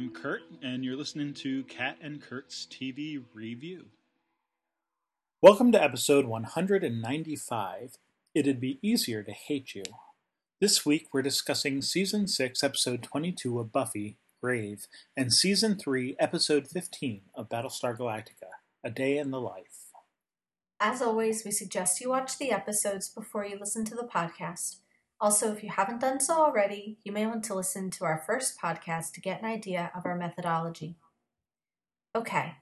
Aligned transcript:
Kat. 0.00 0.06
And 0.06 0.16
I'm 0.16 0.22
Kurt, 0.22 0.42
and 0.62 0.84
you're 0.84 0.96
listening 0.96 1.34
to 1.34 1.64
Kat 1.64 1.96
and 2.00 2.22
Kurt's 2.22 2.66
TV 2.70 3.22
Review. 3.34 3.86
Welcome 5.42 5.72
to 5.72 5.82
episode 5.82 6.26
195 6.26 7.98
It'd 8.34 8.60
Be 8.60 8.78
Easier 8.82 9.22
to 9.22 9.32
Hate 9.32 9.74
You. 9.74 9.82
This 10.60 10.86
week 10.86 11.08
we're 11.12 11.22
discussing 11.22 11.82
season 11.82 12.28
6, 12.28 12.64
episode 12.64 13.02
22 13.02 13.58
of 13.58 13.72
Buffy, 13.72 14.16
Grave, 14.40 14.86
and 15.16 15.32
season 15.32 15.76
3, 15.76 16.16
episode 16.18 16.68
15 16.68 17.22
of 17.34 17.48
Battlestar 17.48 17.96
Galactica, 17.96 18.50
A 18.82 18.90
Day 18.90 19.18
in 19.18 19.30
the 19.30 19.40
Life. 19.40 19.92
As 20.80 21.02
always, 21.02 21.44
we 21.44 21.50
suggest 21.50 22.00
you 22.00 22.10
watch 22.10 22.38
the 22.38 22.52
episodes 22.52 23.08
before 23.08 23.44
you 23.44 23.58
listen 23.58 23.84
to 23.86 23.94
the 23.94 24.08
podcast. 24.10 24.76
Also, 25.20 25.52
if 25.52 25.62
you 25.62 25.68
haven't 25.68 26.00
done 26.00 26.18
so 26.18 26.34
already, 26.34 26.98
you 27.04 27.12
may 27.12 27.26
want 27.26 27.44
to 27.44 27.54
listen 27.54 27.90
to 27.90 28.04
our 28.04 28.22
first 28.26 28.58
podcast 28.58 29.12
to 29.12 29.20
get 29.20 29.40
an 29.42 29.48
idea 29.48 29.90
of 29.94 30.06
our 30.06 30.16
methodology. 30.16 30.96
Okay. 32.16 32.54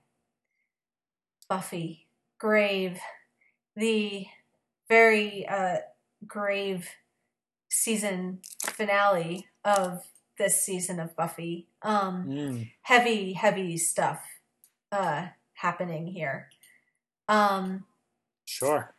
Buffy, 1.48 2.08
Grave, 2.38 2.98
the 3.76 4.26
very 4.88 5.46
uh, 5.46 5.76
grave 6.26 6.88
season 7.70 8.40
finale 8.64 9.46
of 9.64 10.02
this 10.36 10.60
season 10.60 10.98
of 11.00 11.14
Buffy. 11.16 11.68
Um, 11.82 12.26
Mm. 12.26 12.72
Heavy, 12.82 13.32
heavy 13.34 13.76
stuff 13.76 14.24
uh, 14.92 15.28
happening 15.54 16.08
here. 16.08 16.48
Um, 17.28 17.84
Sure. 18.46 18.94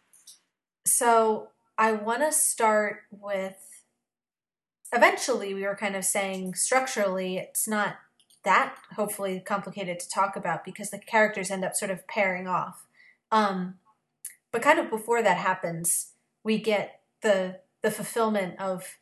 so 0.86 1.50
I 1.80 1.94
want 1.94 2.22
to 2.22 2.32
start 2.32 3.04
with. 3.10 3.56
Eventually, 4.92 5.54
we 5.54 5.64
were 5.64 5.76
kind 5.76 5.96
of 5.96 6.04
saying 6.04 6.56
structurally, 6.56 7.38
it's 7.38 7.68
not 7.68 7.96
that 8.44 8.76
hopefully 8.96 9.40
complicated 9.40 10.00
to 10.00 10.10
talk 10.10 10.36
about 10.36 10.66
because 10.66 10.90
the 10.90 11.00
characters 11.00 11.50
end 11.50 11.64
up 11.64 11.76
sort 11.76 11.92
of 11.92 12.06
pairing 12.08 12.48
off. 12.48 12.86
Um, 13.32 13.76
but 14.52 14.62
kind 14.62 14.80
of 14.80 14.90
before 14.90 15.24
that 15.24 15.38
happens, 15.38 16.12
we 16.44 16.58
get 16.58 17.02
the 17.22 17.60
the 17.82 17.92
fulfillment 17.92 18.60
of 18.60 18.98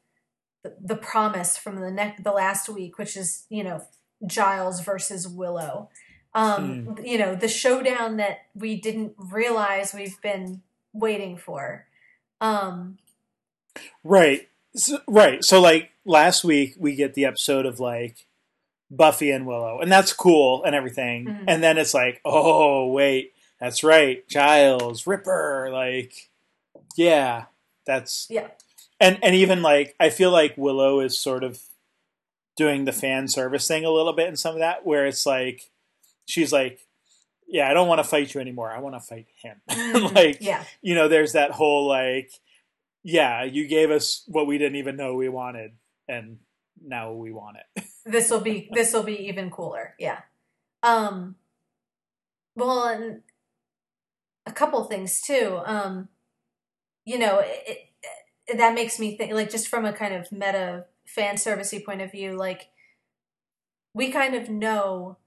the, 0.63 0.75
the 0.79 0.95
promise 0.95 1.57
from 1.57 1.79
the 1.79 1.89
neck 1.89 2.23
the 2.23 2.31
last 2.31 2.69
week, 2.69 2.99
which 2.99 3.17
is 3.17 3.45
you 3.49 3.63
know 3.63 3.83
Giles 4.25 4.81
versus 4.81 5.27
Willow. 5.27 5.89
Um, 6.35 6.95
You 7.03 7.17
know 7.17 7.35
the 7.35 7.47
showdown 7.47 8.17
that 8.17 8.39
we 8.53 8.79
didn't 8.79 9.13
realize 9.17 9.93
we've 9.93 10.21
been 10.21 10.61
waiting 10.93 11.37
for. 11.37 11.86
Um, 12.41 12.97
Right. 14.03 14.47
So, 14.75 14.99
right. 15.07 15.43
So, 15.43 15.61
like, 15.61 15.91
last 16.05 16.43
week 16.43 16.75
we 16.79 16.95
get 16.95 17.13
the 17.13 17.25
episode 17.25 17.65
of, 17.65 17.79
like, 17.79 18.25
Buffy 18.89 19.31
and 19.31 19.45
Willow, 19.45 19.79
and 19.79 19.91
that's 19.91 20.13
cool 20.13 20.63
and 20.63 20.73
everything. 20.75 21.25
Mhm. 21.25 21.43
And 21.47 21.63
then 21.63 21.77
it's 21.77 21.93
like, 21.93 22.21
oh, 22.25 22.87
wait, 22.87 23.33
that's 23.59 23.83
right. 23.83 24.27
Giles, 24.27 25.05
Ripper. 25.05 25.69
Like, 25.71 26.29
yeah, 26.95 27.45
that's. 27.85 28.27
Yeah. 28.29 28.47
And, 28.99 29.19
and 29.23 29.35
even, 29.35 29.61
like, 29.61 29.95
I 29.99 30.09
feel 30.09 30.31
like 30.31 30.57
Willow 30.57 30.99
is 31.01 31.19
sort 31.19 31.43
of 31.43 31.61
doing 32.55 32.85
the 32.85 32.93
fan 32.93 33.27
service 33.27 33.67
thing 33.67 33.85
a 33.85 33.91
little 33.91 34.13
bit 34.13 34.27
in 34.27 34.35
some 34.37 34.55
of 34.55 34.59
that, 34.59 34.85
where 34.85 35.05
it's 35.05 35.25
like, 35.25 35.69
she's 36.25 36.51
like, 36.51 36.86
yeah, 37.47 37.69
I 37.69 37.73
don't 37.73 37.87
want 37.87 37.99
to 37.99 38.03
fight 38.03 38.33
you 38.33 38.41
anymore. 38.41 38.71
I 38.71 38.79
want 38.79 38.95
to 38.95 38.99
fight 38.99 39.27
him. 39.41 39.61
like, 40.13 40.37
yeah, 40.41 40.63
you 40.81 40.95
know, 40.95 41.07
there's 41.07 41.33
that 41.33 41.51
whole 41.51 41.87
like, 41.87 42.31
yeah, 43.03 43.43
you 43.43 43.67
gave 43.67 43.89
us 43.89 44.23
what 44.27 44.47
we 44.47 44.57
didn't 44.57 44.75
even 44.75 44.97
know 44.97 45.15
we 45.15 45.29
wanted, 45.29 45.71
and 46.07 46.37
now 46.83 47.13
we 47.13 47.31
want 47.31 47.57
it. 47.75 47.83
this 48.05 48.29
will 48.29 48.41
be 48.41 48.69
this 48.73 48.93
will 48.93 49.03
be 49.03 49.27
even 49.27 49.49
cooler. 49.49 49.95
Yeah. 49.97 50.19
Um. 50.83 51.35
Well, 52.55 52.83
and 52.83 53.21
a 54.45 54.51
couple 54.51 54.83
things 54.83 55.21
too. 55.21 55.59
Um, 55.65 56.09
you 57.05 57.17
know, 57.17 57.39
it, 57.39 57.91
it, 58.47 58.57
that 58.57 58.73
makes 58.73 58.99
me 58.99 59.15
think 59.15 59.33
like 59.33 59.49
just 59.49 59.67
from 59.67 59.85
a 59.85 59.93
kind 59.93 60.13
of 60.13 60.31
meta 60.31 60.85
fan 61.05 61.35
servicey 61.35 61.83
point 61.83 62.01
of 62.01 62.11
view, 62.11 62.35
like 62.35 62.67
we 63.93 64.11
kind 64.11 64.35
of 64.35 64.49
know 64.49 65.17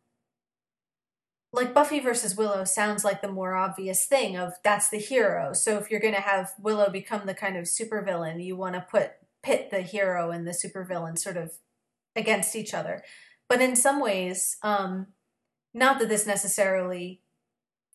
like 1.52 1.74
Buffy 1.74 1.98
versus 2.00 2.36
Willow 2.36 2.64
sounds 2.64 3.04
like 3.04 3.22
the 3.22 3.32
more 3.32 3.54
obvious 3.54 4.06
thing 4.06 4.36
of 4.36 4.54
that's 4.62 4.88
the 4.88 4.98
hero. 4.98 5.52
So 5.52 5.78
if 5.78 5.90
you're 5.90 6.00
going 6.00 6.14
to 6.14 6.20
have 6.20 6.52
Willow 6.60 6.90
become 6.90 7.26
the 7.26 7.34
kind 7.34 7.56
of 7.56 7.64
supervillain, 7.64 8.44
you 8.44 8.56
want 8.56 8.76
to 8.76 8.86
put 8.88 9.12
pit 9.42 9.70
the 9.70 9.80
hero 9.82 10.30
and 10.30 10.46
the 10.46 10.52
supervillain 10.52 11.18
sort 11.18 11.36
of 11.36 11.52
against 12.14 12.54
each 12.54 12.72
other. 12.72 13.02
But 13.48 13.60
in 13.60 13.74
some 13.74 14.00
ways, 14.00 14.58
um, 14.62 15.08
not 15.74 15.98
that 15.98 16.08
this 16.08 16.26
necessarily 16.26 17.22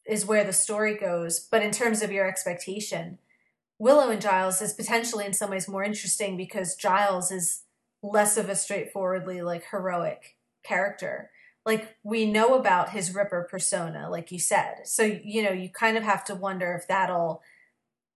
is 0.05 0.25
where 0.25 0.43
the 0.43 0.53
story 0.53 0.97
goes, 0.97 1.39
but 1.39 1.61
in 1.61 1.71
terms 1.71 2.01
of 2.01 2.11
your 2.11 2.27
expectation, 2.27 3.19
Willow 3.79 4.09
and 4.09 4.21
Giles 4.21 4.61
is 4.61 4.73
potentially 4.73 5.25
in 5.25 5.33
some 5.33 5.49
ways 5.49 5.67
more 5.67 5.83
interesting 5.83 6.37
because 6.37 6.75
Giles 6.75 7.31
is 7.31 7.63
less 8.01 8.37
of 8.37 8.49
a 8.49 8.55
straightforwardly 8.55 9.41
like 9.41 9.65
heroic 9.71 10.35
character. 10.63 11.31
Like 11.65 11.97
we 12.03 12.25
know 12.29 12.53
about 12.55 12.91
his 12.91 13.13
Ripper 13.15 13.47
persona, 13.49 14.09
like 14.09 14.31
you 14.31 14.39
said. 14.39 14.81
So 14.85 15.03
you 15.03 15.43
know, 15.43 15.51
you 15.51 15.69
kind 15.69 15.97
of 15.97 16.03
have 16.03 16.23
to 16.25 16.35
wonder 16.35 16.73
if 16.79 16.87
that'll 16.87 17.41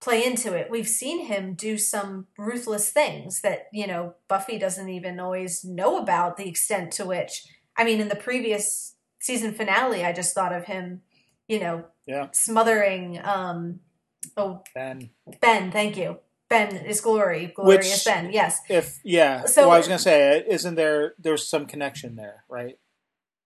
play 0.00 0.24
into 0.24 0.54
it. 0.54 0.70
We've 0.70 0.88
seen 0.88 1.26
him 1.26 1.54
do 1.54 1.76
some 1.76 2.26
ruthless 2.38 2.90
things 2.90 3.42
that, 3.42 3.66
you 3.72 3.86
know, 3.86 4.14
Buffy 4.28 4.58
doesn't 4.58 4.88
even 4.88 5.20
always 5.20 5.62
know 5.64 5.98
about 5.98 6.36
the 6.38 6.48
extent 6.48 6.92
to 6.92 7.04
which 7.04 7.44
I 7.76 7.84
mean, 7.84 8.00
in 8.00 8.08
the 8.08 8.16
previous 8.16 8.94
season 9.20 9.52
finale, 9.52 10.04
I 10.04 10.12
just 10.12 10.34
thought 10.34 10.52
of 10.54 10.64
him, 10.66 11.02
you 11.48 11.58
know, 11.60 11.84
Yeah. 12.06 12.28
smothering 12.32 13.20
um 13.24 13.80
oh 14.36 14.62
Ben. 14.74 15.10
Ben, 15.40 15.70
thank 15.72 15.96
you. 15.96 16.18
Ben 16.48 16.76
is 16.76 17.00
glory. 17.00 17.46
Glorious 17.54 17.90
Which- 17.92 18.04
Ben, 18.04 18.32
yes. 18.32 18.60
if 18.68 19.00
yeah, 19.04 19.44
So- 19.44 19.62
well, 19.62 19.72
I 19.72 19.78
was 19.78 19.86
gonna 19.88 19.98
say, 19.98 20.44
isn't 20.48 20.76
there? 20.76 21.14
There's 21.18 21.46
some 21.48 21.66
connection 21.66 22.16
there, 22.16 22.44
right? 22.48 22.78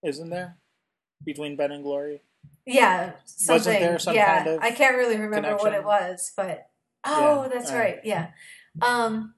Isn't 0.04 0.30
there 0.30 0.56
between 1.24 1.56
Ben 1.56 1.72
and 1.72 1.82
Glory? 1.82 2.22
Yeah, 2.66 3.12
something. 3.24 3.80
there 3.80 3.98
some 3.98 4.14
yeah, 4.14 4.44
kind 4.44 4.48
of 4.56 4.62
I 4.62 4.70
can't 4.70 4.96
really 4.96 5.16
remember 5.16 5.56
what 5.56 5.72
it 5.72 5.84
was, 5.84 6.32
but 6.36 6.68
oh, 7.04 7.42
Yeah, 7.42 7.48
that's 7.48 7.72
right. 7.72 7.78
right. 7.78 7.98
Yeah. 8.04 8.28
Um 8.82 9.34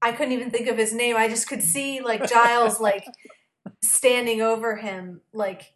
I 0.00 0.12
couldn't 0.12 0.32
even 0.32 0.50
think 0.50 0.68
of 0.68 0.76
his 0.76 0.92
name. 0.92 1.16
I 1.16 1.28
just 1.28 1.48
could 1.48 1.62
see 1.62 2.00
like 2.00 2.28
Giles 2.28 2.80
like 2.90 3.06
standing 3.82 4.40
over 4.42 4.76
him 4.76 5.20
like 5.32 5.74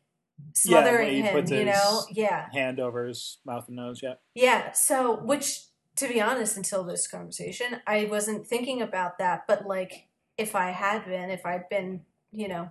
Yeah, 0.64 0.80
smothering 0.80 1.10
he 1.10 1.20
him, 1.22 1.46
you 1.46 1.64
know? 1.64 2.02
Yeah. 2.10 2.48
Hand 2.52 2.80
over 2.80 3.06
his 3.06 3.38
mouth 3.44 3.68
and 3.68 3.76
nose. 3.76 4.00
Yeah. 4.02 4.14
Yeah. 4.34 4.72
So, 4.72 5.16
which, 5.16 5.62
to 5.96 6.08
be 6.08 6.20
honest, 6.20 6.56
until 6.56 6.84
this 6.84 7.06
conversation, 7.06 7.80
I 7.86 8.06
wasn't 8.06 8.46
thinking 8.46 8.82
about 8.82 9.18
that. 9.18 9.44
But, 9.46 9.66
like, 9.66 10.08
if 10.36 10.54
I 10.54 10.70
had 10.70 11.04
been, 11.04 11.30
if 11.30 11.44
I'd 11.44 11.68
been, 11.68 12.02
you 12.30 12.48
know, 12.48 12.70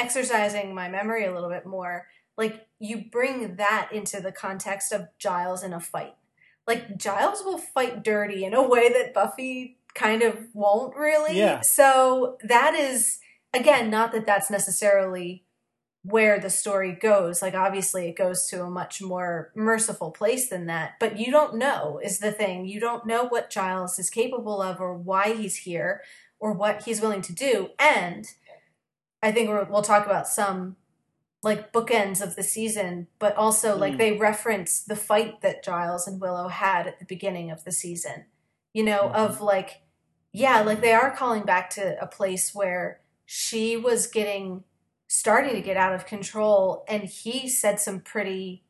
exercising 0.00 0.74
my 0.74 0.88
memory 0.88 1.26
a 1.26 1.34
little 1.34 1.50
bit 1.50 1.66
more, 1.66 2.06
like, 2.36 2.66
you 2.78 3.04
bring 3.12 3.56
that 3.56 3.90
into 3.92 4.20
the 4.20 4.32
context 4.32 4.92
of 4.92 5.08
Giles 5.18 5.62
in 5.62 5.72
a 5.72 5.80
fight. 5.80 6.14
Like, 6.66 6.96
Giles 6.96 7.42
will 7.44 7.58
fight 7.58 8.02
dirty 8.02 8.44
in 8.44 8.54
a 8.54 8.66
way 8.66 8.90
that 8.92 9.12
Buffy 9.12 9.76
kind 9.94 10.22
of 10.22 10.38
won't 10.54 10.96
really. 10.96 11.36
Yeah. 11.36 11.60
So, 11.60 12.38
that 12.42 12.74
is, 12.74 13.18
again, 13.52 13.90
not 13.90 14.12
that 14.12 14.26
that's 14.26 14.50
necessarily 14.50 15.44
where 16.02 16.40
the 16.40 16.48
story 16.48 16.92
goes. 16.92 17.42
Like, 17.42 17.54
obviously, 17.54 18.08
it 18.08 18.16
goes 18.16 18.46
to 18.46 18.62
a 18.62 18.70
much 18.70 19.02
more 19.02 19.52
merciful 19.54 20.10
place 20.10 20.48
than 20.48 20.64
that. 20.66 20.92
But 20.98 21.18
you 21.18 21.30
don't 21.30 21.56
know, 21.56 22.00
is 22.02 22.20
the 22.20 22.32
thing. 22.32 22.64
You 22.64 22.80
don't 22.80 23.06
know 23.06 23.24
what 23.24 23.50
Giles 23.50 23.98
is 23.98 24.08
capable 24.08 24.62
of 24.62 24.80
or 24.80 24.94
why 24.94 25.34
he's 25.34 25.56
here 25.56 26.00
or 26.38 26.52
what 26.54 26.84
he's 26.84 27.02
willing 27.02 27.20
to 27.22 27.34
do. 27.34 27.70
And 27.78 28.26
I 29.22 29.32
think 29.32 29.48
we're, 29.48 29.64
we'll 29.64 29.82
talk 29.82 30.06
about 30.06 30.28
some 30.28 30.76
like 31.42 31.72
bookends 31.72 32.20
of 32.20 32.36
the 32.36 32.42
season, 32.42 33.06
but 33.18 33.34
also 33.36 33.76
like 33.76 33.94
Mm. 33.94 33.98
they 33.98 34.12
reference 34.12 34.82
the 34.82 34.96
fight 34.96 35.40
that 35.40 35.62
Giles 35.64 36.06
and 36.06 36.20
Willow 36.20 36.48
had 36.48 36.86
at 36.86 36.98
the 36.98 37.04
beginning 37.06 37.50
of 37.50 37.64
the 37.64 37.72
season. 37.72 38.26
You 38.74 38.84
know, 38.84 39.08
Mhm. 39.08 39.14
of 39.14 39.40
like, 39.40 39.82
yeah, 40.32 40.60
like 40.60 40.80
they 40.80 40.92
are 40.92 41.10
calling 41.16 41.42
back 41.44 41.70
to 41.70 42.00
a 42.00 42.06
place 42.06 42.54
where 42.54 43.00
she 43.24 43.76
was 43.76 44.06
getting 44.06 44.64
starting 45.08 45.54
to 45.54 45.60
get 45.62 45.76
out 45.76 45.92
of 45.94 46.06
control 46.06 46.84
and 46.88 47.02
he 47.04 47.48
said 47.48 47.80
some 47.80 48.00
pretty 48.00 48.64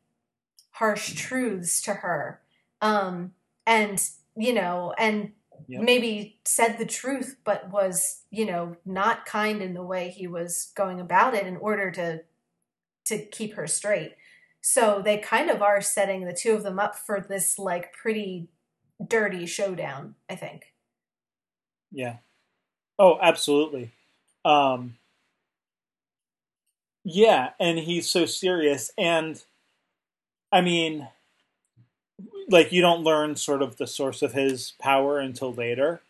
harsh 0.71 1.13
truths 1.13 1.81
to 1.81 1.93
her 1.95 2.41
um 2.81 3.33
and 3.67 4.09
you 4.35 4.51
know 4.53 4.91
and 4.97 5.33
Yep. 5.67 5.81
maybe 5.83 6.39
said 6.45 6.77
the 6.77 6.85
truth 6.85 7.37
but 7.43 7.69
was 7.69 8.23
you 8.29 8.45
know 8.45 8.75
not 8.85 9.25
kind 9.25 9.61
in 9.61 9.73
the 9.73 9.83
way 9.83 10.09
he 10.09 10.27
was 10.27 10.71
going 10.75 10.99
about 10.99 11.33
it 11.33 11.45
in 11.47 11.57
order 11.57 11.91
to 11.91 12.21
to 13.05 13.17
keep 13.25 13.55
her 13.55 13.67
straight 13.67 14.15
so 14.61 15.01
they 15.03 15.17
kind 15.17 15.49
of 15.49 15.61
are 15.61 15.81
setting 15.81 16.25
the 16.25 16.33
two 16.33 16.53
of 16.53 16.63
them 16.63 16.79
up 16.79 16.95
for 16.95 17.19
this 17.19 17.57
like 17.57 17.93
pretty 17.93 18.47
dirty 19.07 19.45
showdown 19.45 20.15
i 20.29 20.35
think 20.35 20.71
Yeah. 21.91 22.17
Oh, 22.97 23.19
absolutely. 23.21 23.91
Um, 24.45 24.97
yeah, 27.03 27.49
and 27.59 27.79
he's 27.79 28.09
so 28.09 28.25
serious, 28.25 28.91
and 28.97 29.43
I 30.51 30.61
mean, 30.61 31.07
like 32.51 32.71
you 32.71 32.81
don't 32.81 33.03
learn 33.03 33.35
sort 33.35 33.61
of 33.61 33.77
the 33.77 33.87
source 33.87 34.21
of 34.21 34.33
his 34.33 34.73
power 34.79 35.19
until 35.19 35.53
later. 35.53 36.01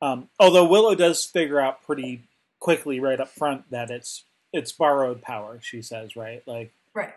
Um, 0.00 0.28
although 0.38 0.64
Willow 0.66 0.94
does 0.94 1.24
figure 1.24 1.60
out 1.60 1.82
pretty 1.82 2.22
quickly 2.60 3.00
right 3.00 3.20
up 3.20 3.28
front 3.28 3.70
that 3.70 3.90
it's 3.90 4.24
it's 4.52 4.72
borrowed 4.72 5.20
power. 5.20 5.58
She 5.62 5.82
says, 5.82 6.16
right, 6.16 6.42
like 6.46 6.72
Right. 6.94 7.12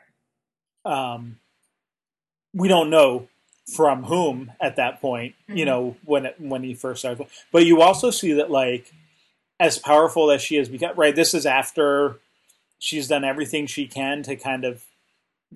um, 0.83 1.37
we 2.53 2.67
don't 2.67 2.89
know 2.89 3.27
from 3.75 4.03
whom 4.03 4.51
at 4.59 4.75
that 4.75 4.99
point. 4.99 5.35
You 5.47 5.63
Mhm. 5.63 5.67
know 5.67 5.97
when 6.05 6.25
it, 6.25 6.35
when 6.39 6.63
he 6.63 6.73
first 6.73 6.99
started, 7.01 7.27
but 7.51 7.65
you 7.65 7.81
also 7.81 8.09
see 8.11 8.33
that 8.33 8.51
like 8.51 8.91
as 9.59 9.77
powerful 9.77 10.31
as 10.31 10.41
she 10.41 10.55
has 10.55 10.67
become. 10.69 10.95
Right, 10.95 11.15
this 11.15 11.33
is 11.33 11.45
after 11.45 12.19
she's 12.79 13.07
done 13.07 13.23
everything 13.23 13.67
she 13.67 13.87
can 13.87 14.23
to 14.23 14.35
kind 14.35 14.65
of 14.65 14.83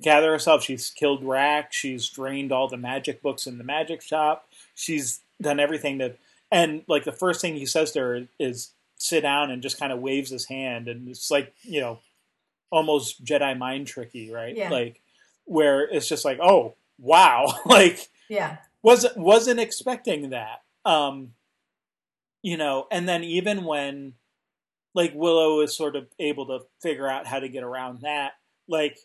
gather 0.02 0.32
herself. 0.32 0.64
She's 0.64 0.90
killed 0.90 1.24
Rack. 1.24 1.72
She's 1.74 2.10
drained 2.10 2.52
all 2.52 2.68
the 2.68 2.78
magic 2.78 3.22
books 3.22 3.48
in 3.48 3.58
the 3.58 3.64
magic 3.64 4.02
shop. 4.02 4.48
She's 4.74 5.22
done 5.42 5.60
everything 5.60 5.98
that. 6.00 6.18
and 6.52 6.84
like 6.88 7.04
the 7.04 7.12
first 7.12 7.42
thing 7.42 7.56
he 7.56 7.66
says 7.66 7.92
to 7.94 8.00
her 8.00 8.28
is 8.40 8.72
sit 8.98 9.22
down 9.22 9.52
and 9.52 9.62
just 9.62 9.80
kind 9.80 9.92
of 9.92 10.00
waves 10.00 10.30
his 10.30 10.46
hand, 10.46 10.88
and 10.88 11.08
it's 11.10 11.30
like 11.32 11.54
you 11.64 11.82
know 11.82 12.00
almost 12.72 13.24
Jedi 13.24 13.58
mind 13.58 13.88
tricky, 13.88 14.32
right? 14.32 14.56
Yeah. 14.56 14.70
Like 14.70 15.02
where 15.46 15.82
it's 15.84 16.08
just 16.10 16.26
like, 16.26 16.40
oh 16.42 16.76
wow, 17.00 17.46
like 17.66 18.10
Yeah. 18.30 18.58
wasn't 18.84 19.18
wasn't 19.18 19.60
expecting 19.60 20.30
that. 20.32 20.62
Um, 20.86 21.34
you 22.42 22.58
know, 22.58 22.88
and 22.92 23.08
then 23.10 23.24
even 23.24 23.64
when 23.66 24.14
like 24.94 25.14
Willow 25.16 25.62
is 25.62 25.76
sort 25.76 25.96
of 25.96 26.08
able 26.20 26.46
to 26.48 26.60
figure 26.82 27.08
out 27.08 27.28
how 27.28 27.40
to 27.40 27.50
get 27.50 27.64
around 27.64 28.02
that, 28.02 28.34
like 28.68 28.98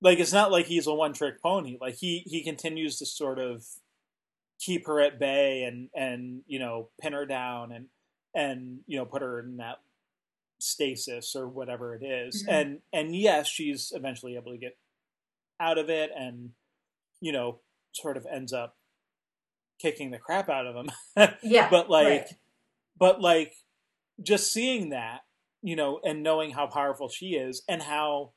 like 0.00 0.18
it's 0.18 0.32
not 0.32 0.50
like 0.52 0.66
he's 0.66 0.86
a 0.86 0.94
one 0.94 1.12
trick 1.12 1.42
pony. 1.42 1.78
Like 1.80 1.96
he 1.96 2.22
he 2.26 2.42
continues 2.42 2.98
to 2.98 3.06
sort 3.06 3.38
of 3.38 3.64
keep 4.60 4.86
her 4.86 5.00
at 5.00 5.18
bay 5.18 5.62
and 5.64 5.88
and 5.94 6.42
you 6.46 6.58
know 6.58 6.88
pin 7.00 7.12
her 7.12 7.26
down 7.26 7.72
and 7.72 7.86
and 8.34 8.80
you 8.86 8.96
know 8.98 9.04
put 9.04 9.22
her 9.22 9.40
in 9.40 9.56
that 9.58 9.80
stasis 10.58 11.34
or 11.36 11.46
whatever 11.48 11.94
it 11.94 12.02
is. 12.04 12.44
Mhm. 12.44 12.48
and 12.52 12.78
and 12.92 13.16
yes 13.16 13.46
she's 13.46 13.92
eventually 13.94 14.36
able 14.36 14.52
to 14.52 14.58
get 14.58 14.76
out 15.60 15.78
of 15.78 15.90
it 15.90 16.10
and 16.16 16.50
you 17.20 17.32
know 17.32 17.60
sort 17.92 18.16
of 18.16 18.26
ends 18.30 18.52
up 18.52 18.76
kicking 19.78 20.10
the 20.10 20.18
crap 20.18 20.48
out 20.48 20.66
of 20.66 20.74
him 20.74 20.90
Yeah. 21.42 21.68
but 21.70 21.90
like 21.90 22.06
right. 22.08 22.34
but 22.98 23.20
like 23.20 23.54
just 24.22 24.50
seeing 24.52 24.88
that 24.90 25.20
you 25.62 25.76
know 25.76 26.00
and 26.02 26.22
knowing 26.22 26.52
how 26.52 26.66
powerful 26.66 27.08
she 27.10 27.34
is 27.34 27.62
and 27.68 27.82
how 27.82 28.32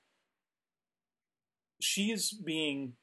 she's 1.90 2.32
being 2.32 2.94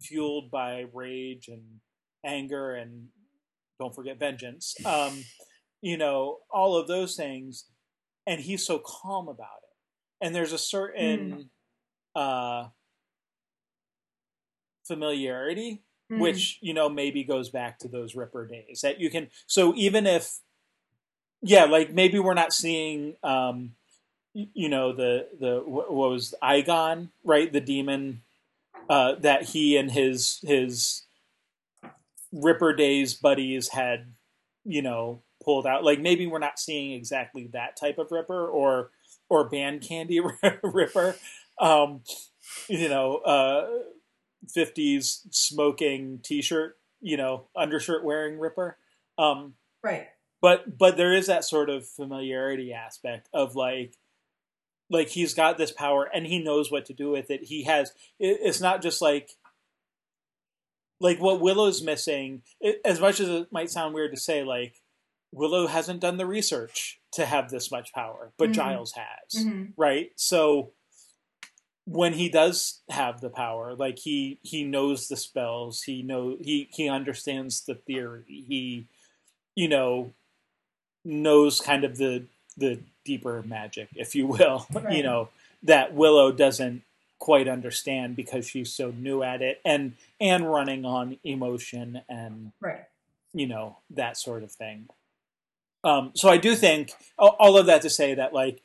fueled 0.00 0.50
by 0.50 0.84
rage 0.92 1.48
and 1.48 1.80
anger 2.24 2.74
and 2.74 3.08
don't 3.80 3.94
forget 3.94 4.18
vengeance. 4.18 4.74
Um 4.84 5.24
you 5.80 5.96
know 5.96 6.38
all 6.50 6.76
of 6.76 6.86
those 6.88 7.16
things. 7.16 7.66
And 8.26 8.40
he's 8.40 8.64
so 8.64 8.78
calm 8.78 9.26
about 9.28 9.62
it. 9.64 10.24
And 10.24 10.34
there's 10.34 10.52
a 10.52 10.58
certain 10.58 11.50
uh 12.14 12.68
familiarity 14.86 15.82
Mhm. 16.10 16.20
which 16.20 16.58
you 16.60 16.74
know 16.74 16.88
maybe 16.88 17.24
goes 17.24 17.48
back 17.50 17.78
to 17.78 17.88
those 17.88 18.14
ripper 18.14 18.46
days 18.46 18.80
that 18.82 19.00
you 19.00 19.08
can 19.08 19.30
so 19.46 19.72
even 19.76 20.06
if 20.06 20.40
yeah 21.40 21.64
like 21.64 21.92
maybe 21.92 22.18
we're 22.18 22.34
not 22.34 22.52
seeing 22.52 23.16
um 23.22 23.74
you 24.34 24.68
know 24.68 24.92
the 24.92 25.28
the 25.38 25.62
what 25.64 25.92
was 25.92 26.34
Eyghon 26.42 27.08
right? 27.24 27.52
The 27.52 27.60
demon 27.60 28.22
uh 28.88 29.16
that 29.16 29.44
he 29.44 29.76
and 29.76 29.90
his 29.90 30.40
his 30.42 31.02
ripper 32.32 32.72
days 32.72 33.14
buddies 33.14 33.68
had 33.68 34.14
you 34.64 34.82
know 34.82 35.22
pulled 35.44 35.66
out. 35.66 35.84
Like 35.84 36.00
maybe 36.00 36.26
we're 36.26 36.38
not 36.38 36.58
seeing 36.58 36.92
exactly 36.92 37.48
that 37.52 37.76
type 37.76 37.98
of 37.98 38.10
ripper 38.10 38.46
or 38.46 38.90
or 39.28 39.48
band 39.48 39.82
candy 39.82 40.20
ripper. 40.62 41.16
Um 41.60 42.00
you 42.68 42.88
know 42.88 43.16
uh 43.18 43.68
50s 44.56 45.20
smoking 45.30 46.18
t-shirt 46.22 46.76
you 47.00 47.16
know 47.16 47.46
undershirt 47.54 48.04
wearing 48.04 48.38
ripper. 48.38 48.78
Um 49.18 49.54
right. 49.82 50.08
but 50.40 50.78
but 50.78 50.96
there 50.96 51.12
is 51.12 51.26
that 51.26 51.44
sort 51.44 51.68
of 51.68 51.86
familiarity 51.86 52.72
aspect 52.72 53.28
of 53.34 53.54
like 53.54 53.96
like 54.92 55.08
he's 55.08 55.34
got 55.34 55.58
this 55.58 55.72
power 55.72 56.04
and 56.14 56.26
he 56.26 56.38
knows 56.38 56.70
what 56.70 56.84
to 56.86 56.92
do 56.92 57.10
with 57.10 57.30
it 57.30 57.44
he 57.44 57.64
has 57.64 57.90
it, 58.20 58.38
it's 58.42 58.60
not 58.60 58.82
just 58.82 59.00
like 59.02 59.30
like 61.00 61.18
what 61.20 61.40
willow's 61.40 61.82
missing 61.82 62.42
it, 62.60 62.80
as 62.84 63.00
much 63.00 63.18
as 63.20 63.28
it 63.28 63.52
might 63.52 63.70
sound 63.70 63.94
weird 63.94 64.12
to 64.14 64.20
say 64.20 64.44
like 64.44 64.76
willow 65.32 65.66
hasn't 65.66 66.00
done 66.00 66.16
the 66.18 66.26
research 66.26 67.00
to 67.12 67.24
have 67.26 67.50
this 67.50 67.70
much 67.70 67.92
power 67.92 68.32
but 68.36 68.50
Mhm. 68.50 68.54
giles 68.54 68.92
has 68.92 69.44
Mhm. 69.44 69.72
right 69.76 70.12
so 70.16 70.72
when 71.84 72.12
he 72.12 72.28
does 72.28 72.82
have 72.90 73.20
the 73.20 73.30
power 73.30 73.74
like 73.74 73.98
he 73.98 74.38
he 74.42 74.62
knows 74.62 75.08
the 75.08 75.16
spells 75.16 75.82
he 75.82 76.02
know 76.02 76.36
he 76.40 76.68
he 76.72 76.88
understands 76.88 77.64
the 77.64 77.74
theory 77.74 78.24
he 78.46 78.86
you 79.56 79.68
know 79.68 80.14
knows 81.04 81.60
kind 81.60 81.82
of 81.82 81.96
the 81.96 82.26
the 82.56 82.80
deeper 83.04 83.42
magic 83.46 83.88
if 83.94 84.14
you 84.14 84.26
will 84.26 84.66
you 84.90 85.02
know 85.02 85.28
that 85.62 85.94
willow 85.94 86.30
doesn't 86.32 86.82
quite 87.18 87.46
understand 87.48 88.16
because 88.16 88.48
she's 88.48 88.72
so 88.72 88.90
new 88.90 89.22
at 89.22 89.42
it 89.42 89.60
and 89.64 89.94
and 90.20 90.50
running 90.50 90.84
on 90.84 91.18
emotion 91.24 92.02
and 92.08 92.52
Right. 92.60 92.84
you 93.32 93.46
know 93.46 93.78
that 93.90 94.16
sort 94.16 94.42
of 94.42 94.50
thing 94.52 94.88
um 95.84 96.12
so 96.14 96.28
i 96.28 96.36
do 96.36 96.54
think 96.56 96.92
all 97.18 97.56
of 97.56 97.66
that 97.66 97.82
to 97.82 97.90
say 97.90 98.14
that 98.14 98.32
like 98.32 98.60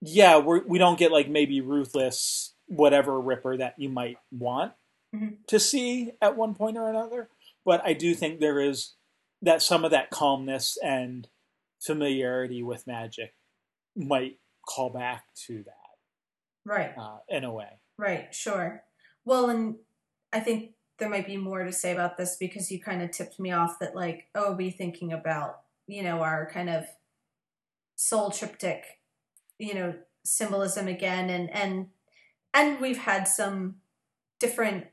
yeah 0.00 0.36
we're, 0.38 0.62
we 0.66 0.78
don't 0.78 0.98
get 0.98 1.12
like 1.12 1.28
maybe 1.28 1.60
ruthless 1.60 2.52
whatever 2.66 3.20
ripper 3.20 3.56
that 3.56 3.74
you 3.78 3.88
might 3.88 4.18
want 4.30 4.72
Mhm. 5.14 5.36
to 5.46 5.60
see 5.60 6.12
at 6.20 6.36
one 6.36 6.54
point 6.54 6.76
or 6.76 6.88
another 6.88 7.28
but 7.64 7.80
i 7.86 7.92
do 7.92 8.14
think 8.14 8.38
there 8.40 8.60
is 8.60 8.94
that 9.42 9.62
some 9.62 9.84
of 9.84 9.90
that 9.92 10.10
calmness 10.10 10.76
and 10.82 11.28
familiarity 11.84 12.62
with 12.62 12.86
magic 12.86 13.34
might 13.96 14.38
call 14.66 14.90
back 14.90 15.24
to 15.46 15.62
that 15.64 15.72
Right. 16.64 16.94
uh, 16.96 17.18
in 17.28 17.44
a 17.44 17.52
way 17.52 17.78
Right, 17.96 18.34
sure. 18.34 18.82
Well, 19.24 19.50
and 19.50 19.76
I 20.32 20.40
think 20.40 20.72
there 20.98 21.08
might 21.08 21.26
be 21.26 21.36
more 21.36 21.64
to 21.64 21.72
say 21.72 21.92
about 21.92 22.16
this 22.16 22.36
because 22.36 22.70
you 22.70 22.80
kind 22.80 23.02
of 23.02 23.10
tipped 23.10 23.38
me 23.38 23.52
off 23.52 23.78
that, 23.78 23.94
like, 23.94 24.28
oh, 24.34 24.54
be 24.54 24.70
thinking 24.70 25.12
about, 25.12 25.60
you 25.86 26.02
know, 26.02 26.20
our 26.20 26.48
kind 26.50 26.70
of 26.70 26.84
soul 27.96 28.30
triptych, 28.30 28.84
you 29.58 29.74
know, 29.74 29.94
symbolism 30.24 30.88
again, 30.88 31.30
and 31.30 31.50
and 31.50 31.88
and 32.52 32.80
we've 32.80 32.98
had 32.98 33.28
some 33.28 33.76
different 34.40 34.86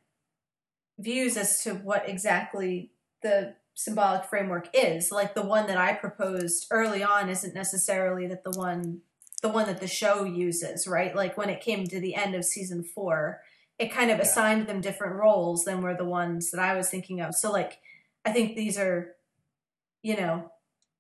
views 1.00 1.38
as 1.38 1.64
to 1.64 1.74
what 1.74 2.08
exactly 2.08 2.92
the 3.24 3.56
symbolic 3.84 4.26
framework 4.26 4.70
is. 4.74 5.12
Like 5.12 5.34
the 5.34 5.42
one 5.42 5.66
that 5.68 5.78
I 5.78 5.94
proposed 5.94 6.68
early 6.70 7.04
on 7.04 7.30
isn't 7.30 7.56
necessarily 7.56 8.28
that 8.28 8.44
the 8.44 8.52
one 8.52 9.02
the 9.42 9.50
one 9.50 9.66
that 9.66 9.80
the 9.80 9.88
show 9.88 10.24
uses, 10.24 10.88
right? 10.88 11.16
Like 11.16 11.36
when 11.36 11.50
it 11.50 11.62
came 11.62 11.88
to 11.88 12.00
the 12.00 12.14
end 12.14 12.36
of 12.36 12.46
season 12.46 12.84
four, 12.84 13.42
it 13.80 13.92
kind 13.92 14.12
of 14.12 14.18
Yeah. 14.18 14.24
assigned 14.24 14.68
them 14.68 14.82
different 14.82 15.16
roles 15.16 15.66
than 15.66 15.82
were 15.82 15.96
the 15.96 16.06
ones 16.06 16.52
that 16.52 16.62
I 16.62 16.76
was 16.76 16.90
thinking 16.92 17.22
of. 17.22 17.34
So 17.34 17.52
like 17.52 17.80
I 18.24 18.32
think 18.32 18.56
these 18.56 18.78
are, 18.78 19.16
you 20.04 20.16
know, 20.16 20.52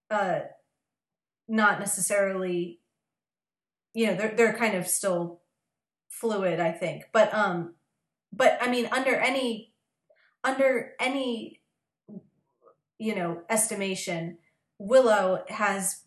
uh 0.09 0.39
not 1.47 1.79
necessarily 1.79 2.79
you 3.93 4.07
know, 4.07 4.15
they're 4.15 4.33
they're 4.35 4.57
kind 4.57 4.75
of 4.75 4.87
still 4.87 5.41
fluid, 6.09 6.59
I 6.59 6.71
think. 6.71 7.03
But 7.13 7.31
um 7.33 7.75
but 8.33 8.57
I 8.61 8.69
mean 8.71 8.87
under 8.91 9.15
any 9.15 9.73
under 10.43 10.93
any 10.99 11.60
you 13.01 13.15
know 13.15 13.41
estimation 13.49 14.37
willow 14.77 15.43
has 15.49 16.03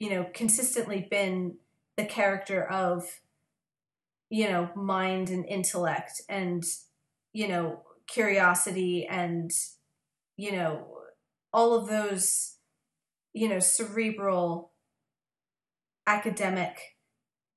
you 0.00 0.10
know 0.10 0.26
consistently 0.34 1.06
been 1.08 1.54
the 1.96 2.04
character 2.04 2.64
of 2.64 3.20
you 4.28 4.50
know 4.50 4.68
mind 4.74 5.30
and 5.30 5.46
intellect 5.46 6.20
and 6.28 6.64
you 7.32 7.46
know 7.46 7.80
curiosity 8.08 9.06
and 9.06 9.52
you 10.36 10.50
know 10.50 10.84
all 11.52 11.74
of 11.74 11.86
those 11.86 12.56
you 13.32 13.48
know 13.48 13.60
cerebral 13.60 14.72
academic 16.08 16.96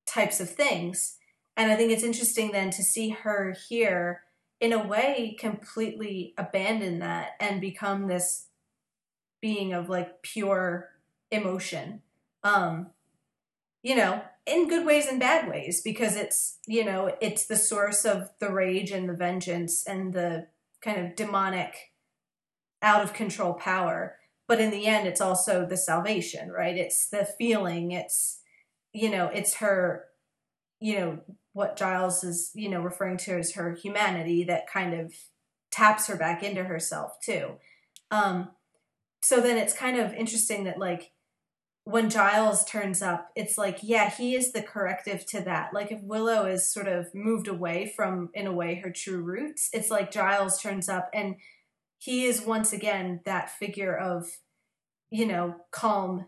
types 0.05 0.39
of 0.39 0.47
things. 0.47 1.17
And 1.57 1.71
i 1.71 1.75
think 1.75 1.91
it's 1.91 2.03
interesting 2.03 2.51
then 2.51 2.69
to 2.69 2.83
see 2.83 3.09
her 3.09 3.55
here 3.67 4.21
in 4.59 4.73
a 4.73 4.85
way 4.85 5.35
completely 5.39 6.35
abandon 6.37 6.99
that 6.99 7.31
and 7.39 7.59
become 7.59 8.07
this 8.07 8.47
being 9.45 9.73
of 9.73 9.89
like 9.89 10.21
pure 10.23 10.89
emotion 11.31 12.01
um 12.43 12.87
you 13.85 13.95
know, 13.95 14.19
in 14.47 14.67
good 14.67 14.83
ways 14.83 15.05
and 15.05 15.19
bad 15.19 15.47
ways 15.47 15.79
because 15.79 16.15
it's, 16.15 16.57
you 16.65 16.83
know, 16.83 17.15
it's 17.21 17.45
the 17.45 17.55
source 17.55 18.03
of 18.03 18.31
the 18.39 18.51
rage 18.51 18.89
and 18.89 19.07
the 19.07 19.13
vengeance 19.13 19.85
and 19.85 20.11
the 20.11 20.47
kind 20.81 21.05
of 21.05 21.15
demonic 21.15 21.93
out 22.81 23.03
of 23.03 23.13
control 23.13 23.53
power. 23.53 24.15
But 24.47 24.59
in 24.59 24.71
the 24.71 24.87
end, 24.87 25.07
it's 25.07 25.21
also 25.21 25.67
the 25.67 25.77
salvation, 25.77 26.49
right? 26.49 26.75
It's 26.75 27.07
the 27.07 27.25
feeling. 27.37 27.91
It's, 27.91 28.39
you 28.91 29.11
know, 29.11 29.27
it's 29.27 29.57
her, 29.57 30.05
you 30.79 30.99
know, 30.99 31.19
what 31.53 31.77
Giles 31.77 32.23
is, 32.23 32.49
you 32.55 32.69
know, 32.69 32.81
referring 32.81 33.17
to 33.17 33.37
as 33.37 33.53
her 33.53 33.75
humanity 33.75 34.43
that 34.45 34.67
kind 34.67 34.99
of 34.99 35.13
taps 35.69 36.07
her 36.07 36.15
back 36.15 36.41
into 36.41 36.63
herself 36.63 37.19
too. 37.23 37.57
Um, 38.09 38.49
so 39.25 39.41
then 39.41 39.57
it's 39.57 39.73
kind 39.73 39.97
of 39.97 40.13
interesting 40.13 40.65
that 40.65 40.77
like 40.77 41.11
when 41.83 42.11
Giles 42.11 42.63
turns 42.63 43.01
up, 43.01 43.31
it's 43.35 43.57
like, 43.57 43.79
yeah, 43.81 44.11
he 44.11 44.35
is 44.35 44.51
the 44.51 44.61
corrective 44.61 45.25
to 45.27 45.41
that. 45.41 45.73
Like 45.73 45.91
if 45.91 45.99
Willow 46.03 46.45
is 46.45 46.71
sort 46.71 46.87
of 46.87 47.07
moved 47.15 47.47
away 47.47 47.91
from, 47.95 48.29
in 48.35 48.45
a 48.45 48.53
way, 48.53 48.75
her 48.83 48.91
true 48.91 49.23
roots, 49.23 49.69
it's 49.73 49.89
like 49.89 50.11
Giles 50.11 50.61
turns 50.61 50.87
up 50.87 51.09
and 51.11 51.37
he 51.97 52.25
is 52.25 52.43
once 52.43 52.71
again 52.71 53.21
that 53.25 53.49
figure 53.49 53.97
of, 53.97 54.27
you 55.09 55.25
know, 55.25 55.55
calm, 55.71 56.27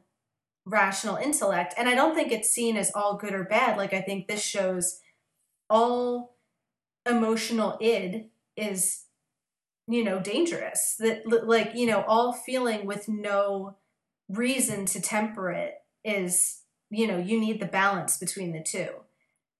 rational 0.66 1.18
intellect. 1.18 1.76
And 1.78 1.88
I 1.88 1.94
don't 1.94 2.16
think 2.16 2.32
it's 2.32 2.50
seen 2.50 2.78
as 2.78 2.92
all 2.96 3.16
good 3.16 3.34
or 3.34 3.44
bad. 3.44 3.78
Like 3.78 3.94
I 3.94 4.02
think 4.02 4.28
this 4.28 4.44
shows 4.44 5.02
all 5.70 6.36
emotional 7.08 7.78
id 7.80 8.32
is, 8.56 9.04
you 9.88 10.04
know, 10.04 10.20
dangerous. 10.20 10.96
That 11.00 11.28
like, 11.28 11.72
you 11.76 11.88
know, 11.88 12.04
all 12.08 12.34
feeling 12.34 12.86
with 12.86 13.08
no 13.08 13.78
reason 14.30 14.86
to 14.88 15.02
temper 15.02 15.52
it 15.52 15.76
is, 16.04 16.62
you 16.90 17.08
know, 17.08 17.18
you 17.18 17.40
need 17.40 17.60
the 17.60 17.66
balance 17.66 18.18
between 18.18 18.52
the 18.52 18.64
two. 18.64 18.90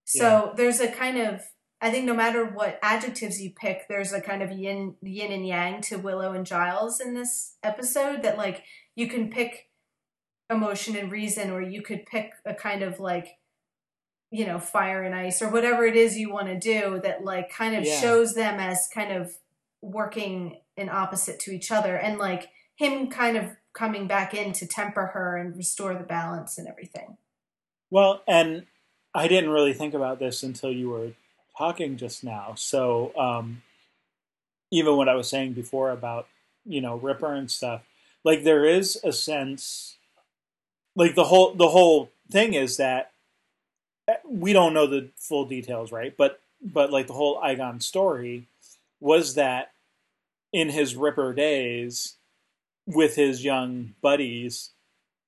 So 0.04 0.46
yeah. 0.46 0.52
there's 0.56 0.80
a 0.80 0.88
kind 0.88 1.18
of 1.18 1.42
I 1.80 1.90
think 1.90 2.06
no 2.06 2.14
matter 2.14 2.44
what 2.44 2.78
adjectives 2.82 3.40
you 3.40 3.50
pick, 3.50 3.86
there's 3.88 4.12
a 4.12 4.20
kind 4.20 4.42
of 4.42 4.50
yin 4.50 4.96
yin 5.02 5.32
and 5.32 5.46
yang 5.46 5.80
to 5.82 5.96
Willow 5.96 6.32
and 6.32 6.44
Giles 6.44 7.00
in 7.00 7.14
this 7.14 7.56
episode 7.62 8.22
that 8.22 8.36
like 8.36 8.64
you 8.96 9.08
can 9.08 9.30
pick 9.30 9.68
emotion 10.50 10.96
and 10.96 11.12
reason 11.12 11.50
or 11.50 11.60
you 11.60 11.82
could 11.82 12.06
pick 12.06 12.32
a 12.44 12.54
kind 12.54 12.82
of 12.82 12.98
like 12.98 13.38
you 14.30 14.46
know 14.46 14.58
fire 14.58 15.02
and 15.02 15.14
ice 15.14 15.40
or 15.40 15.50
whatever 15.50 15.84
it 15.84 15.94
is 15.94 16.16
you 16.16 16.30
want 16.30 16.48
to 16.48 16.58
do 16.58 17.00
that 17.02 17.22
like 17.22 17.50
kind 17.50 17.76
of 17.76 17.84
yeah. 17.84 18.00
shows 18.00 18.34
them 18.34 18.58
as 18.58 18.88
kind 18.92 19.12
of 19.12 19.36
working 19.82 20.58
in 20.76 20.88
opposite 20.88 21.38
to 21.40 21.50
each 21.50 21.70
other 21.70 21.96
and 21.96 22.18
like 22.18 22.50
him 22.76 23.08
kind 23.08 23.36
of 23.36 23.56
coming 23.72 24.06
back 24.06 24.34
in 24.34 24.52
to 24.52 24.66
temper 24.66 25.06
her 25.06 25.36
and 25.36 25.56
restore 25.56 25.94
the 25.94 26.04
balance 26.04 26.58
and 26.58 26.66
everything 26.66 27.16
well 27.90 28.22
and 28.26 28.66
i 29.14 29.28
didn't 29.28 29.50
really 29.50 29.72
think 29.72 29.94
about 29.94 30.18
this 30.18 30.42
until 30.42 30.72
you 30.72 30.88
were 30.88 31.10
talking 31.58 31.96
just 31.96 32.22
now. 32.22 32.54
So 32.56 33.12
um, 33.18 33.62
even 34.70 34.96
what 34.96 35.08
I 35.08 35.16
was 35.16 35.28
saying 35.28 35.54
before 35.54 35.90
about 35.90 36.28
you 36.64 36.80
know 36.80 36.96
Ripper 36.96 37.34
and 37.34 37.50
stuff, 37.50 37.82
like 38.24 38.44
there 38.44 38.64
is 38.64 38.98
a 39.04 39.12
sense, 39.12 39.96
like 40.94 41.16
the 41.16 41.24
whole 41.24 41.52
the 41.54 41.68
whole 41.68 42.10
thing 42.30 42.54
is 42.54 42.76
that 42.76 43.10
eh, 44.06 44.14
we 44.26 44.52
don't 44.52 44.72
know 44.72 44.86
the 44.86 45.08
full 45.16 45.44
details, 45.44 45.90
right? 45.90 46.16
But 46.16 46.40
but 46.62 46.92
like 46.92 47.08
the 47.08 47.14
whole 47.14 47.40
Eyghon 47.40 47.82
story 47.82 48.46
was 49.00 49.34
that 49.34 49.72
in 50.52 50.70
his 50.70 50.96
Ripper 50.96 51.34
days 51.34 52.16
with 52.86 53.16
his 53.16 53.44
young 53.44 53.94
buddies, 54.02 54.70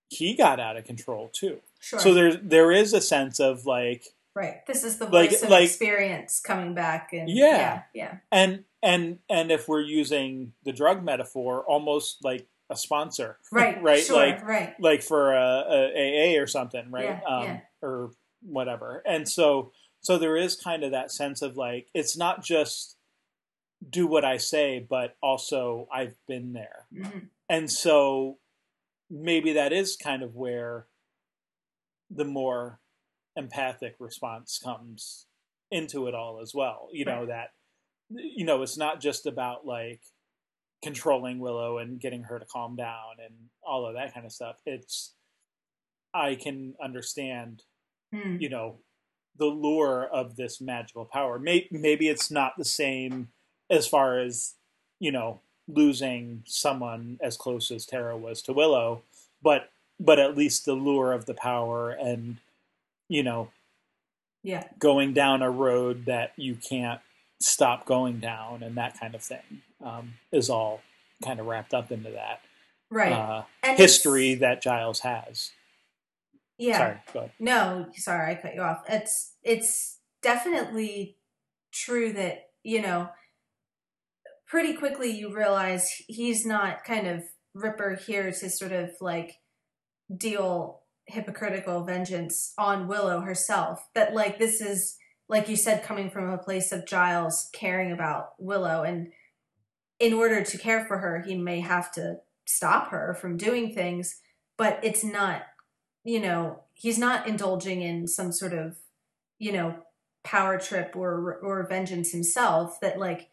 he 0.08 0.34
got 0.34 0.58
out 0.58 0.76
of 0.76 0.84
control 0.84 1.30
too. 1.32 1.60
Sure. 1.80 2.00
So 2.00 2.14
there's 2.14 2.36
there 2.42 2.72
is 2.72 2.92
a 2.92 3.00
sense 3.00 3.40
of 3.40 3.66
like 3.66 4.04
Right. 4.34 4.64
This 4.66 4.84
is 4.84 4.98
the 4.98 5.06
voice 5.06 5.32
like, 5.32 5.42
of 5.42 5.50
like, 5.50 5.64
experience 5.64 6.40
coming 6.40 6.74
back 6.74 7.12
and 7.12 7.28
yeah. 7.28 7.46
yeah. 7.46 7.82
Yeah. 7.94 8.16
And 8.30 8.64
and 8.82 9.18
and 9.28 9.50
if 9.50 9.68
we're 9.68 9.80
using 9.80 10.52
the 10.64 10.72
drug 10.72 11.02
metaphor, 11.02 11.64
almost 11.66 12.24
like 12.24 12.46
a 12.70 12.76
sponsor. 12.76 13.38
Right. 13.52 13.82
right. 13.82 14.04
Sure, 14.04 14.16
like 14.16 14.46
right. 14.46 14.74
like 14.80 15.02
for 15.02 15.34
a, 15.34 15.64
a 15.68 16.36
AA 16.36 16.40
or 16.40 16.46
something, 16.46 16.90
right? 16.90 17.04
Yeah, 17.04 17.20
um, 17.28 17.44
yeah. 17.44 17.60
or 17.82 18.12
whatever. 18.42 19.02
And 19.04 19.28
so 19.28 19.72
so 20.00 20.16
there 20.16 20.36
is 20.36 20.54
kind 20.56 20.84
of 20.84 20.92
that 20.92 21.10
sense 21.10 21.42
of 21.42 21.56
like 21.56 21.88
it's 21.92 22.16
not 22.16 22.44
just 22.44 22.96
do 23.88 24.06
what 24.06 24.24
I 24.24 24.36
say, 24.36 24.84
but 24.88 25.16
also 25.22 25.88
I've 25.92 26.14
been 26.28 26.52
there. 26.52 26.86
Mm-hmm. 26.94 27.18
And 27.48 27.70
so 27.70 28.38
maybe 29.08 29.54
that 29.54 29.72
is 29.72 29.96
kind 29.96 30.22
of 30.22 30.34
where 30.34 30.86
the 32.10 32.24
more 32.24 32.80
empathic 33.36 33.96
response 33.98 34.60
comes 34.62 35.26
into 35.70 36.06
it 36.06 36.14
all 36.14 36.40
as 36.42 36.52
well. 36.54 36.88
You 36.92 37.04
know, 37.04 37.20
right. 37.20 37.28
that, 37.28 37.48
you 38.10 38.44
know, 38.44 38.62
it's 38.62 38.76
not 38.76 39.00
just 39.00 39.26
about 39.26 39.66
like 39.66 40.02
controlling 40.82 41.38
Willow 41.38 41.78
and 41.78 42.00
getting 42.00 42.24
her 42.24 42.38
to 42.38 42.46
calm 42.46 42.76
down 42.76 43.16
and 43.24 43.34
all 43.62 43.86
of 43.86 43.94
that 43.94 44.12
kind 44.12 44.26
of 44.26 44.32
stuff. 44.32 44.56
It's, 44.66 45.14
I 46.12 46.34
can 46.34 46.74
understand, 46.82 47.62
hmm. 48.12 48.36
you 48.40 48.48
know, 48.48 48.78
the 49.36 49.46
lure 49.46 50.06
of 50.12 50.36
this 50.36 50.60
magical 50.60 51.04
power. 51.04 51.38
Maybe, 51.38 51.68
maybe 51.70 52.08
it's 52.08 52.30
not 52.30 52.54
the 52.58 52.64
same 52.64 53.28
as 53.70 53.86
far 53.86 54.18
as, 54.18 54.54
you 54.98 55.12
know, 55.12 55.40
losing 55.68 56.42
someone 56.46 57.18
as 57.22 57.36
close 57.36 57.70
as 57.70 57.86
Tara 57.86 58.16
was 58.16 58.42
to 58.42 58.52
Willow, 58.52 59.02
but 59.42 59.70
but 59.98 60.18
at 60.18 60.36
least 60.36 60.64
the 60.64 60.72
lure 60.72 61.12
of 61.12 61.26
the 61.26 61.34
power 61.34 61.90
and 61.90 62.38
you 63.08 63.22
know, 63.22 63.50
yeah, 64.42 64.64
going 64.78 65.12
down 65.12 65.42
a 65.42 65.50
road 65.50 66.06
that 66.06 66.32
you 66.36 66.56
can't 66.56 67.00
stop 67.40 67.86
going 67.86 68.18
down 68.18 68.62
and 68.62 68.76
that 68.76 68.98
kind 68.98 69.14
of 69.14 69.22
thing 69.22 69.62
um, 69.84 70.14
is 70.32 70.50
all 70.50 70.80
kind 71.24 71.40
of 71.40 71.46
wrapped 71.46 71.72
up 71.72 71.90
into 71.90 72.10
that 72.10 72.40
right 72.90 73.12
uh, 73.12 73.42
history 73.62 74.34
that 74.34 74.62
Giles 74.62 75.00
has. 75.00 75.52
Yeah. 76.58 76.78
Sorry. 76.78 76.96
Go 77.12 77.18
ahead. 77.20 77.32
No, 77.38 77.86
sorry, 77.94 78.32
I 78.32 78.34
cut 78.34 78.54
you 78.54 78.62
off. 78.62 78.82
It's 78.88 79.32
it's 79.42 79.98
definitely 80.22 81.16
true 81.72 82.12
that 82.12 82.50
you 82.62 82.82
know 82.82 83.08
pretty 84.50 84.74
quickly 84.74 85.10
you 85.10 85.34
realize 85.34 85.88
he's 86.08 86.44
not 86.44 86.84
kind 86.84 87.06
of 87.06 87.22
Ripper 87.54 87.94
here 88.06 88.30
to 88.30 88.50
sort 88.50 88.72
of 88.72 88.90
like 89.00 89.36
deal 90.14 90.82
hypocritical 91.06 91.84
vengeance 91.84 92.52
on 92.58 92.88
Willow 92.88 93.20
herself. 93.20 93.80
That 93.94 94.14
like 94.14 94.38
this 94.38 94.60
is 94.60 94.96
like 95.28 95.48
you 95.48 95.56
said 95.56 95.84
coming 95.84 96.10
from 96.10 96.28
a 96.28 96.38
place 96.38 96.72
of 96.72 96.86
Giles 96.86 97.48
caring 97.52 97.92
about 97.92 98.30
Willow 98.38 98.82
and 98.82 99.12
in 100.00 100.14
order 100.14 100.42
to 100.42 100.58
care 100.58 100.84
for 100.86 100.98
her, 100.98 101.22
he 101.26 101.36
may 101.36 101.60
have 101.60 101.92
to 101.92 102.16
stop 102.46 102.90
her 102.90 103.14
from 103.14 103.36
doing 103.36 103.74
things, 103.74 104.20
but 104.56 104.80
it's 104.82 105.04
not, 105.04 105.42
you 106.04 106.18
know, 106.18 106.64
he's 106.72 106.98
not 106.98 107.28
indulging 107.28 107.82
in 107.82 108.08
some 108.08 108.32
sort 108.32 108.54
of, 108.54 108.78
you 109.38 109.52
know, 109.52 109.76
power 110.24 110.58
trip 110.58 110.96
or 110.96 111.38
or 111.42 111.66
vengeance 111.68 112.12
himself 112.12 112.80
that 112.80 112.98
like, 112.98 113.28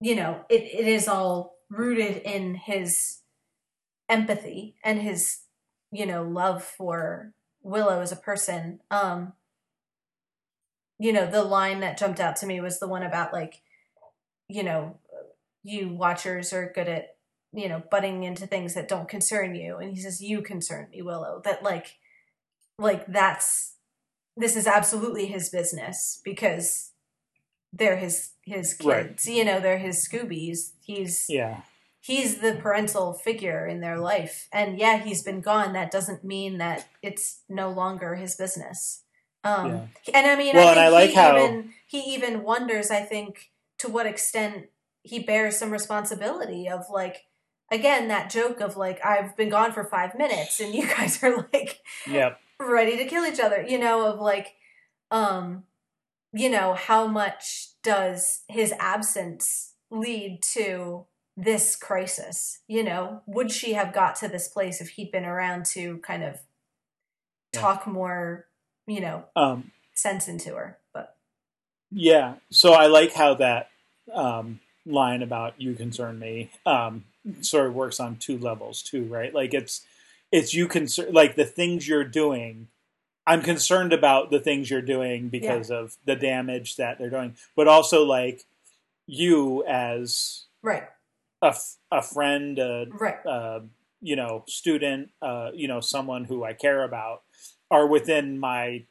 you 0.00 0.14
know, 0.14 0.44
it, 0.48 0.62
it 0.62 0.86
is 0.86 1.08
all 1.08 1.56
rooted 1.70 2.22
in 2.22 2.54
his 2.54 3.18
empathy 4.08 4.74
and 4.82 5.02
his 5.02 5.40
you 5.90 6.06
know 6.06 6.22
love 6.22 6.62
for 6.62 7.32
Willow 7.62 8.00
as 8.00 8.12
a 8.12 8.16
person. 8.16 8.80
Um, 8.90 9.32
you 10.98 11.12
know, 11.12 11.30
the 11.30 11.42
line 11.42 11.80
that 11.80 11.98
jumped 11.98 12.20
out 12.20 12.36
to 12.36 12.46
me 12.46 12.60
was 12.60 12.78
the 12.78 12.88
one 12.88 13.02
about 13.02 13.32
like, 13.32 13.62
you 14.48 14.62
know, 14.62 14.98
you 15.62 15.90
watchers 15.90 16.52
are 16.52 16.72
good 16.74 16.88
at 16.88 17.16
you 17.52 17.68
know 17.68 17.82
butting 17.90 18.24
into 18.24 18.46
things 18.46 18.74
that 18.74 18.88
don't 18.88 19.08
concern 19.08 19.54
you, 19.54 19.76
and 19.76 19.94
he 19.94 20.00
says 20.00 20.22
you 20.22 20.42
concern 20.42 20.88
me, 20.90 21.02
Willow. 21.02 21.40
That 21.44 21.62
like, 21.62 21.96
like 22.78 23.06
that's 23.06 23.74
this 24.36 24.56
is 24.56 24.66
absolutely 24.66 25.26
his 25.26 25.48
business 25.48 26.20
because 26.24 26.92
they're 27.72 27.96
his 27.96 28.30
his 28.44 28.74
kids. 28.74 28.84
Right. 28.86 29.24
You 29.26 29.44
know, 29.44 29.60
they're 29.60 29.78
his 29.78 30.08
Scoobies. 30.08 30.72
He's 30.80 31.26
yeah 31.28 31.62
he's 32.08 32.38
the 32.38 32.54
parental 32.54 33.12
figure 33.12 33.66
in 33.66 33.80
their 33.80 33.98
life. 33.98 34.48
And 34.50 34.78
yeah, 34.78 34.96
he's 34.98 35.22
been 35.22 35.42
gone. 35.42 35.74
That 35.74 35.90
doesn't 35.90 36.24
mean 36.24 36.56
that 36.56 36.88
it's 37.02 37.42
no 37.50 37.70
longer 37.70 38.14
his 38.14 38.34
business. 38.34 39.04
Um, 39.44 39.70
yeah. 39.70 39.86
And 40.14 40.26
I 40.26 40.34
mean, 40.36 40.56
well, 40.56 40.68
I, 40.68 40.70
and 40.70 40.80
I 40.80 40.88
like 40.88 41.10
he 41.10 41.16
how 41.16 41.36
even, 41.36 41.74
he 41.86 42.00
even 42.14 42.42
wonders. 42.42 42.90
I 42.90 43.00
think 43.00 43.50
to 43.78 43.88
what 43.88 44.06
extent 44.06 44.66
he 45.02 45.18
bears 45.18 45.58
some 45.58 45.70
responsibility 45.70 46.66
of 46.68 46.86
like 46.90 47.26
again 47.70 48.08
that 48.08 48.30
joke 48.30 48.60
of 48.60 48.76
like 48.76 49.04
I've 49.04 49.36
been 49.36 49.50
gone 49.50 49.72
for 49.72 49.84
five 49.84 50.16
minutes 50.16 50.60
and 50.60 50.74
you 50.74 50.86
guys 50.96 51.22
are 51.22 51.46
like 51.52 51.80
yep. 52.06 52.40
ready 52.58 52.96
to 52.96 53.04
kill 53.04 53.24
each 53.24 53.38
other. 53.38 53.62
You 53.62 53.78
know 53.78 54.06
of 54.06 54.18
like 54.18 54.54
um 55.10 55.64
you 56.38 56.48
know 56.48 56.74
how 56.74 57.06
much 57.06 57.68
does 57.82 58.42
his 58.48 58.72
absence 58.78 59.74
lead 59.90 60.40
to 60.54 61.06
this 61.36 61.76
crisis. 61.76 62.60
You 62.66 62.82
know, 62.82 63.22
would 63.26 63.50
she 63.50 63.74
have 63.74 63.92
got 63.92 64.16
to 64.16 64.28
this 64.28 64.48
place 64.48 64.80
if 64.80 64.90
he'd 64.90 65.12
been 65.12 65.24
around 65.24 65.66
to 65.66 65.98
kind 65.98 66.24
of 66.24 66.40
talk 67.52 67.86
more 67.86 68.48
you 68.88 69.00
know, 69.00 69.24
Um, 69.36 69.70
sense 69.94 70.26
into 70.26 70.54
her. 70.54 70.78
But 70.92 71.16
yeah. 71.92 72.34
So 72.50 72.72
I 72.72 72.86
like 72.86 73.12
how 73.12 73.34
that 73.34 73.70
um, 74.12 74.58
line 74.84 75.22
about 75.22 75.60
"you 75.60 75.74
concern 75.74 76.18
me" 76.18 76.50
um, 76.66 77.04
sort 77.42 77.66
of 77.66 77.74
works 77.74 78.00
on 78.00 78.16
two 78.16 78.38
levels 78.38 78.82
too, 78.82 79.04
right? 79.04 79.32
Like 79.32 79.54
it's 79.54 79.82
it's 80.32 80.54
you 80.54 80.66
concern 80.66 81.12
like 81.12 81.36
the 81.36 81.44
things 81.44 81.86
you're 81.86 82.04
doing. 82.04 82.68
I'm 83.28 83.42
concerned 83.42 83.92
about 83.92 84.30
the 84.30 84.40
things 84.40 84.70
you're 84.70 84.80
doing 84.80 85.28
because 85.28 85.70
of 85.70 85.96
the 86.06 86.16
damage 86.16 86.76
that 86.76 86.98
they're 86.98 87.10
doing, 87.10 87.36
but 87.54 87.68
also 87.68 88.04
like 88.04 88.44
you 89.06 89.64
as 89.66 90.44
right, 90.62 90.84
a, 91.42 91.48
f- 91.48 91.76
a 91.92 92.00
friend, 92.02 92.58
a, 92.58 92.86
right, 92.90 93.24
uh, 93.26 93.60
you 94.00 94.16
know, 94.16 94.44
student, 94.48 95.10
uh, 95.20 95.50
you 95.54 95.68
know, 95.68 95.80
someone 95.80 96.24
who 96.24 96.42
I 96.42 96.54
care 96.54 96.82
about, 96.84 97.22
are 97.70 97.86
within 97.86 98.38
my 98.38 98.84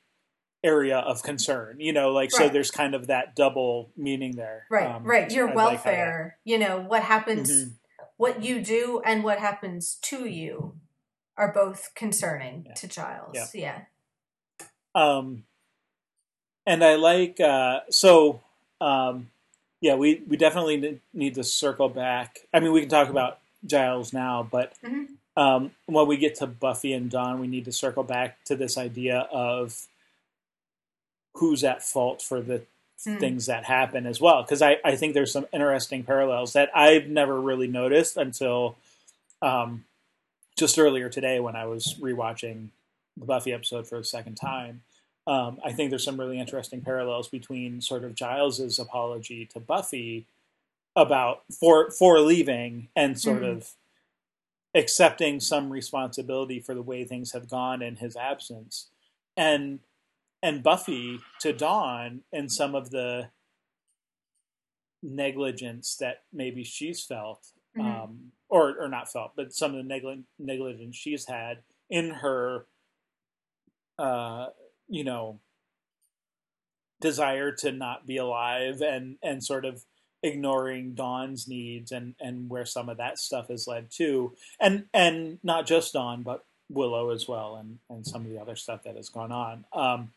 area 0.63 0.97
of 0.99 1.23
concern. 1.23 1.77
You 1.79 1.93
know, 1.93 2.11
like 2.11 2.29
so. 2.31 2.47
There's 2.49 2.69
kind 2.71 2.93
of 2.93 3.07
that 3.07 3.35
double 3.35 3.89
meaning 3.97 4.35
there. 4.35 4.65
right, 4.69 4.87
Um, 4.87 5.03
right. 5.03 5.31
Your 5.31 5.49
I 5.49 5.53
like 5.53 5.57
how 5.57 5.65
that- 5.69 5.73
welfare, 5.85 6.37
you 6.43 6.57
know, 6.59 6.79
what 6.79 7.03
happens, 7.03 7.49
Mhm. 7.49 7.71
what 8.17 8.43
you 8.43 8.61
do, 8.61 9.01
and 9.05 9.23
what 9.23 9.39
happens 9.39 9.95
to 10.03 10.25
you 10.27 10.75
are 11.37 11.51
both 11.51 11.91
concerning 11.95 12.65
Yeah. 12.67 12.73
to 12.73 12.87
Giles. 12.87 13.35
Yeah. 13.35 13.47
Yeah. 13.53 13.81
Um, 14.97 15.43
and 16.65 16.83
I 16.83 16.95
like 16.95 17.39
uh, 17.39 17.81
so. 17.89 18.41
Um, 18.81 19.29
yeah, 19.79 19.95
we 19.95 20.21
we 20.27 20.37
definitely 20.37 20.99
need 21.13 21.35
to 21.35 21.43
circle 21.43 21.87
back. 21.89 22.39
I 22.53 22.59
mean, 22.59 22.71
we 22.73 22.81
can 22.81 22.89
talk 22.89 23.09
about 23.09 23.39
Giles 23.65 24.11
now, 24.11 24.47
but 24.51 24.73
Mhm. 24.83 25.07
um, 25.35 25.71
when 25.85 26.07
we 26.07 26.17
get 26.17 26.35
to 26.35 26.47
Buffy 26.47 26.93
and 26.93 27.11
Dawn, 27.11 27.39
we 27.39 27.47
need 27.47 27.65
to 27.65 27.71
circle 27.71 28.03
back 28.03 28.43
to 28.45 28.55
this 28.55 28.75
idea 28.77 29.19
of 29.31 29.85
who's 31.35 31.63
at 31.63 31.83
fault 31.83 32.21
for 32.21 32.41
the 32.41 32.63
Hmm. 33.03 33.19
things 33.19 33.45
that 33.45 33.65
happen 33.65 34.07
as 34.07 34.19
well. 34.19 34.41
Because 34.41 34.63
I, 34.63 34.77
I 34.83 34.95
think 34.95 35.13
there's 35.13 35.31
some 35.31 35.45
interesting 35.53 36.03
parallels 36.03 36.53
that 36.53 36.75
I've 36.75 37.07
never 37.07 37.39
really 37.39 37.67
noticed 37.67 38.17
until 38.17 38.75
um, 39.43 39.85
just 40.57 40.79
earlier 40.79 41.07
today 41.07 41.39
when 41.39 41.55
I 41.55 41.67
was 41.67 41.93
rewatching 41.99 42.69
the 43.15 43.25
Buffy 43.25 43.53
episode 43.53 43.87
for 43.87 43.99
the 43.99 44.03
second 44.03 44.35
time. 44.35 44.81
Um, 45.27 45.59
I 45.63 45.73
think 45.73 45.89
there's 45.89 46.05
some 46.05 46.19
really 46.19 46.39
interesting 46.39 46.81
parallels 46.81 47.27
between 47.27 47.81
sort 47.81 48.05
of 48.05 48.15
Giles's 48.15 48.79
apology 48.79 49.45
to 49.47 49.59
Buffy 49.59 50.25
about 50.95 51.43
for 51.53 51.91
for 51.91 52.19
leaving 52.19 52.87
and 52.95 53.19
sort 53.19 53.43
Mhm. 53.43 53.57
of 53.57 53.75
accepting 54.73 55.39
some 55.39 55.69
responsibility 55.71 56.59
for 56.59 56.73
the 56.73 56.81
way 56.81 57.03
things 57.03 57.33
have 57.33 57.49
gone 57.49 57.81
in 57.81 57.97
his 57.97 58.15
absence 58.15 58.89
and 59.35 59.79
and 60.41 60.63
Buffy 60.63 61.19
to 61.41 61.51
Dawn 61.51 62.23
and 62.31 62.51
some 62.51 62.73
of 62.75 62.89
the 62.91 63.29
negligence 65.03 65.95
that 65.97 66.23
maybe 66.31 66.63
she's 66.63 67.03
felt 67.05 67.51
Mhm. 67.75 67.81
um, 68.03 68.31
or 68.49 68.75
or 68.81 68.87
not 68.87 69.11
felt 69.11 69.35
but 69.35 69.53
some 69.53 69.71
of 69.71 69.77
the 69.77 69.83
negli- 69.83 70.25
negligence 70.39 70.95
she's 70.95 71.25
had 71.25 71.63
in 71.89 72.09
her 72.09 72.65
uh, 73.99 74.49
you 74.89 75.03
know 75.03 75.39
desire 76.99 77.51
to 77.51 77.71
not 77.71 78.07
be 78.07 78.17
alive 78.17 78.81
and 78.81 79.17
and 79.21 79.43
sort 79.43 79.65
of 79.65 79.83
ignoring 80.23 80.93
Dawn's 80.93 81.47
needs 81.47 81.91
and 81.91 82.15
and 82.19 82.49
where 82.49 82.65
some 82.65 82.89
of 82.89 82.97
that 82.97 83.19
stuff 83.19 83.49
has 83.49 83.67
led 83.67 83.91
to 83.97 84.33
and 84.59 84.85
and 84.93 85.37
not 85.43 85.67
just 85.67 85.93
Dawn 85.93 86.23
but 86.23 86.43
Willow 86.69 87.11
as 87.11 87.27
well 87.27 87.55
and 87.55 87.77
and 87.89 88.05
some 88.05 88.25
of 88.25 88.31
the 88.31 88.39
other 88.39 88.55
stuff 88.55 88.83
that 88.83 88.95
has 88.95 89.09
gone 89.09 89.31
on 89.31 89.65
um 89.73 90.11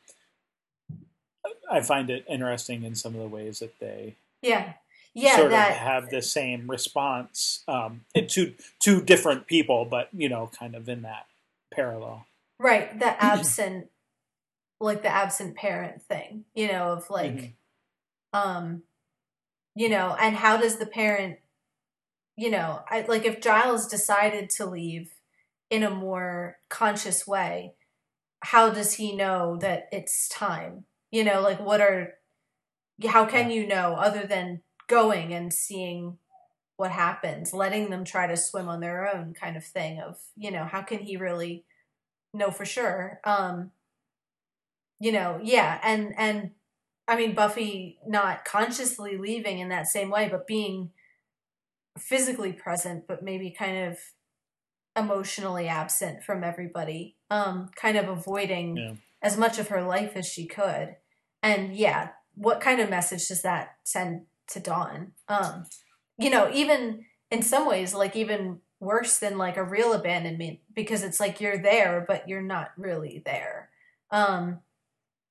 I 1.71 1.81
find 1.81 2.11
it 2.11 2.25
interesting 2.29 2.83
in 2.85 2.95
some 2.95 3.15
of 3.15 3.21
the 3.21 3.29
ways 3.29 3.59
that 3.61 3.79
they 3.79 4.17
Yeah. 4.43 4.73
Yeah. 5.13 5.37
sort 5.37 5.51
that 5.51 5.73
of 5.73 5.77
have 5.77 6.11
the 6.11 6.23
same 6.23 6.71
response 6.71 7.63
um 7.69 8.03
to 8.17 8.55
to 8.81 9.03
different 9.03 9.47
people 9.47 9.85
but 9.85 10.09
you 10.15 10.31
know 10.31 10.51
kind 10.59 10.75
of 10.75 10.89
in 10.89 11.03
that 11.03 11.27
parallel 11.73 12.25
Right, 12.59 12.99
the 12.99 13.07
absent, 13.25 13.89
like 14.81 15.03
the 15.03 15.09
absent 15.09 15.57
parent 15.57 16.03
thing, 16.03 16.45
you 16.55 16.69
know, 16.69 16.93
of 16.93 17.11
like, 17.11 17.33
Mhm. 17.33 17.55
um, 18.33 18.83
you 19.75 19.89
know, 19.89 20.17
and 20.19 20.37
how 20.37 20.57
does 20.57 20.79
the 20.79 20.87
parent, 20.87 21.39
you 22.37 22.51
know, 22.51 22.83
I 22.89 23.03
like 23.03 23.25
if 23.25 23.41
Giles 23.41 23.87
decided 23.87 24.49
to 24.51 24.67
leave 24.67 25.13
in 25.69 25.83
a 25.83 25.91
more 25.91 26.59
conscious 26.69 27.27
way, 27.27 27.75
how 28.41 28.71
does 28.71 28.95
he 28.95 29.15
know 29.15 29.57
that 29.59 29.89
it's 29.93 30.29
time? 30.29 30.87
You 31.11 31.25
know, 31.25 31.41
like 31.41 31.61
what 31.61 31.81
are, 31.81 32.19
how 33.07 33.27
can 33.27 33.51
you 33.51 33.67
know 33.67 33.95
other 33.95 34.27
than 34.27 34.63
going 34.87 35.33
and 35.33 35.53
seeing 35.53 36.19
what 36.77 36.91
happens, 36.91 37.53
letting 37.53 37.91
them 37.91 38.05
try 38.05 38.27
to 38.27 38.37
swim 38.37 38.69
on 38.69 38.81
their 38.81 39.15
own 39.15 39.35
kind 39.35 39.57
of 39.57 39.65
thing 39.65 40.01
of, 40.01 40.19
you 40.37 40.51
know, 40.51 40.65
how 40.65 40.81
can 40.81 41.01
he 41.01 41.17
really 41.17 41.65
know 42.33 42.51
for 42.51 42.65
sure? 42.65 43.21
Um, 43.25 43.73
you 45.01 45.11
know, 45.13 45.41
yeah, 45.43 45.81
and 45.83 46.15
and 46.17 46.51
I 47.09 47.17
mean 47.17 47.35
Buffy 47.35 47.99
not 48.07 48.45
consciously 48.45 49.17
leaving 49.17 49.59
in 49.59 49.71
that 49.71 49.89
same 49.89 50.11
way, 50.11 50.29
but 50.31 50.47
being 50.47 50.91
physically 51.99 52.53
present, 52.53 53.07
but 53.09 53.23
maybe 53.23 53.51
kind 53.51 53.89
of 53.89 53.99
emotionally 54.97 55.67
absent 55.69 56.23
from 56.23 56.45
everybody, 56.45 57.17
um, 57.31 57.71
kind 57.75 57.97
of 57.97 58.09
avoiding 58.09 58.77
Yeah. 58.77 58.95
as 59.23 59.37
much 59.37 59.59
of 59.59 59.69
her 59.69 59.83
life 59.83 60.17
as 60.17 60.27
she 60.27 60.47
could. 60.47 60.97
And 61.43 61.75
yeah, 61.75 62.11
what 62.35 62.61
kind 62.61 62.81
of 62.81 62.91
message 62.91 63.29
does 63.29 63.43
that 63.43 63.77
send 63.85 64.27
to 64.49 64.61
Dawn? 64.61 65.13
Um, 65.29 65.67
you 66.19 66.31
know, 66.31 66.51
even 66.53 67.07
in 67.31 67.43
some 67.43 67.67
ways, 67.67 67.95
like 67.95 68.17
even 68.17 68.61
worse 68.81 69.19
than 69.19 69.39
like 69.39 69.57
a 69.57 69.65
real 69.65 69.93
abandonment, 69.93 70.61
because 70.75 71.03
it's 71.03 71.21
like 71.21 71.41
you're 71.41 71.59
there, 71.63 72.05
but 72.07 72.29
you're 72.29 72.43
not 72.43 72.73
really 72.77 73.23
there. 73.25 73.71
Um, 74.11 74.61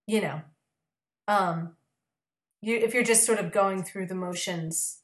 you 0.09 0.21
know, 0.21 0.41
um, 1.27 1.75
you 2.61 2.77
if 2.77 2.93
you're 2.93 3.03
just 3.03 3.25
sort 3.25 3.39
of 3.39 3.51
going 3.51 3.83
through 3.83 4.07
the 4.07 4.15
motions, 4.15 5.03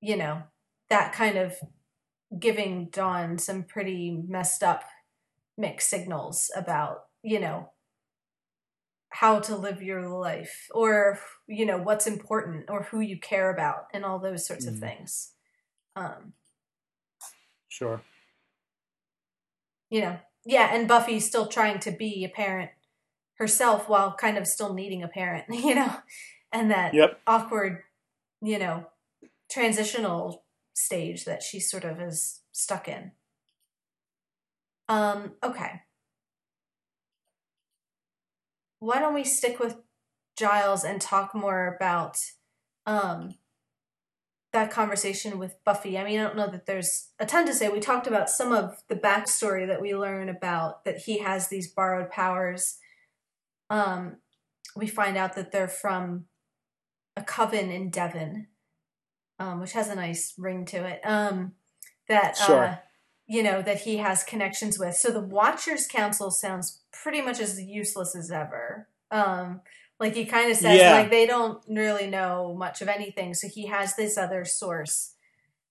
you 0.00 0.16
know, 0.16 0.42
that 0.90 1.12
kind 1.12 1.38
of 1.38 1.56
giving 2.38 2.86
Dawn 2.90 3.38
some 3.38 3.64
pretty 3.64 4.10
messed 4.28 4.62
up 4.62 4.84
mixed 5.58 5.88
signals 5.90 6.50
about, 6.56 7.06
you 7.22 7.40
know, 7.40 7.72
how 9.10 9.40
to 9.40 9.56
live 9.56 9.82
your 9.82 10.08
life 10.08 10.68
or, 10.72 11.18
you 11.46 11.66
know, 11.66 11.78
what's 11.78 12.06
important 12.06 12.70
or 12.70 12.84
who 12.84 13.00
you 13.00 13.18
care 13.18 13.50
about 13.52 13.86
and 13.92 14.04
all 14.04 14.18
those 14.18 14.46
sorts 14.46 14.66
of 14.66 14.74
Mhm. 14.74 14.78
things. 14.78 15.34
Um, 15.96 16.34
sure 17.68 18.02
you 19.90 20.00
know, 20.00 20.18
yeah, 20.44 20.74
and 20.74 20.88
Buffy 20.88 21.20
still 21.20 21.46
trying 21.46 21.78
to 21.80 21.90
be 21.90 22.24
a 22.24 22.28
parent 22.28 22.70
herself 23.40 23.88
while 23.88 24.14
kind 24.14 24.36
of 24.36 24.46
still 24.46 24.74
needing 24.74 25.02
a 25.02 25.08
parent, 25.08 25.46
you 25.50 25.74
know, 25.74 25.96
and 26.52 26.70
that 26.70 26.94
yep 26.94 27.20
awkward, 27.26 27.82
you 28.40 28.58
know, 28.58 28.86
transitional 29.50 30.44
stage 30.74 31.24
that 31.24 31.42
she 31.42 31.58
sort 31.58 31.84
of 31.84 32.00
is 32.00 32.42
stuck 32.52 32.86
in. 32.86 33.12
Um, 34.88 35.32
okay. 35.42 35.82
Why 38.78 38.98
don't 38.98 39.14
we 39.14 39.24
stick 39.24 39.58
with 39.58 39.76
Giles 40.36 40.84
and 40.84 41.00
talk 41.00 41.34
more 41.34 41.74
about 41.74 42.18
um 42.86 43.34
that 44.52 44.70
conversation 44.70 45.38
with 45.38 45.56
Buffy? 45.64 45.96
I 45.96 46.04
mean, 46.04 46.18
I 46.18 46.24
don't 46.24 46.36
know 46.36 46.50
that 46.50 46.66
there's 46.66 47.08
a 47.18 47.24
ton 47.24 47.46
to 47.46 47.54
say. 47.54 47.68
We 47.68 47.80
talked 47.80 48.06
about 48.06 48.28
some 48.28 48.52
of 48.52 48.82
the 48.88 48.96
backstory 48.96 49.66
that 49.66 49.80
we 49.80 49.94
learn 49.94 50.28
about 50.28 50.84
that 50.84 50.98
he 50.98 51.18
has 51.20 51.48
these 51.48 51.72
borrowed 51.72 52.10
powers. 52.10 52.78
Um, 53.70 54.16
we 54.76 54.86
find 54.86 55.16
out 55.16 55.34
that 55.36 55.52
they're 55.52 55.68
from 55.68 56.26
a 57.16 57.22
coven 57.22 57.70
in 57.70 57.90
Devon, 57.90 58.48
um, 59.38 59.60
which 59.60 59.72
has 59.72 59.88
a 59.88 59.94
nice 59.94 60.34
ring 60.36 60.64
to 60.66 60.84
it. 60.86 61.00
Um, 61.04 61.52
that 62.08 62.36
Sure. 62.36 62.64
uh, 62.64 62.76
you 63.26 63.42
know 63.44 63.62
that 63.62 63.82
he 63.82 63.98
has 63.98 64.24
connections 64.24 64.78
with. 64.78 64.96
So 64.96 65.10
the 65.10 65.20
Watchers 65.20 65.86
Council 65.86 66.30
sounds 66.30 66.80
pretty 66.92 67.22
much 67.22 67.38
as 67.40 67.60
useless 67.62 68.16
as 68.16 68.30
ever. 68.30 68.88
Um, 69.10 69.60
like 70.00 70.14
he 70.14 70.24
kind 70.24 70.50
of 70.50 70.56
says, 70.56 70.78
Yeah. 70.80 70.92
like 70.92 71.10
they 71.10 71.26
don't 71.26 71.62
really 71.68 72.08
know 72.08 72.54
much 72.54 72.82
of 72.82 72.88
anything. 72.88 73.34
So 73.34 73.46
he 73.48 73.66
has 73.66 73.94
this 73.94 74.18
other 74.18 74.44
source 74.44 75.14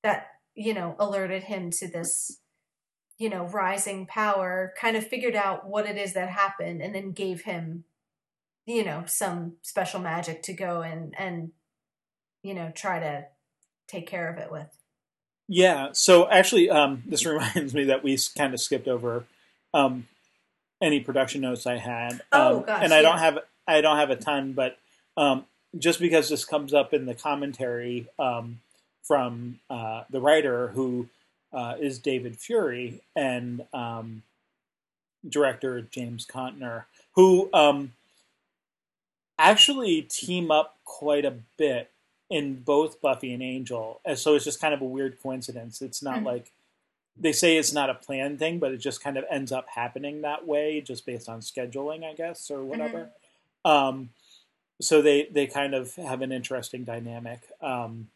that 0.03 0.27
you 0.55 0.73
know 0.73 0.95
alerted 0.99 1.43
him 1.43 1.69
to 1.71 1.87
this 1.87 2.39
you 3.17 3.29
know 3.29 3.43
rising 3.47 4.05
power 4.05 4.73
kind 4.79 4.95
of 4.95 5.05
figured 5.05 5.35
out 5.35 5.67
what 5.67 5.85
it 5.85 5.97
is 5.97 6.13
that 6.13 6.29
happened 6.29 6.81
and 6.81 6.95
then 6.95 7.11
gave 7.11 7.41
him 7.41 7.83
you 8.65 8.83
know 8.83 9.03
some 9.07 9.53
special 9.61 9.99
magic 9.99 10.43
to 10.43 10.53
go 10.53 10.81
and 10.81 11.13
and 11.17 11.51
you 12.43 12.53
know 12.53 12.71
try 12.75 12.99
to 12.99 13.25
take 13.87 14.07
care 14.07 14.31
of 14.31 14.37
it 14.37 14.51
with 14.51 14.67
Yeah. 15.47 15.89
So 15.93 16.29
actually, 16.29 16.69
um, 16.69 17.03
this 17.05 17.25
reminds 17.25 17.73
me 17.73 17.85
that 17.85 18.03
we 18.03 18.17
kind 18.37 18.53
of 18.53 18.61
skipped 18.61 18.87
over. 18.87 19.25
Um, 19.73 20.07
any 20.81 21.01
production 21.01 21.41
notes 21.41 21.65
I 21.67 21.77
had. 21.77 22.21
Oh, 22.31 22.59
Um, 22.59 22.63
gosh, 22.63 22.83
and 22.83 22.93
I 22.93 23.01
don't 23.01 23.17
have 23.17 23.39
I 23.67 23.81
don't 23.81 23.97
have 23.97 24.09
a 24.09 24.15
ton, 24.15 24.53
but 24.53 24.77
um, 25.17 25.45
just 25.77 25.99
because 25.99 26.29
this 26.29 26.45
comes 26.45 26.73
up 26.73 26.93
in 26.93 27.05
the 27.05 27.13
commentary 27.13 28.07
um, 28.17 28.61
from 29.03 29.59
uh, 29.69 30.03
the 30.09 30.21
writer 30.21 30.69
who 30.69 31.07
uh, 31.51 31.75
is 31.79 31.99
David 31.99 32.37
Fury 32.37 33.01
and 33.15 33.65
um, 33.73 34.23
director 35.27 35.81
James 35.81 36.25
Contner, 36.25 36.85
who 37.15 37.49
um, 37.53 37.93
actually 39.39 40.03
team 40.03 40.51
up 40.51 40.77
quite 40.85 41.25
a 41.25 41.33
bit 41.57 41.89
in 42.29 42.55
both 42.61 43.01
Buffy 43.01 43.33
and 43.33 43.41
Angel. 43.41 44.01
And 44.05 44.19
so 44.19 44.35
it's 44.35 44.45
just 44.45 44.61
kind 44.61 44.73
of 44.73 44.81
a 44.81 44.85
weird 44.85 45.19
coincidence. 45.21 45.81
It's 45.81 46.03
not 46.03 46.19
Mhm. 46.19 46.25
like 46.25 46.51
they 47.17 47.31
say 47.33 47.57
it's 47.57 47.73
not 47.73 47.89
a 47.89 47.93
planned 47.95 48.39
thing, 48.39 48.59
but 48.59 48.71
it 48.71 48.77
just 48.77 49.01
kind 49.01 49.17
of 49.17 49.25
ends 49.29 49.51
up 49.51 49.67
happening 49.69 50.21
that 50.21 50.47
way, 50.47 50.79
just 50.79 51.05
based 51.05 51.27
on 51.27 51.41
scheduling, 51.41 52.03
I 52.05 52.13
guess, 52.13 52.49
or 52.51 52.63
whatever. 52.63 53.09
Um, 53.65 54.11
so 54.79 55.01
they 55.01 55.23
they 55.25 55.47
kind 55.47 55.73
of 55.73 55.95
have 55.95 56.21
an 56.21 56.31
interesting 56.31 56.83
dynamic. 56.85 57.41
Um, 57.61 58.09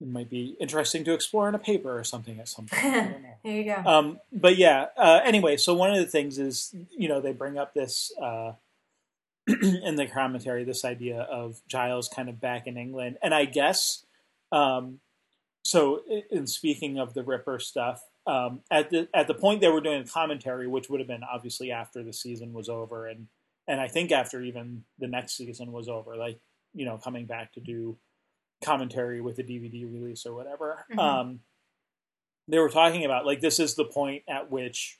it 0.00 0.08
might 0.08 0.28
be 0.28 0.56
interesting 0.58 1.04
to 1.04 1.12
explore 1.12 1.48
in 1.48 1.54
a 1.54 1.58
paper 1.60 1.96
or 1.96 2.02
something 2.02 2.40
at 2.40 2.48
some 2.48 2.66
point. 2.66 2.84
I 2.84 2.90
don't 2.90 3.22
know. 3.22 3.34
There 3.44 3.56
you 3.56 3.64
go. 3.64 3.76
Um, 3.88 4.20
but 4.32 4.56
yeah, 4.56 4.86
uh, 4.96 5.20
anyway, 5.22 5.56
so 5.56 5.74
one 5.74 5.90
of 5.92 5.98
the 5.98 6.06
things 6.06 6.38
is, 6.40 6.74
you 6.90 7.08
know, 7.08 7.20
they 7.20 7.32
bring 7.32 7.56
up 7.58 7.74
this 7.74 8.12
uh, 8.20 8.54
in 9.62 9.96
the 9.96 10.06
commentary, 10.06 10.64
this 10.64 10.84
idea 10.84 11.20
of 11.20 11.60
Giles 11.66 12.08
kind 12.08 12.28
of 12.28 12.40
back 12.40 12.66
in 12.66 12.76
England. 12.76 13.18
And 13.22 13.34
I 13.34 13.44
guess, 13.44 14.04
um, 14.52 15.00
so 15.64 16.02
in 16.30 16.46
speaking 16.46 16.98
of 16.98 17.14
the 17.14 17.22
Ripper 17.22 17.58
stuff, 17.58 18.02
um, 18.26 18.60
at 18.70 18.90
the 18.90 19.08
at 19.14 19.26
the 19.26 19.34
point 19.34 19.60
they 19.60 19.68
were 19.68 19.80
doing 19.80 20.04
the 20.04 20.10
commentary, 20.10 20.68
which 20.68 20.88
would 20.88 21.00
have 21.00 21.08
been 21.08 21.24
obviously 21.24 21.72
after 21.72 22.02
the 22.02 22.12
season 22.12 22.52
was 22.52 22.68
over, 22.68 23.06
and 23.06 23.26
and 23.66 23.80
I 23.80 23.88
think 23.88 24.12
after 24.12 24.40
even 24.42 24.84
the 24.98 25.08
next 25.08 25.36
season 25.36 25.72
was 25.72 25.88
over, 25.88 26.16
like 26.16 26.38
you 26.74 26.84
know, 26.84 26.98
coming 26.98 27.26
back 27.26 27.52
to 27.54 27.60
do 27.60 27.98
commentary 28.64 29.20
with 29.20 29.36
the 29.36 29.42
DVD 29.42 29.92
release 29.92 30.24
or 30.24 30.34
whatever. 30.34 30.86
Mhm. 30.90 30.98
Um, 30.98 31.40
they 32.48 32.58
were 32.58 32.68
talking 32.68 33.04
about 33.04 33.26
like 33.26 33.40
this 33.40 33.58
is 33.58 33.74
the 33.74 33.84
point 33.84 34.22
at 34.28 34.50
which 34.50 34.98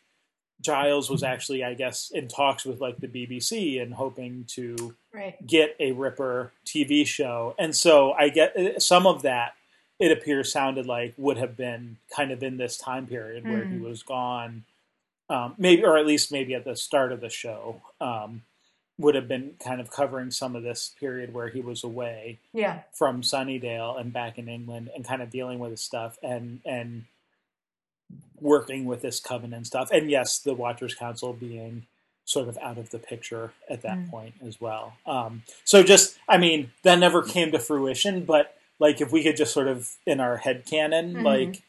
Giles 0.63 1.11
was 1.11 1.23
actually, 1.23 1.63
I 1.65 1.75
guess, 1.75 2.11
in 2.15 2.29
talks 2.29 2.65
with 2.65 2.81
like 2.81 2.97
the 2.99 3.09
BBC 3.09 3.83
and 3.83 3.93
hoping 3.93 4.45
to 4.51 4.95
right. 5.13 5.45
get 5.47 5.77
a 5.81 5.93
Ripper 5.93 6.53
TV 6.65 7.07
show. 7.07 7.55
And 7.59 7.75
so 7.77 8.13
I 8.13 8.29
get 8.31 8.81
some 8.83 9.07
of 9.07 9.23
that. 9.23 9.55
It 9.99 10.11
appears 10.13 10.51
sounded 10.53 10.87
like 10.87 11.15
would 11.17 11.37
have 11.37 11.57
been 11.57 11.97
kind 12.15 12.31
of 12.33 12.43
in 12.43 12.57
this 12.57 12.77
time 12.79 13.07
period 13.07 13.45
where 13.45 13.65
he 13.65 13.75
Mm. 13.77 13.83
was 13.83 14.03
gone, 14.03 14.65
um, 15.29 15.55
maybe 15.59 15.85
or 15.85 15.97
at 15.99 16.07
least 16.07 16.33
maybe 16.33 16.55
at 16.55 16.65
the 16.65 16.77
start 16.77 17.13
of 17.13 17.21
the 17.21 17.29
show. 17.31 17.81
Um, 18.01 18.43
would 18.99 19.15
have 19.15 19.27
been 19.27 19.55
kind 19.65 19.81
of 19.81 19.91
covering 19.91 20.31
some 20.31 20.55
of 20.55 20.63
this 20.63 20.93
period 21.01 21.33
where 21.33 21.49
he 21.49 21.61
was 21.61 21.83
away 21.83 22.39
Yeah. 22.53 22.81
from 22.93 23.23
Sunnydale 23.23 23.99
and 23.99 24.13
back 24.13 24.39
in 24.39 24.49
England 24.49 24.91
and 24.95 25.05
kind 25.05 25.23
of 25.23 25.31
dealing 25.31 25.59
with 25.59 25.71
his 25.73 25.81
stuff 25.81 26.19
and 26.23 26.61
and 26.65 27.05
working 28.41 28.85
with 28.87 29.03
this 29.03 29.21
covenant 29.21 29.67
stuff. 29.67 29.91
And 29.93 30.11
yes, 30.11 30.39
the 30.39 30.55
Watchers 30.55 30.95
Council 30.95 31.33
being 31.33 31.87
sort 32.25 32.49
of 32.49 32.57
out 32.59 32.79
of 32.79 32.91
the 32.91 32.99
picture 32.99 33.53
at 33.69 33.83
that 33.83 33.99
Mm. 33.99 34.11
point 34.11 34.35
as 34.47 34.61
well. 34.61 34.95
Um, 35.07 35.43
so 35.65 35.83
just, 35.83 36.19
I 36.29 36.39
mean, 36.39 36.73
that 36.83 36.99
never 36.99 37.23
came 37.23 37.51
to 37.53 37.59
fruition, 37.59 38.25
but 38.25 38.57
like 38.79 39.01
if 39.01 39.13
we 39.13 39.23
could 39.23 39.37
just 39.37 39.53
sort 39.53 39.69
of 39.69 39.97
in 40.07 40.21
our 40.21 40.39
head 40.39 40.65
canon, 40.67 41.15
Mhm. 41.15 41.25
like, 41.25 41.63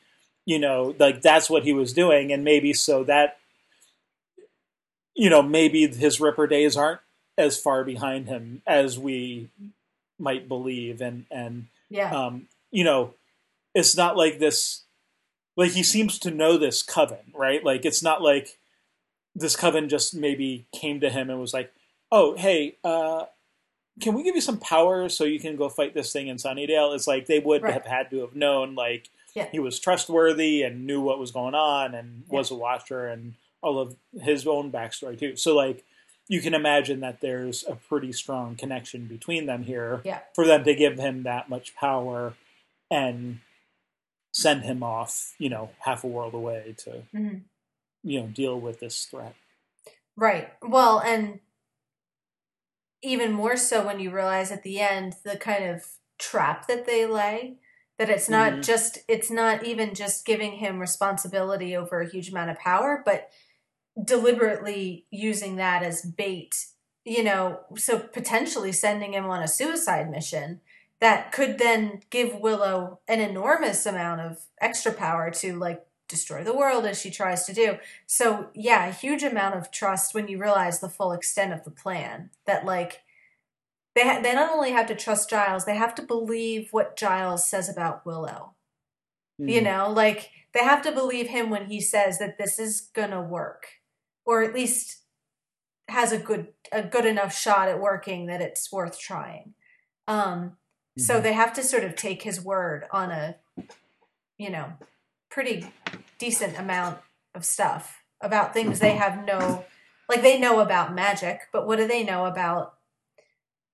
you 0.45 0.60
know, 0.60 0.95
like 0.99 1.21
that's 1.21 1.49
what 1.49 1.63
he 1.63 1.73
was 1.73 1.93
doing. 1.93 2.32
And 2.32 2.43
maybe 2.43 2.73
so 2.73 3.03
that, 3.06 3.39
you 5.15 5.29
know, 5.29 5.41
maybe 5.41 5.88
his 5.88 6.19
Ripper 6.19 6.47
days 6.47 6.75
aren't 6.77 7.01
as 7.38 7.60
far 7.60 7.84
behind 7.84 8.27
him 8.27 8.62
as 8.67 8.97
we 8.99 9.49
might 10.19 10.47
believe. 10.47 11.01
And, 11.01 11.25
and, 11.32 11.67
Yeah. 11.89 12.15
um, 12.15 12.47
you 12.71 12.84
know, 12.84 13.13
it's 13.73 13.95
not 13.97 14.15
like 14.17 14.39
this. 14.39 14.83
Like 15.56 15.72
he 15.72 15.84
seems 15.84 16.18
to 16.20 16.32
know 16.32 16.58
this 16.58 16.82
coven, 16.82 17.32
right? 17.34 17.63
Like 17.63 17.86
it's 17.86 18.02
not 18.04 18.22
like 18.22 18.58
this 19.36 19.56
coven 19.56 19.89
just 19.89 20.13
maybe 20.16 20.66
came 20.74 21.00
to 21.02 21.10
him 21.10 21.30
and 21.30 21.39
was 21.39 21.54
like, 21.54 21.72
"Oh, 22.12 22.36
hey, 22.36 22.78
uh, 22.84 23.26
can 24.02 24.13
we 24.16 24.24
give 24.24 24.36
you 24.36 24.42
some 24.42 24.58
power 24.60 25.08
so 25.10 25.24
you 25.24 25.39
can 25.39 25.56
go 25.56 25.70
fight 25.70 25.94
this 25.94 26.12
thing 26.12 26.28
in 26.28 26.38
Sunnydale?" 26.38 26.96
It's 26.96 27.08
like 27.08 27.26
they 27.28 27.39
would 27.39 27.62
Right. 27.63 27.74
have 27.74 27.86
had 27.86 28.10
to 28.12 28.20
have 28.22 28.36
known, 28.36 28.76
like 28.76 29.10
Yeah. 29.36 29.48
he 29.52 29.60
was 29.60 29.80
trustworthy 29.80 30.63
and 30.63 30.86
knew 30.88 31.02
what 31.02 31.20
was 31.20 31.32
going 31.32 31.56
on 31.56 31.94
and 31.96 32.24
was 32.28 32.52
a 32.52 32.56
watcher 32.56 33.08
and 33.08 33.34
all 33.62 33.80
of 33.80 33.96
his 34.22 34.46
own 34.48 34.72
backstory 34.72 35.18
too. 35.18 35.36
So 35.36 35.56
like 35.56 35.84
you 36.28 36.42
can 36.42 36.54
imagine 36.54 37.00
that 37.02 37.22
there's 37.22 37.63
a 37.68 37.76
pretty 37.76 38.12
strong 38.13 38.56
connection 38.56 39.06
between 39.08 39.46
them 39.46 39.63
here 39.63 40.02
Yeah. 40.06 40.20
for 40.34 40.46
them 40.48 40.63
to 40.63 40.74
give 40.76 40.98
him 40.98 41.24
that 41.24 41.50
much 41.50 41.76
power 41.76 42.34
and 42.89 43.39
send 44.34 44.63
him 44.63 44.84
off, 44.84 45.36
you 45.38 45.48
know, 45.48 45.69
half 45.80 46.04
a 46.04 46.08
world 46.08 46.34
away 46.34 46.76
to, 46.80 47.04
Mhm. 47.13 47.43
you 48.04 48.19
know, 48.19 48.28
deal 48.28 48.60
with 48.60 48.80
this 48.80 49.06
threat. 49.06 49.36
Right. 50.15 50.52
Well, 50.62 51.00
and 51.00 51.39
even 53.02 53.32
more 53.32 53.56
so 53.56 53.86
when 53.86 54.00
you 54.00 54.12
realize 54.12 54.52
at 54.52 54.63
the 54.63 54.80
end 54.80 55.15
the 55.24 55.38
kind 55.38 55.65
of 55.65 55.86
trap 56.17 56.67
that 56.67 56.86
they 56.86 57.06
lay 57.06 57.58
that 57.98 58.10
it's 58.10 58.30
not 58.30 58.54
Mhm. 58.54 58.63
just 58.63 59.00
it's 59.08 59.30
not 59.30 59.63
even 59.63 59.93
just 59.93 60.26
giving 60.26 60.54
him 60.54 60.80
responsibility 60.80 61.76
over 61.76 62.02
a 62.02 62.10
huge 62.10 62.30
amount 62.30 62.50
of 62.50 62.58
power, 62.58 63.04
but 63.06 63.30
deliberately 64.04 65.06
using 65.12 65.58
that 65.58 65.84
as 65.84 66.02
bait, 66.02 66.65
you 67.06 67.24
know, 67.24 67.65
so 67.78 68.00
potentially 68.00 68.72
sending 68.72 69.13
him 69.13 69.26
on 69.26 69.43
a 69.43 69.48
suicide 69.48 70.10
mission 70.10 70.62
that 71.04 71.34
could 71.34 71.58
then 71.58 72.00
give 72.10 72.39
Willow 72.39 73.02
an 73.10 73.20
enormous 73.20 73.86
amount 73.86 74.22
of 74.22 74.38
extra 74.62 74.94
power 74.94 75.30
to 75.32 75.54
like 75.60 75.86
destroy 76.08 76.46
the 76.46 76.56
world 76.56 76.86
as 76.86 76.98
she 76.98 77.12
tries 77.12 77.46
to 77.46 77.52
do. 77.52 77.78
So, 78.08 78.48
yeah, 78.56 78.88
a 78.88 78.94
huge 78.94 79.22
amount 79.22 79.56
of 79.56 79.70
trust 79.70 80.13
when 80.13 80.30
you 80.30 80.38
realize 80.38 80.80
the 80.80 80.88
full 80.88 81.12
extent 81.12 81.52
of 81.52 81.66
the 81.66 81.72
plan. 81.72 82.30
That, 82.48 82.63
like, 82.63 83.02
they, 83.96 84.04
ha- 84.04 84.22
they 84.24 84.34
not 84.34 84.52
only 84.54 84.72
have 84.72 84.88
to 84.88 84.96
trust 84.96 85.30
Giles, 85.30 85.66
they 85.66 85.76
have 85.76 85.94
to 85.96 86.02
believe 86.02 86.70
what 86.72 86.96
Giles 86.96 87.46
says 87.50 87.68
about 87.68 88.06
Willow. 88.06 88.54
You 89.38 89.60
Mhm. 89.60 89.63
know, 89.63 89.89
like, 89.92 90.30
they 90.54 90.63
have 90.63 90.84
to 90.84 90.94
believe 90.94 91.28
him 91.28 91.50
when 91.50 91.66
he 91.66 91.82
says 91.82 92.18
that 92.20 92.38
this 92.38 92.60
is 92.60 92.80
gonna 92.80 93.22
work, 93.22 93.82
or 94.24 94.42
at 94.42 94.54
least 94.54 95.02
has 95.89 96.13
a 96.13 96.18
good 96.18 96.54
a 96.72 96.82
good 96.82 97.06
enough 97.06 97.36
shot 97.36 97.68
at 97.68 97.82
working 97.82 98.28
that 98.28 98.42
it's 98.42 98.72
worth 98.72 98.98
trying. 98.98 99.54
Um, 100.08 100.56
so 100.97 101.19
Mhm. 101.19 101.23
they 101.23 101.34
have 101.34 101.53
to 101.53 101.63
sort 101.63 101.84
of 101.84 101.95
take 101.95 102.23
his 102.23 102.43
word 102.43 102.86
on 102.91 103.12
a, 103.12 103.38
you 104.38 104.49
know, 104.49 104.73
pretty 105.29 105.71
decent 106.19 106.58
amount 106.58 107.01
of 107.34 107.43
stuff 107.45 108.03
about 108.21 108.53
things 108.53 108.79
they 108.79 108.95
have 108.95 109.25
no, 109.25 109.65
like 110.08 110.21
they 110.21 110.39
know 110.39 110.60
about 110.60 110.93
magic, 110.93 111.47
but 111.51 111.65
what 111.65 111.77
do 111.77 111.88
they 111.88 112.03
know 112.03 112.25
about 112.25 112.77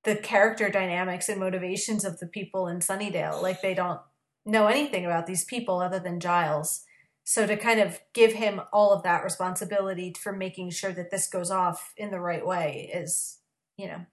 the 0.04 0.16
character 0.16 0.70
dynamics 0.70 1.28
and 1.28 1.40
motivations 1.40 2.06
of 2.06 2.20
the 2.20 2.28
people 2.28 2.68
in 2.68 2.80
Sunnydale? 2.80 3.42
Like 3.42 3.62
they 3.62 3.74
don't 3.74 4.00
know 4.46 4.68
anything 4.68 5.06
about 5.06 5.28
these 5.28 5.44
people 5.44 5.80
other 5.80 6.00
than 6.00 6.20
Giles. 6.20 6.86
So 7.26 7.46
to 7.46 7.58
kind 7.58 7.80
of 7.80 8.00
give 8.14 8.34
him 8.34 8.62
all 8.74 8.92
of 8.92 9.04
that 9.04 9.24
responsibility 9.24 10.16
for 10.20 10.32
making 10.32 10.72
sure 10.72 10.94
that 10.94 11.12
this 11.12 11.28
goes 11.28 11.52
off 11.52 11.94
in 11.96 12.10
the 12.10 12.20
right 12.20 12.46
way 12.46 12.90
is, 12.92 13.40
you 13.78 13.88
know, 13.88 14.06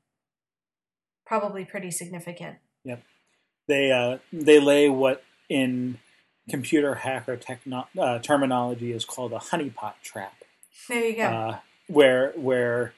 probably 1.24 1.64
pretty 1.64 1.90
significant. 1.90 2.58
They 3.68 3.90
uh, 3.90 4.18
they 4.32 4.60
lay 4.60 4.88
what 4.88 5.24
in 5.48 5.98
computer 6.48 6.94
hacker 6.94 7.36
techno- 7.36 7.88
uh, 7.98 8.20
terminology 8.20 8.92
is 8.92 9.04
called 9.04 9.32
a 9.32 9.38
honeypot 9.38 9.94
trap. 10.02 10.34
There 10.88 11.04
you 11.04 11.16
go. 11.16 11.22
uh, 11.22 11.58
where 11.88 12.30
where 12.36 12.94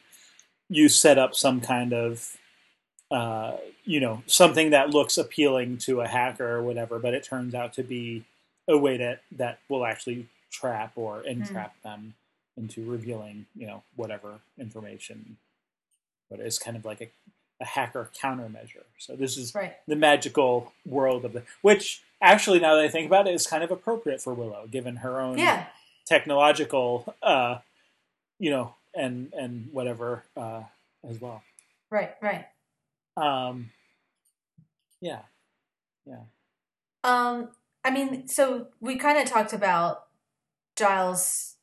you 0.68 0.88
set 0.90 1.16
up 1.18 1.34
some 1.34 1.60
kind 1.62 1.92
of 1.94 2.36
uh, 3.10 3.56
you 3.84 4.00
know 4.00 4.22
something 4.26 4.70
that 4.70 4.90
looks 4.90 5.16
appealing 5.16 5.78
to 5.78 6.00
a 6.02 6.08
hacker 6.08 6.46
or 6.56 6.62
whatever, 6.62 6.98
but 6.98 7.14
it 7.14 7.24
turns 7.24 7.54
out 7.54 7.72
to 7.74 7.82
be 7.82 8.24
a 8.68 8.76
way 8.76 8.98
that 8.98 9.22
that 9.32 9.60
will 9.70 9.86
actually 9.86 10.28
trap 10.50 10.92
or 10.96 11.22
entrap 11.22 11.80
them 11.82 12.14
into 12.58 12.84
revealing 12.84 13.46
you 13.56 13.66
know 13.66 13.82
whatever 13.96 14.40
information. 14.58 15.38
But 16.30 16.40
it's 16.40 16.58
kind 16.58 16.76
of 16.76 16.84
like 16.84 17.00
a, 17.00 17.08
a 17.60 17.64
hacker 17.64 18.10
countermeasure. 18.20 18.84
So 18.98 19.16
this 19.16 19.36
is 19.36 19.54
right. 19.54 19.76
the 19.86 19.96
magical 19.96 20.72
world 20.86 21.24
of 21.24 21.32
the 21.32 21.42
which 21.62 22.02
actually 22.22 22.60
now 22.60 22.74
that 22.76 22.84
I 22.84 22.88
think 22.88 23.06
about 23.06 23.26
it 23.26 23.34
is 23.34 23.46
kind 23.46 23.62
of 23.64 23.70
appropriate 23.70 24.20
for 24.20 24.32
Willow 24.34 24.66
given 24.70 24.96
her 24.96 25.20
own 25.20 25.38
Yeah. 25.38 25.66
technological 26.06 27.14
uh 27.22 27.58
you 28.38 28.50
know 28.50 28.74
and 28.94 29.32
and 29.34 29.68
whatever 29.72 30.24
uh 30.36 30.62
as 31.08 31.20
well 31.20 31.42
Right. 31.90 32.14
Right. 32.20 32.46
um 33.16 33.70
yeah 35.00 35.22
Yeah. 36.06 36.22
Um, 37.04 37.50
I 37.84 37.90
mean, 37.90 38.26
so 38.28 38.68
we 38.80 38.96
kind 38.96 39.18
of 39.18 39.26
talked 39.28 39.52
about 39.52 40.06
Giles 40.76 41.54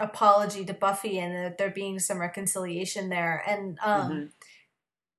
apology 0.00 0.64
to 0.64 0.74
Buffy 0.74 1.18
and 1.18 1.34
that 1.34 1.58
there 1.58 1.70
being 1.70 1.98
some 1.98 2.18
reconciliation 2.18 3.08
there. 3.08 3.42
And 3.46 3.78
um, 3.82 4.10
Mhm. 4.10 4.30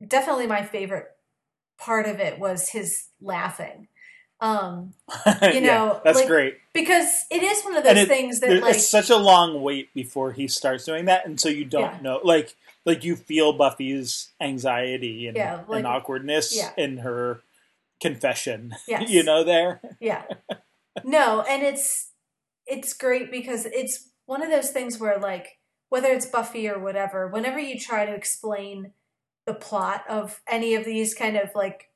Definitely 0.06 0.48
my 0.48 0.64
favorite 0.64 1.08
part 1.78 2.08
of 2.08 2.20
it 2.20 2.40
was 2.40 2.70
his 2.70 3.08
laughing. 3.22 3.88
Um, 4.40 4.94
you 5.42 5.62
know, 5.62 6.00
that's 6.04 6.20
like, 6.20 6.28
great. 6.28 6.58
because 6.74 7.26
it 7.32 7.42
is 7.42 7.64
one 7.64 7.76
of 7.76 7.84
those 7.84 7.98
it- 7.98 8.08
things 8.08 8.40
that 8.42 8.50
There- 8.50 8.62
like 8.62 8.76
it's 8.76 8.88
such 8.88 9.10
a 9.10 9.16
long 9.18 9.62
wait 9.62 9.94
before 9.94 10.32
he 10.32 10.48
starts 10.48 10.86
doing 10.86 11.06
that, 11.06 11.26
and 11.26 11.40
so 11.40 11.50
you 11.50 11.66
don't 11.66 11.96
Yeah. 11.96 12.02
know, 12.02 12.20
like, 12.24 12.56
like 12.86 13.04
you 13.04 13.16
feel 13.16 13.54
Buffy's 13.54 14.30
anxiety 14.40 15.28
and, 15.28 15.36
Yeah, 15.36 15.64
like- 15.68 15.80
and 15.80 15.88
awkwardness 15.88 16.56
yeah. 16.56 16.72
in 16.78 16.98
her 17.00 17.42
confession. 18.00 18.76
Yes. 18.88 19.10
you 19.10 19.24
know, 19.24 19.44
there. 19.44 19.82
yeah 20.00 20.24
no 21.04 21.42
and 21.42 21.62
it's 21.64 22.10
it's 22.66 22.94
great 22.94 23.30
because 23.32 23.66
it's 23.66 24.10
one 24.26 24.42
of 24.42 24.50
those 24.50 24.72
things 24.72 25.00
where 25.00 25.20
like 25.20 25.60
whether 25.90 26.08
it's 26.10 26.26
buffy 26.26 26.68
or 26.68 26.80
whatever 26.80 27.28
whenever 27.28 27.60
you 27.60 27.78
try 27.80 28.06
to 28.06 28.14
explain 28.14 28.92
the 29.48 29.54
plot 29.54 30.04
of 30.08 30.42
any 30.48 30.76
of 30.76 30.86
these 30.86 31.16
kind 31.16 31.36
of 31.36 31.50
like 31.56 31.90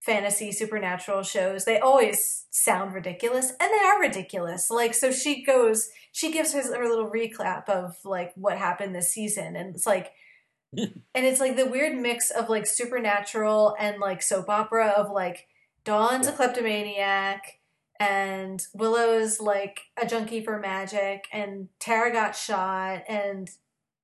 fantasy 0.00 0.50
supernatural 0.50 1.22
shows 1.22 1.64
they 1.64 1.78
always 1.78 2.46
sound 2.50 2.92
ridiculous 2.94 3.50
and 3.60 3.70
they 3.70 3.84
are 3.84 4.00
ridiculous 4.00 4.70
like 4.70 4.94
so 4.94 5.12
she 5.12 5.44
goes 5.44 5.90
she 6.10 6.32
gives 6.32 6.52
her, 6.52 6.62
her 6.62 6.88
little 6.88 7.10
recap 7.10 7.68
of 7.68 7.96
like 8.04 8.32
what 8.34 8.58
happened 8.58 8.94
this 8.94 9.12
season 9.12 9.56
and 9.56 9.74
it's 9.74 9.86
like 9.86 10.12
and 10.76 11.02
it's 11.14 11.40
like 11.40 11.56
the 11.56 11.66
weird 11.66 11.96
mix 11.96 12.30
of 12.30 12.48
like 12.48 12.66
supernatural 12.66 13.76
and 13.78 13.98
like 13.98 14.22
soap 14.22 14.48
opera 14.48 14.88
of 14.88 15.10
like 15.10 15.46
Dawn's 15.84 16.26
a 16.26 16.32
kleptomaniac 16.32 17.58
and 17.98 18.62
Willow's 18.74 19.40
like 19.40 19.80
a 20.00 20.06
junkie 20.06 20.42
for 20.42 20.58
magic 20.58 21.26
and 21.32 21.68
Tara 21.78 22.12
got 22.12 22.36
shot 22.36 23.02
and 23.08 23.50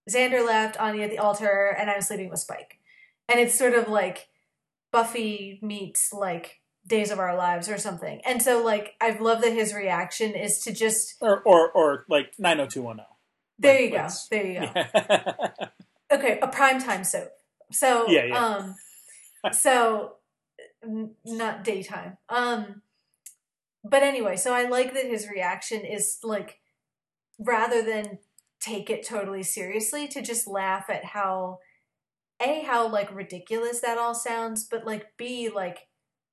Xander 0.09 0.45
left 0.45 0.79
Anya 0.79 1.05
at 1.05 1.11
the 1.11 1.19
altar 1.19 1.75
and 1.79 1.91
I'm 1.91 2.01
sleeping 2.01 2.31
with 2.31 2.39
Spike. 2.39 2.76
And 3.29 3.41
it's 3.41 3.57
sort 3.59 3.75
of 3.75 3.89
like 3.89 4.29
Buffy 4.93 5.59
meets 5.63 6.13
like 6.13 6.61
Days 6.87 7.11
of 7.11 7.19
Our 7.19 7.37
Lives 7.37 7.69
or 7.69 7.79
something. 7.79 8.21
And 8.25 8.43
so 8.43 8.63
like 8.63 8.95
I 9.01 9.11
love 9.19 9.41
that 9.43 9.53
his 9.53 9.75
reaction 9.75 10.35
is 10.35 10.61
to 10.61 10.73
just 10.73 11.17
Or, 11.21 11.41
or, 11.43 11.71
or 11.71 12.05
like 12.09 12.35
nine 12.39 12.59
hundred 12.59 12.71
two 12.71 12.83
one 12.83 12.97
zero. 12.97 13.07
there 13.59 13.81
you 13.81 13.91
go. 13.91 14.09
There 14.31 14.47
you 14.47 14.61
go. 14.61 14.71
Yeah. 14.75 15.49
okay, 16.13 16.39
a 16.41 16.49
primetime 16.49 17.05
soap. 17.05 17.31
So 17.73 18.09
Yeah, 18.09 18.25
yeah. 18.27 18.47
um 18.47 18.75
so 19.53 20.13
n- 20.85 21.15
not 21.25 21.65
daytime. 21.65 22.19
Um 22.29 22.83
but 23.83 24.03
anyway, 24.03 24.37
so 24.37 24.53
I 24.55 24.69
like 24.69 24.95
that 24.95 25.07
his 25.07 25.29
reaction 25.29 25.85
is 25.85 26.19
like 26.23 26.59
rather 27.39 27.83
than 27.83 28.19
take 28.61 28.89
it 28.91 29.07
totally 29.07 29.43
seriously 29.43 30.09
to 30.09 30.23
just 30.23 30.47
laugh 30.49 30.89
at 30.89 31.05
how 31.05 31.59
a 32.41 32.63
how 32.63 32.89
like 32.89 33.15
ridiculous 33.15 33.81
that 33.81 33.99
all 33.99 34.15
sounds, 34.15 34.65
but 34.65 34.87
like 34.87 35.17
b 35.17 35.49
like 35.49 35.89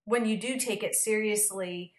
when 0.06 0.26
you 0.26 0.38
do 0.38 0.58
take 0.60 0.84
it 0.84 0.96
seriously 0.96 1.94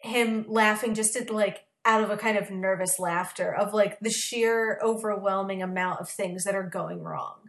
him 0.00 0.44
laughing 0.48 0.94
just 0.94 1.16
at 1.16 1.30
like 1.30 1.60
out 1.84 2.02
of 2.02 2.10
a 2.10 2.16
kind 2.16 2.36
of 2.36 2.50
nervous 2.50 2.98
laughter 2.98 3.54
of 3.54 3.72
like 3.72 3.98
the 4.00 4.10
sheer 4.10 4.78
overwhelming 4.82 5.62
amount 5.62 6.00
of 6.00 6.08
things 6.08 6.44
that 6.44 6.54
are 6.54 6.68
going 6.68 7.00
wrong 7.02 7.46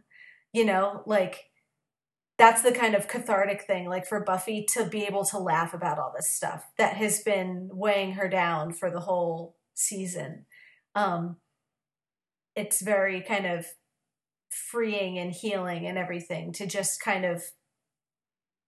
you 0.57 0.65
know? 0.65 1.03
Like 1.05 1.45
that's 2.37 2.61
the 2.61 2.71
kind 2.71 2.95
of 2.95 3.07
cathartic 3.07 3.63
thing 3.63 3.87
like 3.87 4.05
for 4.05 4.19
buffy 4.23 4.65
to 4.73 4.85
be 4.85 5.05
able 5.05 5.25
to 5.25 5.37
laugh 5.37 5.73
about 5.73 5.99
all 5.99 6.13
this 6.15 6.35
stuff 6.35 6.65
that 6.77 6.95
has 6.95 7.21
been 7.21 7.69
weighing 7.71 8.13
her 8.13 8.27
down 8.27 8.73
for 8.73 8.91
the 8.91 8.99
whole 8.99 9.55
season. 9.73 10.45
Um 10.95 11.37
it's 12.55 12.81
very 12.81 13.21
kind 13.21 13.45
of 13.45 13.67
freeing 14.49 15.17
and 15.17 15.31
healing 15.31 15.85
and 15.85 15.97
everything 15.97 16.51
to 16.53 16.65
just 16.65 17.01
kind 17.01 17.25
of 17.25 17.43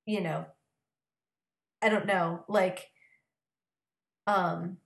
you 0.05 0.21
know 0.21 0.45
i 1.81 1.89
don't 1.89 2.05
know 2.05 2.43
like 2.47 2.89
um 4.27 4.77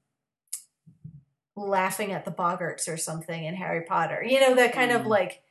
laughing 1.55 2.11
at 2.11 2.25
the 2.25 2.31
boggarts 2.31 2.87
or 2.87 2.97
something 2.97 3.43
in 3.45 3.55
harry 3.55 3.83
potter 3.87 4.23
you 4.27 4.39
know 4.39 4.55
that 4.55 4.73
kind 4.73 4.91
of 4.91 5.03
Mm. 5.03 5.07
like 5.07 5.43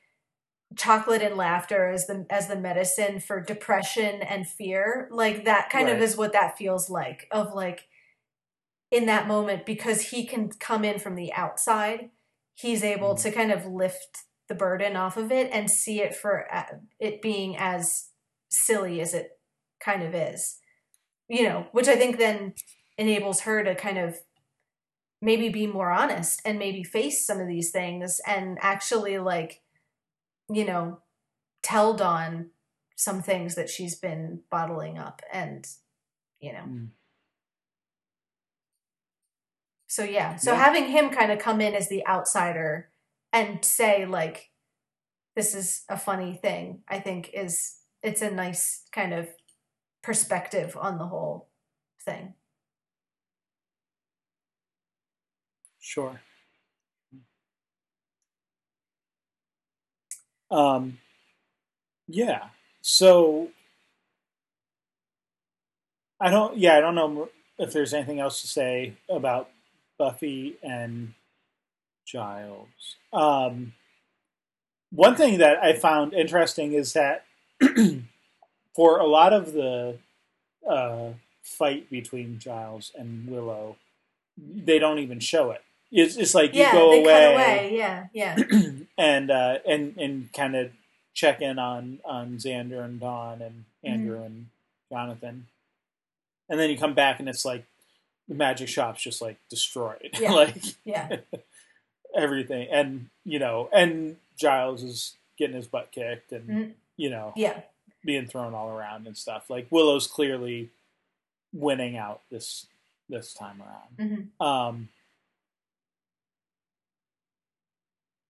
chocolate 0.74 1.22
and 1.22 1.37
laughter 1.37 1.90
as 1.90 2.07
the 2.07 2.26
as 2.31 2.48
the 2.48 2.57
medicine 2.57 3.20
for 3.20 3.40
depression 3.40 4.22
and 4.22 4.48
fear 4.48 5.07
like 5.11 5.44
that 5.44 5.68
kind 5.70 5.88
of 5.88 6.00
is 6.00 6.16
what 6.16 6.33
that 6.33 6.57
feels 6.57 6.88
like 6.88 7.28
of 7.31 7.52
like 7.55 7.88
in 8.90 9.07
that 9.07 9.26
moment 9.28 9.66
because 9.66 10.11
he 10.11 10.24
can 10.26 10.48
come 10.48 10.85
in 10.85 10.98
from 10.98 11.14
the 11.14 11.33
outside 11.35 12.11
he's 12.55 12.83
able 12.83 13.14
Mhm. 13.14 13.22
to 13.22 13.31
kind 13.33 13.52
of 13.52 13.66
lift 13.66 14.22
the 14.48 14.55
burden 14.55 14.96
off 14.96 15.16
of 15.16 15.33
it 15.33 15.48
and 15.52 15.70
see 15.70 16.00
it 16.00 16.14
for 16.14 16.46
uh, 16.52 16.64
it 16.98 17.22
being 17.22 17.57
as 17.57 18.09
silly 18.50 19.00
as 19.00 19.14
it 19.14 19.38
kind 19.81 20.02
of 20.02 20.14
is 20.14 20.59
you 21.28 21.42
know 21.42 21.66
which 21.72 21.88
i 21.88 21.96
think 21.96 22.18
then 22.18 22.52
enables 22.98 23.40
her 23.40 23.64
to 23.64 23.74
kind 23.74 23.98
of 23.98 24.18
maybe 25.20 25.48
be 25.48 25.66
more 25.66 25.90
honest 25.90 26.42
and 26.44 26.59
maybe 26.59 26.83
face 26.83 27.24
some 27.26 27.40
of 27.40 27.48
these 27.48 27.70
things 27.70 28.20
and 28.26 28.59
actually 28.61 29.18
like 29.18 29.62
you 30.50 30.64
know 30.64 30.98
tell 31.62 31.94
dawn 31.94 32.50
some 32.96 33.22
things 33.22 33.55
that 33.55 33.70
she's 33.70 33.94
been 33.94 34.40
bottling 34.50 34.98
up 34.98 35.22
and 35.33 35.66
you 36.40 36.52
know 36.52 36.64
Mm. 36.66 36.88
so 39.87 40.05
yeah 40.05 40.37
so 40.37 40.52
Yeah. 40.52 40.59
having 40.64 40.87
him 40.88 41.11
kind 41.11 41.33
of 41.33 41.38
come 41.38 41.61
in 41.61 41.74
as 41.74 41.88
the 41.88 42.07
outsider 42.07 42.90
and 43.32 43.64
say 43.64 44.06
like 44.06 44.50
this 45.36 45.54
is 45.54 45.82
a 45.88 45.98
funny 45.98 46.34
thing 46.34 46.82
i 46.88 46.98
think 46.98 47.30
is 47.34 47.76
it's 48.02 48.22
a 48.22 48.30
nice 48.30 48.84
kind 48.92 49.12
of 49.14 49.28
perspective 50.02 50.76
on 50.80 50.98
the 50.98 51.06
whole 51.06 51.48
thing 52.04 52.34
Sure. 55.82 56.20
Um, 60.50 60.98
yeah. 62.06 62.48
So 62.82 63.48
I 66.20 66.30
don't. 66.30 66.56
Yeah, 66.56 66.76
I 66.76 66.80
don't 66.80 66.94
know 66.94 67.28
if 67.58 67.72
there's 67.72 67.92
anything 67.94 68.20
else 68.20 68.40
to 68.42 68.46
say 68.48 68.94
about 69.08 69.50
Buffy 69.98 70.56
and 70.62 71.14
Giles. 72.12 72.68
Um, 73.12 73.72
one 74.90 75.16
thing 75.16 75.38
that 75.38 75.59
I 75.62 75.72
found 75.72 76.12
interesting 76.12 76.75
is 76.75 76.92
that 76.92 77.25
for 78.75 78.98
a 78.98 79.07
lot 79.07 79.33
of 79.33 79.53
the 79.53 79.96
uh, 80.68 81.11
fight 81.42 81.88
between 81.90 82.38
Giles 82.38 82.92
and 82.96 83.27
Willow, 83.29 83.77
they 84.38 84.79
don't 84.79 84.98
even 84.98 85.18
show 85.20 85.51
it. 85.51 85.62
It's, 85.90 86.16
it's 86.16 86.35
like 86.35 86.55
you 86.55 86.64
go 86.72 86.90
they 86.92 87.03
away, 87.03 87.35
away 87.35 87.77
yeah 87.77 88.07
yeah 88.14 88.37
and 88.98 89.31
uh, 89.31 89.59
and 89.66 89.94
and 89.98 90.33
kind 90.33 90.57
of 90.57 90.70
check 91.12 91.42
in 91.42 91.59
on 91.59 91.98
on 92.05 92.38
Xander 92.38 92.85
and 92.85 93.01
Dawn 93.01 93.42
and 93.42 93.64
Mm-hmm. 93.85 93.94
Andrew 93.94 94.22
and 94.22 94.46
Jonathan, 94.92 95.46
and 96.48 96.61
then 96.61 96.70
you 96.70 96.79
come 96.79 96.94
back 96.94 97.18
and 97.18 97.29
it's 97.29 97.44
like 97.44 97.64
the 98.29 98.35
magic 98.37 98.68
shop's 98.68 99.03
just 99.03 99.20
like 99.20 99.38
destroyed, 99.51 100.11
Yeah. 100.20 100.31
like 100.33 100.62
yeah 100.85 101.16
everything, 102.16 102.68
and 102.70 103.09
you 103.25 103.38
know, 103.38 103.68
and 103.72 104.16
Giles 104.37 104.83
is 104.83 105.16
getting 105.38 105.57
his 105.57 105.66
butt 105.66 105.90
kicked 105.92 106.33
and 106.33 106.48
Mhm. 106.48 106.75
you 106.96 107.11
know 107.11 107.33
yeah 107.37 107.62
being 108.05 108.27
thrown 108.27 108.55
all 108.55 108.68
around 108.68 109.07
and 109.07 109.16
stuff. 109.16 109.48
Like 109.48 109.66
Willow's 109.70 110.07
clearly 110.07 110.70
winning 111.53 111.96
out 111.96 112.22
this 112.31 112.66
this 113.09 113.35
time 113.35 113.62
around. 113.62 114.29
hmm 114.40 114.44
Um, 114.44 114.88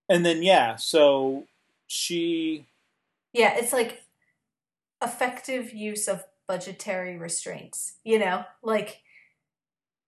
and 0.08 0.24
then 0.26 0.42
yeah, 0.42 0.76
so 0.76 1.46
she 1.86 2.66
yeah 3.32 3.54
it's 3.56 3.72
like 3.72 4.02
effective 5.02 5.72
use 5.72 6.06
of 6.08 6.24
budgetary 6.46 7.16
restraints 7.16 7.94
you 8.04 8.18
know 8.18 8.44
like 8.62 9.00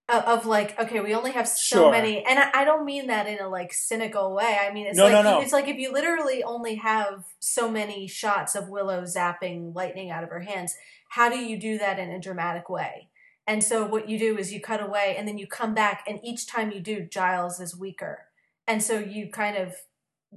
of, 0.09 0.45
like 0.47 0.79
okay 0.79 1.01
we 1.01 1.14
only 1.14 1.31
have 1.33 1.49
so 1.49 1.77
Sure. 1.85 1.90
many 1.90 2.23
and 2.25 2.38
I, 2.38 2.51
I 2.55 2.64
don't 2.64 2.85
mean 2.85 3.07
that 3.07 3.27
in 3.27 3.38
a 3.40 3.49
like 3.49 3.73
cynical 3.73 4.35
way 4.35 4.59
i 4.61 4.73
mean 4.73 4.87
it's 4.87 4.99
No, 4.99 5.05
like 5.05 5.12
no, 5.12 5.23
no. 5.23 5.40
it's 5.40 5.53
like 5.53 5.67
if 5.69 5.77
you 5.79 5.93
literally 5.93 6.43
only 6.45 6.75
have 6.77 7.25
so 7.40 7.71
many 7.71 8.07
shots 8.07 8.55
of 8.55 8.69
willow 8.69 9.03
zapping 9.03 9.75
lightning 9.75 10.11
out 10.11 10.23
of 10.23 10.29
her 10.31 10.40
hands 10.40 10.75
how 11.09 11.29
do 11.31 11.38
you 11.38 11.59
do 11.59 11.79
that 11.79 11.99
in 11.99 12.11
a 12.11 12.21
dramatic 12.21 12.69
way 12.69 13.09
and 13.47 13.64
so 13.64 13.87
what 13.87 14.09
you 14.09 14.19
do 14.19 14.37
is 14.37 14.53
you 14.53 14.61
cut 14.61 14.83
away 14.83 15.14
and 15.19 15.27
then 15.27 15.38
you 15.38 15.47
come 15.47 15.75
back 15.75 16.05
and 16.07 16.21
each 16.23 16.47
time 16.47 16.71
you 16.71 16.81
do 16.81 17.07
giles 17.07 17.59
is 17.59 17.75
weaker 17.77 18.27
and 18.67 18.83
so 18.83 18.99
you 18.99 19.31
kind 19.31 19.57
of 19.57 19.75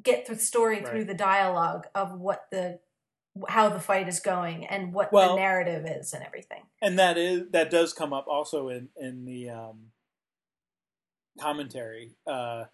get 0.01 0.27
the 0.27 0.35
story 0.35 0.81
through 0.81 1.03
the 1.05 1.13
dialogue 1.13 1.87
of 1.95 2.13
what 2.19 2.45
the 2.51 2.79
how 3.49 3.69
the 3.69 3.79
fight 3.79 4.07
is 4.07 4.19
going 4.19 4.65
and 4.65 4.93
what 4.93 5.11
Well- 5.11 5.35
the 5.35 5.41
narrative 5.41 5.85
is 5.85 6.13
and 6.13 6.23
everything 6.23 6.63
and 6.81 6.97
that 6.99 7.17
is 7.17 7.49
that 7.51 7.69
does 7.69 7.93
come 7.93 8.13
up 8.13 8.27
also 8.27 8.69
in 8.69 8.89
in 8.97 9.25
the 9.25 9.49
um, 9.49 9.91
commentary. 11.39 12.15
Uh, 12.25 12.65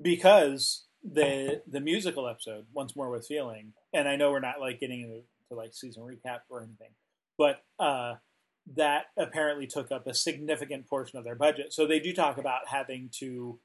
because 0.00 0.86
the 1.02 1.62
the 1.66 1.80
musical 1.80 2.28
episode 2.28 2.66
once 2.72 2.94
more 2.94 3.10
with 3.10 3.26
feeling, 3.26 3.72
and 3.92 4.08
I 4.08 4.16
know 4.16 4.30
we're 4.30 4.40
not 4.40 4.60
like 4.60 4.80
getting 4.80 5.00
into 5.00 5.22
like 5.50 5.74
season 5.74 6.02
recap 6.02 6.40
or 6.48 6.62
anything, 6.62 6.90
but 7.36 7.62
uh, 7.78 8.14
that 8.76 9.06
apparently 9.18 9.66
took 9.66 9.90
up 9.90 10.06
a 10.06 10.14
significant 10.14 10.88
portion 10.88 11.18
of 11.18 11.24
their 11.24 11.34
budget. 11.34 11.72
So 11.72 11.86
they 11.86 11.98
do 11.98 12.12
talk 12.12 12.38
about 12.38 12.68
having 12.68 13.10
to 13.18 13.58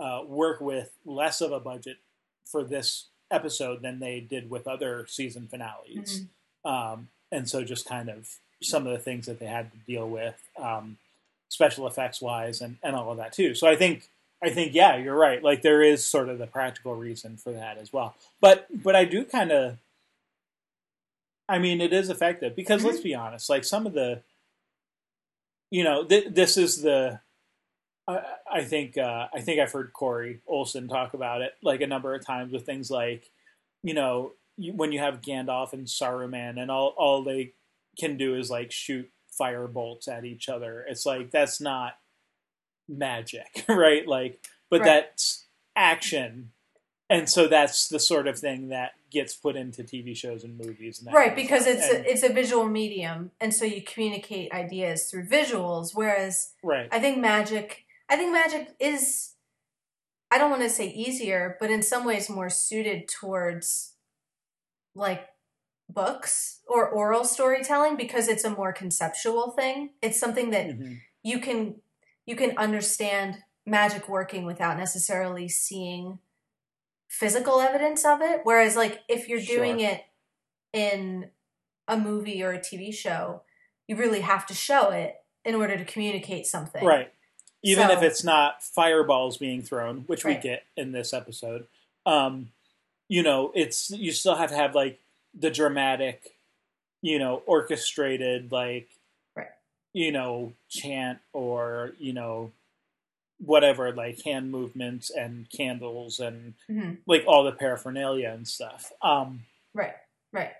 uh, 0.00 0.20
work 0.26 0.60
with 0.60 0.96
less 1.04 1.40
of 1.40 1.52
a 1.52 1.60
budget 1.60 1.98
for 2.50 2.64
this 2.64 3.10
episode 3.30 3.82
than 3.82 4.00
they 4.00 4.20
did 4.20 4.50
with 4.50 4.66
other 4.66 5.06
season 5.08 5.48
finales. 5.48 6.22
Mm-hmm. 6.64 6.70
Um, 6.70 7.08
and 7.32 7.48
so 7.48 7.64
just 7.64 7.88
kind 7.88 8.08
of 8.08 8.28
some 8.62 8.86
of 8.86 8.92
the 8.92 8.98
things 8.98 9.26
that 9.26 9.38
they 9.38 9.46
had 9.46 9.70
to 9.72 9.78
deal 9.86 10.08
with, 10.08 10.36
um, 10.60 10.98
special 11.48 11.86
effects 11.86 12.20
wise, 12.20 12.60
and, 12.60 12.76
and 12.82 12.96
all 12.96 13.10
of 13.10 13.18
that 13.18 13.32
too. 13.32 13.54
So 13.54 13.66
I 13.66 13.76
think 13.76 14.08
I 14.42 14.50
think 14.50 14.74
yeah, 14.74 14.96
you're 14.96 15.16
right. 15.16 15.42
Like 15.42 15.62
there 15.62 15.82
is 15.82 16.06
sort 16.06 16.28
of 16.28 16.38
the 16.38 16.46
practical 16.46 16.94
reason 16.94 17.36
for 17.36 17.52
that 17.52 17.78
as 17.78 17.92
well. 17.92 18.14
But 18.40 18.66
but 18.70 18.94
I 18.94 19.04
do 19.04 19.24
kind 19.24 19.50
of, 19.50 19.78
I 21.48 21.58
mean, 21.58 21.80
it 21.80 21.92
is 21.92 22.10
effective 22.10 22.54
because 22.54 22.80
mm-hmm. 22.80 22.90
let's 22.90 23.00
be 23.00 23.14
honest. 23.14 23.48
Like 23.48 23.64
some 23.64 23.86
of 23.86 23.92
the, 23.92 24.22
you 25.70 25.84
know, 25.84 26.04
th- 26.04 26.28
this 26.30 26.56
is 26.56 26.82
the. 26.82 27.20
I, 28.08 28.20
I 28.50 28.64
think 28.64 28.96
uh, 28.98 29.28
I 29.34 29.40
think 29.40 29.60
I've 29.60 29.72
heard 29.72 29.92
Corey 29.92 30.40
Olsen 30.46 30.88
talk 30.88 31.14
about 31.14 31.42
it 31.42 31.52
like 31.62 31.80
a 31.80 31.86
number 31.86 32.14
of 32.14 32.24
times 32.24 32.52
with 32.52 32.64
things 32.64 32.90
like, 32.90 33.30
you 33.82 33.94
know, 33.94 34.32
you, 34.56 34.72
when 34.72 34.92
you 34.92 34.98
have 35.00 35.20
Gandalf 35.20 35.72
and 35.72 35.86
Saruman 35.86 36.60
and 36.60 36.70
all 36.70 36.94
all 36.96 37.22
they 37.22 37.52
can 37.98 38.16
do 38.16 38.36
is 38.36 38.50
like 38.50 38.72
shoot 38.72 39.10
fire 39.36 39.66
bolts 39.66 40.08
at 40.08 40.24
each 40.24 40.48
other. 40.48 40.84
It's 40.88 41.06
like 41.06 41.30
that's 41.30 41.60
not 41.60 41.94
magic, 42.88 43.64
right? 43.68 44.06
Like, 44.06 44.46
but 44.70 44.80
right. 44.80 44.86
that's 44.86 45.46
action, 45.74 46.52
and 47.10 47.28
so 47.28 47.48
that's 47.48 47.88
the 47.88 48.00
sort 48.00 48.28
of 48.28 48.38
thing 48.38 48.68
that 48.68 48.92
gets 49.10 49.34
put 49.34 49.56
into 49.56 49.82
TV 49.82 50.16
shows 50.16 50.44
and 50.44 50.58
movies. 50.58 51.00
And 51.00 51.14
right, 51.14 51.34
because 51.34 51.66
it's 51.66 51.88
and, 51.88 52.04
a, 52.04 52.10
it's 52.10 52.22
a 52.22 52.32
visual 52.32 52.66
medium, 52.66 53.30
and 53.40 53.52
so 53.52 53.64
you 53.64 53.82
communicate 53.82 54.52
ideas 54.52 55.10
through 55.10 55.26
visuals. 55.26 55.90
Whereas, 55.94 56.52
right, 56.62 56.88
I 56.90 56.98
think 56.98 57.18
magic, 57.18 57.85
I 58.08 58.16
think 58.16 58.32
magic 58.32 58.74
is, 58.78 59.32
I 60.30 60.38
don't 60.38 60.50
want 60.50 60.62
to 60.62 60.70
say 60.70 60.88
easier, 60.88 61.56
but 61.60 61.70
in 61.70 61.82
some 61.82 62.04
ways 62.04 62.30
more 62.30 62.50
suited 62.50 63.08
towards 63.08 63.94
like 64.94 65.28
books 65.88 66.60
or 66.66 66.88
oral 66.88 67.24
storytelling 67.24 67.96
because 67.96 68.28
it's 68.28 68.44
a 68.44 68.50
more 68.50 68.72
conceptual 68.72 69.50
thing. 69.50 69.90
It's 70.02 70.18
something 70.18 70.50
that 70.50 70.66
mm-hmm. 70.66 70.94
you 71.22 71.38
can 71.38 71.76
you 72.26 72.34
can 72.34 72.56
understand 72.58 73.38
magic 73.64 74.08
working 74.08 74.44
without 74.44 74.76
necessarily 74.76 75.48
seeing 75.48 76.18
physical 77.08 77.60
evidence 77.60 78.04
of 78.04 78.20
it. 78.20 78.40
Whereas 78.42 78.76
like 78.76 79.02
if 79.08 79.28
you're 79.28 79.40
doing 79.40 79.80
it 79.80 80.02
in 80.72 81.30
a 81.86 81.96
movie 81.96 82.42
or 82.42 82.52
a 82.52 82.58
TV 82.58 82.92
show, 82.92 83.42
you 83.86 83.96
really 83.96 84.20
have 84.20 84.46
to 84.46 84.54
show 84.54 84.90
it 84.90 85.16
in 85.44 85.54
order 85.54 85.76
to 85.76 85.84
communicate 85.84 86.46
something. 86.46 86.84
Right. 86.84 87.12
Even 87.62 87.88
so, 87.88 87.94
if 87.94 88.02
it's 88.02 88.22
not 88.22 88.62
fireballs 88.62 89.38
being 89.38 89.62
thrown, 89.62 90.04
which 90.06 90.24
right. 90.24 90.36
we 90.36 90.42
get 90.42 90.64
in 90.76 90.92
this 90.92 91.12
episode. 91.12 91.66
Um, 92.04 92.50
you 93.08 93.22
know, 93.22 93.52
it's 93.54 93.90
you 93.90 94.12
still 94.12 94.36
have 94.36 94.50
to 94.50 94.56
have 94.56 94.74
like 94.74 95.00
the 95.38 95.50
dramatic, 95.50 96.36
you 97.02 97.18
know, 97.18 97.42
orchestrated 97.46 98.50
like 98.50 98.88
right. 99.34 99.48
you 99.92 100.12
know, 100.12 100.52
chant 100.68 101.18
or, 101.32 101.92
you 101.98 102.12
know, 102.12 102.52
whatever, 103.38 103.92
like 103.92 104.22
hand 104.22 104.50
movements 104.50 105.10
and 105.10 105.48
candles 105.50 106.20
and 106.20 106.54
mm-hmm. 106.70 106.94
like 107.06 107.24
all 107.26 107.44
the 107.44 107.52
paraphernalia 107.52 108.30
and 108.30 108.48
stuff. 108.48 108.92
Um 109.02 109.40
Right. 109.74 109.94
Right. 110.32 110.52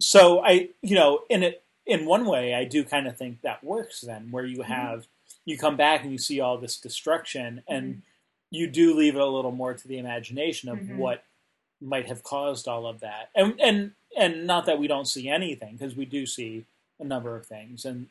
So 0.00 0.44
I 0.44 0.70
you 0.82 0.94
know, 0.94 1.20
in 1.28 1.42
it 1.42 1.62
in 1.86 2.06
one 2.06 2.26
way 2.26 2.54
I 2.54 2.64
do 2.64 2.84
kind 2.84 3.06
of 3.06 3.16
think 3.16 3.42
that 3.42 3.62
works 3.62 4.00
then 4.00 4.28
where 4.30 4.44
you 4.44 4.58
mm-hmm. 4.58 4.72
have 4.72 5.00
mm-hmm. 5.00 5.10
You 5.48 5.56
come 5.56 5.76
back 5.76 6.02
and 6.02 6.12
you 6.12 6.18
see 6.18 6.40
all 6.40 6.58
this 6.58 6.78
destruction 6.78 7.62
and 7.66 7.86
mm-hmm. 7.86 8.00
you 8.50 8.66
do 8.66 8.94
leave 8.94 9.14
it 9.14 9.20
a 9.20 9.26
little 9.26 9.52
more 9.52 9.72
to 9.72 9.88
the 9.88 9.98
imagination 9.98 10.68
of 10.68 10.78
mm-hmm. 10.78 10.98
what 10.98 11.24
might 11.80 12.06
have 12.06 12.22
caused 12.22 12.68
all 12.68 12.86
of 12.86 13.00
that. 13.00 13.30
And 13.34 13.58
and 13.60 13.92
and 14.16 14.46
not 14.46 14.66
that 14.66 14.78
we 14.78 14.86
don't 14.86 15.06
see 15.06 15.28
anything 15.28 15.76
because 15.76 15.96
we 15.96 16.04
do 16.04 16.26
see 16.26 16.64
a 17.00 17.04
number 17.04 17.36
of 17.36 17.46
things 17.46 17.84
and 17.84 18.08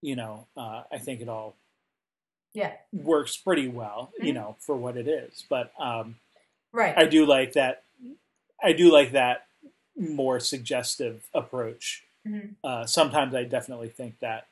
you 0.00 0.16
know 0.16 0.46
uh, 0.56 0.82
i 0.92 0.98
think 0.98 1.20
it 1.20 1.28
all 1.28 1.54
yeah 2.52 2.72
works 2.92 3.36
pretty 3.36 3.68
well 3.68 4.12
mm-hmm. 4.16 4.26
you 4.26 4.32
know 4.32 4.56
for 4.60 4.76
what 4.76 4.96
it 4.96 5.08
is 5.08 5.44
but 5.48 5.72
um, 5.78 6.16
right 6.72 6.96
i 6.96 7.04
do 7.04 7.26
like 7.26 7.52
that 7.52 7.82
i 8.62 8.72
do 8.72 8.92
like 8.92 9.12
that 9.12 9.46
more 9.96 10.40
suggestive 10.40 11.28
approach 11.34 12.04
mm-hmm. 12.26 12.48
uh, 12.62 12.86
sometimes 12.86 13.34
i 13.34 13.44
definitely 13.44 13.88
think 13.88 14.18
that 14.20 14.46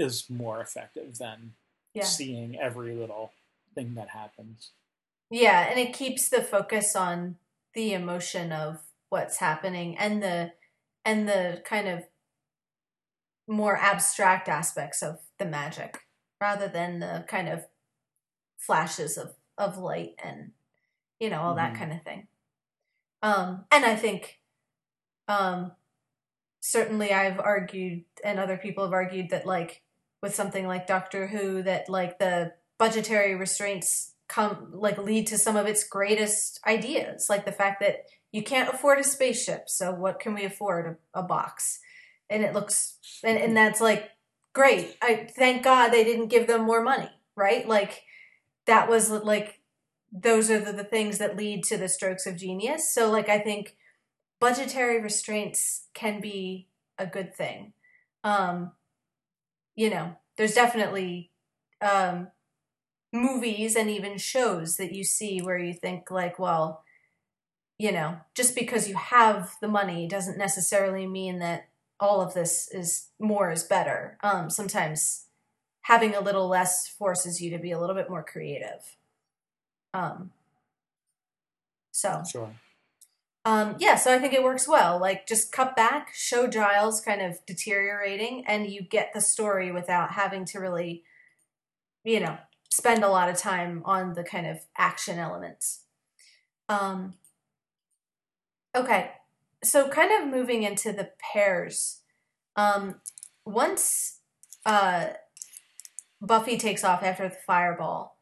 is 0.00 0.28
more 0.28 0.60
effective 0.60 1.18
than 1.18 1.52
yeah. 1.94 2.04
seeing 2.04 2.58
every 2.58 2.94
little 2.94 3.32
thing 3.74 3.94
that 3.94 4.08
happens 4.10 4.70
yeah 5.30 5.68
and 5.70 5.78
it 5.78 5.92
keeps 5.92 6.28
the 6.28 6.42
focus 6.42 6.96
on 6.96 7.36
the 7.74 7.92
emotion 7.92 8.52
of 8.52 8.78
what's 9.10 9.38
happening 9.38 9.96
and 9.98 10.22
the 10.22 10.52
and 11.04 11.28
the 11.28 11.62
kind 11.64 11.88
of 11.88 12.04
more 13.48 13.76
abstract 13.76 14.48
aspects 14.48 15.02
of 15.02 15.18
the 15.38 15.44
magic 15.44 15.98
rather 16.40 16.68
than 16.68 17.00
the 17.00 17.24
kind 17.28 17.48
of 17.48 17.66
flashes 18.58 19.18
of 19.18 19.34
of 19.58 19.76
light 19.76 20.14
and 20.22 20.52
you 21.18 21.28
know 21.28 21.40
all 21.40 21.54
mm-hmm. 21.54 21.72
that 21.72 21.78
kind 21.78 21.92
of 21.92 22.02
thing 22.02 22.26
um 23.22 23.64
and 23.70 23.84
i 23.84 23.96
think 23.96 24.38
um 25.28 25.72
certainly 26.60 27.12
i've 27.12 27.40
argued 27.40 28.04
and 28.24 28.38
other 28.38 28.56
people 28.56 28.84
have 28.84 28.92
argued 28.92 29.30
that 29.30 29.46
like 29.46 29.82
with 30.22 30.34
something 30.34 30.66
like 30.66 30.86
doctor 30.86 31.26
who 31.26 31.62
that 31.62 31.88
like 31.88 32.18
the 32.18 32.52
budgetary 32.78 33.34
restraints 33.34 34.14
come 34.28 34.70
like 34.72 34.96
lead 34.98 35.26
to 35.26 35.38
some 35.38 35.56
of 35.56 35.66
its 35.66 35.82
greatest 35.84 36.60
ideas 36.66 37.26
like 37.28 37.44
the 37.44 37.52
fact 37.52 37.80
that 37.80 38.04
you 38.32 38.42
can't 38.42 38.72
afford 38.72 38.98
a 38.98 39.04
spaceship, 39.04 39.68
so 39.68 39.92
what 39.92 40.20
can 40.20 40.34
we 40.34 40.44
afford? 40.44 40.98
A, 41.14 41.20
a 41.20 41.22
box. 41.22 41.80
And 42.28 42.44
it 42.44 42.54
looks 42.54 42.98
and, 43.24 43.36
and 43.36 43.56
that's 43.56 43.80
like 43.80 44.10
great. 44.52 44.96
I 45.02 45.28
thank 45.36 45.64
God 45.64 45.88
they 45.88 46.04
didn't 46.04 46.28
give 46.28 46.46
them 46.46 46.62
more 46.62 46.82
money, 46.82 47.10
right? 47.34 47.66
Like 47.66 48.02
that 48.66 48.88
was 48.88 49.10
like 49.10 49.60
those 50.12 50.50
are 50.50 50.60
the, 50.60 50.72
the 50.72 50.84
things 50.84 51.18
that 51.18 51.36
lead 51.36 51.64
to 51.64 51.76
the 51.76 51.88
strokes 51.88 52.26
of 52.26 52.36
genius. 52.36 52.94
So 52.94 53.10
like 53.10 53.28
I 53.28 53.38
think 53.40 53.76
budgetary 54.40 55.00
restraints 55.00 55.86
can 55.92 56.20
be 56.20 56.68
a 56.98 57.06
good 57.06 57.34
thing. 57.34 57.72
Um 58.22 58.72
you 59.76 59.90
know, 59.90 60.16
there's 60.36 60.54
definitely 60.54 61.30
um 61.80 62.28
movies 63.12 63.74
and 63.76 63.90
even 63.90 64.18
shows 64.18 64.76
that 64.76 64.92
you 64.92 65.02
see 65.04 65.40
where 65.40 65.58
you 65.58 65.74
think 65.74 66.10
like, 66.10 66.38
well, 66.38 66.84
you 67.78 67.90
know, 67.90 68.18
just 68.34 68.54
because 68.54 68.88
you 68.88 68.94
have 68.94 69.52
the 69.60 69.68
money 69.68 70.06
doesn't 70.06 70.38
necessarily 70.38 71.06
mean 71.06 71.38
that 71.38 71.68
all 71.98 72.20
of 72.20 72.34
this 72.34 72.68
is 72.72 73.08
more 73.18 73.50
is 73.50 73.62
better. 73.62 74.16
Um, 74.22 74.50
sometimes 74.50 75.26
having 75.82 76.14
a 76.14 76.20
little 76.20 76.48
less 76.48 76.88
forces 76.88 77.40
you 77.40 77.50
to 77.50 77.58
be 77.58 77.72
a 77.72 77.80
little 77.80 77.96
bit 77.96 78.10
more 78.10 78.22
creative. 78.22 78.96
Um, 79.92 80.30
so, 81.90 82.22
sure. 82.30 82.54
Um, 83.50 83.76
yeah, 83.78 83.96
so 83.96 84.14
I 84.14 84.18
think 84.18 84.32
it 84.32 84.44
works 84.44 84.68
well. 84.68 85.00
Like, 85.00 85.26
just 85.26 85.50
cut 85.50 85.74
back, 85.74 86.10
show 86.14 86.46
Giles 86.46 87.00
kind 87.00 87.20
of 87.20 87.44
deteriorating, 87.46 88.44
and 88.46 88.70
you 88.70 88.82
get 88.82 89.12
the 89.12 89.20
story 89.20 89.72
without 89.72 90.12
having 90.12 90.44
to 90.46 90.60
really, 90.60 91.02
you 92.04 92.20
know, 92.20 92.38
spend 92.70 93.02
a 93.02 93.08
lot 93.08 93.28
of 93.28 93.36
time 93.36 93.82
on 93.84 94.14
the 94.14 94.22
kind 94.22 94.46
of 94.46 94.58
action 94.76 95.18
elements. 95.18 95.80
Um, 96.68 97.14
Okay. 98.74 99.10
So 99.62 99.88
kind 99.88 100.12
of 100.12 100.28
moving 100.28 100.62
into 100.62 100.92
the 100.92 101.10
pairs. 101.32 102.00
Um 102.56 103.00
once 103.44 104.20
uh 104.64 105.08
Buffy 106.20 106.56
takes 106.56 106.84
off 106.84 107.02
after 107.02 107.28
the 107.28 107.34
fireball, 107.46 108.16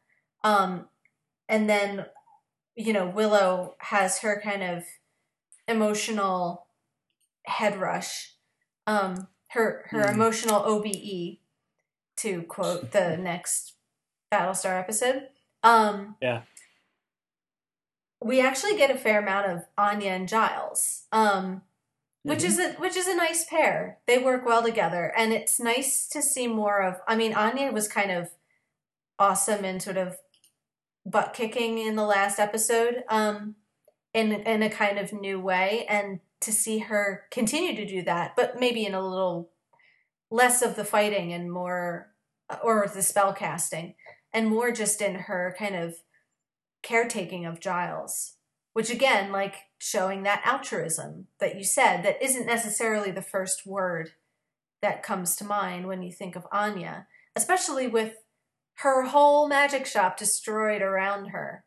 um 0.44 0.88
and 1.48 1.68
then 1.68 2.06
you 2.76 2.92
know, 2.92 3.08
Willow 3.08 3.74
has 3.80 4.20
her 4.20 4.40
kind 4.42 4.62
of 4.62 4.84
emotional 5.68 6.66
head 7.46 7.76
rush. 7.76 8.34
Um 8.86 9.28
her 9.50 9.86
her 9.90 10.04
mm. 10.04 10.14
emotional 10.14 10.62
OBE 10.64 11.38
to 12.18 12.42
quote 12.42 12.92
the 12.92 13.16
next 13.20 13.74
Battlestar 14.32 14.78
episode. 14.78 15.28
Um 15.62 16.16
Yeah 16.20 16.42
we 18.20 18.40
actually 18.40 18.76
get 18.76 18.90
a 18.90 18.98
fair 18.98 19.20
amount 19.20 19.50
of 19.50 19.64
Anya 19.76 20.10
and 20.10 20.28
Giles, 20.28 21.04
um, 21.12 21.62
which 22.22 22.40
mm-hmm. 22.40 22.46
is 22.48 22.58
a 22.58 22.72
which 22.74 22.96
is 22.96 23.06
a 23.06 23.16
nice 23.16 23.44
pair. 23.44 23.98
They 24.06 24.18
work 24.18 24.44
well 24.44 24.62
together, 24.62 25.12
and 25.16 25.32
it's 25.32 25.60
nice 25.60 26.08
to 26.08 26.22
see 26.22 26.46
more 26.46 26.82
of. 26.82 27.00
I 27.06 27.16
mean, 27.16 27.34
Anya 27.34 27.72
was 27.72 27.88
kind 27.88 28.10
of 28.10 28.30
awesome 29.18 29.64
and 29.64 29.82
sort 29.82 29.96
of 29.96 30.16
butt 31.06 31.32
kicking 31.32 31.78
in 31.78 31.96
the 31.96 32.04
last 32.04 32.38
episode 32.38 33.02
um, 33.08 33.56
in 34.14 34.32
in 34.32 34.62
a 34.62 34.70
kind 34.70 34.98
of 34.98 35.12
new 35.12 35.40
way, 35.40 35.86
and 35.88 36.20
to 36.40 36.52
see 36.52 36.78
her 36.78 37.24
continue 37.30 37.74
to 37.74 37.86
do 37.86 38.02
that, 38.02 38.34
but 38.36 38.60
maybe 38.60 38.86
in 38.86 38.94
a 38.94 39.06
little 39.06 39.50
less 40.30 40.62
of 40.62 40.76
the 40.76 40.84
fighting 40.84 41.32
and 41.32 41.50
more, 41.50 42.12
or 42.62 42.90
the 42.92 43.02
spell 43.02 43.32
casting, 43.32 43.94
and 44.32 44.48
more 44.48 44.70
just 44.70 45.00
in 45.02 45.14
her 45.14 45.54
kind 45.58 45.74
of 45.74 45.96
caretaking 46.82 47.44
of 47.44 47.60
Giles, 47.60 48.34
which 48.72 48.90
again, 48.90 49.32
like 49.32 49.56
showing 49.78 50.22
that 50.22 50.42
altruism 50.44 51.26
that 51.40 51.56
you 51.56 51.64
said, 51.64 52.02
that 52.02 52.22
isn't 52.22 52.46
necessarily 52.46 53.10
the 53.10 53.22
first 53.22 53.66
word 53.66 54.12
that 54.80 55.02
comes 55.02 55.34
to 55.36 55.44
mind 55.44 55.86
when 55.86 56.02
you 56.02 56.12
think 56.12 56.36
of 56.36 56.46
Anya, 56.52 57.06
especially 57.34 57.88
with 57.88 58.14
her 58.76 59.06
whole 59.06 59.48
magic 59.48 59.86
shop 59.86 60.16
destroyed 60.16 60.82
around 60.82 61.30
her. 61.30 61.64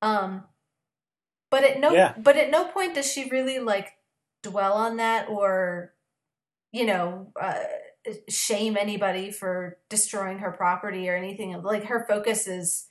Um, 0.00 0.44
but 1.52 1.62
at 1.64 1.78
no, 1.78 1.92
Yeah. 1.92 2.14
but 2.18 2.36
at 2.36 2.50
no 2.50 2.64
point 2.64 2.94
does 2.94 3.12
she 3.12 3.28
really 3.28 3.58
like 3.60 3.92
dwell 4.42 4.72
on 4.72 4.96
that 4.96 5.28
or, 5.28 5.92
you 6.72 6.86
know, 6.86 7.30
uh, 7.40 7.62
shame 8.28 8.76
anybody 8.76 9.30
for 9.30 9.78
destroying 9.90 10.38
her 10.38 10.50
property 10.50 11.08
or 11.08 11.14
anything. 11.14 11.52
Like 11.62 11.84
her 11.84 12.06
focus 12.08 12.48
is 12.48 12.86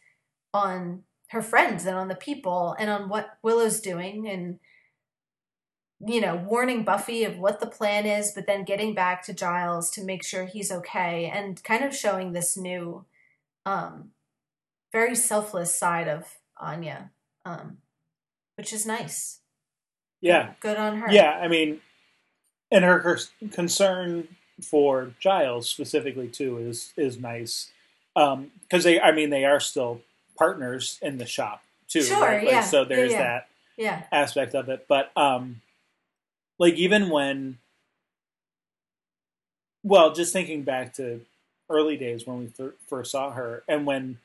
on 0.53 1.03
her 1.32 1.41
friends 1.41 1.86
and 1.86 1.97
on 1.97 2.07
the 2.07 2.16
people 2.16 2.76
and 2.80 2.89
on 2.89 3.09
what 3.09 3.38
Willow's 3.43 3.82
doing 3.82 4.30
and 4.30 4.59
you 6.03 6.20
know, 6.20 6.36
warning 6.36 6.84
Buffy 6.84 7.24
of 7.26 7.38
what 7.38 7.59
the 7.59 7.68
plan 7.68 8.07
is, 8.07 8.32
but 8.34 8.47
then 8.47 8.64
getting 8.64 8.95
back 8.95 9.24
to 9.24 9.34
Giles 9.34 9.91
to 9.91 10.03
make 10.03 10.24
sure 10.24 10.45
he's 10.45 10.72
okay 10.72 11.30
and 11.32 11.64
kind 11.64 11.84
of 11.84 11.95
showing 11.95 12.32
this 12.34 12.57
new 12.57 13.05
um 13.66 14.12
very 14.91 15.16
selfless 15.16 15.76
side 15.76 16.07
of 16.07 16.39
Anya. 16.57 17.12
Um 17.45 17.81
which 18.62 18.74
is 18.74 18.86
nice. 18.86 19.39
Yeah, 20.22 20.51
Good 20.59 20.78
on 20.78 20.97
her. 20.99 21.12
yeah. 21.12 21.32
I 21.32 21.47
mean, 21.47 21.82
and 22.70 22.86
her, 22.86 22.99
her 22.99 23.18
concern 23.49 24.28
for 24.62 25.14
Giles 25.20 25.68
specifically 25.68 26.28
too 26.28 26.59
is 26.59 26.93
is 26.95 27.18
nice 27.18 27.72
because 28.14 28.84
they, 28.84 28.99
I 29.01 29.14
mean, 29.14 29.32
they 29.32 29.45
are 29.45 29.59
still 29.59 30.01
partners 30.38 30.99
in 31.01 31.18
the 31.18 31.26
shop 31.26 31.64
too. 31.88 32.03
Sure, 32.03 32.22
right? 32.22 32.43
Like, 32.43 32.51
yeah, 32.51 32.62
so 32.62 32.86
there's 32.86 33.14
yeah, 33.14 33.18
yeah. 33.18 33.24
that 33.24 33.47
Yeah. 33.78 34.03
aspect 34.12 34.53
of 34.53 34.70
it. 34.70 34.86
But 34.88 35.12
um 35.18 35.62
like 36.59 36.76
even 36.76 37.09
when 37.09 37.57
well, 39.82 40.14
just 40.14 40.34
thinking 40.34 40.62
back 40.62 40.93
to 40.97 41.22
early 41.68 41.97
days 41.97 42.28
when 42.28 42.38
we 42.38 42.45
fir- 42.45 42.76
first 42.88 43.12
saw 43.14 43.32
her 43.32 43.64
and 43.68 43.88
when 43.88 44.20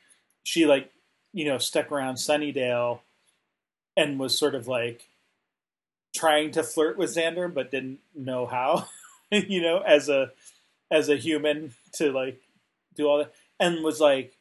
she 0.45 0.67
like, 0.67 0.93
you 1.33 1.47
know, 1.47 1.57
stuck 1.57 1.91
around 1.91 2.17
Sunnydale 2.17 3.01
and 3.97 4.19
was 4.19 4.39
sort 4.39 4.55
of 4.55 4.69
like 4.69 5.09
trying 6.15 6.51
to 6.53 6.63
flirt 6.63 6.97
with 6.97 7.15
Xander 7.15 7.53
but 7.53 7.71
didn't 7.71 8.01
know 8.15 8.47
how, 8.47 8.89
you 9.31 9.61
know, 9.63 9.79
as 9.81 10.09
a 10.09 10.33
as 10.91 11.09
a 11.09 11.17
human 11.17 11.75
to 11.95 12.13
like 12.13 12.41
do 12.95 13.07
all 13.09 13.19
that 13.19 13.33
and 13.59 13.83
was 13.83 14.01
like 14.01 14.37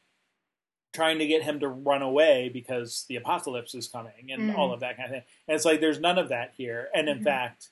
trying 0.94 1.18
to 1.18 1.26
get 1.26 1.42
him 1.42 1.60
to 1.60 1.68
run 1.68 2.00
away 2.02 2.48
because 2.48 3.04
the 3.08 3.16
apocalypse 3.16 3.74
is 3.74 3.88
coming 3.88 4.30
and 4.30 4.50
Mm. 4.50 4.56
all 4.56 4.72
of 4.72 4.80
that 4.80 4.96
kind 4.96 5.06
of 5.06 5.10
thing. 5.12 5.22
And 5.48 5.54
it's 5.56 5.64
like 5.64 5.80
there's 5.80 6.00
none 6.00 6.16
of 6.18 6.28
that 6.30 6.54
here. 6.56 6.88
And 6.94 7.08
in 7.08 7.18
Mhm. 7.20 7.24
fact, 7.24 7.68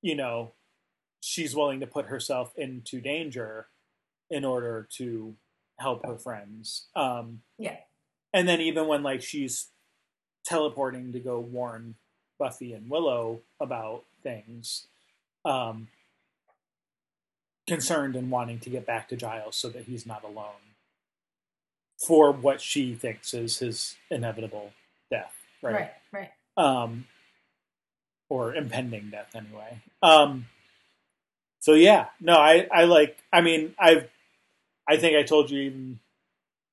you 0.00 0.14
know, 0.14 0.52
she's 1.20 1.56
willing 1.56 1.80
to 1.80 1.86
put 1.86 2.06
herself 2.06 2.52
into 2.56 3.00
danger 3.00 3.68
in 4.30 4.44
order 4.44 4.86
to 4.98 5.36
help 5.78 6.04
her 6.06 6.18
friends. 6.18 6.86
Um, 6.94 7.42
Yeah. 7.58 7.78
And 8.32 8.46
then 8.48 8.60
even 8.60 8.86
when 8.86 9.02
like 9.02 9.22
she's 9.22 9.68
teleporting 10.44 11.12
to 11.12 11.20
go 11.20 11.38
warn 11.38 11.94
Buffy 12.38 12.72
and 12.72 12.90
Willow 12.90 13.40
about 13.60 14.04
things, 14.22 14.86
um, 15.44 15.88
concerned 17.66 18.16
and 18.16 18.30
wanting 18.30 18.58
to 18.60 18.70
get 18.70 18.86
back 18.86 19.08
to 19.08 19.16
Giles 19.16 19.56
so 19.56 19.68
that 19.68 19.84
he's 19.84 20.06
not 20.06 20.24
alone 20.24 20.72
for 21.96 22.32
what 22.32 22.60
she 22.60 22.94
thinks 22.94 23.32
is 23.32 23.58
his 23.58 23.96
inevitable 24.10 24.72
death, 25.10 25.34
right? 25.62 25.74
Right, 25.74 25.90
right. 26.12 26.30
Um, 26.56 27.06
or 28.28 28.54
impending 28.54 29.10
death, 29.10 29.34
anyway. 29.34 29.80
Um, 30.02 30.46
so 31.60 31.74
yeah, 31.74 32.06
no, 32.20 32.34
I, 32.34 32.66
I 32.72 32.84
like. 32.84 33.18
I 33.32 33.40
mean, 33.40 33.74
I've, 33.78 34.08
I 34.88 34.96
think 34.96 35.16
I 35.16 35.22
told 35.22 35.50
you 35.50 35.60
even 35.60 36.00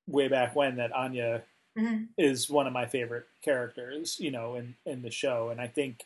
way 0.08 0.26
back 0.26 0.56
when 0.56 0.76
that 0.76 0.92
Anya 0.92 1.42
hmm 1.76 2.04
is 2.18 2.50
one 2.50 2.66
of 2.66 2.72
my 2.72 2.86
favorite 2.86 3.26
characters, 3.42 4.18
you 4.20 4.30
know, 4.30 4.56
in 4.56 4.74
in 4.86 5.02
the 5.02 5.10
show, 5.10 5.48
and 5.50 5.60
I 5.60 5.66
think 5.68 6.04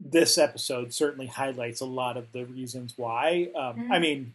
this 0.00 0.38
episode 0.38 0.94
certainly 0.94 1.26
highlights 1.26 1.80
a 1.80 1.86
lot 1.86 2.16
of 2.16 2.32
the 2.32 2.44
reasons 2.46 2.94
why. 2.96 3.50
Um, 3.54 3.84
Mhm. 3.84 3.92
I 3.92 3.98
mean, 3.98 4.34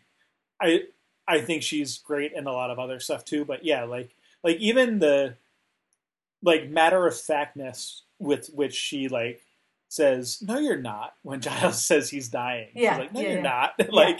I 0.61 0.83
I 1.27 1.41
think 1.41 1.63
she's 1.63 1.99
great 1.99 2.33
in 2.33 2.47
a 2.47 2.51
lot 2.53 2.71
of 2.71 2.79
other 2.79 2.99
stuff 2.99 3.25
too, 3.25 3.45
but 3.45 3.65
yeah, 3.65 3.83
like 3.85 4.15
like 4.43 4.57
even 4.57 4.99
the 4.99 5.37
like 6.41 6.69
matter 6.69 7.07
of 7.07 7.19
factness 7.19 8.03
with 8.19 8.47
which 8.53 8.73
she 8.75 9.07
like 9.07 9.41
says, 9.89 10.41
"No, 10.41 10.59
you're 10.59 10.77
not." 10.77 11.13
When 11.23 11.41
Giles 11.41 11.83
says 11.83 12.09
he's 12.09 12.29
dying, 12.29 12.69
Yeah, 12.75 12.91
she's 12.91 12.97
like, 12.97 13.13
"No, 13.13 13.21
yeah, 13.21 13.29
you're 13.29 13.37
yeah. 13.37 13.41
not." 13.41 13.73
like, 13.91 14.19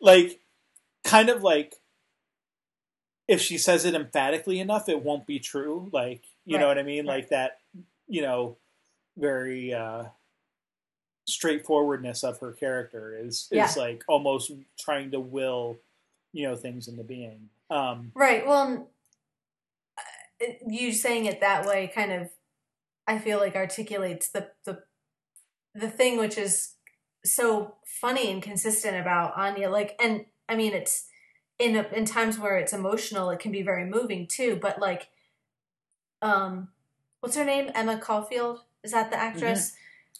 like, 0.00 0.40
kind 1.04 1.28
of 1.30 1.42
like 1.42 1.74
if 3.26 3.40
she 3.40 3.56
says 3.58 3.84
it 3.84 3.94
emphatically 3.94 4.60
enough, 4.60 4.88
it 4.88 5.02
won't 5.02 5.26
be 5.26 5.38
true. 5.38 5.88
Like, 5.92 6.22
you 6.44 6.58
know 6.58 6.66
what 6.68 6.78
I 6.78 6.82
mean? 6.82 7.06
right. 7.06 7.16
Like 7.16 7.28
that, 7.30 7.58
you 8.06 8.20
know, 8.22 8.56
very 9.16 9.72
uh, 9.72 10.04
straightforwardness 11.26 12.22
of 12.22 12.38
her 12.40 12.52
character 12.52 13.16
is 13.18 13.48
is 13.50 13.76
Yeah. 13.76 13.82
like 13.82 14.04
almost 14.08 14.52
trying 14.78 15.10
to 15.12 15.20
will, 15.20 15.78
you 16.32 16.46
know, 16.46 16.56
things 16.56 16.88
into 16.88 17.02
being. 17.04 17.48
Um, 17.70 18.12
Right. 18.14 18.46
Well, 18.46 18.90
uh, 19.98 20.46
you 20.66 20.92
saying 20.92 21.24
it 21.26 21.40
that 21.40 21.64
way 21.66 21.90
kind 21.94 22.12
of, 22.12 22.30
I 23.06 23.18
feel 23.18 23.38
like 23.38 23.56
articulates 23.56 24.28
the 24.28 24.50
the 24.64 24.82
the 25.74 25.90
thing 25.90 26.18
which 26.18 26.36
is 26.38 26.74
so 27.24 27.76
funny 28.00 28.30
and 28.30 28.42
consistent 28.42 28.96
about 29.00 29.36
Anya. 29.36 29.70
Like, 29.70 29.96
and 30.00 30.26
I 30.48 30.56
mean, 30.56 30.74
it's 30.74 31.06
in 31.58 31.76
a, 31.76 31.86
in 31.92 32.04
times 32.04 32.38
where 32.38 32.56
it's 32.56 32.72
emotional, 32.72 33.30
it 33.30 33.38
can 33.38 33.52
be 33.52 33.62
very 33.62 33.84
moving 33.84 34.26
too. 34.26 34.58
But 34.60 34.80
like, 34.80 35.08
um, 36.22 36.68
what's 37.20 37.36
her 37.36 37.44
name? 37.44 37.70
Emma 37.74 37.98
Caulfield. 37.98 38.60
Is 38.82 38.92
that 38.92 39.10
the 39.10 39.16
actress? 39.16 39.72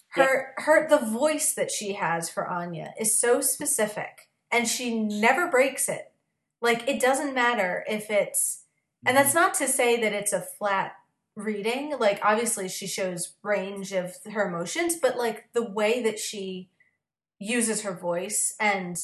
Her 0.09 0.53
her 0.57 0.87
the 0.87 1.05
voice 1.05 1.53
that 1.53 1.71
she 1.71 1.93
has 1.93 2.29
for 2.29 2.47
Anya 2.47 2.93
is 2.99 3.19
so 3.19 3.41
specific, 3.41 4.29
and 4.49 4.67
she 4.67 4.97
never 4.97 5.49
breaks 5.49 5.89
it. 5.89 6.13
Like 6.61 6.87
it 6.87 7.01
doesn't 7.01 7.33
matter 7.33 7.83
if 7.87 8.09
it's 8.09 8.63
and 9.05 9.15
that's 9.15 9.35
not 9.35 9.53
to 9.55 9.67
say 9.67 9.99
that 10.01 10.13
it's 10.13 10.33
a 10.33 10.41
flat 10.41 10.93
reading. 11.35 11.95
Like 11.99 12.19
obviously 12.23 12.69
she 12.69 12.87
shows 12.87 13.33
range 13.43 13.91
of 13.91 14.15
her 14.31 14.47
emotions, 14.47 14.95
but 14.95 15.17
like 15.17 15.49
the 15.53 15.69
way 15.69 16.01
that 16.01 16.17
she 16.17 16.69
uses 17.37 17.81
her 17.81 17.93
voice 17.93 18.55
and 18.59 18.97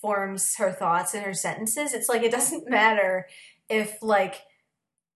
forms 0.00 0.56
her 0.56 0.72
thoughts 0.72 1.14
in 1.14 1.22
her 1.22 1.34
sentences, 1.34 1.92
it's 1.92 2.08
like 2.08 2.22
it 2.22 2.32
doesn't 2.32 2.68
matter 2.70 3.26
if 3.68 4.02
like 4.02 4.42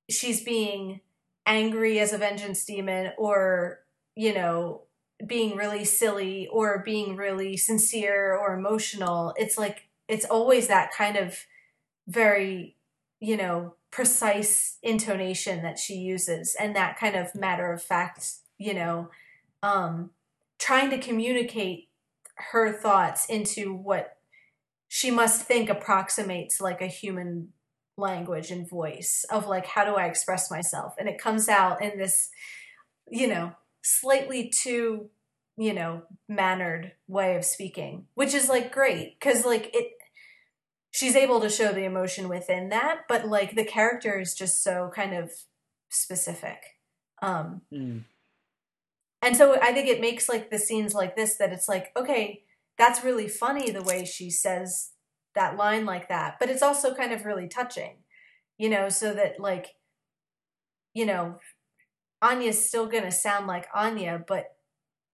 she's 0.08 0.42
being 0.42 1.00
angry 1.46 1.98
as 1.98 2.12
a 2.12 2.18
vengeance 2.18 2.64
demon 2.64 3.12
or, 3.18 3.80
you 4.14 4.34
know, 4.34 4.82
being 5.26 5.56
really 5.56 5.84
silly 5.84 6.48
or 6.48 6.82
being 6.84 7.16
really 7.16 7.56
sincere 7.56 8.36
or 8.36 8.54
emotional. 8.54 9.34
It's 9.36 9.58
like 9.58 9.88
it's 10.08 10.24
always 10.24 10.68
that 10.68 10.92
kind 10.92 11.16
of 11.16 11.38
very, 12.06 12.76
you 13.20 13.36
know, 13.36 13.74
precise 13.90 14.78
intonation 14.82 15.62
that 15.62 15.78
she 15.78 15.94
uses 15.94 16.56
and 16.58 16.74
that 16.74 16.98
kind 16.98 17.14
of 17.14 17.34
matter 17.34 17.72
of 17.72 17.82
fact, 17.82 18.32
you 18.58 18.74
know, 18.74 19.10
um 19.62 20.10
trying 20.58 20.90
to 20.90 20.98
communicate 20.98 21.88
her 22.36 22.72
thoughts 22.72 23.26
into 23.26 23.72
what 23.72 24.13
she 24.94 25.10
must 25.10 25.42
think 25.42 25.68
approximates 25.68 26.60
like 26.60 26.80
a 26.80 26.86
human 26.86 27.48
language 27.96 28.52
and 28.52 28.70
voice 28.70 29.26
of 29.28 29.48
like 29.48 29.66
how 29.66 29.84
do 29.84 29.96
I 29.96 30.06
express 30.06 30.52
myself? 30.52 30.94
And 31.00 31.08
it 31.08 31.18
comes 31.20 31.48
out 31.48 31.82
in 31.82 31.98
this 31.98 32.30
you 33.10 33.26
know 33.26 33.50
slightly 33.82 34.48
too 34.48 35.10
you 35.56 35.74
know 35.74 36.02
mannered 36.28 36.92
way 37.08 37.34
of 37.34 37.44
speaking 37.44 38.06
which 38.14 38.34
is 38.34 38.48
like 38.48 38.72
great 38.72 39.20
cuz 39.20 39.44
like 39.44 39.68
it 39.74 39.92
she's 40.92 41.16
able 41.16 41.40
to 41.40 41.50
show 41.50 41.72
the 41.72 41.84
emotion 41.84 42.28
within 42.28 42.70
that 42.70 43.02
but 43.08 43.26
like 43.26 43.54
the 43.54 43.64
character 43.64 44.18
is 44.18 44.34
just 44.34 44.62
so 44.62 44.90
kind 44.94 45.12
of 45.12 45.30
specific 45.90 46.78
um 47.20 47.60
mm, 47.70 48.02
and 49.24 49.36
so 49.36 49.58
I 49.60 49.72
think 49.72 49.88
it 49.88 50.02
makes 50.02 50.28
like 50.28 50.50
the 50.50 50.58
scenes 50.58 50.92
like 50.92 51.16
this 51.16 51.36
that 51.36 51.50
it's 51.50 51.66
like, 51.66 51.92
okay, 51.96 52.42
that's 52.78 53.04
really 53.04 53.28
funny 53.28 53.70
the 53.70 53.82
way 53.82 54.04
she 54.04 54.30
says 54.30 54.90
that 55.34 55.56
line 55.56 55.84
like 55.84 56.08
that, 56.08 56.36
but 56.38 56.50
it's 56.50 56.62
also 56.62 56.94
kind 56.94 57.12
of 57.12 57.24
really 57.24 57.48
touching, 57.48 57.98
you 58.58 58.68
know, 58.68 58.88
so 58.88 59.12
that 59.14 59.40
like 59.40 59.74
you 60.94 61.04
know, 61.04 61.38
Anya's 62.22 62.64
still 62.64 62.86
going 62.86 63.04
to 63.04 63.10
sound 63.10 63.46
like 63.46 63.66
Anya, 63.74 64.24
but 64.26 64.56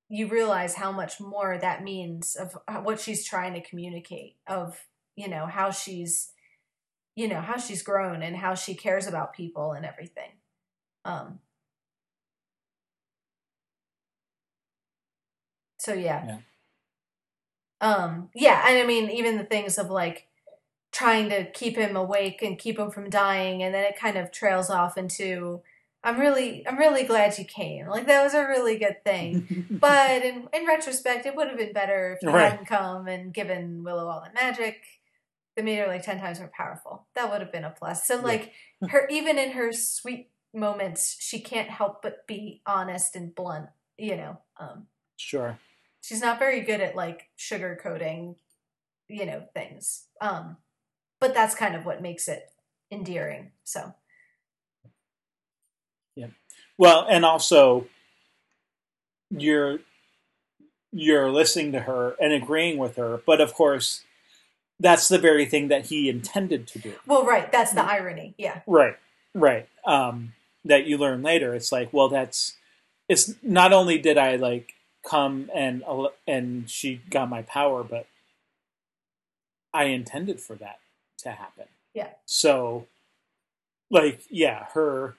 you 0.08 0.28
realize 0.28 0.74
how 0.74 0.92
much 0.92 1.20
more 1.20 1.58
that 1.58 1.82
means 1.82 2.36
of 2.36 2.56
what 2.84 3.00
she's 3.00 3.24
trying 3.24 3.54
to 3.54 3.62
communicate, 3.62 4.36
of, 4.46 4.78
you 5.16 5.28
know, 5.28 5.46
how 5.46 5.70
she's, 5.70 6.32
you 7.16 7.28
know, 7.28 7.40
how 7.40 7.56
she's 7.56 7.82
grown 7.82 8.22
and 8.22 8.36
how 8.36 8.54
she 8.54 8.74
cares 8.74 9.06
about 9.06 9.34
people 9.34 9.72
and 9.72 9.86
everything. 9.86 10.32
Um, 11.04 11.38
so 15.78 15.94
yeah. 15.94 16.24
Yeah. 16.26 16.38
Um, 17.80 18.30
yeah, 18.34 18.64
and 18.68 18.78
I 18.78 18.86
mean, 18.86 19.10
even 19.10 19.38
the 19.38 19.44
things 19.44 19.78
of 19.78 19.90
like 19.90 20.28
trying 20.92 21.30
to 21.30 21.50
keep 21.52 21.76
him 21.76 21.96
awake 21.96 22.42
and 22.42 22.58
keep 22.58 22.78
him 22.78 22.90
from 22.90 23.10
dying, 23.10 23.62
and 23.62 23.74
then 23.74 23.84
it 23.84 23.98
kind 23.98 24.16
of 24.18 24.32
trails 24.32 24.70
off 24.70 24.98
into, 24.98 25.62
"I'm 26.04 26.20
really, 26.20 26.66
I'm 26.66 26.78
really 26.78 27.04
glad 27.04 27.38
you 27.38 27.44
came." 27.44 27.86
Like 27.88 28.06
that 28.06 28.22
was 28.24 28.34
a 28.34 28.46
really 28.46 28.78
good 28.78 29.04
thing. 29.04 29.44
but 29.80 30.22
in, 30.24 30.48
in 30.52 30.66
retrospect, 30.66 31.26
it 31.26 31.36
would 31.36 31.48
have 31.48 31.58
been 31.58 31.72
better 31.72 32.14
if 32.14 32.26
you 32.26 32.32
Right. 32.32 32.50
hadn't 32.50 32.66
come 32.66 33.08
and 33.08 33.32
given 33.34 33.82
Willow 33.84 34.08
all 34.08 34.22
the 34.22 34.32
magic. 34.34 34.82
That 35.56 35.64
made 35.64 35.78
her 35.78 35.86
like 35.88 36.02
ten 36.02 36.20
times 36.20 36.38
more 36.38 36.52
powerful. 36.56 37.06
That 37.14 37.30
would 37.30 37.40
have 37.40 37.52
been 37.52 37.64
a 37.64 37.70
plus. 37.70 38.06
So 38.06 38.16
Yeah. 38.16 38.22
like 38.22 38.52
her, 38.86 39.06
even 39.10 39.38
in 39.38 39.52
her 39.52 39.72
sweet 39.72 40.30
moments, 40.54 41.16
she 41.20 41.40
can't 41.40 41.68
help 41.68 42.02
but 42.02 42.26
be 42.26 42.62
honest 42.66 43.16
and 43.16 43.34
blunt. 43.34 43.68
You 43.98 44.16
know, 44.16 44.38
um, 44.58 44.86
Sure. 45.16 45.58
She's 46.00 46.20
not 46.20 46.38
very 46.38 46.60
good 46.60 46.80
at 46.80 46.96
like 46.96 47.28
sugarcoating, 47.38 48.36
you 49.08 49.26
know, 49.26 49.44
things. 49.54 50.04
Um, 50.20 50.56
but 51.20 51.34
that's 51.34 51.54
kind 51.54 51.74
of 51.74 51.84
what 51.84 52.02
makes 52.02 52.28
it 52.28 52.50
endearing. 52.90 53.52
So 53.64 53.94
Yeah. 56.16 56.28
Well, 56.78 57.06
and 57.08 57.24
also 57.24 57.86
you're 59.30 59.78
you're 60.92 61.30
listening 61.30 61.70
to 61.72 61.80
her 61.80 62.16
and 62.20 62.32
agreeing 62.32 62.76
with 62.76 62.96
her, 62.96 63.20
but 63.24 63.40
of 63.40 63.54
course 63.54 64.02
that's 64.80 65.08
the 65.08 65.18
very 65.18 65.44
thing 65.44 65.68
that 65.68 65.86
he 65.86 66.08
intended 66.08 66.66
to 66.66 66.78
do. 66.78 66.94
well, 67.06 67.24
right, 67.24 67.52
that's 67.52 67.72
the 67.72 67.84
irony. 67.84 68.34
Yeah, 68.38 68.62
Right. 68.66 68.96
Right. 69.34 69.68
Um 69.86 70.32
that 70.64 70.86
you 70.86 70.98
learn 70.98 71.22
later. 71.22 71.54
It's 71.54 71.70
like, 71.70 71.92
well 71.92 72.08
that's 72.08 72.56
it's 73.08 73.34
not 73.42 73.72
only 73.72 73.98
did 73.98 74.18
I 74.18 74.36
like 74.36 74.74
come 75.08 75.50
and 75.54 75.82
and 76.26 76.68
she 76.70 77.00
got 77.10 77.28
my 77.28 77.42
power, 77.42 77.82
but 77.82 78.06
I 79.72 79.84
intended 79.84 80.40
for 80.40 80.56
that 80.56 80.78
to 81.18 81.30
happen. 81.30 81.66
Yeah. 81.94 82.10
So 82.26 82.86
like 83.90 84.22
yeah, 84.30 84.66
her 84.74 85.16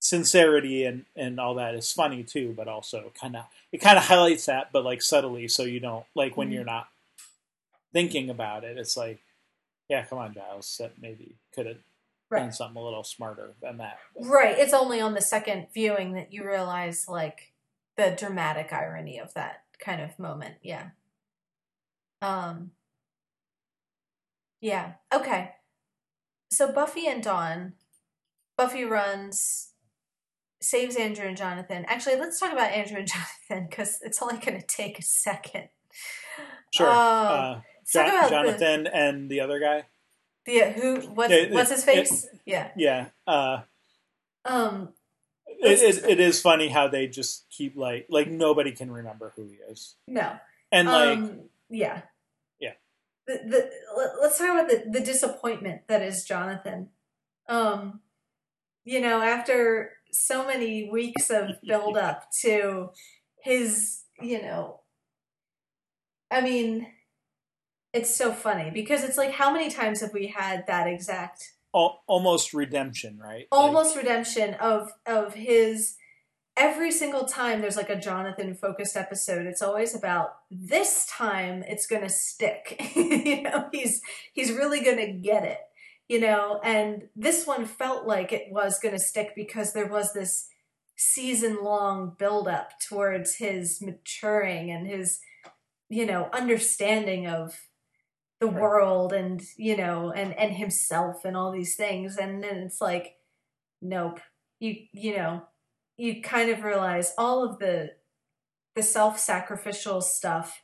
sincerity 0.00 0.84
and 0.84 1.04
and 1.16 1.40
all 1.40 1.54
that 1.56 1.74
is 1.74 1.92
funny 1.92 2.22
too, 2.22 2.54
but 2.56 2.68
also 2.68 3.12
kind 3.20 3.36
of 3.36 3.44
it 3.72 3.78
kind 3.78 3.98
of 3.98 4.04
highlights 4.04 4.46
that, 4.46 4.72
but 4.72 4.84
like 4.84 5.02
subtly, 5.02 5.48
so 5.48 5.62
you 5.64 5.80
don't 5.80 6.04
like 6.14 6.36
when 6.36 6.50
Mhm. 6.50 6.54
you're 6.54 6.64
not 6.64 6.88
thinking 7.92 8.30
about 8.30 8.64
it. 8.64 8.76
It's 8.78 8.96
like, 8.96 9.20
yeah, 9.88 10.04
come 10.04 10.18
on, 10.18 10.34
Giles, 10.34 10.76
that 10.78 11.00
maybe 11.00 11.36
could 11.54 11.66
have 11.66 11.76
done 11.76 11.82
right, 12.30 12.54
something 12.54 12.80
a 12.80 12.84
little 12.84 13.04
smarter 13.04 13.54
than 13.62 13.78
that. 13.78 13.98
But- 14.14 14.26
right. 14.26 14.58
It's 14.58 14.74
only 14.74 15.00
on 15.00 15.14
the 15.14 15.20
second 15.20 15.68
viewing 15.72 16.12
that 16.12 16.32
you 16.32 16.44
realize 16.46 17.08
like 17.08 17.52
the 17.96 18.14
dramatic 18.18 18.72
irony 18.72 19.18
of 19.18 19.32
that 19.34 19.62
kind 19.78 20.00
of 20.00 20.18
moment. 20.18 20.56
Yeah. 20.62 20.90
Um. 22.22 22.72
Yeah. 24.60 24.94
Okay. 25.12 25.50
So 26.50 26.72
Buffy 26.72 27.06
and 27.06 27.22
Dawn. 27.22 27.74
Buffy 28.56 28.84
runs, 28.84 29.72
saves 30.62 30.96
Andrew 30.96 31.26
and 31.26 31.36
Jonathan. 31.36 31.84
Actually, 31.88 32.16
let's 32.16 32.40
talk 32.40 32.52
about 32.54 32.70
Andrew 32.70 32.98
and 32.98 33.06
Jonathan 33.50 33.66
because 33.68 33.98
it's 34.02 34.22
only 34.22 34.38
going 34.38 34.58
to 34.58 34.66
take 34.66 34.98
a 34.98 35.02
second. 35.02 35.68
Sure. 36.72 36.88
Um, 36.88 36.94
uh, 36.96 37.60
Jo- 37.92 38.00
about 38.06 38.30
Jonathan 38.30 38.86
and 38.86 39.30
the 39.30 39.40
other 39.40 39.60
guy. 39.60 39.84
The, 40.46 40.60
the 40.60 40.70
who? 40.72 40.96
What's 41.08 41.32
Yeah, 41.32 41.38
it- 41.40 41.52
what's 41.52 41.70
his 41.70 41.82
it- 41.82 41.84
face? 41.86 42.26
yeah. 42.46 42.70
Yeah. 42.76 43.06
Uh, 43.26 43.58
Um. 44.46 44.94
It, 45.60 45.96
it, 45.96 46.04
it 46.10 46.20
is 46.20 46.40
funny 46.40 46.68
how 46.68 46.88
they 46.88 47.06
just 47.06 47.48
keep 47.50 47.76
like 47.76 48.06
like 48.08 48.28
nobody 48.28 48.72
can 48.72 48.90
remember 48.90 49.32
who 49.36 49.46
he 49.46 49.56
is, 49.70 49.96
No. 50.06 50.36
and 50.72 50.88
like 50.88 51.18
um, 51.18 51.40
yeah. 51.68 52.02
Yeah. 52.60 52.72
The, 53.26 53.40
the 53.46 53.70
let, 53.96 54.10
let's 54.20 54.38
talk 54.38 54.50
about 54.50 54.68
the, 54.68 54.84
the 54.90 55.00
disappointment 55.00 55.82
that 55.88 56.02
is 56.02 56.24
Jonathan. 56.24 56.88
Um, 57.48 58.00
you 58.84 59.00
know, 59.00 59.20
after 59.20 59.92
so 60.12 60.46
many 60.46 60.88
weeks 60.90 61.30
of 61.30 61.50
build 61.66 61.96
up 61.96 62.30
to 62.42 62.90
his, 63.42 64.02
you 64.20 64.40
know, 64.42 64.80
I 66.30 66.40
mean, 66.40 66.86
it's 67.92 68.14
so 68.14 68.32
funny 68.32 68.70
because 68.70 69.04
it's 69.04 69.16
like 69.16 69.32
how 69.32 69.52
many 69.52 69.70
times 69.70 70.00
have 70.00 70.12
we 70.12 70.26
had 70.28 70.66
that 70.66 70.86
exact 70.86 71.52
almost 72.06 72.54
redemption, 72.54 73.18
right? 73.18 73.46
Like, 73.50 73.60
almost 73.60 73.96
redemption 73.96 74.54
of 74.54 74.90
of 75.06 75.34
his 75.34 75.96
every 76.56 76.90
single 76.90 77.26
time 77.26 77.60
there's 77.60 77.76
like 77.76 77.90
a 77.90 78.00
jonathan 78.00 78.54
focused 78.54 78.96
episode 78.96 79.46
it's 79.46 79.60
always 79.60 79.94
about 79.94 80.36
this 80.50 81.06
time 81.06 81.62
it's 81.68 81.86
gonna 81.86 82.08
stick 82.08 82.80
you 82.96 83.42
know 83.42 83.68
he's 83.72 84.00
he's 84.32 84.50
really 84.50 84.82
gonna 84.82 85.12
get 85.12 85.44
it 85.44 85.58
you 86.08 86.18
know 86.18 86.60
and 86.64 87.02
this 87.14 87.46
one 87.46 87.66
felt 87.66 88.06
like 88.06 88.32
it 88.32 88.46
was 88.50 88.78
gonna 88.78 88.98
stick 88.98 89.32
because 89.36 89.72
there 89.72 89.88
was 89.88 90.12
this 90.14 90.48
season 90.96 91.62
long 91.62 92.16
build 92.18 92.48
up 92.48 92.70
towards 92.88 93.34
his 93.34 93.82
maturing 93.82 94.70
and 94.70 94.86
his 94.86 95.20
you 95.90 96.06
know 96.06 96.30
understanding 96.32 97.26
of 97.26 97.65
the 98.40 98.46
Right. 98.46 98.60
world 98.60 99.12
and 99.12 99.42
you 99.56 99.76
know 99.76 100.10
and 100.12 100.38
and 100.38 100.54
himself 100.54 101.24
and 101.24 101.36
all 101.36 101.50
these 101.52 101.76
things 101.76 102.16
and 102.18 102.42
then 102.42 102.56
it's 102.58 102.80
like 102.80 103.16
nope 103.82 104.20
you 104.60 104.76
you 104.92 105.16
know 105.16 105.42
you 105.96 106.20
kind 106.22 106.50
of 106.50 106.62
realize 106.64 107.12
all 107.16 107.42
of 107.44 107.58
the 107.58 107.92
the 108.74 108.82
self-sacrificial 108.82 110.00
stuff 110.02 110.62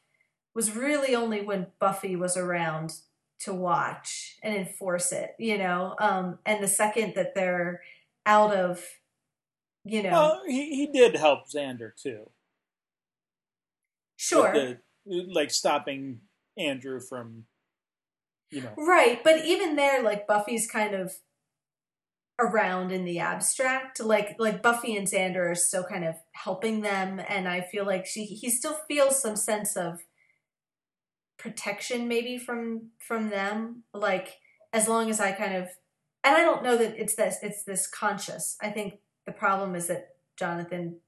was 0.54 0.76
really 0.76 1.14
only 1.14 1.40
when 1.40 1.66
buffy 1.80 2.14
was 2.16 2.36
around 2.36 2.92
to 3.38 3.54
watch 3.54 4.36
and 4.42 4.54
enforce 4.54 5.12
it 5.12 5.34
you 5.38 5.56
know 5.58 5.94
um 5.98 6.38
and 6.44 6.62
the 6.62 6.68
second 6.68 7.14
that 7.14 7.34
they're 7.34 7.80
out 8.26 8.54
of 8.54 8.84
you 9.84 10.02
know 10.02 10.10
Well, 10.10 10.42
he, 10.46 10.76
he 10.76 10.86
did 10.92 11.16
help 11.16 11.48
Xander 11.48 11.90
too. 11.96 12.28
sure 14.16 14.52
the- 14.52 14.78
like 15.32 15.50
stopping 15.50 16.20
Andrew 16.56 17.00
from, 17.00 17.44
you 18.52 18.60
know, 18.62 18.72
Right, 18.76 19.22
but 19.24 19.44
even 19.44 19.74
there, 19.76 20.02
like 20.02 20.26
Buffy's 20.28 20.66
kind 20.70 20.94
of 20.94 21.12
around 22.38 22.92
in 22.92 23.04
the 23.04 23.18
abstract. 23.18 24.00
Like 24.00 24.36
like 24.38 24.62
Buffy 24.62 24.96
and 24.96 25.06
Xander 25.06 25.50
are 25.50 25.54
still 25.54 25.84
kind 25.84 26.04
of 26.04 26.16
helping 26.32 26.80
them, 26.82 27.20
and 27.28 27.48
I 27.48 27.60
feel 27.62 27.84
like 27.86 28.06
she 28.06 28.24
he 28.24 28.50
still 28.50 28.76
feels 28.88 29.20
some 29.20 29.36
sense 29.36 29.76
of 29.76 30.00
protection 31.38 32.08
maybe 32.08 32.38
from 32.38 32.90
from 32.98 33.30
them. 33.30 33.82
Like 33.92 34.38
as 34.72 34.88
long 34.88 35.10
as 35.10 35.20
I 35.20 35.32
kind 35.32 35.54
of 35.56 35.68
and 36.24 36.36
I 36.36 36.40
don't 36.40 36.62
know 36.62 36.76
that 36.76 36.96
it's 36.98 37.14
this 37.16 37.36
it's 37.42 37.64
this 37.64 37.86
conscious. 37.86 38.56
I 38.62 38.70
think 38.70 38.94
the 39.26 39.32
problem 39.32 39.74
is 39.74 39.86
that 39.88 40.08
Jonathan 40.38 40.98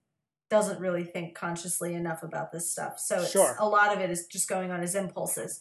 doesn't 0.50 0.80
really 0.80 1.04
think 1.04 1.34
consciously 1.34 1.94
enough 1.94 2.22
about 2.22 2.52
this 2.52 2.70
stuff. 2.70 2.98
So 2.98 3.22
it's, 3.22 3.30
Sure. 3.32 3.56
a 3.58 3.68
lot 3.68 3.92
of 3.92 4.00
it 4.00 4.10
is 4.10 4.26
just 4.26 4.48
going 4.48 4.70
on 4.70 4.82
his 4.82 4.94
impulses. 4.94 5.60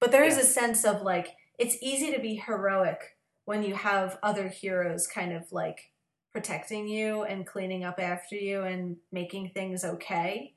But 0.00 0.12
there 0.12 0.24
is 0.24 0.36
Yeah. 0.36 0.42
a 0.42 0.46
sense 0.46 0.84
of 0.84 1.02
like 1.02 1.36
it's 1.58 1.76
easy 1.82 2.12
to 2.12 2.20
be 2.20 2.34
heroic 2.36 3.16
when 3.44 3.62
you 3.62 3.74
have 3.74 4.18
other 4.22 4.48
heroes 4.48 5.06
kind 5.06 5.32
of 5.32 5.50
like 5.52 5.92
protecting 6.32 6.88
you 6.88 7.22
and 7.22 7.46
cleaning 7.46 7.84
up 7.84 8.00
after 8.00 8.34
you 8.34 8.62
and 8.62 8.96
making 9.12 9.50
things 9.50 9.84
okay. 9.84 10.54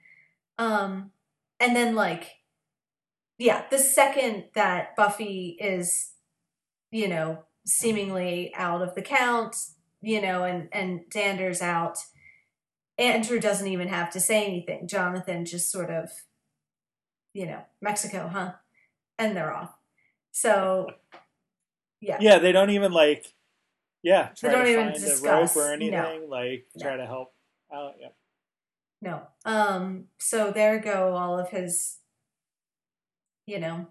Um 0.57 1.11
and 1.59 1.75
then 1.75 1.95
like 1.95 2.35
yeah, 3.37 3.65
the 3.69 3.77
second 3.77 4.45
that 4.55 4.95
Buffy 4.95 5.57
is 5.59 6.13
you 6.91 7.07
know 7.07 7.43
seemingly 7.65 8.51
out 8.55 8.81
of 8.81 8.95
the 8.95 9.01
count, 9.01 9.55
you 10.01 10.21
know, 10.21 10.43
and 10.43 10.69
and 10.71 11.01
Xander's 11.13 11.61
out, 11.61 11.97
Andrew 12.97 13.39
doesn't 13.39 13.67
even 13.67 13.89
have 13.89 14.09
to 14.11 14.19
say 14.19 14.45
anything. 14.45 14.87
Jonathan 14.87 15.45
just 15.45 15.71
sort 15.71 15.91
of 15.91 16.09
you 17.33 17.45
know, 17.45 17.61
Mexico, 17.81 18.27
huh? 18.33 18.53
And 19.19 19.35
they're 19.35 19.53
off. 19.53 19.73
So 20.31 20.87
yeah. 22.01 22.17
yeah, 22.19 22.39
they 22.39 22.51
don't 22.51 22.69
even 22.69 22.91
like, 22.91 23.25
yeah, 24.03 24.29
They 24.41 24.49
try 24.49 24.51
don't 24.51 24.65
to 24.65 24.71
even 24.71 24.91
find 24.91 24.93
discuss, 25.03 25.55
a 25.55 25.59
rope 25.59 25.65
or 25.65 25.67
no. 25.69 25.73
anything, 25.73 26.29
like 26.29 26.65
No. 26.75 26.83
try 26.85 26.97
to 26.97 27.05
help 27.05 27.33
out. 27.73 27.93
Yeah, 27.99 28.07
No. 29.01 29.21
Um, 29.45 30.05
so 30.19 30.51
there 30.51 30.79
go 30.79 31.15
all 31.15 31.39
of 31.39 31.49
his, 31.49 31.97
you 33.47 33.59
know, 33.59 33.87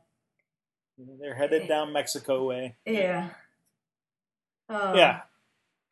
they're 1.21 1.35
headed 1.35 1.67
down 1.69 1.93
Mexico 1.93 2.47
way. 2.47 2.77
yeah. 2.87 3.31
Um, 4.69 4.97
Yeah. 4.97 5.21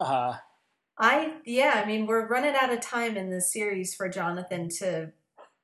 Uh, 0.01 0.37
I 0.99 1.35
yeah, 1.45 1.81
I 1.83 1.87
mean 1.87 2.07
we're 2.07 2.27
running 2.29 2.55
out 2.61 2.73
of 2.73 2.81
time 2.81 3.17
in 3.17 3.31
this 3.31 3.53
series 3.53 3.95
for 3.95 4.09
Jonathan 4.09 4.69
to, 4.79 5.13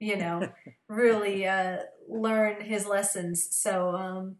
you 0.00 0.16
know, 0.16 0.48
really 0.88 1.46
uh 1.46 1.78
learn 2.08 2.60
his 2.62 2.86
lessons. 2.86 3.46
So 3.50 3.90
um 3.94 4.36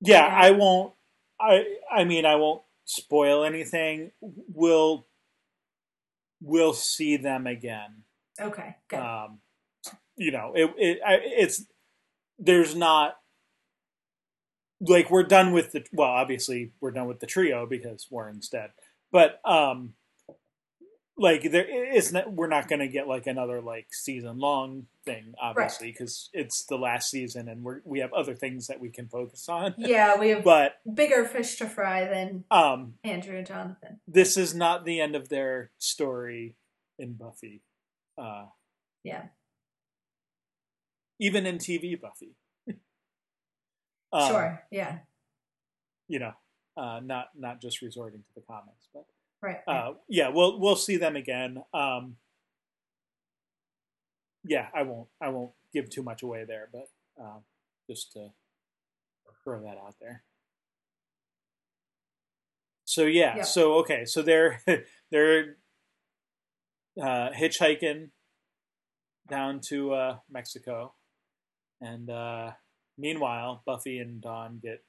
yeah, 0.00 0.26
Yeah. 0.26 0.34
I 0.34 0.50
won't. 0.52 0.94
I 1.40 1.64
I 1.90 2.04
mean, 2.04 2.26
I 2.26 2.36
won't 2.36 2.62
spoil 2.84 3.44
anything. 3.44 4.12
We'll 4.20 5.06
we'll 6.40 6.74
see 6.74 7.16
them 7.16 7.46
again. 7.46 8.04
okay, 8.40 8.76
good. 8.88 8.98
Um, 9.00 9.40
you 10.16 10.30
know, 10.32 10.52
it 10.54 10.70
it 10.78 10.98
I, 11.06 11.18
it's 11.22 11.64
there's 12.38 12.74
not 12.74 13.16
like 14.80 15.10
we're 15.10 15.22
done 15.22 15.52
with 15.52 15.72
the 15.72 15.84
well, 15.92 16.10
obviously 16.10 16.72
we're 16.80 16.90
done 16.90 17.06
with 17.06 17.20
the 17.20 17.26
trio 17.26 17.66
because 17.66 18.06
Warren's 18.10 18.48
dead, 18.48 18.70
but 19.10 19.40
um, 19.44 19.94
like 21.18 21.50
there 21.50 21.94
is 21.94 22.12
not 22.12 22.30
we're 22.32 22.46
not 22.46 22.68
going 22.68 22.80
to 22.80 22.88
get 22.88 23.08
like 23.08 23.26
another 23.26 23.62
like 23.62 23.86
season 23.92 24.38
long 24.38 24.86
thing 25.04 25.32
obviously 25.40 25.90
because 25.90 26.28
it's 26.34 26.64
the 26.66 26.76
last 26.76 27.10
season 27.10 27.48
and 27.48 27.62
we're 27.62 27.80
we 27.84 28.00
have 28.00 28.12
other 28.12 28.34
things 28.34 28.66
that 28.66 28.80
we 28.80 28.90
can 28.90 29.08
focus 29.08 29.48
on. 29.48 29.74
yeah, 29.78 30.18
we 30.18 30.28
have 30.30 30.44
But 30.44 30.74
bigger 30.92 31.24
fish 31.24 31.56
to 31.56 31.66
fry 31.68 32.04
than 32.06 32.44
um, 32.50 32.94
Andrew 33.04 33.36
and 33.38 33.46
Jonathan. 33.46 34.00
this 34.06 34.36
is 34.36 34.54
not 34.54 34.84
the 34.84 35.00
end 35.00 35.14
of 35.16 35.28
their 35.28 35.70
story 35.78 36.54
in 36.98 37.14
Buffy. 37.14 37.62
Uh, 38.18 38.46
Yeah. 39.04 39.26
even 41.18 41.46
in 41.46 41.58
TV 41.58 41.98
Buffy. 42.00 42.34
Um, 44.12 44.28
sure. 44.30 44.62
Yeah. 44.70 44.98
You 46.08 46.20
know, 46.20 46.32
uh, 46.76 47.00
not 47.02 47.28
not 47.36 47.60
just 47.60 47.82
resorting 47.82 48.20
to 48.20 48.34
the 48.36 48.40
comics, 48.46 48.86
but 48.94 49.04
Right. 49.42 49.58
uh, 49.68 49.92
yeah, 50.08 50.28
we'll 50.30 50.58
we'll 50.58 50.76
see 50.76 50.96
them 50.96 51.14
again. 51.16 51.62
Um, 51.72 52.16
yeah, 54.44 54.68
I 54.74 54.82
won't 54.82 55.08
I 55.20 55.28
won't 55.28 55.52
give 55.72 55.88
too 55.90 56.02
much 56.02 56.22
away 56.22 56.44
there, 56.44 56.68
but 56.72 56.88
uh, 57.22 57.38
just 57.88 58.12
to 58.12 58.30
throw 59.44 59.62
that 59.62 59.78
out 59.78 59.94
there. 60.00 60.24
So 62.84 63.04
yeah, 63.04 63.36
Yep. 63.36 63.44
so 63.46 63.74
okay, 63.74 64.04
so 64.04 64.22
they're 64.22 64.62
they're 65.10 65.56
uh, 67.00 67.30
hitchhiking 67.30 68.10
down 69.28 69.60
to 69.68 69.92
uh, 69.92 70.18
Mexico, 70.30 70.94
and 71.80 72.08
uh, 72.10 72.52
meanwhile, 72.96 73.62
Buffy 73.66 73.98
and 73.98 74.20
Dawn 74.20 74.60
get 74.62 74.82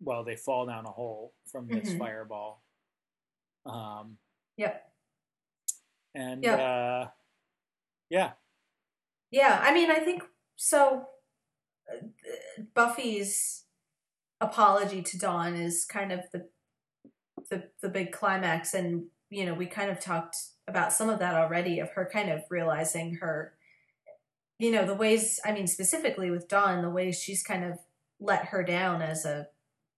well, 0.00 0.24
they 0.24 0.36
fall 0.36 0.66
down 0.66 0.84
a 0.86 0.90
hole 0.90 1.32
from 1.46 1.68
this 1.68 1.88
Mhm. 1.90 1.98
fireball. 1.98 2.63
Um, 3.66 4.18
Yep. 4.56 4.92
and 6.14 6.44
Yeah. 6.44 6.54
uh, 6.56 7.08
yeah, 8.10 8.32
Yeah, 9.30 9.60
I 9.62 9.72
mean, 9.74 9.90
I 9.90 9.98
think 9.98 10.22
so. 10.56 11.08
uh, 11.90 12.62
Buffy's 12.74 13.64
apology 14.40 15.02
to 15.02 15.18
Dawn 15.18 15.54
is 15.54 15.84
kind 15.84 16.12
of 16.12 16.20
the 16.32 16.48
the 17.50 17.70
the 17.82 17.88
big 17.88 18.12
climax, 18.12 18.74
and 18.74 19.06
you 19.30 19.44
know, 19.46 19.54
we 19.54 19.66
kind 19.66 19.90
of 19.90 20.00
talked 20.00 20.36
about 20.68 20.92
some 20.92 21.08
of 21.10 21.18
that 21.18 21.34
already 21.34 21.80
of 21.80 21.90
her 21.90 22.08
kind 22.10 22.30
of 22.30 22.42
realizing 22.50 23.16
her, 23.16 23.54
you 24.58 24.70
know, 24.70 24.86
the 24.86 24.94
ways. 24.94 25.40
I 25.44 25.52
mean, 25.52 25.66
specifically 25.66 26.30
with 26.30 26.48
Dawn, 26.48 26.82
the 26.82 26.90
ways 26.90 27.18
she's 27.20 27.42
kind 27.42 27.64
of 27.64 27.78
let 28.20 28.46
her 28.46 28.62
down 28.62 29.02
as 29.02 29.24
a, 29.24 29.48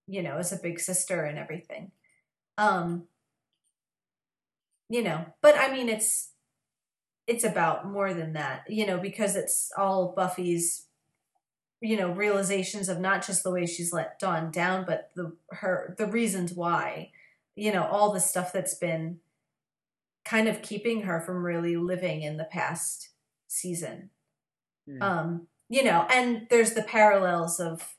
you 0.06 0.22
know, 0.22 0.38
as 0.38 0.52
a 0.52 0.56
big 0.62 0.80
sister 0.80 1.24
and 1.24 1.38
everything. 1.38 1.92
Um, 2.58 3.08
you 4.88 5.02
know, 5.02 5.26
but 5.42 5.56
I 5.56 5.72
mean, 5.72 5.88
it's 5.88 6.30
it's 7.26 7.44
about 7.44 7.90
more 7.90 8.14
than 8.14 8.34
that, 8.34 8.64
you 8.68 8.86
know, 8.86 8.98
because 8.98 9.34
it's 9.34 9.72
all 9.76 10.14
Buffy's, 10.16 10.86
you 11.80 11.96
know, 11.96 12.12
realizations 12.12 12.88
of 12.88 13.00
not 13.00 13.26
just 13.26 13.42
the 13.42 13.50
way 13.50 13.66
she's 13.66 13.92
let 13.92 14.18
Dawn 14.20 14.50
down, 14.50 14.84
but 14.86 15.10
the 15.16 15.36
her 15.50 15.94
the 15.98 16.06
reasons 16.06 16.52
why, 16.52 17.10
you 17.56 17.72
know, 17.72 17.84
all 17.84 18.12
the 18.12 18.20
stuff 18.20 18.52
that's 18.52 18.74
been 18.74 19.18
kind 20.24 20.48
of 20.48 20.62
keeping 20.62 21.02
her 21.02 21.20
from 21.20 21.44
really 21.44 21.76
living 21.76 22.22
in 22.22 22.36
the 22.36 22.44
past 22.44 23.10
season. 23.48 24.10
Hmm. 24.88 25.02
Um, 25.02 25.46
you 25.68 25.82
know, 25.82 26.06
and 26.10 26.46
there's 26.48 26.74
the 26.74 26.82
parallels 26.82 27.58
of, 27.58 27.96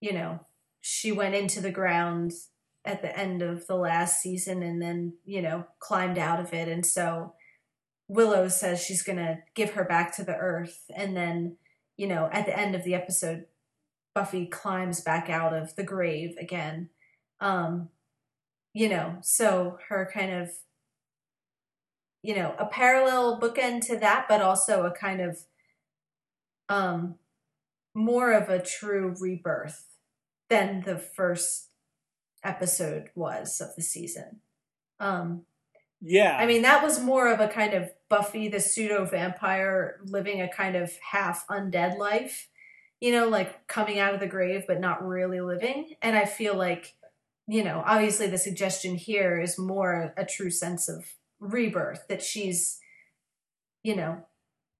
you 0.00 0.12
know, 0.12 0.40
she 0.80 1.12
went 1.12 1.34
into 1.34 1.60
the 1.60 1.70
ground 1.70 2.32
at 2.84 3.00
the 3.00 3.18
end 3.18 3.42
of 3.42 3.66
the 3.66 3.76
last 3.76 4.20
season 4.20 4.62
and 4.62 4.80
then, 4.80 5.14
you 5.24 5.40
know, 5.40 5.64
climbed 5.78 6.18
out 6.18 6.38
of 6.38 6.52
it. 6.52 6.68
And 6.68 6.84
so 6.84 7.34
Willow 8.08 8.48
says 8.48 8.82
she's 8.82 9.02
going 9.02 9.18
to 9.18 9.38
give 9.54 9.70
her 9.70 9.84
back 9.84 10.14
to 10.16 10.24
the 10.24 10.36
earth. 10.36 10.84
And 10.94 11.16
then, 11.16 11.56
you 11.96 12.06
know, 12.06 12.28
at 12.30 12.46
the 12.46 12.58
end 12.58 12.74
of 12.74 12.84
the 12.84 12.94
episode, 12.94 13.46
Buffy 14.14 14.46
climbs 14.46 15.00
back 15.00 15.30
out 15.30 15.54
of 15.54 15.74
the 15.76 15.82
grave 15.82 16.36
again. 16.38 16.90
Um, 17.40 17.88
you 18.74 18.88
know, 18.88 19.16
so 19.22 19.78
her 19.88 20.08
kind 20.12 20.32
of, 20.32 20.50
you 22.22 22.34
know, 22.34 22.54
a 22.58 22.66
parallel 22.66 23.40
bookend 23.40 23.86
to 23.86 23.98
that, 23.98 24.26
but 24.28 24.42
also 24.42 24.84
a 24.84 24.90
kind 24.90 25.20
of, 25.20 25.38
um, 26.68 27.16
more 27.94 28.32
of 28.32 28.48
a 28.48 28.62
true 28.62 29.14
rebirth 29.20 29.86
than 30.48 30.82
the 30.84 30.98
first 30.98 31.68
episode 32.44 33.10
was 33.14 33.60
of 33.60 33.74
the 33.76 33.82
season. 33.82 34.40
Um, 35.00 35.46
yeah. 36.00 36.36
I 36.38 36.46
mean, 36.46 36.62
that 36.62 36.82
was 36.82 37.00
more 37.00 37.32
of 37.32 37.40
a 37.40 37.48
kind 37.48 37.74
of 37.74 37.90
Buffy 38.08 38.48
the 38.48 38.60
pseudo 38.60 39.04
vampire 39.06 39.98
living 40.04 40.40
a 40.40 40.48
kind 40.48 40.76
of 40.76 40.92
half 41.10 41.46
undead 41.48 41.98
life, 41.98 42.48
you 43.00 43.10
know, 43.10 43.28
like 43.28 43.66
coming 43.66 43.98
out 43.98 44.14
of 44.14 44.20
the 44.20 44.26
grave 44.26 44.64
but 44.68 44.80
not 44.80 45.04
really 45.06 45.40
living. 45.40 45.94
And 46.02 46.16
I 46.16 46.26
feel 46.26 46.54
like, 46.54 46.94
you 47.48 47.64
know, 47.64 47.82
obviously 47.84 48.26
the 48.28 48.38
suggestion 48.38 48.94
here 48.94 49.40
is 49.40 49.58
more 49.58 50.12
a 50.16 50.24
true 50.24 50.50
sense 50.50 50.88
of 50.88 51.04
rebirth 51.40 52.06
that 52.08 52.22
she's, 52.22 52.78
you 53.82 53.96
know, 53.96 54.24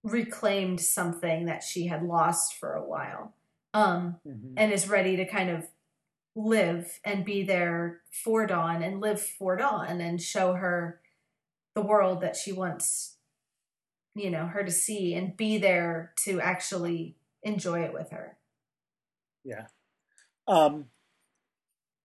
reclaimed 0.03 0.79
something 0.79 1.45
that 1.45 1.63
she 1.63 1.87
had 1.87 2.03
lost 2.03 2.55
for 2.55 2.73
a 2.73 2.83
while. 2.87 3.33
Um, 3.73 4.21
Mhm. 4.25 4.53
and 4.55 4.71
is 4.71 4.87
ready 4.87 5.17
to 5.17 5.25
kind 5.25 5.49
of 5.49 5.67
live 6.35 6.99
and 7.03 7.23
be 7.23 7.43
there 7.43 8.01
for 8.11 8.45
Dawn 8.45 8.83
and 8.83 8.99
live 8.99 9.21
for 9.21 9.55
Dawn 9.55 10.01
and 10.01 10.21
show 10.21 10.53
her 10.53 10.99
the 11.75 11.81
world 11.81 12.21
that 12.21 12.35
she 12.35 12.51
wants, 12.51 13.15
you 14.13 14.29
know, 14.29 14.45
her 14.45 14.63
to 14.63 14.71
see 14.71 15.13
and 15.13 15.35
be 15.35 15.57
there 15.57 16.13
to 16.25 16.41
actually 16.41 17.15
enjoy 17.43 17.81
it 17.81 17.93
with 17.93 18.11
her. 18.11 18.37
Yeah. 19.43 19.67
Um, 20.47 20.85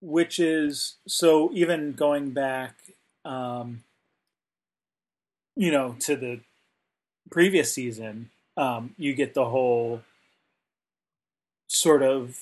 which 0.01 0.39
is 0.39 0.95
so 1.07 1.51
even 1.53 1.93
going 1.93 2.31
back, 2.31 2.75
um, 3.25 3.83
you 5.55 5.71
know, 5.71 5.95
to 5.99 6.15
the 6.15 6.39
previous 7.29 7.73
season, 7.73 8.29
um, 8.57 8.95
you 8.97 9.13
get 9.13 9.33
the 9.33 9.45
whole 9.45 10.01
sort 11.67 12.03
of 12.03 12.35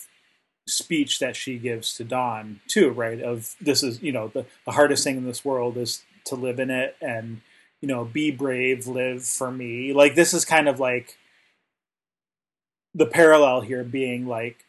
speech 0.69 1.19
that 1.19 1.35
she 1.35 1.57
gives 1.57 1.93
to 1.95 2.03
Dawn 2.03 2.61
too, 2.67 2.89
right? 2.91 3.21
Of 3.21 3.55
this 3.61 3.83
is, 3.83 4.01
you 4.01 4.11
know, 4.11 4.27
the, 4.29 4.45
the 4.65 4.71
hardest 4.71 5.03
thing 5.03 5.17
in 5.17 5.25
this 5.25 5.43
world 5.43 5.77
is 5.77 6.03
to 6.25 6.35
live 6.35 6.59
in 6.59 6.69
it 6.69 6.95
and, 7.01 7.41
you 7.81 7.87
know, 7.87 8.05
be 8.05 8.31
brave, 8.31 8.87
live 8.87 9.25
for 9.25 9.51
me. 9.51 9.93
Like 9.93 10.15
this 10.15 10.33
is 10.33 10.45
kind 10.45 10.67
of 10.69 10.79
like 10.79 11.17
the 12.93 13.05
parallel 13.05 13.61
here 13.61 13.83
being 13.83 14.27
like 14.27 14.65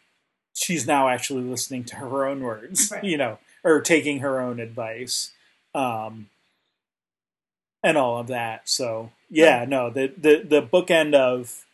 she's 0.55 0.86
now 0.86 1.09
actually 1.09 1.42
listening 1.42 1.84
to 1.84 1.96
her 1.96 2.26
own 2.26 2.40
words, 2.40 2.90
Right. 2.92 3.05
you 3.05 3.16
know, 3.16 3.38
or 3.64 3.80
taking 3.80 4.18
her 4.20 4.40
own 4.40 4.61
advice. 4.61 5.32
Um 5.74 6.28
and 7.82 7.96
all 7.96 8.18
of 8.18 8.26
that. 8.26 8.68
So 8.68 9.11
yeah, 9.30 9.64
no, 9.66 9.90
the 9.90 10.12
the 10.16 10.44
the 10.46 10.62
bookend 10.62 11.14
of 11.14 11.64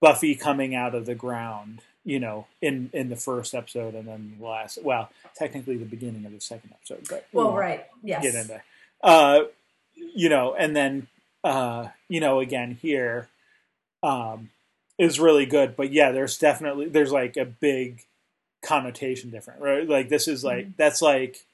Buffy 0.00 0.34
coming 0.34 0.74
out 0.74 0.94
of 0.94 1.04
the 1.04 1.14
ground, 1.14 1.82
you 2.04 2.18
know, 2.20 2.46
in 2.62 2.90
in 2.92 3.08
the 3.08 3.16
first 3.16 3.54
episode 3.54 3.94
and 3.94 4.08
then 4.08 4.36
the 4.38 4.44
last 4.46 4.78
well, 4.82 5.10
technically 5.34 5.76
the 5.76 5.84
beginning 5.84 6.24
of 6.26 6.32
the 6.32 6.40
second 6.40 6.70
episode, 6.72 7.06
but 7.08 7.26
we 7.32 7.38
Well, 7.44 7.54
right. 7.54 7.86
Yes. 8.02 8.22
get 8.22 8.34
into 8.34 8.62
uh 9.02 9.44
you 9.94 10.28
know, 10.28 10.54
and 10.54 10.74
then 10.74 11.06
uh, 11.44 11.88
you 12.08 12.20
know, 12.20 12.40
again 12.40 12.78
here, 12.80 13.28
um, 14.02 14.50
is 14.98 15.18
really 15.20 15.46
good. 15.46 15.76
But 15.76 15.92
yeah, 15.92 16.10
there's 16.12 16.38
definitely 16.38 16.88
there's 16.88 17.12
like 17.12 17.36
a 17.36 17.44
big 17.44 18.02
connotation 18.62 19.30
different, 19.30 19.60
right? 19.60 19.88
Like 19.88 20.08
this 20.08 20.28
is 20.28 20.44
like 20.44 20.66
Mhm. 20.68 20.76
that's 20.76 21.02
like 21.02 21.44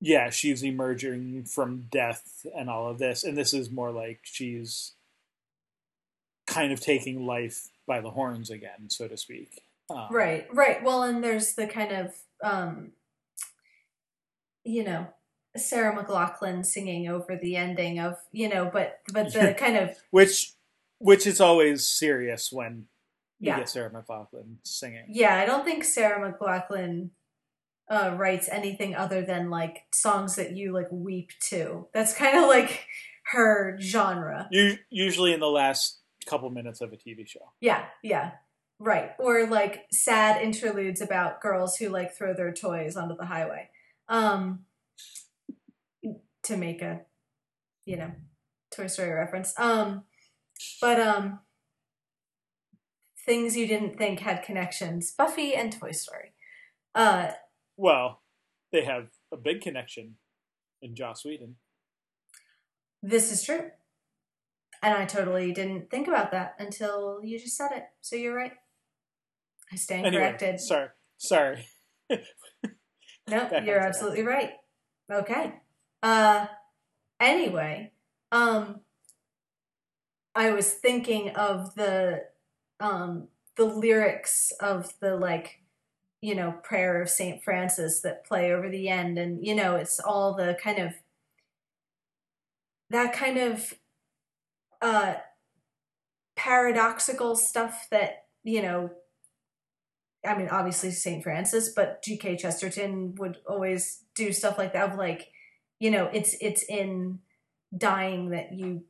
yeah, 0.00 0.30
she's 0.30 0.64
emerging 0.64 1.44
from 1.44 1.86
death 1.90 2.44
and 2.56 2.68
all 2.68 2.88
of 2.90 2.98
this, 2.98 3.22
and 3.22 3.38
this 3.38 3.54
is 3.54 3.70
more 3.70 3.90
like 3.92 4.18
she's 4.24 4.92
kind 6.46 6.72
of 6.72 6.80
taking 6.80 7.24
life 7.26 7.68
by 7.86 8.00
the 8.00 8.10
horns 8.10 8.50
again, 8.50 8.88
so 8.88 9.08
to 9.08 9.16
speak. 9.16 9.62
Um, 9.90 10.06
Right, 10.10 10.46
right. 10.52 10.82
Well, 10.82 11.02
and 11.02 11.22
there's 11.22 11.54
the 11.54 11.66
kind 11.66 11.92
of, 11.92 12.14
um, 12.42 12.92
you 14.64 14.84
know, 14.84 15.06
Sarah 15.56 15.94
McLachlan 15.94 16.64
singing 16.64 17.08
over 17.08 17.36
the 17.40 17.56
ending 17.56 17.98
of 17.98 18.16
you 18.32 18.48
know, 18.48 18.70
but 18.72 19.00
but 19.12 19.32
the 19.32 19.54
kind 19.58 19.76
of 19.76 19.96
which 20.10 20.52
which 20.98 21.26
is 21.26 21.40
always 21.40 21.86
serious 21.86 22.50
when 22.52 22.86
you 23.38 23.48
Yeah. 23.48 23.58
get 23.58 23.68
Sarah 23.68 23.90
McLachlan 23.90 24.56
singing. 24.62 25.04
yeah, 25.08 25.36
I 25.36 25.44
don't 25.44 25.64
think 25.64 25.84
Sarah 25.84 26.32
McLachlan 26.32 27.10
uh, 27.90 28.14
writes 28.16 28.48
anything 28.50 28.94
other 28.94 29.22
than 29.22 29.50
like 29.50 29.82
songs 29.92 30.36
that 30.36 30.56
you 30.56 30.72
like 30.72 30.88
weep 30.90 31.30
to. 31.50 31.88
That's 31.92 32.14
kind 32.14 32.38
of 32.38 32.48
like 32.48 32.86
her 33.32 33.76
genre. 33.80 34.48
U- 34.52 34.78
usually 34.88 35.32
in 35.34 35.40
the 35.40 35.48
last 35.50 35.98
couple 36.26 36.48
minutes 36.50 36.80
of 36.80 36.92
a 36.92 36.96
TV 36.96 37.26
show. 37.26 37.52
Yeah, 37.60 37.84
yeah. 38.02 38.32
Right. 38.78 39.10
Or 39.18 39.46
like 39.46 39.86
sad 39.92 40.42
interludes 40.42 41.00
about 41.00 41.40
girls 41.40 41.76
who 41.76 41.88
like 41.88 42.14
throw 42.16 42.34
their 42.34 42.52
toys 42.52 42.96
onto 42.96 43.16
the 43.16 43.26
highway. 43.26 43.68
Um 44.08 44.64
to 46.44 46.56
make 46.56 46.82
a 46.82 47.02
you 47.84 47.96
know, 47.96 48.12
Toy 48.74 48.86
Story 48.88 49.10
reference. 49.10 49.54
Um 49.58 50.04
but 50.80 51.00
um 51.00 51.40
things 53.24 53.56
you 53.56 53.66
didn't 53.66 53.98
think 53.98 54.20
had 54.20 54.42
connections. 54.42 55.12
Buffy 55.12 55.54
and 55.54 55.72
Toy 55.72 55.92
Story. 55.92 56.32
Uh 56.94 57.30
Well, 57.76 58.22
they 58.72 58.84
have 58.84 59.08
a 59.32 59.36
big 59.36 59.60
connection 59.60 60.16
in 60.80 60.94
Joss 60.96 61.24
Whedon. 61.24 61.56
this 63.02 63.30
is 63.32 63.42
true. 63.44 63.70
And 64.82 64.94
I 64.94 65.04
totally 65.04 65.52
didn't 65.52 65.90
think 65.90 66.08
about 66.08 66.32
that 66.32 66.56
until 66.58 67.20
you 67.22 67.38
just 67.38 67.56
said 67.56 67.70
it. 67.72 67.84
So 68.00 68.16
you're 68.16 68.34
right. 68.34 68.52
I 69.72 69.76
stand 69.76 70.06
Anyway, 70.06 70.22
corrected. 70.22 70.60
sorry, 70.60 70.88
sorry. 71.18 71.66
No, 73.28 73.48
you're 73.64 73.78
absolutely 73.78 74.24
right. 74.24 74.52
Okay. 75.10 75.54
Uh 76.02 76.46
anyway, 77.20 77.92
um 78.32 78.80
I 80.34 80.50
was 80.50 80.72
thinking 80.72 81.30
of 81.30 81.74
the 81.74 82.24
um 82.80 83.28
the 83.56 83.64
lyrics 83.64 84.52
of 84.60 84.98
the 85.00 85.16
like 85.16 85.60
you 86.20 86.34
know 86.34 86.52
prayer 86.62 87.00
of 87.00 87.08
Saint 87.10 87.42
Francis 87.44 88.00
that 88.00 88.24
play 88.26 88.52
over 88.52 88.68
the 88.68 88.88
end 88.88 89.18
and 89.18 89.44
you 89.46 89.54
know 89.54 89.76
it's 89.76 90.00
all 90.00 90.34
the 90.34 90.56
kind 90.60 90.78
of 90.78 90.94
that 92.90 93.12
kind 93.12 93.38
of 93.38 93.74
uh 94.82 95.14
paradoxical 96.36 97.36
stuff 97.36 97.86
that 97.90 98.24
you 98.42 98.62
know 98.62 98.90
I 100.24 100.36
mean, 100.38 100.48
obviously 100.50 100.92
St. 100.92 101.22
Francis, 101.22 101.70
but 101.74 102.00
G.K. 102.04 102.36
Chesterton 102.36 103.16
would 103.18 103.38
always 103.48 104.04
do 104.14 104.32
stuff 104.32 104.56
like 104.56 104.72
that 104.72 104.92
of 104.92 104.96
like, 104.96 105.32
you 105.80 105.90
know, 105.90 106.08
it's 106.12 106.36
it's 106.40 106.62
in 106.62 107.18
dying 107.76 108.30
that 108.30 108.52
you 108.52 108.84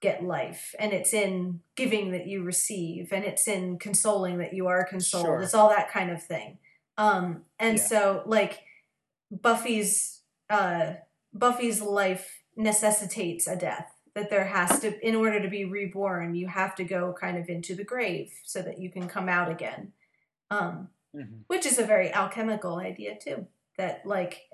get 0.00 0.22
life, 0.22 0.74
and 0.78 0.92
it's 0.92 1.12
in 1.12 1.60
giving 1.76 2.12
that 2.12 2.26
you 2.28 2.44
receive, 2.44 3.12
and 3.12 3.24
it's 3.24 3.48
in 3.48 3.78
consoling 3.78 4.38
that 4.38 4.54
you 4.54 4.68
are 4.68 4.84
consoled. 4.84 5.24
Sure. 5.24 5.40
It's 5.42 5.54
all 5.54 5.70
that 5.70 5.90
kind 5.90 6.10
of 6.10 6.22
thing. 6.22 6.58
Um, 6.96 7.42
and 7.58 7.78
Yeah. 7.78 7.84
so 7.84 8.22
like 8.26 8.60
Buffy's 9.30 10.20
uh 10.48 10.94
Buffy's 11.34 11.80
life 11.82 12.42
necessitates 12.56 13.48
a 13.48 13.56
death. 13.56 13.90
That 14.14 14.30
there 14.30 14.44
has 14.46 14.80
to, 14.80 14.98
in 15.06 15.14
order 15.14 15.40
to 15.40 15.48
be 15.48 15.64
reborn, 15.64 16.34
you 16.34 16.48
have 16.48 16.74
to 16.76 16.84
go 16.84 17.14
kind 17.18 17.38
of 17.38 17.48
into 17.48 17.74
the 17.74 17.84
grave 17.84 18.32
so 18.44 18.60
that 18.62 18.78
you 18.80 18.90
can 18.90 19.08
come 19.08 19.28
out 19.28 19.50
again 19.50 19.92
um, 20.50 20.88
Mhm. 21.14 21.44
which 21.46 21.66
is 21.66 21.78
a 21.78 21.84
very 21.84 22.12
alchemical 22.12 22.76
idea 22.76 23.16
too. 23.16 23.46
That 23.76 24.04
like 24.06 24.48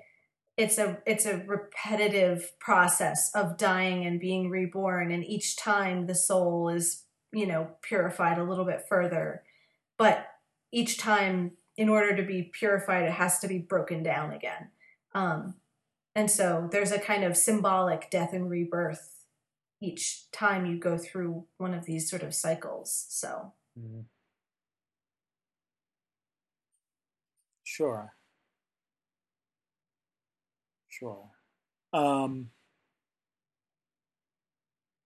it's 0.55 0.77
a 0.77 1.01
it's 1.05 1.25
a 1.25 1.43
repetitive 1.45 2.57
process 2.59 3.31
of 3.35 3.57
dying 3.57 4.05
and 4.05 4.19
being 4.19 4.49
reborn, 4.49 5.11
and 5.11 5.23
each 5.25 5.55
time 5.55 6.07
the 6.07 6.15
soul 6.15 6.69
is 6.69 7.05
you 7.31 7.45
know 7.45 7.71
purified 7.81 8.37
a 8.37 8.43
little 8.43 8.65
bit 8.65 8.87
further, 8.87 9.43
but 9.97 10.27
each 10.71 10.97
time 10.97 11.57
in 11.75 11.89
order 11.89 12.15
to 12.15 12.23
be 12.23 12.43
purified, 12.43 13.05
it 13.05 13.11
has 13.11 13.39
to 13.39 13.47
be 13.47 13.59
broken 13.59 14.01
down 14.01 14.33
again. 14.33 14.71
Um, 15.13 15.55
and 16.15 16.29
so 16.31 16.67
there's 16.71 16.91
a 16.91 16.99
kind 16.99 17.23
of 17.23 17.37
symbolic 17.37 18.09
death 18.09 18.33
and 18.33 18.49
rebirth 18.49 19.16
each 19.81 20.29
time 20.31 20.65
you 20.65 20.77
go 20.79 20.97
through 20.97 21.45
one 21.57 21.73
of 21.73 21.85
these 21.85 22.09
sort 22.09 22.23
of 22.23 22.33
cycles. 22.35 23.05
So 23.09 23.53
Mhm. 23.79 24.05
Sure. 27.63 28.15
Sure. 30.89 31.29
Um, 31.93 32.51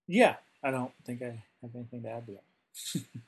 yeah, 0.07 0.35
I 0.63 0.71
don't 0.71 0.91
think 1.05 1.21
I 1.21 1.43
have 1.61 1.71
anything 1.75 2.03
to 2.03 2.09
add 2.09 2.25
to 2.27 2.33
that. 2.33 3.03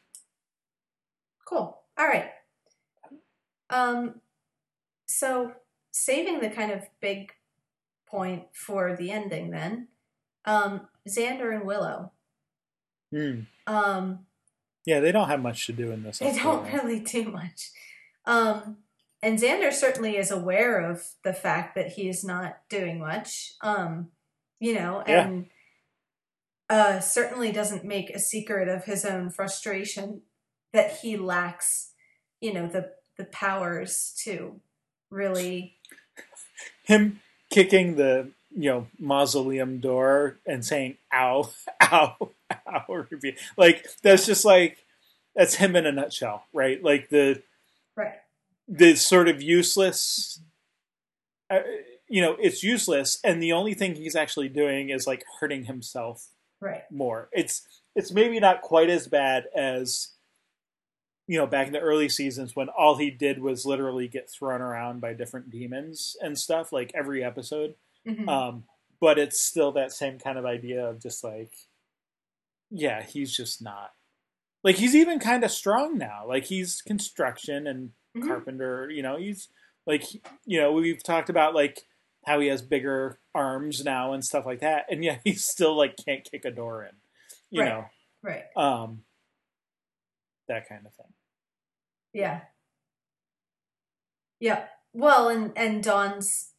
Cool. 1.46 1.82
All 1.98 2.08
right. 2.08 2.32
Um, 3.70 4.22
so 5.08 5.54
saving 5.92 6.42
the 6.42 6.50
kind 6.50 6.72
of 6.72 6.84
big 7.02 7.34
point 8.08 8.46
for 8.54 8.96
the 8.98 9.12
ending, 9.12 9.52
then, 9.52 9.90
um, 10.46 10.88
Xander 11.08 11.54
and 11.56 11.66
Willow. 11.66 12.12
Hmm. 13.12 13.42
Um, 13.68 14.26
Yeah, 14.86 15.00
they 15.00 15.12
don't 15.12 15.28
have 15.30 15.42
much 15.42 15.66
to 15.68 15.74
do 15.74 15.92
in 15.92 16.04
this. 16.04 16.20
they 16.20 16.28
episode, 16.28 16.44
don't 16.44 16.64
right? 16.64 16.74
really 16.84 17.00
do 17.00 17.26
much. 17.26 17.72
Um, 18.26 18.78
and 19.22 19.40
Xander 19.40 19.72
certainly 19.72 20.18
is 20.18 20.32
aware 20.32 20.80
of 20.90 21.04
the 21.24 21.34
fact 21.34 21.76
that 21.76 21.94
he 21.94 22.10
is 22.10 22.24
not 22.24 22.58
doing 22.70 23.00
much. 23.00 23.54
Um, 23.62 24.10
you 24.60 24.74
know, 24.74 25.04
Yeah. 25.08 25.28
and 25.28 25.46
uh, 26.70 27.00
certainly 27.00 27.52
doesn't 27.52 27.84
make 27.86 28.10
a 28.10 28.20
secret 28.20 28.68
of 28.68 28.86
his 28.86 29.06
own 29.06 29.30
frustration 29.30 30.22
that 30.72 30.98
he 31.02 31.18
lacks, 31.18 31.92
you 32.42 32.54
know, 32.54 32.68
the 32.68 32.92
the 33.18 33.26
powers 33.26 34.12
to 34.24 34.60
really 35.12 35.78
Him 36.84 37.22
kicking 37.52 37.96
the 37.96 38.32
you 38.56 38.70
know 38.70 38.88
mausoleum 39.00 39.80
door 39.80 40.40
and 40.46 40.64
saying 40.66 40.98
"ow, 41.14 41.50
ow, 41.82 42.16
ow," 42.68 43.06
like 43.58 43.86
that's 44.02 44.26
just 44.26 44.46
like 44.46 44.78
that's 45.36 45.56
him 45.56 45.76
in 45.76 45.86
a 45.86 45.92
nutshell, 45.92 46.44
right? 46.54 46.84
Like 46.84 47.10
the 47.10 47.42
right. 47.96 48.16
the 48.68 48.96
sort 48.96 49.28
of 49.28 49.42
useless 49.42 50.40
uh, 51.50 51.60
you 52.08 52.22
know 52.22 52.36
it's 52.40 52.64
useless 52.64 53.20
and 53.24 53.42
the 53.42 53.52
only 53.52 53.74
thing 53.74 53.96
he's 53.96 54.16
actually 54.16 54.50
doing 54.50 54.90
is 54.90 55.08
like 55.08 55.24
hurting 55.40 55.66
himself 55.66 56.28
Right. 56.60 56.84
more 56.90 57.28
it's 57.34 57.68
it's 57.94 58.12
maybe 58.12 58.40
not 58.40 58.62
quite 58.62 58.90
as 58.90 59.08
bad 59.08 59.46
as 59.54 60.14
you 61.28 61.38
know 61.38 61.46
back 61.46 61.68
in 61.68 61.74
the 61.74 61.80
early 61.80 62.08
seasons 62.08 62.56
when 62.56 62.70
all 62.70 62.96
he 62.98 63.10
did 63.12 63.40
was 63.42 63.66
literally 63.66 64.08
get 64.08 64.30
thrown 64.30 64.62
around 64.62 65.02
by 65.02 65.14
different 65.14 65.50
demons 65.50 66.16
and 66.22 66.38
stuff 66.40 66.72
like 66.72 66.92
every 66.96 67.22
episode 67.24 67.76
Mhm. 68.08 68.28
um 68.28 68.64
but 69.00 69.18
it's 69.20 69.40
still 69.40 69.72
that 69.74 69.92
same 69.92 70.18
kind 70.20 70.38
of 70.38 70.46
idea 70.46 70.86
of 70.86 71.02
just 71.02 71.24
like 71.24 71.54
yeah 72.70 73.02
he's 73.04 73.36
just 73.36 73.62
not 73.62 73.94
like 74.64 74.78
he's 74.78 74.96
even 74.96 75.20
kind 75.20 75.44
of 75.44 75.52
strong 75.52 75.98
now 75.98 76.26
like 76.28 76.46
he's 76.46 76.82
construction 76.82 77.68
and 77.68 77.92
Mhm. 78.16 78.28
carpenter 78.28 78.90
you 78.90 79.02
know 79.04 79.18
he's 79.18 79.50
like 79.86 80.04
you 80.46 80.60
know 80.60 80.72
we've 80.72 81.04
talked 81.04 81.30
about 81.30 81.54
like 81.56 81.86
how 82.26 82.40
he 82.40 82.48
has 82.48 82.62
bigger 82.62 83.20
arms 83.36 83.84
now 83.84 84.14
and 84.14 84.24
stuff 84.24 84.46
like 84.46 84.60
that 84.62 84.86
and 84.90 85.04
yet 85.04 85.22
he 85.26 85.34
still 85.34 85.76
like 85.76 85.96
can't 86.06 86.24
kick 86.30 86.46
a 86.46 86.52
door 86.52 86.84
in 86.84 86.96
you 87.52 87.62
Right. 87.62 87.70
know 87.70 87.86
Right. 88.22 88.46
um 88.56 89.04
that 90.48 90.68
kind 90.68 90.86
of 90.86 90.94
thing 90.94 91.14
Yeah. 92.14 92.42
Yeah. 94.40 94.68
Well, 94.94 95.30
and 95.30 95.58
and 95.58 95.84
Dawn's 95.84 96.53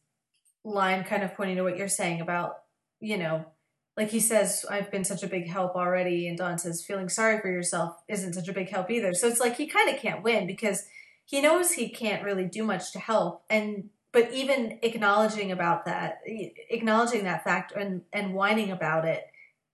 line 0.65 1.03
kind 1.03 1.23
of 1.23 1.35
pointing 1.35 1.55
to 1.57 1.63
what 1.63 1.77
you're 1.77 1.87
saying 1.87 2.19
about, 2.19 2.55
you 2.99 3.17
know, 3.17 3.45
like 3.95 4.09
he 4.09 4.19
says, 4.19 4.65
I've 4.69 4.91
been 4.91 5.05
such 5.05 5.23
a 5.23 5.27
big 5.27 5.47
help 5.47 5.75
already, 5.75 6.27
and 6.27 6.37
Dawn 6.37 6.57
says, 6.57 6.83
feeling 6.85 7.07
sorry 7.07 7.39
for 7.39 7.49
yourself 7.49 7.95
isn't 8.09 8.33
such 8.33 8.49
a 8.49 8.53
big 8.53 8.69
help 8.69 8.91
either. 8.91 9.13
So 9.13 9.27
it's 9.27 9.39
like 9.39 9.55
he 9.55 9.67
kind 9.67 9.89
of 9.93 10.01
can't 10.01 10.23
win 10.23 10.47
because 10.47 10.83
he 11.23 11.41
knows 11.41 11.71
he 11.71 11.87
can't 11.89 12.23
really 12.23 12.45
do 12.45 12.65
much 12.65 12.91
to 12.91 12.99
help, 12.99 13.43
and 13.49 13.89
but 14.11 14.31
even 14.33 14.79
acknowledging 14.81 15.51
about 15.51 15.85
that, 15.85 16.19
acknowledging 16.25 17.23
that 17.23 17.43
fact 17.43 17.71
and 17.71 18.01
and 18.11 18.33
whining 18.33 18.71
about 18.71 19.05
it 19.05 19.23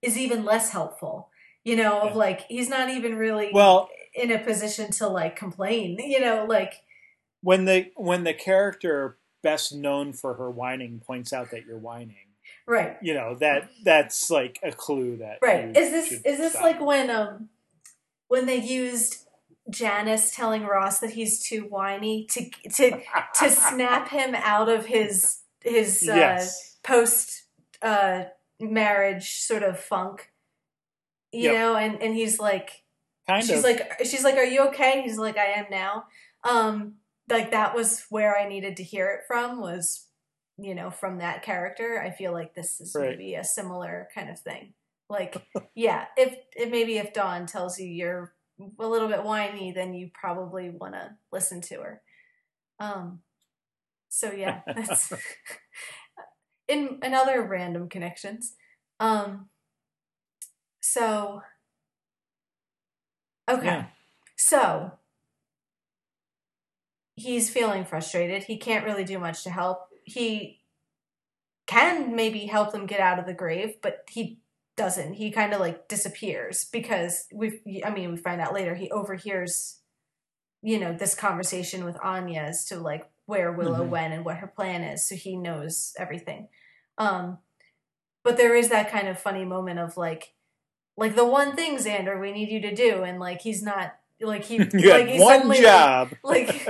is 0.02 0.16
even 0.16 0.44
less 0.44 0.70
helpful. 0.70 1.30
You 1.64 1.76
know, 1.76 2.00
of 2.00 2.10
Yeah. 2.10 2.18
like 2.18 2.40
he's 2.48 2.68
not 2.68 2.90
even 2.90 3.16
really 3.16 3.50
well 3.52 3.88
in 4.14 4.30
a 4.30 4.38
position 4.38 4.90
to 4.92 5.08
like 5.08 5.36
complain 5.36 5.96
you 5.98 6.20
know 6.20 6.44
like 6.46 6.74
when 7.40 7.64
the 7.64 7.90
when 7.96 8.24
the 8.24 8.34
character 8.34 9.16
best 9.42 9.74
known 9.74 10.12
for 10.12 10.34
her 10.34 10.50
whining 10.50 11.00
points 11.06 11.32
out 11.32 11.50
that 11.50 11.66
you're 11.66 11.78
whining 11.78 12.16
right 12.66 12.96
you 13.02 13.14
know 13.14 13.34
that 13.34 13.70
that's 13.84 14.30
like 14.30 14.58
a 14.62 14.72
clue 14.72 15.16
that 15.16 15.38
right 15.42 15.76
is 15.76 15.90
this 15.90 16.12
is 16.12 16.22
this 16.38 16.52
stop. 16.52 16.62
like 16.62 16.80
when 16.80 17.10
um 17.10 17.48
when 18.28 18.46
they 18.46 18.56
used 18.56 19.26
janice 19.70 20.34
telling 20.34 20.64
ross 20.64 20.98
that 21.00 21.10
he's 21.10 21.40
too 21.42 21.62
whiny 21.62 22.26
to 22.26 22.48
to 22.70 23.00
to 23.34 23.50
snap 23.68 24.08
him 24.08 24.34
out 24.34 24.68
of 24.68 24.86
his 24.86 25.38
his 25.60 26.08
uh 26.08 26.14
yes 26.16 26.78
post 26.82 27.44
uh, 27.82 28.24
marriage 28.60 29.40
sort 29.40 29.62
of 29.62 29.78
funk, 29.78 30.30
you 31.32 31.44
Yep. 31.44 31.54
know, 31.54 31.76
and 31.76 32.02
and 32.02 32.14
he's 32.14 32.38
like, 32.38 32.84
kind 33.26 33.44
she's 33.44 33.58
of. 33.58 33.64
like, 33.64 34.04
she's 34.04 34.24
like, 34.24 34.36
"Are 34.36 34.44
you 34.44 34.68
okay?" 34.68 35.02
He's 35.02 35.18
like, 35.18 35.36
"I 35.36 35.46
am 35.46 35.66
now." 35.70 36.04
Um, 36.44 36.94
like 37.32 37.52
that 37.52 37.74
was 37.76 38.04
where 38.10 38.38
I 38.38 38.48
needed 38.48 38.76
to 38.78 38.84
hear 38.84 39.08
it 39.10 39.22
from 39.28 39.60
was, 39.60 40.08
you 40.58 40.74
know, 40.74 40.90
from 40.90 41.18
that 41.18 41.42
character. 41.44 42.02
I 42.02 42.10
feel 42.12 42.32
like 42.32 42.54
this 42.54 42.80
is 42.80 42.94
Right. 42.94 43.08
maybe 43.18 43.34
a 43.36 43.44
similar 43.44 44.08
kind 44.14 44.30
of 44.30 44.40
thing. 44.40 44.74
Like, 45.10 45.46
yeah, 45.76 46.06
if 46.18 46.36
if 46.56 46.70
maybe 46.70 46.98
if 46.98 47.14
Dawn 47.14 47.46
tells 47.46 47.78
you 47.80 47.88
you're 47.88 48.34
a 48.80 48.88
little 48.88 49.08
bit 49.08 49.24
whiny, 49.24 49.72
then 49.72 49.94
you 49.94 50.10
probably 50.14 50.70
want 50.70 50.94
to 50.94 51.16
listen 51.32 51.62
to 51.62 51.76
her. 51.82 52.02
Um, 52.80 53.20
so 54.10 54.32
yeah, 54.32 54.62
that's 54.76 55.12
in 56.68 56.98
another 57.02 57.42
random 57.42 57.88
connections. 57.88 58.54
Um, 59.00 59.48
so 60.80 61.42
okay, 63.48 63.66
Yeah. 63.66 63.86
so 64.36 64.92
he's 67.22 67.50
feeling 67.50 67.84
frustrated. 67.84 68.44
He 68.44 68.56
can't 68.58 68.84
really 68.84 69.04
do 69.04 69.18
much 69.18 69.44
to 69.44 69.50
help. 69.50 69.88
He 70.04 70.60
can 71.66 72.14
maybe 72.16 72.46
help 72.46 72.72
them 72.72 72.86
get 72.86 73.00
out 73.00 73.18
of 73.18 73.26
the 73.26 73.34
grave, 73.34 73.76
but 73.82 74.04
he 74.10 74.40
doesn't. 74.76 75.14
He 75.14 75.30
kind 75.30 75.52
of 75.52 75.60
like 75.60 75.88
disappears 75.88 76.64
because 76.64 77.26
we 77.32 77.82
I 77.84 77.90
mean, 77.90 78.10
we 78.10 78.16
find 78.16 78.40
out 78.40 78.54
later 78.54 78.74
he 78.74 78.90
overhears 78.90 79.78
you 80.64 80.78
know, 80.78 80.92
this 80.92 81.16
conversation 81.16 81.84
with 81.84 81.98
Anya 82.04 82.40
as 82.42 82.64
to 82.66 82.76
like 82.78 83.10
where 83.26 83.50
Willow 83.50 83.84
Mhm. 83.84 83.88
went 83.88 84.14
and 84.14 84.24
what 84.24 84.36
her 84.36 84.46
plan 84.46 84.84
is, 84.84 85.04
so 85.08 85.16
he 85.16 85.36
knows 85.36 85.92
everything. 85.98 86.48
Um 86.98 87.38
but 88.24 88.36
there 88.36 88.54
is 88.54 88.68
that 88.68 88.90
kind 88.90 89.08
of 89.08 89.18
funny 89.18 89.44
moment 89.44 89.80
of 89.80 89.96
like 89.96 90.34
like 90.96 91.16
the 91.16 91.26
one 91.26 91.56
thing 91.56 91.76
Xander 91.78 92.20
we 92.20 92.32
need 92.32 92.50
you 92.50 92.60
to 92.60 92.74
do 92.74 93.02
and 93.02 93.18
like 93.18 93.40
he's 93.42 93.62
not 93.62 93.94
like 94.22 94.44
he 94.44 94.56
you 94.72 94.90
like 94.90 95.08
he's 95.08 95.20
one 95.20 95.34
suddenly, 95.36 95.60
job. 95.60 96.10
like 96.24 96.66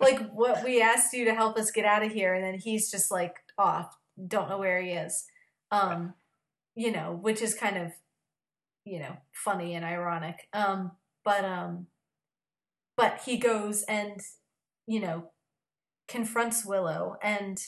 like 0.00 0.30
what 0.32 0.64
we 0.64 0.80
asked 0.80 1.12
you 1.12 1.24
to 1.26 1.34
help 1.34 1.56
us 1.56 1.70
get 1.70 1.84
out 1.84 2.04
of 2.04 2.12
here 2.12 2.34
and 2.34 2.44
then 2.44 2.58
he's 2.58 2.90
just 2.90 3.10
like 3.10 3.36
off. 3.58 3.96
Don't 4.26 4.48
know 4.48 4.58
where 4.58 4.80
he 4.80 4.90
is. 4.90 5.24
Um 5.70 6.14
you 6.74 6.90
know 6.92 7.18
which 7.20 7.40
is 7.42 7.54
kind 7.54 7.76
of 7.76 7.92
you 8.84 8.98
know 8.98 9.16
funny 9.32 9.74
and 9.74 9.84
ironic. 9.84 10.48
Um 10.52 10.92
but 11.24 11.44
um 11.44 11.86
but 12.96 13.22
he 13.24 13.36
goes 13.36 13.82
and 13.84 14.20
you 14.86 15.00
know 15.00 15.30
confronts 16.06 16.64
willow 16.64 17.16
and 17.22 17.62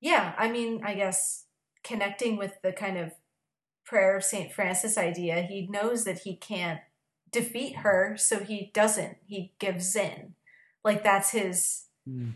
yeah 0.00 0.34
i 0.38 0.48
mean 0.48 0.80
i 0.84 0.94
guess 0.94 1.46
connecting 1.82 2.36
with 2.36 2.54
the 2.62 2.72
kind 2.72 2.96
of 2.96 3.12
prayer 3.84 4.16
of 4.16 4.24
saint 4.24 4.52
francis 4.52 4.96
idea 4.96 5.42
he 5.42 5.66
knows 5.68 6.04
that 6.04 6.20
he 6.20 6.36
can't 6.36 6.80
defeat 7.40 7.76
her 7.76 8.16
so 8.16 8.38
he 8.42 8.70
doesn't 8.72 9.16
he 9.26 9.52
gives 9.58 9.94
in 9.96 10.34
like 10.84 11.02
that's 11.04 11.30
his 11.30 11.82
Mm. 12.08 12.34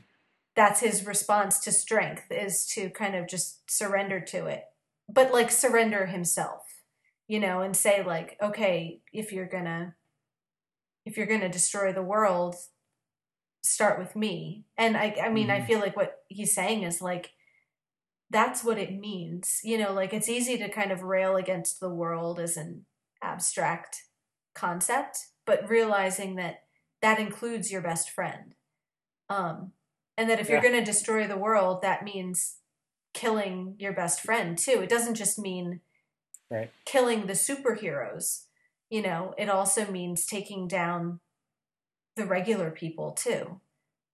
that's 0.57 0.80
his 0.80 1.07
response 1.07 1.61
to 1.61 1.70
strength 1.70 2.24
is 2.30 2.66
to 2.74 2.90
kind 2.90 3.14
of 3.14 3.28
just 3.28 3.70
surrender 3.70 4.20
to 4.32 4.46
it 4.46 4.64
but 5.09 5.32
like 5.32 5.51
surrender 5.51 6.07
himself 6.07 6.62
you 7.28 7.38
know 7.38 7.61
and 7.62 7.76
say 7.76 8.03
like 8.05 8.36
okay 8.42 9.01
if 9.12 9.32
you're 9.32 9.46
gonna 9.57 9.94
if 11.07 11.16
you're 11.16 11.26
gonna 11.34 11.48
destroy 11.48 11.92
the 11.92 12.03
world 12.03 12.57
start 13.62 13.98
with 13.98 14.16
me 14.16 14.64
and 14.76 14.96
i 14.96 15.14
i 15.24 15.28
mean 15.28 15.51
i 15.51 15.61
Mhm. 15.61 15.66
feel 15.68 15.78
like 15.80 15.96
what 15.96 16.18
he's 16.28 16.53
saying 16.55 16.82
is 16.82 17.01
like 17.01 17.30
that's 18.30 18.64
what 18.64 18.78
it 18.78 18.92
means 19.09 19.61
you 19.62 19.78
know 19.78 19.92
like 19.92 20.12
it's 20.12 20.28
easy 20.28 20.59
to 20.59 20.68
kind 20.68 20.90
of 20.92 21.03
rail 21.03 21.36
against 21.36 21.78
the 21.80 21.90
world 22.03 22.40
as 22.40 22.57
an 22.57 22.86
abstract 23.22 24.03
concept 24.55 25.28
but 25.46 25.68
realizing 25.68 26.36
that 26.36 26.62
that 27.03 27.18
includes 27.18 27.70
your 27.70 27.80
best 27.80 28.11
friend 28.11 28.55
um 29.28 29.72
and 30.16 30.28
that 30.28 30.40
if 30.40 30.48
you're 30.48 30.61
going 30.61 30.74
to 30.74 30.84
destroy 30.84 31.26
the 31.26 31.36
world 31.36 31.82
that 31.82 32.05
means 32.05 32.57
killing 33.14 33.74
your 33.78 33.92
best 33.92 34.20
friend 34.20 34.59
too 34.59 34.80
it 34.82 34.88
doesn't 34.88 35.14
just 35.14 35.38
mean 35.38 35.80
Right. 36.51 36.70
killing 36.84 37.26
the 37.26 37.34
superheroes 37.34 38.44
you 38.90 39.03
know 39.03 39.34
it 39.38 39.48
also 39.48 39.90
means 39.90 40.26
taking 40.26 40.66
down 40.66 41.20
the 42.16 42.26
regular 42.26 42.70
people 42.72 43.12
too 43.12 43.61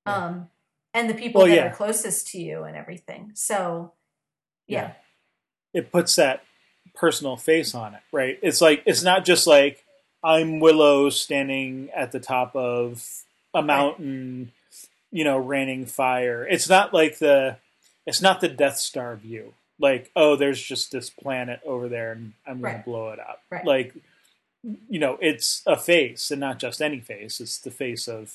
Yeah. 0.06 0.26
um 0.26 0.48
and 0.92 1.08
the 1.10 1.14
people 1.14 1.40
Well, 1.40 1.48
that 1.48 1.56
yeah. 1.56 1.66
are 1.70 1.74
closest 1.74 2.28
to 2.28 2.38
you 2.38 2.64
and 2.64 2.76
everything 2.76 3.32
so 3.34 3.94
yeah, 4.68 4.94
it 5.72 5.92
puts 5.92 6.16
that 6.16 6.42
personal 6.94 7.36
face 7.36 7.72
on 7.74 7.94
it, 7.94 8.00
right? 8.12 8.36
It's 8.42 8.60
like 8.60 8.82
it's 8.84 9.04
not 9.04 9.24
just 9.24 9.46
like 9.46 9.84
I'm 10.26 10.58
Willow 10.58 11.08
standing 11.10 11.88
at 11.94 12.10
the 12.10 12.18
top 12.18 12.56
of 12.56 13.06
a 13.54 13.62
mountain, 13.62 14.50
you 15.12 15.22
know, 15.22 15.38
raining 15.38 15.86
fire. 15.86 16.44
It's 16.46 16.68
not 16.68 16.92
like 16.92 17.18
the 17.18 17.58
it's 18.06 18.20
not 18.20 18.40
the 18.40 18.48
Death 18.48 18.76
Star 18.78 19.14
view. 19.16 19.54
Like, 19.78 20.10
oh, 20.16 20.34
there's 20.36 20.60
just 20.62 20.90
this 20.90 21.10
planet 21.10 21.60
over 21.64 21.88
there 21.88 22.10
and 22.12 22.32
I'm 22.46 22.60
going 22.60 22.74
Right. 22.74 22.84
to 22.84 22.90
blow 22.90 23.10
it 23.10 23.20
up. 23.20 23.42
Right. 23.50 23.64
Like 23.64 23.94
you 24.88 24.98
know, 24.98 25.16
it's 25.22 25.62
a 25.64 25.76
face 25.76 26.32
and 26.32 26.40
not 26.40 26.58
just 26.58 26.82
any 26.82 26.98
face. 26.98 27.40
It's 27.40 27.58
the 27.58 27.70
face 27.70 28.08
of 28.08 28.34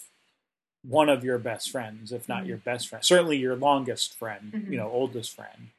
one 0.88 1.10
of 1.10 1.26
your 1.26 1.38
best 1.38 1.70
friends, 1.70 2.14
if 2.14 2.30
not 2.30 2.44
Mhm. 2.44 2.48
your 2.48 2.58
best 2.58 2.88
friend. 2.88 3.04
Certainly 3.04 3.38
your 3.38 3.58
longest 3.58 4.18
friend, 4.18 4.54
Mhm. 4.54 4.72
you 4.72 4.78
know, 4.78 4.90
oldest 4.90 5.36
friend 5.36 5.72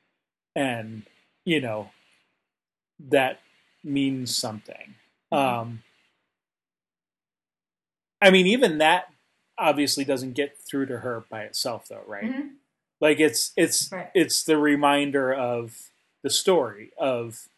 and 0.55 1.05
you 1.47 1.59
know 1.61 1.91
that 3.01 3.41
means 3.83 4.37
something 4.37 4.95
Mhm. 5.33 5.39
um 5.39 5.83
i 8.23 8.31
mean 8.31 8.47
even 8.47 8.79
that 8.79 9.09
obviously 9.59 10.05
doesn't 10.05 10.33
get 10.33 10.57
through 10.59 10.87
to 10.87 10.99
her 11.01 11.25
by 11.29 11.43
itself 11.43 11.89
though 11.89 12.03
right 12.07 12.33
Mhm. 12.33 12.51
like 13.01 13.21
it's 13.21 13.53
it's 13.57 13.93
Right. 13.93 14.11
it's 14.15 14.43
the 14.45 14.57
reminder 14.57 15.33
of 15.35 15.91
the 16.23 16.31
story 16.31 16.93
of 16.99 17.49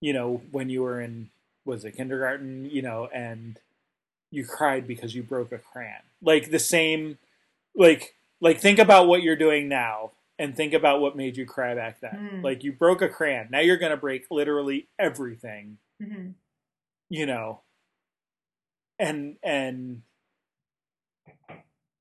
you 0.00 0.12
know 0.12 0.42
when 0.50 0.68
you 0.70 0.82
were 0.82 1.00
in 1.00 1.30
was 1.64 1.84
it 1.84 1.92
kindergarten 1.96 2.68
you 2.70 2.82
know 2.82 3.06
and 3.14 3.58
you 4.30 4.44
cried 4.44 4.86
because 4.86 5.14
you 5.14 5.22
broke 5.22 5.52
a 5.52 5.58
crayon 5.58 6.02
like 6.22 6.50
the 6.50 6.58
same 6.58 7.18
like 7.74 8.14
like 8.40 8.60
think 8.60 8.78
about 8.78 9.06
what 9.08 9.22
you're 9.22 9.36
doing 9.36 9.68
now 9.68 10.10
and 10.38 10.56
think 10.56 10.72
about 10.72 11.00
what 11.00 11.16
made 11.16 11.36
you 11.36 11.44
cry 11.46 11.74
back 11.74 12.00
then 12.00 12.30
Mm. 12.34 12.42
like 12.44 12.64
you 12.64 12.72
broke 12.72 13.02
a 13.02 13.08
crayon 13.08 13.48
now 13.50 13.60
you're 13.60 13.76
going 13.76 13.90
to 13.90 13.96
break 13.96 14.26
literally 14.30 14.86
everything 14.98 15.78
Mhm. 16.02 16.34
you 17.08 17.26
know 17.26 17.60
and 19.00 19.36
and 19.42 20.02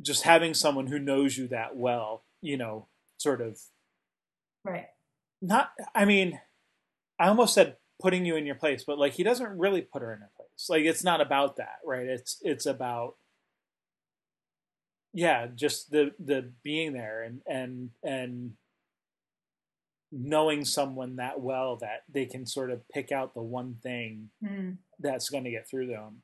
just 0.02 0.24
having 0.24 0.54
someone 0.54 0.88
who 0.88 1.00
knows 1.00 1.38
you 1.38 1.48
that 1.48 1.76
well 1.76 2.24
you 2.42 2.58
know 2.58 2.86
sort 3.18 3.42
of 3.42 3.60
right. 4.64 4.88
not 5.42 5.72
i 5.96 6.06
mean 6.06 6.40
i 7.20 7.28
almost 7.28 7.54
said 7.54 7.78
putting 8.02 8.26
you 8.26 8.36
in 8.36 8.46
your 8.46 8.56
place 8.56 8.84
but 8.86 8.98
like 9.00 9.14
he 9.14 9.24
doesn't 9.24 9.58
really 9.58 9.82
put 9.82 10.02
her 10.02 10.14
in 10.14 10.20
her 10.20 10.30
place. 10.38 10.70
Like 10.70 10.84
it's 10.84 11.04
not 11.04 11.22
about 11.22 11.56
that 11.58 11.80
right? 11.86 12.06
It's 12.06 12.38
it's 12.42 12.66
about 12.66 13.16
yeah 15.14 15.48
just 15.56 15.90
the 15.92 16.12
the 16.20 16.52
being 16.64 16.94
there 16.94 17.24
and 17.24 17.42
and 17.48 17.90
and 18.04 18.54
knowing 20.12 20.66
someone 20.66 21.18
that 21.18 21.40
well 21.40 21.78
that 21.78 22.04
they 22.12 22.26
can 22.26 22.46
sort 22.46 22.72
of 22.72 22.88
pick 22.90 23.12
out 23.12 23.34
the 23.34 23.42
one 23.42 23.76
thing 23.84 24.30
Mhm. 24.44 24.78
that's 25.00 25.30
going 25.30 25.44
to 25.46 25.52
get 25.52 25.68
through 25.70 25.88
them 25.88 26.24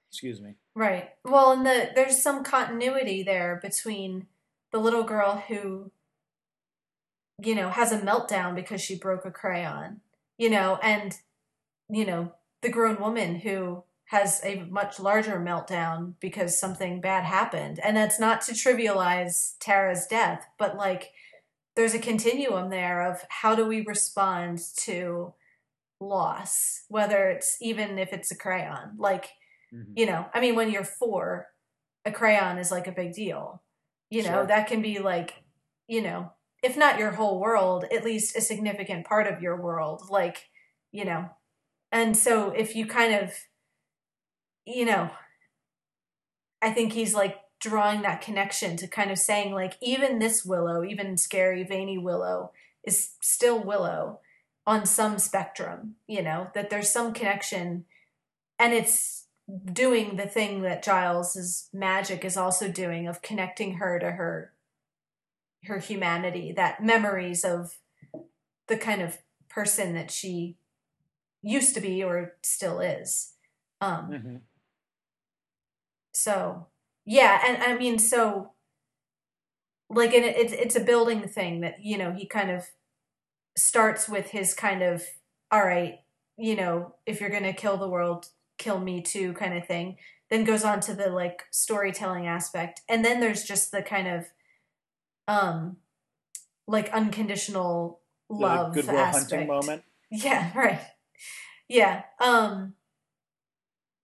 excuse 0.09 0.41
me 0.41 0.55
Right. 0.79 1.09
Well, 1.25 1.51
and 1.51 1.65
the 1.65 1.89
there's 1.93 2.21
some 2.21 2.41
continuity 2.41 3.21
there 3.21 3.59
between 3.61 4.27
the 4.71 4.77
little 4.77 5.03
girl 5.03 5.43
who, 5.45 5.91
you 7.43 7.53
know, 7.53 7.69
has 7.69 7.91
a 7.91 7.99
meltdown 7.99 8.55
because 8.55 8.79
she 8.79 8.95
broke 8.95 9.25
a 9.25 9.31
crayon, 9.31 9.99
you 10.37 10.49
know, 10.49 10.79
and 10.81 11.17
you 11.89 12.05
know 12.05 12.31
the 12.61 12.69
grown 12.69 12.97
woman 13.01 13.35
who 13.35 13.83
has 14.05 14.39
a 14.45 14.61
much 14.69 15.01
larger 15.01 15.37
meltdown 15.37 16.13
because 16.21 16.57
something 16.57 17.01
bad 17.01 17.25
happened, 17.25 17.79
and 17.83 17.97
that's 17.97 18.17
not 18.17 18.39
to 18.43 18.53
trivialize 18.53 19.55
Tara's 19.59 20.07
death, 20.07 20.45
but 20.57 20.77
like 20.77 21.11
there's 21.75 21.93
a 21.93 21.99
continuum 21.99 22.69
there 22.69 23.01
of 23.01 23.25
how 23.27 23.53
do 23.53 23.65
we 23.65 23.81
respond 23.81 24.59
to 24.77 25.33
loss, 25.99 26.83
whether 26.87 27.29
it's 27.29 27.57
even 27.61 27.99
if 27.99 28.13
it's 28.13 28.31
a 28.31 28.37
crayon, 28.37 28.95
like 28.97 29.25
mm-hmm. 29.73 29.91
you 29.95 30.05
know 30.05 30.25
i 30.33 30.39
mean 30.39 30.55
when 30.55 30.71
you're 30.71 30.83
four 30.83 31.47
a 32.05 32.11
crayon 32.11 32.57
is 32.57 32.71
like 32.71 32.87
a 32.87 32.91
big 32.91 33.13
deal. 33.13 33.61
You 34.09 34.23
know 34.23 34.29
Sure. 34.29 34.47
that 34.47 34.67
can 34.67 34.81
be 34.81 34.99
like 34.99 35.43
you 35.87 36.01
know 36.01 36.33
if 36.63 36.75
not 36.75 36.99
your 36.99 37.11
whole 37.11 37.39
world 37.39 37.85
at 37.91 38.03
least 38.03 38.35
a 38.35 38.41
significant 38.41 39.05
part 39.05 39.27
of 39.27 39.41
your 39.41 39.61
world 39.61 40.03
like 40.09 40.45
you 40.91 41.05
know. 41.05 41.29
And 41.91 42.15
so 42.15 42.51
if 42.51 42.75
you 42.75 42.85
kind 42.85 43.13
of 43.15 43.33
you 44.65 44.85
know 44.85 45.09
i 46.61 46.71
think 46.71 46.93
he's 46.93 47.13
like 47.13 47.37
drawing 47.59 48.01
that 48.01 48.21
connection 48.21 48.77
to 48.77 48.87
kind 48.87 49.11
of 49.11 49.17
saying 49.17 49.53
like 49.53 49.73
even 49.81 50.19
this 50.19 50.45
willow 50.45 50.83
even 50.83 51.17
scary 51.17 51.63
veiny 51.63 51.97
willow 51.97 52.51
is 52.85 53.11
still 53.21 53.61
willow 53.61 54.19
on 54.69 54.85
some 54.85 55.17
spectrum 55.17 55.95
you 56.07 56.21
know 56.21 56.47
that 56.53 56.69
there's 56.69 56.91
some 56.91 57.11
connection 57.11 57.85
and 58.59 58.71
it's 58.71 59.25
doing 59.73 60.15
the 60.15 60.27
thing 60.27 60.61
that 60.61 60.83
giles's 60.83 61.69
magic 61.73 62.23
is 62.23 62.37
also 62.37 62.71
doing 62.71 63.07
of 63.07 63.23
connecting 63.23 63.73
her 63.77 63.97
to 63.97 64.11
her 64.11 64.53
her 65.63 65.79
humanity 65.79 66.51
that 66.51 66.83
memories 66.83 67.43
of 67.43 67.79
the 68.67 68.77
kind 68.77 69.01
of 69.01 69.17
person 69.49 69.95
that 69.95 70.11
she 70.11 70.55
used 71.41 71.73
to 71.73 71.81
be 71.81 72.03
or 72.03 72.35
still 72.43 72.79
is 72.79 73.33
um 73.81 74.11
Mm-hmm. 74.11 74.35
so 76.11 76.67
yeah 77.05 77.41
and 77.43 77.63
i 77.63 77.75
mean 77.75 77.97
so 77.97 78.51
like 79.89 80.13
and 80.13 80.23
it, 80.23 80.37
it's 80.37 80.53
it's 80.53 80.75
a 80.75 80.79
building 80.91 81.27
thing 81.27 81.61
that 81.61 81.83
you 81.83 81.97
know 81.97 82.11
he 82.11 82.27
kind 82.27 82.51
of 82.51 82.67
starts 83.59 84.07
with 84.07 84.29
his 84.29 84.53
kind 84.53 84.81
of 84.81 85.03
all 85.51 85.65
right 85.65 85.99
you 86.37 86.55
know 86.55 86.95
if 87.05 87.19
you're 87.19 87.29
gonna 87.29 87.53
kill 87.53 87.77
the 87.77 87.89
world 87.89 88.27
kill 88.57 88.79
me 88.79 89.01
too 89.01 89.33
kind 89.33 89.53
of 89.53 89.65
thing 89.65 89.97
then 90.29 90.43
goes 90.43 90.63
on 90.63 90.79
to 90.79 90.93
the 90.93 91.09
like 91.09 91.43
storytelling 91.51 92.27
aspect 92.27 92.81
and 92.87 93.03
then 93.03 93.19
there's 93.19 93.43
just 93.43 93.71
the 93.71 93.81
kind 93.81 94.07
of 94.07 94.25
um 95.27 95.77
like 96.67 96.89
unconditional 96.89 97.99
love 98.29 98.73
the 98.73 98.81
Good 98.81 98.91
Will 98.91 98.99
aspect. 98.99 99.31
Hunting 99.31 99.47
moment. 99.47 99.83
Yeah, 100.11 100.51
right. 100.55 100.79
Yeah. 101.67 102.03
Um 102.19 102.75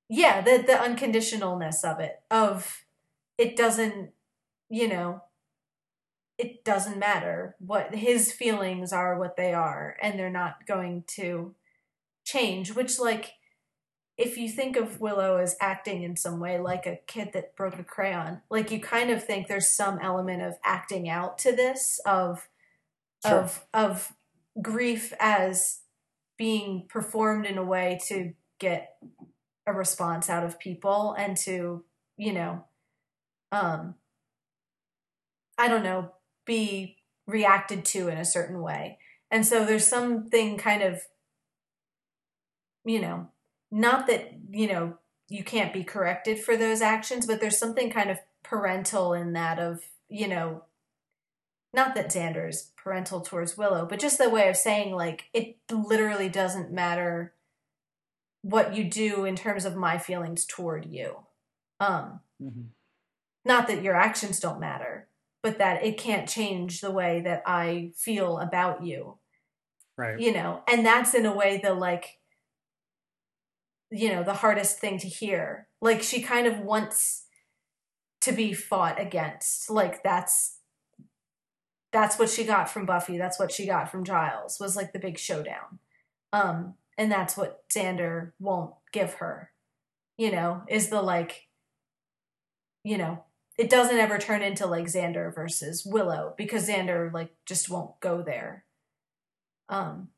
yeah, 0.10 0.41
the 0.41 0.64
the 0.66 0.74
unconditionalness 0.74 1.84
of 1.84 1.99
it 1.99 2.22
of 2.30 2.86
it 3.38 3.56
doesn't, 3.56 4.12
you 4.70 4.88
know, 4.88 5.22
it 6.38 6.64
doesn't 6.66 7.00
matter 7.00 7.56
what 7.60 7.96
his 7.96 8.32
feelings 8.32 8.92
are 8.92 9.18
what 9.18 9.38
they 9.38 9.54
are 9.54 9.96
and 10.02 10.20
they're 10.20 10.30
not 10.30 10.68
going 10.68 11.04
to 11.08 11.56
change, 12.26 12.74
which 12.74 13.00
like 13.00 13.34
if 14.18 14.38
you 14.38 14.50
think 14.50 14.78
of 14.78 15.02
Willow 15.02 15.38
as 15.38 15.58
acting 15.60 16.04
in 16.04 16.16
some 16.16 16.40
way 16.40 16.60
like 16.60 16.86
a 16.86 17.00
kid 17.08 17.32
that 17.34 17.56
broke 17.56 17.78
a 17.80 17.84
crayon, 17.84 18.42
like 18.50 18.72
you 18.72 18.80
kind 18.80 19.12
of 19.12 19.24
think 19.24 19.48
there's 19.48 19.70
some 19.70 20.00
element 20.00 20.42
of 20.42 20.56
acting 20.64 21.10
out 21.10 21.38
to 21.40 21.56
this 21.56 22.00
of 22.06 22.48
Sure. 23.26 23.40
of 23.40 23.66
of 23.74 24.14
grief 24.62 25.14
as 25.20 25.80
being 26.38 26.86
performed 26.88 27.46
in 27.46 27.58
a 27.58 27.64
way 27.64 28.00
to 28.08 28.34
get 28.60 28.98
a 29.66 29.74
response 29.74 30.30
out 30.30 30.44
of 30.44 30.60
people 30.60 31.16
and 31.18 31.36
to 31.38 31.84
you 32.18 32.32
know 32.32 32.64
um 33.52 33.96
i 35.58 35.68
don't 35.68 35.84
know 35.84 36.12
be 36.46 36.98
reacted 37.28 37.84
to 37.84 38.08
in 38.08 38.18
a 38.18 38.26
certain 38.26 38.62
way 38.62 38.98
and 39.32 39.46
so 39.46 39.66
there's 39.66 39.88
something 39.88 40.58
kind 40.58 40.84
of 40.84 41.02
you 42.84 43.00
know 43.00 43.28
not 43.72 44.08
that 44.08 44.34
you 44.52 44.68
know 44.68 44.98
you 45.28 45.43
can't 45.43 45.74
be 45.74 45.84
corrected 45.84 46.39
for 46.39 46.56
those 46.56 46.82
actions 46.82 47.26
but 47.26 47.41
there's 47.41 47.58
something 47.58 47.89
kind 47.89 48.10
of 48.12 48.20
parental 48.43 49.14
in 49.14 49.34
that 49.34 49.58
of 49.58 49.82
you 50.08 50.28
know 50.28 50.64
not 51.76 51.93
that 51.96 52.10
Xander 52.10 52.48
is 52.48 52.72
parental 52.78 53.20
towards 53.20 53.58
Willow, 53.58 53.86
but 53.86 54.00
just 54.00 54.18
the 54.18 54.30
way 54.30 54.48
of 54.48 54.56
saying 54.56 54.96
like 54.96 55.26
it 55.34 55.58
literally 55.70 56.30
doesn't 56.30 56.72
matter 56.72 57.34
what 58.41 58.74
you 58.76 58.86
do 58.86 59.26
in 59.26 59.36
terms 59.36 59.66
of 59.66 59.76
my 59.76 59.98
feelings 59.98 60.46
toward 60.46 60.86
you. 60.86 61.26
Um 61.80 62.22
Mhm. 62.41 62.70
not 63.43 63.68
that 63.68 63.82
your 63.84 63.96
actions 63.96 64.39
don't 64.39 64.60
matter, 64.60 65.10
but 65.46 65.60
that 65.60 65.86
it 65.86 65.96
can't 66.00 66.28
change 66.28 66.82
the 66.82 66.89
way 66.89 67.22
that 67.22 67.43
I 67.46 67.91
feel 67.96 68.39
about 68.39 68.84
you. 68.84 69.20
Right. 69.98 70.20
you 70.20 70.34
know 70.34 70.62
and 70.68 70.86
that's 70.86 71.14
in 71.14 71.26
a 71.26 71.34
way 71.34 71.62
the 71.64 71.74
like 71.74 72.20
you 73.91 74.10
know 74.10 74.24
the 74.24 74.34
hardest 74.34 74.80
thing 74.80 74.98
to 74.98 75.08
hear. 75.08 75.68
Like 75.82 76.02
she 76.02 76.24
kind 76.24 76.48
of 76.48 76.60
wants 76.60 77.28
to 78.22 78.32
be 78.32 78.54
fought 78.54 79.00
against. 79.00 79.70
Like 79.70 80.02
that's 80.02 80.58
that's 81.93 82.18
what 82.18 82.30
she 82.30 82.43
got 82.43 82.68
from 82.68 82.88
buffy. 82.88 83.20
That's 83.20 83.38
what 83.38 83.52
she 83.52 83.68
got 83.68 83.91
from 83.91 84.04
giles 84.04 84.60
was 84.60 84.76
like 84.76 84.93
the 84.93 85.00
big 85.00 85.20
showdown. 85.20 85.78
Um 86.34 86.74
and 86.98 87.12
that's 87.12 87.38
what 87.38 87.70
xander 87.70 88.32
won't 88.39 88.74
give 88.91 89.16
her 89.16 89.52
you 90.18 90.32
know 90.32 90.64
is 90.68 90.89
the 90.89 91.02
like 91.02 91.48
you 92.84 92.98
know 92.98 93.24
it 93.58 93.70
doesn't 93.70 93.97
ever 93.97 94.18
turn 94.18 94.41
into 94.41 94.66
like 94.66 94.86
xander 94.86 95.34
versus 95.34 95.86
willow 95.86 96.34
because 96.38 96.68
xander 96.68 97.12
like 97.14 97.34
just 97.45 97.70
won't 97.70 97.99
go 97.99 98.22
there. 98.22 98.66
Um 99.70 100.10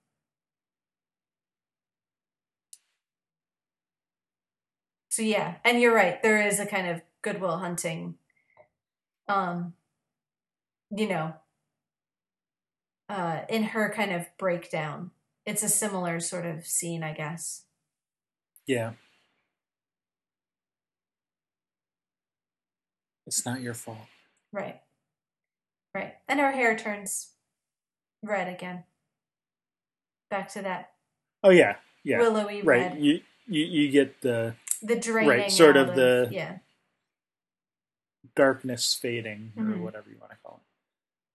so 5.09 5.21
yeah. 5.21 5.55
And 5.63 5.79
you're 5.81 5.93
right 5.93 6.21
there 6.21 6.45
is 6.45 6.59
a 6.59 6.65
kind 6.65 6.87
of 6.87 7.01
Good 7.21 7.41
Will 7.41 7.57
Hunting 7.57 8.15
um 9.27 9.73
you 10.89 11.07
know 11.07 11.33
uh 13.09 13.41
in 13.49 13.63
her 13.63 13.91
kind 13.95 14.11
of 14.13 14.25
breakdown. 14.37 15.11
It's 15.45 15.63
a 15.63 15.69
similar 15.69 16.19
sort 16.19 16.45
of 16.45 16.65
scene 16.65 17.03
i 17.03 17.13
guess. 17.13 17.63
Yeah. 18.65 18.93
It's 23.27 23.45
not 23.45 23.61
your 23.61 23.73
fault. 23.75 23.97
right 24.51 24.81
right 25.93 26.15
and 26.27 26.39
her 26.39 26.51
hair 26.51 26.75
turns 26.77 27.33
red 28.23 28.47
again 28.47 28.83
back 30.29 30.51
to 30.53 30.61
that 30.61 30.91
Oh 31.43 31.49
yeah. 31.51 31.75
Yeah. 32.03 32.19
willowy 32.19 32.61
right. 32.61 32.91
red 32.91 32.99
You, 32.99 33.21
you 33.45 33.65
you 33.65 33.91
get 33.91 34.21
the 34.21 34.55
the 34.81 34.95
draining 34.99 35.29
right 35.29 35.51
sort 35.51 35.75
out 35.77 35.89
of 35.89 35.95
the- 35.95 36.29
yeah 36.31 36.57
darkness 38.35 38.93
fading 38.93 39.51
or 39.57 39.63
Mhm. 39.63 39.81
whatever 39.81 40.09
you 40.09 40.17
want 40.19 40.31
to 40.31 40.37
call 40.37 40.61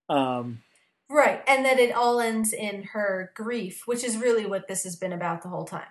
it. 0.08 0.14
Um 0.14 0.62
Right. 1.08 1.42
And 1.46 1.62
that 1.66 1.78
it 1.78 1.92
all 1.92 2.20
ends 2.20 2.54
in 2.54 2.84
her 2.94 3.32
grief, 3.34 3.86
which 3.86 4.02
is 4.02 4.16
really 4.16 4.46
what 4.46 4.66
this 4.66 4.84
has 4.84 4.96
been 4.96 5.12
about 5.12 5.42
the 5.42 5.48
whole 5.50 5.66
time. 5.66 5.90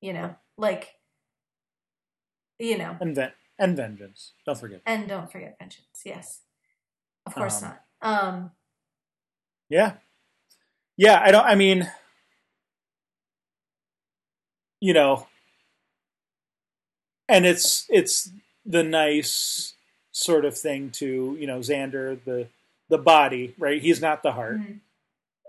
You 0.00 0.12
know, 0.12 0.36
like, 0.56 0.94
you 2.60 2.78
know, 2.78 2.96
and 3.00 3.16
ven- 3.16 3.32
and 3.58 3.76
vengeance. 3.76 4.32
Don't 4.46 4.58
forget. 4.58 4.80
and 4.86 5.08
don't 5.08 5.30
forget 5.30 5.56
vengeance. 5.58 6.02
Yes. 6.04 6.40
Of 7.26 7.34
course 7.34 7.62
Um, 7.62 7.68
not. 8.02 8.24
Um, 8.24 8.50
Yeah. 9.68 9.94
Yeah, 10.96 11.20
I 11.22 11.30
don't 11.30 11.44
I 11.46 11.54
mean 11.54 11.90
you 14.80 14.92
know 14.92 15.26
and 17.28 17.46
it's 17.46 17.86
it's 17.88 18.30
the 18.66 18.82
nice 18.82 19.74
sort 20.12 20.44
of 20.44 20.56
thing 20.56 20.90
to, 20.90 21.36
you 21.40 21.46
know, 21.46 21.58
Xander 21.60 22.22
the 22.24 22.48
the 22.88 22.98
body, 22.98 23.54
right? 23.58 23.80
He's 23.80 24.00
not 24.00 24.22
the 24.22 24.32
heart. 24.32 24.60
mhm. 24.60 24.80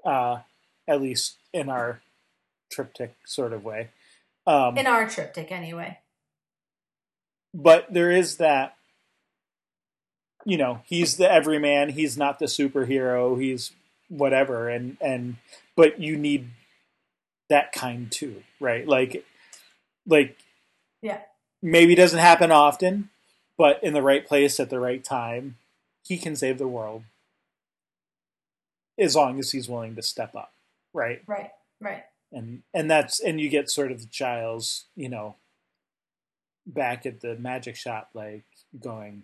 Uh 0.06 0.40
at 0.88 1.02
least 1.02 1.36
in 1.54 1.70
our 1.70 2.02
triptych 2.72 3.14
sort 3.26 3.54
of 3.54 3.64
way. 3.66 3.90
Um 4.48 4.78
in 4.78 4.88
our 4.88 5.08
triptych, 5.10 5.52
anyway. 5.52 6.00
But 7.56 7.86
there 7.94 8.12
is 8.12 8.36
that 8.38 8.76
you 10.46 10.58
know 10.58 10.82
he's 10.86 11.16
the 11.18 11.32
everyman 11.32 11.90
he's 11.90 12.18
not 12.18 12.38
the 12.38 12.46
superhero 12.46 13.40
he's 13.42 13.72
whatever 14.10 14.70
and 14.70 14.98
and 15.02 15.38
but 15.76 16.00
you 16.00 16.18
need 16.18 16.50
that 17.50 17.72
kind 17.72 18.12
too 18.12 18.44
right 18.60 18.88
like 18.88 19.26
like 20.06 20.38
Yeah. 21.02 21.22
maybe 21.62 21.94
it 21.94 21.98
doesn't 21.98 22.20
happen 22.20 22.52
often 22.52 23.10
but 23.58 23.82
in 23.84 23.94
the 23.94 24.02
right 24.04 24.26
place 24.28 24.60
at 24.60 24.70
the 24.70 24.80
right 24.80 25.04
time 25.04 25.56
he 26.04 26.18
can 26.18 26.36
save 26.36 26.58
the 26.58 26.68
world 26.68 27.04
as 29.00 29.16
long 29.16 29.40
as 29.40 29.52
he's 29.52 29.70
willing 29.70 29.96
to 29.96 30.02
step 30.02 30.36
up 30.36 30.52
right 30.94 31.22
Right. 31.26 31.52
Right. 31.82 32.04
and 32.32 32.62
and 32.74 32.90
that's 32.92 33.20
and 33.20 33.40
you 33.42 33.50
get 33.50 33.70
sort 33.70 33.92
of 33.92 34.00
the 34.02 34.08
Giles, 34.08 34.86
you 34.96 35.10
know, 35.10 35.36
back 36.66 37.06
at 37.06 37.22
the 37.22 37.36
magic 37.36 37.76
shop, 37.76 38.10
like 38.14 38.44
going, 38.80 39.24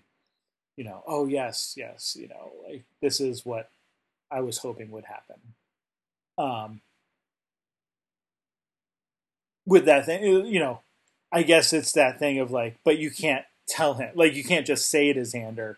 you 0.77 0.83
know, 0.83 1.03
oh 1.07 1.25
yes, 1.27 1.73
yes, 1.77 2.15
you 2.19 2.27
know, 2.27 2.51
like 2.67 2.83
this 3.01 3.19
is 3.19 3.45
what 3.45 3.69
I 4.31 4.41
was 4.41 4.59
hoping 4.59 4.91
would 4.91 5.05
happen. 5.05 5.37
Um, 6.37 6.81
with 9.65 9.85
that 9.85 10.05
thing, 10.05 10.23
you 10.45 10.59
know, 10.59 10.81
I 11.31 11.43
guess 11.43 11.73
it's 11.73 11.91
that 11.93 12.19
thing 12.19 12.39
of 12.39 12.51
like, 12.51 12.77
but 12.83 12.97
you 12.97 13.11
can't 13.11 13.45
tell 13.67 13.93
him, 13.95 14.11
like, 14.15 14.33
you 14.35 14.43
can't 14.43 14.65
just 14.65 14.89
say 14.89 15.13
to 15.13 15.21
Xander, 15.21 15.77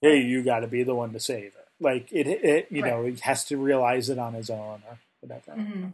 "Hey, 0.00 0.20
you 0.20 0.42
got 0.42 0.60
to 0.60 0.66
be 0.68 0.82
the 0.82 0.94
one 0.94 1.12
to 1.12 1.20
save 1.20 1.54
her." 1.54 1.60
Like 1.80 2.08
it, 2.12 2.26
it 2.26 2.68
you 2.70 2.82
know, 2.82 3.04
he 3.04 3.16
has 3.22 3.44
to 3.46 3.56
realize 3.56 4.08
it 4.10 4.18
on 4.18 4.34
his 4.34 4.50
own 4.50 4.82
or 4.88 4.98
whatever. 5.20 5.52
Mhm. 5.60 5.92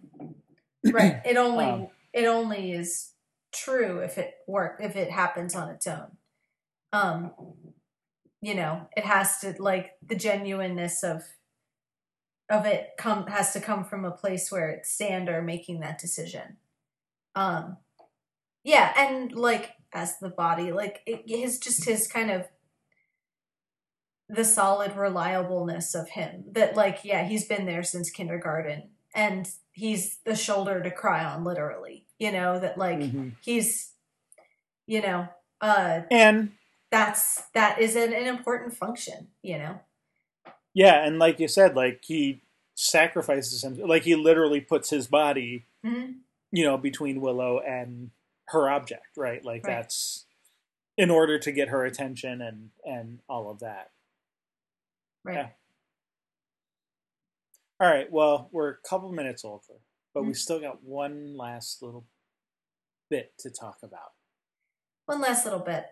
Right. 0.84 1.20
It 1.24 1.36
only 1.36 1.64
Um, 1.64 1.88
it 2.12 2.24
only 2.26 2.72
is 2.72 3.10
true 3.54 3.98
if 3.98 4.18
it 4.18 4.34
work 4.46 4.78
if 4.80 4.96
it 4.96 5.10
happens 5.10 5.54
on 5.54 5.70
its 5.70 5.86
own. 5.86 6.16
Um 6.92 7.32
you 8.40 8.54
know, 8.54 8.88
it 8.96 9.04
has 9.04 9.38
to 9.38 9.54
like 9.58 9.92
the 10.06 10.16
genuineness 10.16 11.02
of 11.02 11.22
of 12.50 12.66
it 12.66 12.90
come 12.98 13.26
has 13.28 13.52
to 13.52 13.60
come 13.60 13.84
from 13.84 14.04
a 14.04 14.10
place 14.10 14.52
where 14.52 14.70
it's 14.70 14.96
Xander 15.00 15.44
making 15.44 15.80
that 15.80 15.98
decision. 15.98 16.58
Um 17.34 17.78
yeah, 18.62 18.92
and 18.96 19.32
like 19.32 19.72
as 19.92 20.18
the 20.18 20.30
body, 20.30 20.72
like 20.72 21.00
it, 21.06 21.22
his 21.26 21.58
just 21.58 21.84
his 21.84 22.06
kind 22.06 22.30
of 22.30 22.46
the 24.28 24.44
solid 24.44 24.96
reliableness 24.96 25.94
of 25.94 26.08
him 26.10 26.44
that 26.52 26.76
like 26.76 27.00
yeah 27.04 27.24
he's 27.24 27.44
been 27.46 27.66
there 27.66 27.82
since 27.82 28.10
kindergarten 28.10 28.88
and 29.14 29.48
he's 29.72 30.18
the 30.24 30.34
shoulder 30.34 30.82
to 30.82 30.90
cry 30.90 31.24
on 31.24 31.44
literally 31.44 32.03
you 32.18 32.32
know 32.32 32.58
that 32.58 32.78
like 32.78 32.98
mm-hmm. 32.98 33.30
he's 33.42 33.92
you 34.86 35.00
know 35.00 35.28
uh 35.60 36.00
and 36.10 36.52
that's 36.90 37.42
that 37.54 37.80
is 37.80 37.96
an, 37.96 38.12
an 38.12 38.26
important 38.26 38.74
function 38.74 39.28
you 39.42 39.58
know 39.58 39.80
yeah 40.74 41.04
and 41.04 41.18
like 41.18 41.40
you 41.40 41.48
said 41.48 41.74
like 41.74 42.00
he 42.04 42.42
sacrifices 42.74 43.62
him 43.62 43.78
like 43.86 44.02
he 44.02 44.14
literally 44.14 44.60
puts 44.60 44.90
his 44.90 45.06
body 45.06 45.66
mm-hmm. 45.84 46.12
you 46.50 46.64
know 46.64 46.76
between 46.76 47.20
willow 47.20 47.60
and 47.60 48.10
her 48.48 48.68
object 48.68 49.16
right 49.16 49.44
like 49.44 49.64
right. 49.64 49.76
that's 49.76 50.26
in 50.96 51.10
order 51.10 51.38
to 51.38 51.50
get 51.50 51.68
her 51.68 51.84
attention 51.84 52.40
and 52.40 52.70
and 52.84 53.20
all 53.28 53.50
of 53.50 53.60
that 53.60 53.90
Right. 55.24 55.36
Yeah. 55.36 55.48
All 57.80 57.92
right. 57.92 58.10
Well, 58.12 58.48
we're 58.52 58.70
a 58.70 58.76
couple 58.88 59.10
minutes 59.10 59.44
over, 59.44 59.80
but 60.14 60.20
mm-hmm. 60.20 60.28
we 60.28 60.34
still 60.34 60.60
got 60.60 60.82
one 60.82 61.36
last 61.36 61.82
little 61.82 62.06
bit 63.10 63.32
to 63.40 63.50
talk 63.50 63.78
about. 63.82 64.12
One 65.06 65.20
last 65.20 65.44
little 65.44 65.60
bit. 65.60 65.84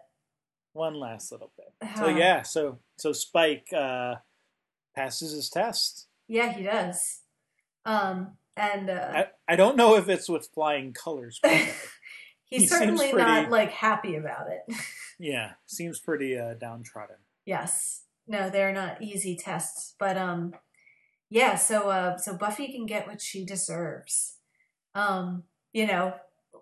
One 0.73 0.95
last 0.95 1.31
little 1.33 1.53
bit. 1.57 1.89
So 1.99 2.09
yeah, 2.09 2.43
so 2.43 2.79
so 2.97 3.13
Spike 3.13 3.67
uh, 3.77 4.15
passes 4.95 5.33
his 5.33 5.51
test. 5.51 6.07
Yeah, 6.29 6.53
he 6.53 6.63
does. 6.63 7.21
Um, 7.85 8.39
and 8.57 8.89
uh, 8.89 9.13
I, 9.15 9.27
I 9.53 9.57
don't 9.57 9.77
know 9.77 9.97
if 9.97 10.09
it's 10.09 10.29
with 10.29 10.49
flying 10.55 10.95
colors. 10.95 11.39
But 11.43 11.53
he's 11.53 11.73
he 12.63 12.67
certainly 12.67 13.11
pretty, 13.13 13.29
not 13.29 13.51
like 13.51 13.71
happy 13.71 14.15
about 14.15 14.47
it. 14.49 14.77
yeah, 15.19 15.53
seems 15.67 15.99
pretty 15.99 16.39
uh, 16.39 16.55
downtrodden. 16.55 17.17
Yes 17.45 18.03
no, 18.27 18.51
they're 18.51 18.73
not 18.73 19.03
easy 19.03 19.37
tests, 19.37 19.95
but 19.99 20.17
um, 20.17 20.55
yeah. 21.33 21.57
So 21.57 21.89
uh, 21.89 22.19
so 22.19 22.37
Buffy 22.37 22.71
can 22.71 22.85
get 22.85 23.07
what 23.07 23.21
she 23.21 23.45
deserves. 23.45 24.37
Um, 24.95 25.45
you 25.73 25.87
know, 25.87 26.15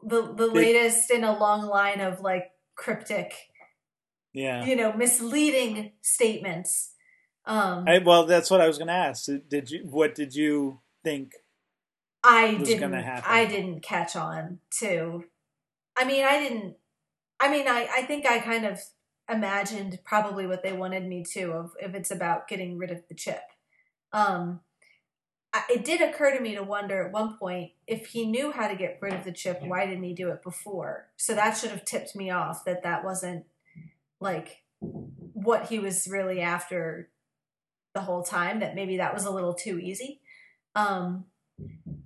the 0.04 0.32
the 0.32 0.46
latest 0.46 1.10
in 1.10 1.24
a 1.24 1.36
long 1.36 1.66
line 1.66 2.00
of 2.00 2.20
like 2.20 2.52
cryptic, 2.76 3.34
yeah, 4.32 4.64
you 4.64 4.76
know, 4.76 4.92
misleading 4.92 5.92
statements. 6.02 6.92
Um, 7.46 7.84
I, 7.88 7.98
well, 7.98 8.26
that's 8.26 8.48
what 8.48 8.60
I 8.60 8.68
was 8.68 8.78
going 8.78 8.88
to 8.88 8.94
ask. 8.94 9.28
Did 9.48 9.70
you? 9.72 9.80
What 9.84 10.14
did 10.14 10.36
you 10.36 10.80
think? 11.02 11.32
I 12.22 12.54
didn't. 12.54 12.94
I 12.94 13.46
didn't 13.46 13.82
catch 13.82 14.14
on 14.14 14.60
to. 14.78 15.24
I 15.96 16.04
mean, 16.04 16.24
I 16.24 16.38
didn't. 16.38 16.76
I 17.40 17.50
mean, 17.50 17.66
I 17.66 17.88
I 17.92 18.02
think 18.02 18.24
I 18.24 18.38
kind 18.38 18.66
of 18.66 18.78
imagined 19.28 19.98
probably 20.04 20.46
what 20.46 20.62
they 20.62 20.72
wanted 20.72 21.08
me 21.08 21.24
to 21.32 21.50
of 21.52 21.72
if 21.80 21.94
it's 21.94 22.12
about 22.12 22.46
getting 22.46 22.78
rid 22.78 22.92
of 22.92 23.02
the 23.08 23.16
chip. 23.16 23.42
Um, 24.12 24.60
it 25.68 25.84
did 25.84 26.00
occur 26.00 26.36
to 26.36 26.40
me 26.40 26.54
to 26.54 26.62
wonder 26.62 27.04
at 27.04 27.12
one 27.12 27.36
point 27.36 27.72
if 27.86 28.08
he 28.08 28.26
knew 28.26 28.52
how 28.52 28.68
to 28.68 28.76
get 28.76 28.98
rid 29.00 29.14
of 29.14 29.24
the 29.24 29.32
chip, 29.32 29.60
why 29.62 29.84
didn't 29.84 30.04
he 30.04 30.14
do 30.14 30.30
it 30.30 30.42
before? 30.42 31.08
So 31.16 31.34
that 31.34 31.56
should 31.56 31.70
have 31.70 31.84
tipped 31.84 32.14
me 32.14 32.30
off 32.30 32.64
that 32.64 32.84
that 32.84 33.04
wasn't 33.04 33.46
like 34.20 34.62
what 34.78 35.68
he 35.68 35.78
was 35.78 36.06
really 36.08 36.40
after 36.40 37.10
the 37.94 38.02
whole 38.02 38.22
time. 38.22 38.60
That 38.60 38.76
maybe 38.76 38.98
that 38.98 39.12
was 39.12 39.24
a 39.24 39.30
little 39.30 39.54
too 39.54 39.78
easy. 39.78 40.20
Um, 40.76 41.24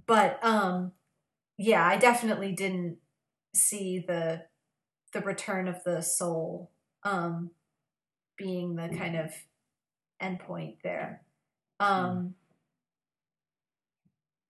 but 0.07 0.39
um, 0.43 0.93
yeah, 1.59 1.87
I 1.87 1.97
definitely 1.97 2.53
didn't 2.53 2.97
see 3.55 4.05
the 4.07 4.45
the 5.13 5.21
return 5.21 5.69
of 5.69 5.85
the 5.85 6.01
soul 6.01 6.73
um, 7.05 7.51
being 8.37 8.75
the 8.75 8.89
kind 8.89 9.17
of 9.17 9.33
endpoint 10.21 10.79
there. 10.83 11.23
Um, 11.81 12.35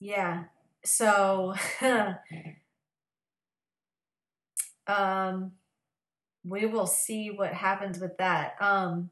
yeah. 0.01 0.45
So, 0.85 1.55
um, 4.87 5.53
we 6.45 6.67
will 6.67 6.87
see 6.87 7.31
what 7.31 7.53
happens 7.53 7.99
with 8.01 8.17
that. 8.19 8.55
Um, 8.61 9.11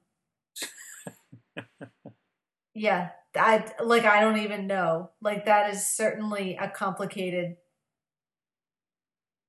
yeah, 2.75 3.11
I 3.37 3.65
like. 3.83 4.05
I 4.05 4.21
don't 4.21 4.39
even 4.39 4.67
know. 4.67 5.11
Like 5.21 5.47
that 5.47 5.73
is 5.73 5.87
certainly 5.87 6.57
a 6.61 6.69
complicated 6.69 7.57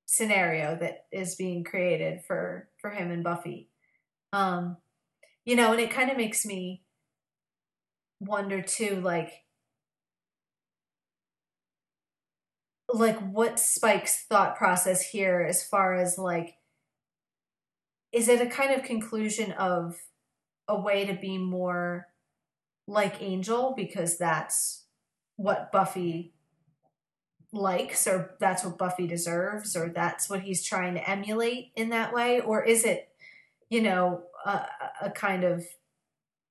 scenario 0.05 0.78
that 0.80 1.05
is 1.11 1.36
being 1.36 1.64
created 1.64 2.22
for 2.26 2.70
for 2.80 2.89
him 2.89 3.11
and 3.11 3.24
Buffy. 3.24 3.70
Um, 4.34 4.78
you 5.45 5.57
know, 5.57 5.74
and 5.74 5.82
it 5.82 5.91
kind 5.91 6.11
of 6.11 6.18
makes 6.18 6.45
me 6.45 6.83
wonder 8.26 8.61
too, 8.61 9.01
like, 9.01 9.32
like 12.91 13.19
what 13.19 13.59
Spike's 13.59 14.26
thought 14.26 14.55
process 14.55 15.01
here 15.09 15.45
as 15.47 15.63
far 15.63 15.95
as 15.95 16.17
like, 16.17 16.55
is 18.11 18.28
it 18.28 18.41
a 18.41 18.49
kind 18.49 18.74
of 18.74 18.84
conclusion 18.84 19.51
of 19.53 19.97
a 20.67 20.80
way 20.80 21.05
to 21.05 21.13
be 21.13 21.38
more 21.38 22.07
like 22.88 23.21
Angel 23.21 23.74
because 23.76 24.17
that's 24.17 24.86
what 25.36 25.71
Buffy 25.71 26.34
likes 27.51 28.07
or 28.07 28.36
that's 28.39 28.63
what 28.63 28.78
Buffy 28.78 29.07
deserves 29.07 29.76
or 29.76 29.89
that's 29.89 30.30
what 30.30 30.41
he's 30.41 30.63
trying 30.63 30.93
to 30.93 31.09
emulate 31.09 31.71
in 31.75 31.89
that 31.89 32.13
way? 32.13 32.39
Or 32.39 32.63
is 32.63 32.83
it 32.83 33.09
you 33.74 33.82
know, 33.82 34.21
a, 34.45 34.67
a 35.01 35.09
kind 35.09 35.43
of 35.43 35.66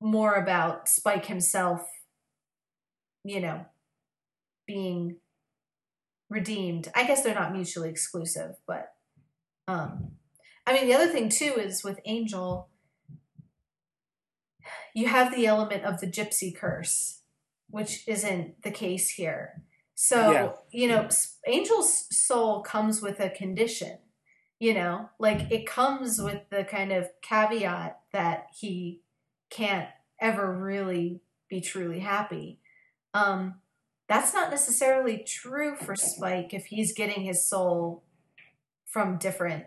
more 0.03 0.35
about 0.35 0.89
Spike 0.89 1.27
himself, 1.27 1.87
you 3.25 3.41
know, 3.41 3.67
being 4.67 5.17
redeemed. 6.29 6.89
I 6.95 7.07
guess 7.07 7.23
they're 7.23 7.35
not 7.35 7.53
mutually 7.53 7.89
exclusive, 7.89 8.57
but 8.67 8.93
um 9.69 10.13
I 10.67 10.73
mean 10.73 10.87
the 10.87 10.95
other 10.95 11.09
thing 11.09 11.29
too 11.29 11.55
is 11.57 11.85
with 11.85 12.01
Angel 12.05 12.69
you 14.95 15.09
have 15.09 15.35
the 15.35 15.47
element 15.47 15.85
of 15.85 16.01
the 16.01 16.07
gypsy 16.07 16.55
curse, 16.55 17.21
which 17.71 18.07
isn't 18.07 18.63
the 18.63 18.71
case 18.71 19.09
here. 19.09 19.63
So, 19.95 20.33
yeah. 20.33 20.53
you 20.71 20.87
know, 20.87 21.09
Angel's 21.47 22.07
soul 22.15 22.61
comes 22.61 23.01
with 23.01 23.19
a 23.19 23.31
condition 23.31 23.99
you 24.63 24.73
know 24.73 25.11
like 25.19 25.51
it 25.51 25.67
comes 25.67 26.23
with 26.23 26.39
the 26.51 26.63
kind 26.63 26.93
of 26.93 27.09
caveat 27.21 27.99
that 28.13 28.47
he 28.57 29.02
can't 29.53 29.89
ever 30.21 30.51
really 30.51 31.21
be 31.49 31.61
truly 31.61 32.01
happy. 32.01 32.59
Um 33.15 33.57
that's 34.09 34.35
not 34.35 34.51
necessarily 34.51 35.25
true 35.27 35.77
for 35.77 35.95
spike 35.95 36.53
if 36.53 36.67
he's 36.67 36.93
getting 36.93 37.23
his 37.23 37.47
soul 37.49 38.03
from 38.87 39.19
different 39.19 39.65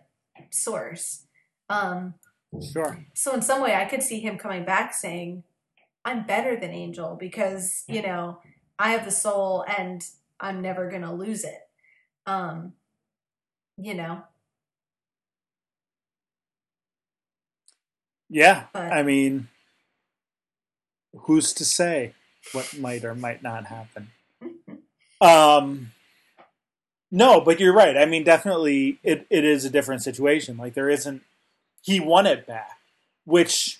source. 0.49 1.25
Um 1.69 2.15
sure. 2.73 3.05
so 3.13 3.33
in 3.33 3.41
some 3.41 3.61
way 3.61 3.75
i 3.75 3.83
could 3.85 4.01
see 4.01 4.19
him 4.21 4.37
coming 4.37 4.63
back 4.63 4.93
saying 4.93 5.43
i'm 6.05 6.25
better 6.25 6.55
than 6.55 6.71
angel 6.71 7.17
because 7.19 7.83
you 7.87 8.01
know 8.01 8.39
i 8.79 8.91
have 8.91 9.03
the 9.03 9.11
soul 9.11 9.65
and 9.77 10.07
i'm 10.39 10.61
never 10.61 10.89
gonna 10.89 11.13
lose 11.13 11.43
it. 11.43 11.59
Um 12.25 12.73
you 13.77 13.93
know? 13.93 14.23
Yeah, 18.29 18.65
but, 18.73 18.91
I 18.91 19.03
mean, 19.03 19.49
who's 21.21 21.53
to 21.53 21.65
say 21.65 22.13
what 22.51 22.77
might 22.77 23.03
or 23.03 23.15
might 23.15 23.41
not 23.41 23.65
happen? 23.65 24.11
um, 25.21 25.91
no, 27.11 27.41
but 27.41 27.59
you're 27.59 27.73
right. 27.73 27.97
I 27.97 28.05
mean, 28.05 28.23
definitely, 28.23 28.99
it, 29.03 29.25
it 29.29 29.45
is 29.45 29.65
a 29.65 29.69
different 29.69 30.03
situation. 30.03 30.57
Like 30.57 30.73
there 30.73 30.89
isn't. 30.89 31.23
He 31.81 31.99
won 31.99 32.25
it 32.27 32.45
back, 32.45 32.79
which. 33.25 33.79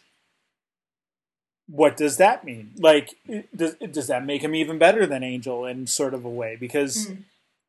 What 1.67 1.97
does 1.97 2.17
that 2.17 2.45
mean? 2.45 2.73
Like, 2.77 3.15
does 3.55 3.73
does 3.73 4.05
that 4.05 4.23
make 4.23 4.43
him 4.43 4.53
even 4.53 4.77
better 4.77 5.07
than 5.07 5.23
Angel 5.23 5.65
in 5.65 5.87
sort 5.87 6.13
of 6.13 6.23
a 6.23 6.29
way? 6.29 6.55
Because 6.55 7.07
mm. 7.07 7.23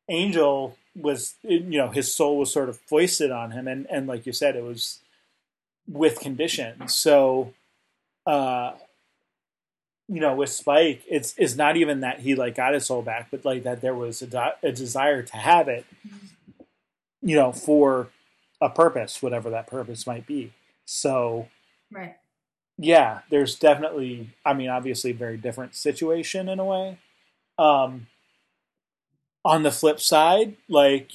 Angel 0.07 0.77
was, 0.95 1.33
you 1.41 1.79
know, 1.79 1.89
his 1.89 2.13
soul 2.13 2.37
was 2.37 2.53
sort 2.53 2.69
of 2.69 2.77
foisted 2.77 3.31
on 3.31 3.51
him, 3.51 3.67
and 3.67 3.87
and 3.89 4.05
like 4.05 4.27
you 4.27 4.33
said, 4.33 4.55
it 4.55 4.63
was 4.63 4.99
with 5.87 6.19
conditions. 6.19 6.93
So, 6.93 7.53
uh, 8.27 8.73
you 10.09 10.21
know, 10.21 10.35
with 10.35 10.49
Spike, 10.49 11.03
it's 11.09 11.33
it's 11.37 11.55
not 11.55 11.75
even 11.75 11.99
that 12.01 12.21
he 12.21 12.35
like 12.35 12.55
got 12.55 12.73
his 12.73 12.85
soul 12.85 13.01
back, 13.01 13.27
but 13.29 13.43
like 13.43 13.63
that 13.63 13.81
there 13.81 13.95
was 13.95 14.21
a, 14.21 14.53
a 14.63 14.71
desire 14.71 15.21
to 15.21 15.37
have 15.37 15.67
it, 15.67 15.85
you 17.21 17.35
know, 17.35 17.51
for 17.51 18.09
a 18.61 18.69
purpose, 18.69 19.21
whatever 19.21 19.49
that 19.49 19.67
purpose 19.67 20.07
might 20.07 20.25
be. 20.25 20.53
So, 20.85 21.49
right. 21.91 22.15
yeah, 22.77 23.19
there's 23.29 23.55
definitely, 23.55 24.29
I 24.45 24.53
mean, 24.53 24.69
obviously, 24.69 25.11
a 25.11 25.15
very 25.15 25.37
different 25.37 25.75
situation 25.75 26.47
in 26.47 26.59
a 26.59 26.65
way. 26.65 26.97
Um, 27.59 28.07
on 29.43 29.63
the 29.63 29.71
flip 29.71 29.99
side, 29.99 30.55
like 30.69 31.11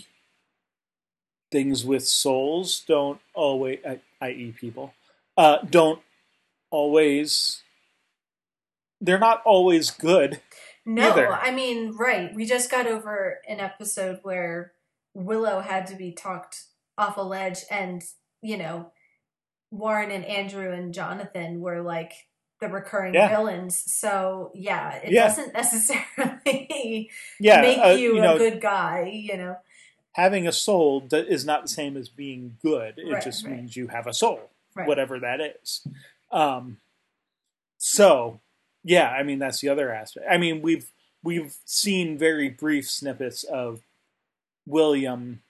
things 1.51 1.85
with 1.85 2.07
souls 2.07 2.83
don't 2.87 3.21
always, 3.35 3.79
i.e., 4.21 4.55
people, 4.59 4.95
uh, 5.37 5.59
don't 5.69 6.01
always, 6.71 7.63
they're 9.03 9.19
not 9.19 9.43
always 9.45 9.91
good. 9.91 10.41
No, 10.87 11.11
Either. 11.11 11.33
I 11.33 11.51
mean, 11.51 11.95
right. 11.97 12.35
We 12.35 12.47
just 12.47 12.71
got 12.71 12.87
over 12.87 13.41
an 13.49 13.61
episode 13.61 14.21
where 14.23 14.73
Willow 15.15 15.61
had 15.61 15.87
to 15.89 15.95
be 15.97 16.13
talked 16.13 16.65
off 16.99 17.17
a 17.19 17.23
ledge, 17.23 17.59
and, 17.71 18.03
you 18.41 18.57
know, 18.57 18.91
Warren 19.71 20.11
and 20.11 20.25
Andrew 20.25 20.73
and 20.73 20.93
Jonathan 20.95 21.61
were 21.61 21.83
like 21.83 22.13
the 22.61 22.69
recurring 22.69 23.15
Yeah. 23.15 23.29
villains. 23.29 23.83
So, 23.93 24.51
yeah, 24.55 24.95
it 24.97 25.13
Yeah. 25.13 25.29
doesn't 25.29 25.53
necessarily 25.55 27.11
Yeah, 27.41 27.61
make 27.61 27.79
uh, 27.79 27.89
you, 27.99 28.15
know, 28.21 28.37
a 28.37 28.39
good 28.39 28.61
guy, 28.61 29.05
you 29.13 29.37
know? 29.37 29.57
having 30.15 30.47
a 30.47 30.53
soul 30.53 31.01
that 31.11 31.27
is 31.29 31.45
not 31.47 31.63
the 31.63 31.69
same 31.69 31.97
as 31.97 32.09
being 32.11 32.59
good. 32.63 32.99
It 32.99 33.11
Right, 33.11 33.23
just 33.23 33.47
right. 33.47 33.57
means 33.57 33.77
you 33.77 33.89
have 33.89 34.07
a 34.07 34.13
soul, 34.13 34.51
Right. 34.75 34.87
whatever 34.87 35.19
that 35.21 35.41
is. 35.41 35.87
Um, 36.31 36.77
so, 37.79 38.41
yeah, 38.85 39.09
I 39.09 39.23
mean 39.23 39.39
that's 39.39 39.61
the 39.61 39.69
other 39.69 39.93
aspect. 39.93 40.27
I 40.31 40.39
mean 40.39 40.63
we've 40.63 40.91
we've 41.23 41.57
seen 41.65 42.19
very 42.19 42.49
brief 42.49 42.91
snippets 42.91 43.45
of 43.45 43.81
William 44.67 45.43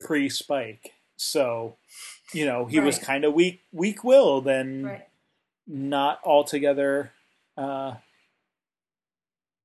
pre 0.00 0.28
Spike, 0.28 0.92
so 1.16 1.76
you 2.32 2.44
know 2.46 2.66
he 2.66 2.80
was 2.80 2.98
kind 2.98 3.24
of 3.24 3.34
weak 3.34 3.60
weak 3.72 4.04
willed 4.04 4.46
and 4.46 4.84
Right. 4.84 5.06
not 5.66 6.20
altogether, 6.24 7.12
uh, 7.56 7.94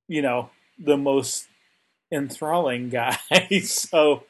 you 0.07 0.21
know, 0.21 0.49
the 0.79 0.97
most 0.97 1.47
enthralling 2.11 2.89
guy. 2.89 3.17
so, 3.63 4.23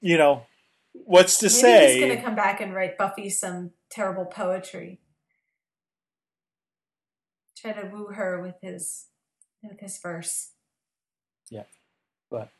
you 0.00 0.18
know, 0.18 0.46
what's 0.92 1.38
to 1.38 1.46
Maybe 1.46 1.54
say? 1.54 1.92
he's 1.92 2.04
going 2.04 2.16
to 2.16 2.22
come 2.24 2.34
back 2.34 2.60
and 2.60 2.74
write 2.74 2.98
Buffy 2.98 3.30
some 3.30 3.70
terrible 3.90 4.24
poetry. 4.26 5.00
Try 7.60 7.72
to 7.72 7.86
woo 7.88 8.06
her 8.06 8.40
with 8.40 8.56
his 8.62 9.06
with 9.62 9.80
his 9.80 9.98
verse. 9.98 10.50
Yeah, 11.50 11.64
but 12.30 12.50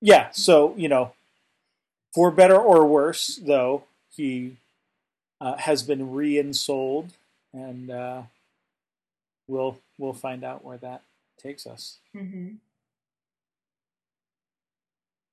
yeah, 0.00 0.30
so 0.32 0.74
you 0.76 0.88
know, 0.88 1.12
for 2.14 2.30
better 2.30 2.56
or 2.56 2.86
worse, 2.86 3.40
though 3.42 3.84
he 4.10 4.56
uh, 5.40 5.56
has 5.56 5.82
been 5.82 6.12
re-ensouled, 6.12 7.12
and 7.52 7.90
uh, 7.90 8.22
we'll 9.48 9.78
we'll 9.98 10.12
find 10.12 10.44
out 10.44 10.64
where 10.64 10.78
that 10.78 11.02
takes 11.38 11.66
us. 11.66 11.98
hmm 12.12 12.54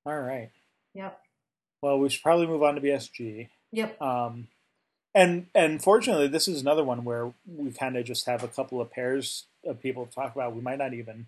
All 0.06 0.20
right. 0.20 0.50
Yep. 0.94 1.20
Well, 1.82 1.98
we 1.98 2.08
should 2.08 2.22
probably 2.22 2.46
move 2.46 2.62
on 2.62 2.74
to 2.76 2.80
BSG. 2.80 3.48
Yep. 3.72 4.00
Um, 4.00 4.48
and 5.14 5.46
and 5.54 5.82
fortunately, 5.82 6.28
this 6.28 6.48
is 6.48 6.60
another 6.60 6.84
one 6.84 7.04
where 7.04 7.32
we 7.46 7.70
kind 7.72 7.96
of 7.96 8.04
just 8.04 8.26
have 8.26 8.42
a 8.42 8.48
couple 8.48 8.80
of 8.80 8.90
pairs 8.90 9.44
of 9.64 9.80
people 9.82 10.06
to 10.06 10.12
talk 10.12 10.34
about. 10.34 10.54
We 10.54 10.60
might 10.62 10.78
not 10.78 10.94
even 10.94 11.26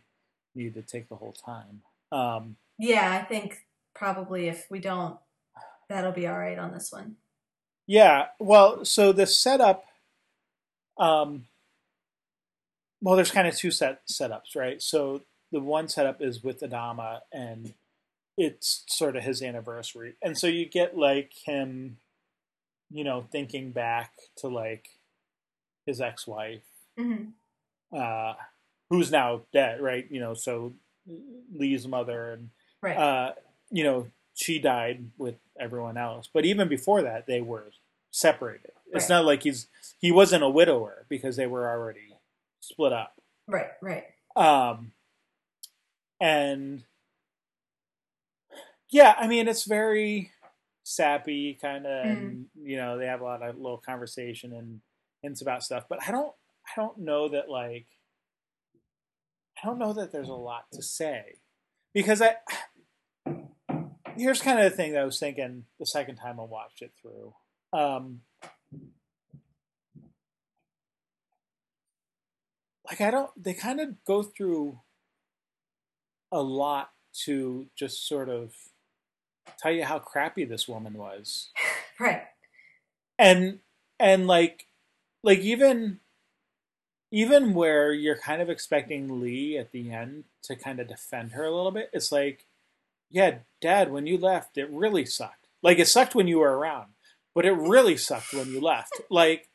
need 0.55 0.75
to 0.75 0.83
take 0.83 1.09
the 1.09 1.17
whole 1.17 1.33
time. 1.33 1.83
Um, 2.13 2.57
Yeah, 2.79 3.11
I 3.13 3.25
think 3.25 3.65
probably 3.95 4.49
if 4.49 4.67
we 4.71 4.79
don't, 4.81 5.17
that'll 5.89 6.13
be 6.13 6.27
all 6.27 6.39
right 6.39 6.59
on 6.59 6.73
this 6.73 6.91
one. 6.93 7.17
yeah. 7.87 8.27
Well, 8.39 8.85
so 8.85 9.13
the 9.13 9.27
setup. 9.27 9.87
Um, 10.99 11.47
well, 13.03 13.17
there's 13.17 13.31
kind 13.31 13.47
of 13.47 13.55
two 13.57 13.71
set 13.71 14.01
setups, 14.09 14.57
right? 14.57 14.81
So 14.83 15.23
the 15.53 15.61
one 15.61 15.89
setup 15.89 16.21
is 16.23 16.43
with 16.43 16.61
Adama, 16.61 17.21
and 17.33 17.75
it's 18.39 18.83
sort 18.89 19.15
of 19.17 19.23
his 19.23 19.43
anniversary, 19.43 20.15
and 20.23 20.37
so 20.39 20.47
you 20.47 20.67
get 20.67 20.97
like 20.97 21.33
him, 21.45 21.99
you 22.91 23.05
know, 23.05 23.27
thinking 23.31 23.71
back 23.73 24.13
to 24.39 24.49
like 24.49 24.89
his 25.87 26.01
ex-wife 26.01 26.63
hmm 26.99 27.25
uh, 27.97 28.35
who's 28.91 29.11
now 29.13 29.43
dead, 29.53 29.81
right? 29.81 30.07
You 30.11 30.21
know, 30.21 30.35
so 30.35 30.75
Lee's 31.55 31.87
mother, 31.87 32.33
and 32.33 32.51
Right. 32.83 32.97
uh, 32.97 33.33
you 33.71 33.85
know, 33.85 34.09
she 34.35 34.59
died 34.59 35.11
with 35.17 35.37
everyone 35.59 35.97
else. 35.97 36.29
But 36.33 36.45
even 36.45 36.69
before 36.69 37.03
that, 37.03 37.27
they 37.27 37.41
were 37.41 37.71
separated. 38.11 38.73
It's 38.93 39.09
not 39.09 39.25
like 39.25 39.43
he's 39.43 39.69
he 40.01 40.11
wasn't 40.11 40.43
a 40.45 40.49
widower 40.49 41.07
because 41.09 41.37
they 41.37 41.47
were 41.47 41.69
already 41.69 42.17
split 42.61 42.93
up. 42.93 43.21
right. 43.47 43.71
Right. 43.81 44.05
Um, 44.35 44.93
and 46.21 46.85
yeah, 48.91 49.15
I 49.19 49.27
mean, 49.27 49.49
it's 49.49 49.65
very 49.65 50.31
sappy 50.89 51.59
kind 51.61 51.85
of, 51.85 52.07
and 52.07 52.47
you 52.55 52.77
know, 52.77 52.97
they 52.97 53.07
have 53.07 53.21
a 53.21 53.25
lot 53.25 53.43
of 53.43 53.57
little 53.57 53.79
conversation 53.79 54.53
and 54.53 54.81
hints 55.21 55.43
about 55.43 55.65
stuff. 55.65 55.85
But 55.89 55.99
I 56.07 56.13
don't, 56.13 56.33
I 56.65 56.81
don't 56.81 56.99
know 56.99 57.29
that 57.29 57.51
like, 57.51 57.87
I 59.61 59.67
don't 59.67 59.81
know 59.81 59.93
that 59.95 60.13
there's 60.13 60.29
a 60.29 60.35
lot 60.35 60.67
to 60.73 60.83
say 60.83 61.39
because 61.93 62.23
I. 62.23 62.37
Here's 64.17 64.41
kind 64.41 64.59
of 64.59 64.71
the 64.71 64.75
thing 64.75 64.93
that 64.93 65.03
I 65.03 65.05
was 65.05 65.19
thinking 65.19 65.65
the 65.79 65.85
second 65.85 66.17
time 66.17 66.41
I 66.41 66.45
watched 66.45 66.81
it 66.81 66.93
through. 67.03 67.35
Um, 67.75 68.21
like 72.87 73.01
I 73.01 73.11
don't 73.11 73.31
they 73.37 73.53
kind 73.53 73.79
of 73.81 74.03
go 74.07 74.23
through 74.23 74.81
a 76.33 76.41
lot 76.41 76.93
to 77.25 77.67
just 77.77 78.09
sort 78.09 78.31
of 78.31 78.55
tell 79.59 79.73
you 79.73 79.85
how 79.85 79.98
crappy 79.98 80.44
this 80.44 80.68
woman 80.68 80.94
was. 80.94 81.51
Right. 81.98 82.24
And 83.18 83.60
and 83.98 84.27
like 84.27 84.66
like 85.23 85.39
even 85.39 86.01
even 87.10 87.55
where 87.55 87.90
you're 87.90 88.18
kind 88.18 88.43
of 88.43 88.51
expecting 88.51 89.23
Lee 89.23 89.56
at 89.56 89.73
the 89.73 89.90
end 89.90 90.24
to 90.43 90.56
kind 90.56 90.78
of 90.78 90.89
defend 90.89 91.32
her 91.32 91.44
a 91.44 91.55
little 91.56 91.70
bit, 91.70 91.89
it's 91.94 92.12
like, 92.12 92.44
yeah, 93.10 93.39
dad, 93.62 93.90
when 93.90 94.06
you 94.06 94.18
left, 94.18 94.59
it 94.59 94.68
really 94.70 95.06
sucked. 95.06 95.47
Like 95.62 95.78
it 95.78 95.89
sucked 95.89 96.14
when 96.14 96.28
you 96.28 96.40
were 96.40 96.55
around, 96.59 96.89
but 97.35 97.47
it 97.47 97.52
really 97.52 97.97
sucked 97.97 98.35
when 98.35 98.48
you 98.52 98.60
left. 98.60 98.93
Like 99.10 99.48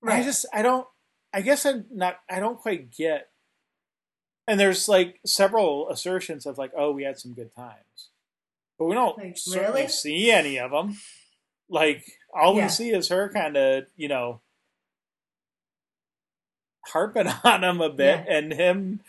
Right. 0.00 0.20
I 0.20 0.22
just 0.22 0.46
I 0.52 0.62
don't 0.62 0.86
I 1.32 1.40
guess 1.42 1.66
I'm 1.66 1.84
not 1.90 2.18
I 2.30 2.40
don't 2.40 2.58
quite 2.58 2.90
get 2.90 3.28
and 4.46 4.58
there's 4.58 4.88
like 4.88 5.20
several 5.26 5.90
assertions 5.90 6.46
of 6.46 6.56
like 6.56 6.72
oh 6.76 6.92
we 6.92 7.02
had 7.02 7.18
some 7.18 7.32
good 7.34 7.52
times 7.54 8.10
but 8.78 8.86
we 8.86 8.94
don't 8.94 9.18
Like, 9.18 9.36
certainly 9.36 9.80
really? 9.82 9.88
see 9.92 10.30
any 10.30 10.58
of 10.58 10.70
them 10.70 10.96
like 11.68 12.04
all 12.34 12.56
Yeah. 12.56 12.64
we 12.64 12.68
see 12.70 12.90
is 12.90 13.08
her 13.08 13.28
kind 13.32 13.56
of 13.56 13.84
you 13.96 14.08
know 14.08 14.40
harping 16.86 17.26
on 17.44 17.64
him 17.64 17.80
a 17.80 17.90
bit 17.90 18.24
and 18.28 18.52
him 18.52 19.00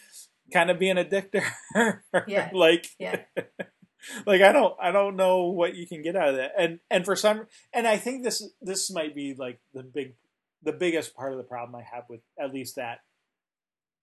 kind 0.51 0.69
of 0.69 0.79
being 0.79 0.97
a 0.97 1.03
dick 1.07 1.31
to 1.31 1.41
her 1.73 2.03
Yeah. 2.27 2.49
like 2.53 2.87
Yeah. 2.99 3.21
like 4.25 4.41
I 4.41 4.51
don't 4.51 4.75
I 4.81 4.91
don't 4.91 5.15
know 5.15 5.45
what 5.45 5.75
you 5.75 5.85
can 5.87 6.01
get 6.01 6.15
out 6.15 6.29
of 6.29 6.35
that. 6.35 6.53
And 6.57 6.79
and 6.89 7.05
for 7.05 7.15
some 7.15 7.47
and 7.73 7.87
I 7.87 7.97
think 7.97 8.23
this 8.23 8.43
this 8.61 8.91
might 8.91 9.15
be 9.15 9.33
like 9.37 9.59
the 9.73 9.83
big 9.83 10.15
the 10.63 10.73
biggest 10.73 11.15
part 11.15 11.31
of 11.31 11.37
the 11.37 11.43
problem 11.43 11.75
I 11.75 11.83
have 11.95 12.03
with 12.09 12.21
at 12.39 12.53
least 12.53 12.75
that 12.75 12.99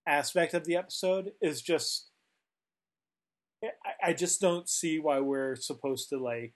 aspect 0.06 0.54
of 0.54 0.64
the 0.64 0.76
episode 0.76 1.32
is 1.42 1.60
just 1.60 2.08
I, 4.02 4.12
just 4.12 4.40
don't 4.40 4.68
see 4.68 4.98
why 4.98 5.20
we're 5.20 5.56
supposed 5.56 6.08
to 6.10 6.18
like 6.18 6.54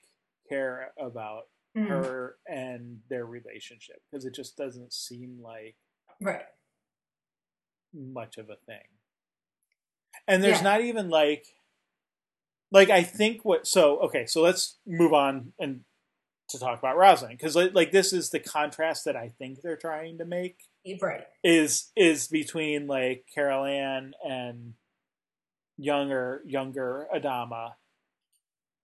care 0.49 0.93
about 0.99 1.49
Mhm. 1.77 1.89
her 1.89 2.37
and 2.49 3.01
their 3.09 3.24
relationship 3.27 4.03
because 4.11 4.24
it 4.24 4.35
just 4.35 4.57
doesn't 4.57 4.93
seem 4.93 5.41
like 5.41 5.77
Right. 6.20 6.47
much 7.93 8.39
of 8.39 8.51
a 8.51 8.57
thing. 8.57 8.85
And 10.27 10.43
there's 10.43 10.59
Yeah. 10.59 10.65
not 10.65 10.81
even 10.82 11.09
like 11.11 11.47
like 12.73 12.89
I 12.91 13.03
think 13.03 13.45
what 13.45 13.66
so 13.66 13.99
okay, 14.01 14.27
so 14.27 14.43
let's 14.43 14.78
move 14.87 15.12
on 15.12 15.53
and 15.59 15.85
to 16.49 16.59
talk 16.59 16.78
about 16.78 16.97
Roslin 16.97 17.32
because 17.32 17.55
like, 17.57 17.74
like 17.74 17.91
this 17.93 18.12
is 18.12 18.31
the 18.31 18.41
contrast 18.41 19.05
that 19.05 19.16
I 19.16 19.28
think 19.39 19.61
they're 19.61 19.77
trying 19.77 20.19
to 20.19 20.24
make 20.24 20.69
Right. 21.01 21.27
is 21.45 21.91
is 21.97 22.27
between 22.28 22.87
like 22.87 23.27
Carol 23.32 23.65
Ann 23.65 24.15
and 24.24 24.74
younger 25.81 26.43
younger 26.47 27.07
Adama 27.15 27.73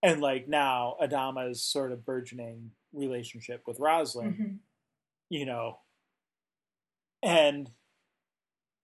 and 0.02 0.20
like 0.20 0.48
now 0.48 0.96
Adama's 1.02 1.62
sort 1.62 1.92
of 1.92 2.04
burgeoning 2.04 2.70
relationship 2.92 3.62
with 3.66 3.78
Roslin 3.78 4.32
hmm 4.32 4.54
you 5.28 5.44
know 5.44 5.78
and 7.20 7.68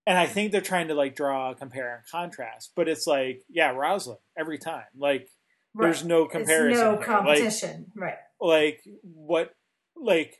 and 0.09 0.19
i 0.19 0.27
think 0.27 0.51
they're 0.51 0.61
trying 0.61 0.89
to 0.89 0.95
like 0.95 1.15
draw 1.15 1.53
a 1.53 1.55
compare 1.55 1.95
and 1.95 2.03
contrast 2.11 2.73
but 2.75 2.89
it's 2.89 3.07
like 3.07 3.43
yeah 3.49 3.71
Roslin 3.71 4.17
every 4.37 4.59
time 4.59 4.85
like 4.97 5.29
Right. 5.75 5.87
there's 5.87 6.05
no 6.05 6.27
comparison 6.27 6.71
It's 6.73 6.81
no 6.81 6.91
here. 6.91 6.97
Like- 6.99 7.07
competition. 7.07 7.87
right. 7.97 8.17
like 8.41 8.83
what 9.03 9.55
like 9.97 10.35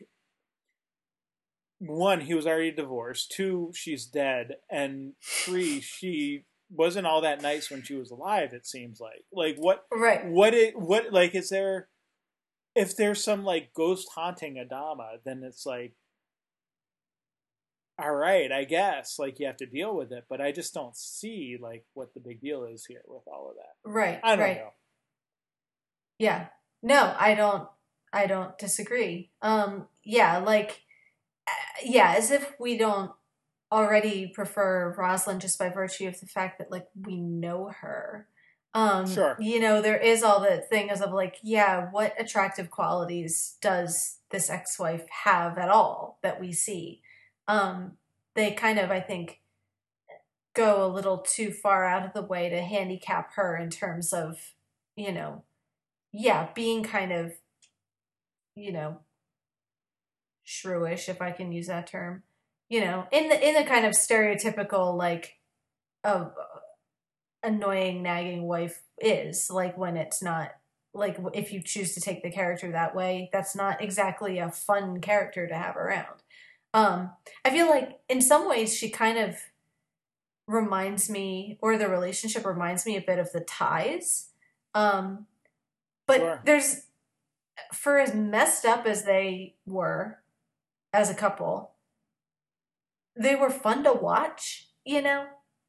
one, 1.79 2.21
he 2.21 2.35
was 2.35 2.47
already 2.47 2.71
divorced. 2.71 3.33
Two, 3.33 3.73
she's 3.75 4.07
dead, 4.07 4.57
and 4.71 5.15
three, 5.23 5.81
she 5.81 6.45
wasn't 6.75 7.07
all 7.07 7.21
that 7.21 7.43
nice 7.43 7.71
when 7.71 7.83
she 7.83 7.95
was 7.95 8.11
alive. 8.11 8.53
It 8.53 8.67
seems 8.67 9.01
like 9.01 9.25
like 9.33 9.57
what 9.57 9.85
right 9.93 10.27
what 10.27 10.55
it 10.55 10.79
what 10.79 11.13
like 11.13 11.35
is 11.35 11.51
there 11.51 11.89
if 12.75 12.97
there's 12.97 13.23
some 13.23 13.45
like 13.45 13.75
ghost 13.75 14.09
haunting 14.15 14.57
Adama, 14.57 15.19
then 15.25 15.43
it's 15.45 15.67
like 15.67 15.95
all 17.99 18.15
right, 18.15 18.51
I 18.51 18.65
guess 18.65 19.19
like 19.19 19.39
you 19.39 19.47
have 19.47 19.59
to 19.59 19.67
deal 19.67 19.95
with 19.95 20.13
it, 20.13 20.25
but 20.29 20.41
I 20.41 20.51
just 20.51 20.75
don't 20.75 20.97
see 20.97 21.59
like 21.61 21.85
what 21.95 22.15
the 22.15 22.21
big 22.21 22.41
deal 22.41 22.65
is 22.65 22.87
here 22.87 23.03
with 23.07 23.23
all 23.27 23.51
of 23.51 23.57
that. 23.57 23.91
right 23.91 24.21
I 24.23 24.37
don't 24.37 24.45
right 24.45 24.57
know. 24.57 24.73
Yeah. 26.19 26.47
No, 26.83 27.15
I 27.19 27.35
don't 27.35 27.69
I 28.13 28.27
don't 28.27 28.57
disagree. 28.59 29.31
Um 29.43 29.87
yeah, 30.05 30.39
like 30.39 30.81
uh, 31.47 31.85
yeah, 31.85 32.15
as 32.17 32.31
if 32.31 32.55
we 32.59 32.79
don't 32.79 33.13
already 33.73 34.29
prefer 34.29 34.95
Roslin 34.97 35.41
just 35.41 35.59
by 35.59 35.71
virtue 35.71 36.07
of 36.07 36.21
the 36.21 36.27
fact 36.27 36.59
that 36.59 36.71
like 36.71 36.87
we 36.95 37.17
know 37.21 37.73
her. 37.81 38.29
Um 38.75 39.09
Sure. 39.11 39.37
you 39.41 39.59
know, 39.61 39.81
there 39.83 39.99
is 39.99 40.23
all 40.23 40.41
the 40.41 40.59
things 40.59 41.01
of 41.01 41.13
like, 41.13 41.37
yeah, 41.43 41.89
what 41.91 42.15
attractive 42.21 42.71
qualities 42.71 43.57
does 43.61 44.19
this 44.31 44.51
ex-wife 44.51 45.07
have 45.25 45.59
at 45.59 45.71
all 45.71 46.19
that 46.23 46.41
we 46.41 46.53
see? 46.53 47.01
Um 47.49 47.93
they 48.35 48.53
kind 48.53 48.79
of 48.79 48.91
I 48.91 49.01
think 49.01 49.41
go 50.55 50.85
a 50.85 50.93
little 50.93 51.19
too 51.19 51.51
far 51.51 51.87
out 51.87 52.05
of 52.05 52.13
the 52.13 52.23
way 52.23 52.51
to 52.51 52.61
handicap 52.61 53.33
her 53.35 53.57
in 53.57 53.71
terms 53.71 54.13
of, 54.13 54.53
you 54.97 55.11
know, 55.11 55.45
yeah, 56.13 56.49
being 56.55 56.83
kind 56.83 57.11
of, 57.11 57.33
you 58.55 58.71
know, 58.71 58.99
shrewish, 60.47 61.09
if 61.09 61.23
I 61.23 61.31
can 61.33 61.53
use 61.53 61.69
that 61.69 61.87
term, 61.87 62.23
you 62.69 62.81
know, 62.81 63.07
in 63.13 63.29
the 63.29 63.49
in 63.49 63.55
the 63.55 63.65
kind 63.65 63.85
of 63.87 63.93
stereotypical 63.93 64.97
like, 64.97 65.39
of 66.05 66.33
annoying 67.43 68.03
nagging 68.03 68.45
wife 68.45 68.83
is 68.99 69.51
like 69.51 69.77
when 69.77 69.97
it's 69.97 70.23
not 70.23 70.53
like 70.95 71.19
if 71.35 71.53
you 71.53 71.63
choose 71.63 71.95
to 71.95 72.01
take 72.01 72.23
the 72.23 72.31
character 72.31 72.71
that 72.71 72.95
way, 72.95 73.31
that's 73.33 73.57
not 73.57 73.83
exactly 73.83 74.39
a 74.39 74.51
fun 74.51 75.01
character 75.01 75.47
to 75.49 75.55
have 75.55 75.77
around. 75.77 76.23
Um, 76.75 77.11
I 77.45 77.51
feel 77.51 77.69
like 77.69 78.01
in 78.09 78.21
some 78.21 78.49
ways 78.49 78.75
she 78.77 78.91
kind 78.91 79.19
of 79.19 79.37
reminds 80.47 81.09
me, 81.09 81.59
or 81.63 81.79
the 81.79 81.89
relationship 81.89 82.45
reminds 82.45 82.85
me 82.85 82.97
a 82.97 83.01
bit 83.03 83.19
of 83.19 83.33
the 83.33 83.41
Tighs. 83.41 84.29
Um, 84.75 85.27
but 86.07 86.19
Sure. 86.19 86.43
there's, 86.45 86.87
for 87.73 87.99
as 87.99 88.15
messed 88.15 88.65
up 88.65 88.87
as 88.87 89.05
they 89.05 89.55
were 89.67 90.19
as 90.93 91.11
a 91.11 91.15
couple, 91.15 91.72
they 93.17 93.35
were 93.35 93.51
fun 93.51 93.85
to 93.85 93.93
watch, 93.93 94.69
you 94.85 95.03
know, 95.03 95.27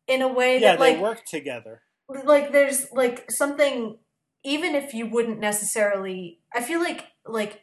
in 0.07 0.21
a 0.21 0.27
way 0.27 0.59
Yeah, 0.59 0.73
that 0.73 0.79
like 0.79 0.99
work 0.99 1.25
together. 1.25 1.81
like 2.25 2.51
there's 2.51 2.87
like 2.91 3.31
something 3.31 3.97
even 4.43 4.75
if 4.75 4.93
you 4.93 5.07
wouldn't 5.07 5.39
necessarily 5.39 6.39
i 6.53 6.61
feel 6.61 6.79
like 6.79 7.07
like 7.25 7.61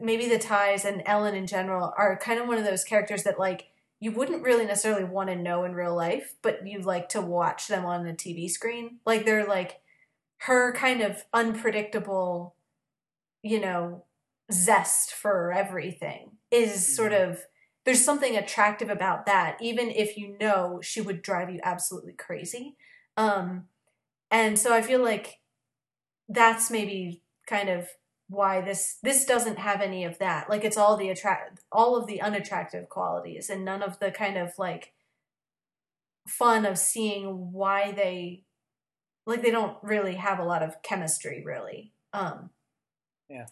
maybe 0.00 0.28
the 0.28 0.38
Tighs 0.38 0.84
and 0.84 1.02
ellen 1.06 1.34
in 1.34 1.46
general 1.46 1.92
are 1.96 2.18
kind 2.18 2.38
of 2.38 2.46
one 2.46 2.58
of 2.58 2.64
those 2.64 2.84
characters 2.84 3.24
that 3.24 3.38
like 3.38 3.68
you 4.00 4.12
wouldn't 4.12 4.44
really 4.44 4.64
necessarily 4.64 5.04
want 5.04 5.28
to 5.28 5.36
know 5.36 5.64
in 5.64 5.72
real 5.72 5.96
life 5.96 6.36
but 6.42 6.66
you 6.66 6.80
like 6.80 7.08
to 7.08 7.20
watch 7.20 7.66
them 7.68 7.84
on 7.84 8.04
the 8.04 8.12
tv 8.12 8.48
screen 8.48 8.98
like 9.06 9.24
they're 9.24 9.46
like 9.46 9.80
her 10.42 10.72
kind 10.72 11.00
of 11.00 11.24
unpredictable 11.32 12.54
you 13.42 13.60
know 13.60 14.04
zest 14.52 15.12
for 15.12 15.52
everything 15.52 16.30
is 16.50 16.94
sort 16.94 17.12
mm-hmm. 17.12 17.32
of 17.32 17.40
there's 17.88 18.04
something 18.04 18.36
attractive 18.36 18.90
about 18.90 19.24
that 19.24 19.56
even 19.62 19.88
if 19.88 20.18
you 20.18 20.36
know 20.38 20.78
she 20.82 21.00
would 21.00 21.22
drive 21.22 21.48
you 21.48 21.58
absolutely 21.62 22.12
crazy. 22.12 22.76
Um 23.16 23.64
and 24.30 24.58
so 24.58 24.74
i 24.74 24.82
feel 24.82 25.02
like 25.02 25.38
that's 26.28 26.70
maybe 26.70 27.22
kind 27.46 27.70
of 27.70 27.88
why 28.28 28.60
this 28.60 28.98
this 29.02 29.24
doesn't 29.24 29.58
have 29.58 29.80
any 29.80 30.04
of 30.04 30.18
that. 30.18 30.50
Like 30.50 30.64
it's 30.64 30.76
all 30.76 30.98
the 30.98 31.08
attract 31.08 31.60
all 31.72 31.96
of 31.96 32.06
the 32.06 32.20
unattractive 32.20 32.90
qualities 32.90 33.48
and 33.48 33.64
none 33.64 33.82
of 33.82 33.98
the 34.00 34.10
kind 34.10 34.36
of 34.36 34.52
like 34.58 34.92
fun 36.28 36.66
of 36.66 36.76
seeing 36.76 37.52
why 37.52 37.90
they 37.92 38.44
like 39.26 39.40
they 39.40 39.50
don't 39.50 39.78
really 39.82 40.16
have 40.16 40.38
a 40.38 40.44
lot 40.44 40.62
of 40.62 40.82
chemistry 40.82 41.42
really. 41.42 41.94
Um 42.12 42.50
Yeah. 43.30 43.46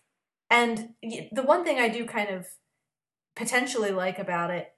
and 0.51 0.91
the 1.01 1.43
one 1.43 1.65
thing 1.65 1.79
i 1.79 1.89
do 1.89 2.05
kind 2.05 2.29
of 2.29 2.47
potentially 3.37 3.91
like 3.93 4.19
about 4.19 4.51
it 4.51 4.73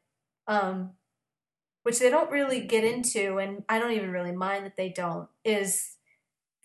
um 0.47 0.91
which 1.85 1.99
they 2.01 2.11
don't 2.11 2.31
really 2.31 2.61
get 2.61 2.85
into 2.85 3.39
and 3.39 3.63
i 3.69 3.79
don't 3.79 3.93
even 3.93 4.11
really 4.11 4.33
mind 4.33 4.67
that 4.67 4.77
they 4.77 4.89
don't 4.91 5.29
is 5.45 5.95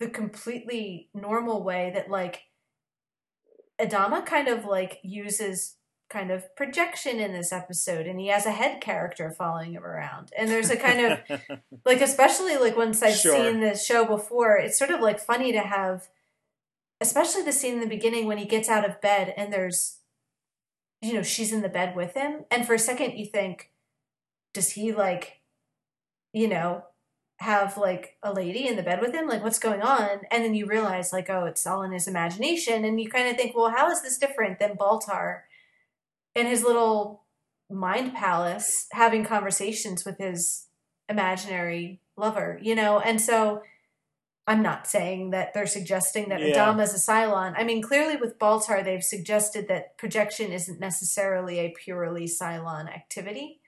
the 0.00 0.08
completely 0.08 1.08
normal 1.14 1.62
way 1.62 1.90
that 1.94 2.10
like 2.10 2.42
adama 3.80 4.24
kind 4.24 4.48
of 4.48 4.64
like 4.64 4.98
uses 5.02 5.76
kind 6.10 6.30
of 6.30 6.54
projection 6.54 7.18
in 7.18 7.32
this 7.32 7.52
episode 7.52 8.06
and 8.06 8.20
he 8.20 8.28
has 8.28 8.46
a 8.46 8.52
head 8.52 8.80
character 8.80 9.30
following 9.30 9.72
him 9.72 9.84
around 9.84 10.30
and 10.38 10.48
there's 10.48 10.70
a 10.70 10.76
kind 10.76 11.00
of 11.28 11.40
like 11.84 12.00
especially 12.00 12.56
like 12.56 12.76
once 12.76 13.02
I've 13.02 13.16
Sure. 13.16 13.34
seen 13.34 13.60
this 13.60 13.84
show 13.84 14.04
before, 14.04 14.56
it's 14.56 14.78
sort 14.78 14.90
of 14.90 15.00
like 15.00 15.18
funny 15.18 15.50
to 15.52 15.60
have, 15.60 16.08
especially 17.00 17.42
the 17.42 17.52
scene 17.52 17.74
in 17.74 17.80
the 17.80 17.86
beginning 17.88 18.26
when 18.26 18.38
he 18.38 18.44
gets 18.44 18.68
out 18.68 18.88
of 18.88 19.00
bed 19.00 19.34
and 19.36 19.52
there's, 19.52 19.98
you 21.04 21.14
know, 21.14 21.22
she's 21.22 21.52
in 21.52 21.62
the 21.62 21.68
bed 21.68 21.94
with 21.94 22.14
him, 22.14 22.44
and 22.50 22.66
for 22.66 22.74
a 22.74 22.78
second 22.78 23.18
you 23.18 23.26
think, 23.26 23.70
does 24.52 24.70
he 24.72 24.92
like, 24.92 25.40
you 26.32 26.48
know, 26.48 26.84
have 27.38 27.76
like 27.76 28.16
a 28.22 28.32
lady 28.32 28.66
in 28.66 28.76
the 28.76 28.82
bed 28.82 29.00
with 29.00 29.12
him? 29.12 29.28
Like 29.28 29.42
what's 29.42 29.58
going 29.58 29.82
on? 29.82 30.20
And 30.30 30.44
then 30.44 30.54
you 30.54 30.66
realize 30.66 31.12
like, 31.12 31.28
oh, 31.28 31.44
it's 31.44 31.66
all 31.66 31.82
in 31.82 31.92
his 31.92 32.08
imagination, 32.08 32.84
and 32.84 33.00
you 33.00 33.08
kind 33.08 33.28
of 33.28 33.36
think, 33.36 33.56
well, 33.56 33.70
how 33.70 33.90
is 33.90 34.02
this 34.02 34.18
different 34.18 34.58
than 34.58 34.76
Baltar 34.76 35.40
in 36.34 36.46
his 36.46 36.62
little 36.62 37.22
mind 37.70 38.14
palace 38.14 38.86
having 38.92 39.24
conversations 39.24 40.04
with 40.04 40.18
his 40.18 40.66
imaginary 41.08 42.00
lover, 42.16 42.58
you 42.62 42.74
know? 42.74 43.00
And 43.00 43.20
so 43.20 43.62
I'm 44.46 44.62
not 44.62 44.86
saying 44.86 45.30
that 45.30 45.54
they're 45.54 45.66
suggesting 45.66 46.28
that 46.28 46.40
Yeah. 46.40 46.54
Adama 46.54 46.82
is 46.82 46.94
a 46.94 46.98
Cylon. 46.98 47.54
I 47.56 47.64
mean, 47.64 47.80
clearly 47.80 48.16
with 48.16 48.38
Baltar, 48.38 48.84
they've 48.84 49.02
suggested 49.02 49.68
that 49.68 49.96
projection 49.96 50.52
isn't 50.52 50.78
necessarily 50.78 51.60
a 51.60 51.70
purely 51.70 52.26
Cylon 52.26 52.88
activity, 52.88 53.60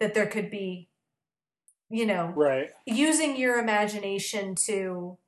that 0.00 0.14
there 0.14 0.26
could 0.26 0.50
be, 0.50 0.88
you 1.90 2.06
know, 2.06 2.32
right. 2.34 2.70
using 2.86 3.36
your 3.36 3.58
imagination 3.58 4.54
to, 4.54 5.18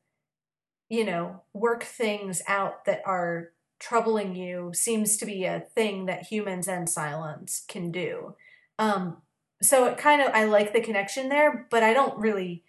you 0.88 1.04
know, 1.04 1.42
work 1.52 1.82
things 1.84 2.40
out 2.48 2.86
that 2.86 3.02
are 3.04 3.52
troubling 3.78 4.34
you 4.34 4.72
seems 4.74 5.16
to 5.18 5.26
be 5.26 5.44
a 5.44 5.60
thing 5.74 6.06
that 6.06 6.24
humans 6.24 6.66
and 6.66 6.88
Cylons 6.88 7.66
can 7.68 7.92
do. 7.92 8.34
Um, 8.78 9.18
so 9.62 9.86
it 9.86 9.98
kind 9.98 10.22
of 10.22 10.32
I 10.32 10.44
like 10.44 10.72
the 10.72 10.80
connection 10.80 11.28
there, 11.28 11.66
but 11.70 11.82
I 11.82 11.92
don't 11.92 12.18
really 12.18 12.64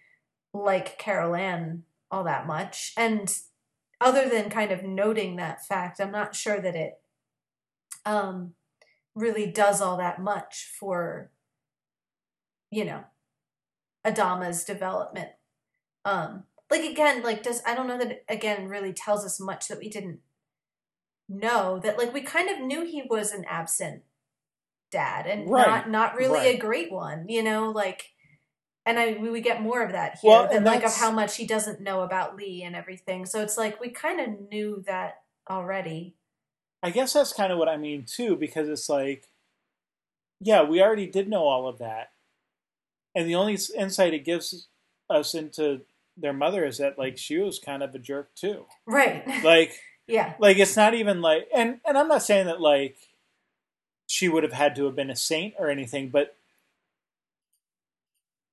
like 0.52 0.98
Carol 0.98 1.34
Ann 1.34 1.84
all 2.10 2.24
that 2.24 2.46
much. 2.46 2.92
And 2.96 3.34
other 4.00 4.28
than 4.28 4.50
kind 4.50 4.72
of 4.72 4.82
noting 4.82 5.36
that 5.36 5.64
fact, 5.64 6.00
I'm 6.00 6.12
not 6.12 6.34
sure 6.34 6.60
that 6.60 6.76
it 6.76 6.94
um 8.06 8.54
really 9.14 9.46
does 9.46 9.82
all 9.82 9.98
that 9.98 10.20
much 10.20 10.70
for 10.78 11.30
you 12.70 12.84
know 12.84 13.04
Adama's 14.06 14.64
development. 14.64 15.30
Um 16.04 16.44
like 16.70 16.82
again, 16.82 17.22
like 17.22 17.42
does 17.42 17.62
I 17.66 17.74
don't 17.74 17.88
know 17.88 17.98
that 17.98 18.10
it, 18.10 18.24
again 18.28 18.68
really 18.68 18.92
tells 18.92 19.24
us 19.24 19.40
much 19.40 19.68
that 19.68 19.78
we 19.78 19.88
didn't 19.88 20.20
know 21.28 21.78
that 21.78 21.98
like 21.98 22.12
we 22.12 22.22
kind 22.22 22.48
of 22.48 22.60
knew 22.60 22.84
he 22.84 23.02
was 23.08 23.32
an 23.32 23.44
absent 23.48 24.02
dad 24.90 25.26
and 25.26 25.48
Right, 25.48 25.66
not 25.66 25.90
not 25.90 26.14
really 26.16 26.48
a 26.48 26.58
great 26.58 26.90
one, 26.90 27.28
you 27.28 27.42
know, 27.42 27.70
like 27.70 28.10
and 28.86 28.98
I 28.98 29.16
we 29.20 29.30
we 29.30 29.40
get 29.40 29.62
more 29.62 29.82
of 29.82 29.92
that 29.92 30.18
here 30.20 30.30
Well, 30.30 30.48
than 30.50 30.64
like 30.64 30.84
of 30.84 30.94
how 30.94 31.10
much 31.10 31.36
he 31.36 31.46
doesn't 31.46 31.80
know 31.80 32.00
about 32.00 32.36
Lee 32.36 32.62
and 32.62 32.74
everything. 32.74 33.26
So 33.26 33.40
it's 33.40 33.58
like 33.58 33.80
we 33.80 33.90
kind 33.90 34.20
of 34.20 34.50
knew 34.50 34.82
that 34.86 35.22
already. 35.48 36.14
I 36.82 36.90
guess 36.90 37.12
that's 37.12 37.32
kind 37.32 37.52
of 37.52 37.58
what 37.58 37.68
I 37.68 37.76
mean 37.76 38.04
too, 38.04 38.36
because 38.36 38.68
it's 38.68 38.88
like, 38.88 39.28
yeah, 40.40 40.62
we 40.62 40.80
already 40.80 41.06
did 41.06 41.28
know 41.28 41.44
all 41.44 41.68
of 41.68 41.78
that, 41.78 42.12
and 43.14 43.28
the 43.28 43.34
only 43.34 43.58
insight 43.76 44.14
it 44.14 44.24
gives 44.24 44.68
us 45.10 45.34
into 45.34 45.82
their 46.16 46.32
mother 46.32 46.64
is 46.64 46.78
that 46.78 46.98
like 46.98 47.18
she 47.18 47.38
was 47.38 47.58
kind 47.58 47.82
of 47.82 47.94
a 47.94 47.98
jerk 47.98 48.34
too. 48.34 48.64
Right. 48.86 49.26
Like, 49.44 49.78
yeah. 50.06 50.34
like 50.38 50.58
it's 50.58 50.76
not 50.76 50.94
even 50.94 51.20
like, 51.20 51.48
and 51.54 51.80
and 51.86 51.98
I'm 51.98 52.08
not 52.08 52.22
saying 52.22 52.46
that 52.46 52.60
like 52.60 52.96
she 54.06 54.28
would 54.28 54.42
have 54.42 54.52
had 54.52 54.74
to 54.76 54.86
have 54.86 54.96
been 54.96 55.10
a 55.10 55.16
saint 55.16 55.54
or 55.58 55.70
anything, 55.70 56.08
but 56.08 56.36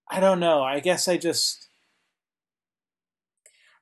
I 0.09 0.19
don't 0.19 0.39
know. 0.39 0.63
I 0.63 0.79
guess 0.79 1.07
I 1.07 1.17
just 1.17 1.67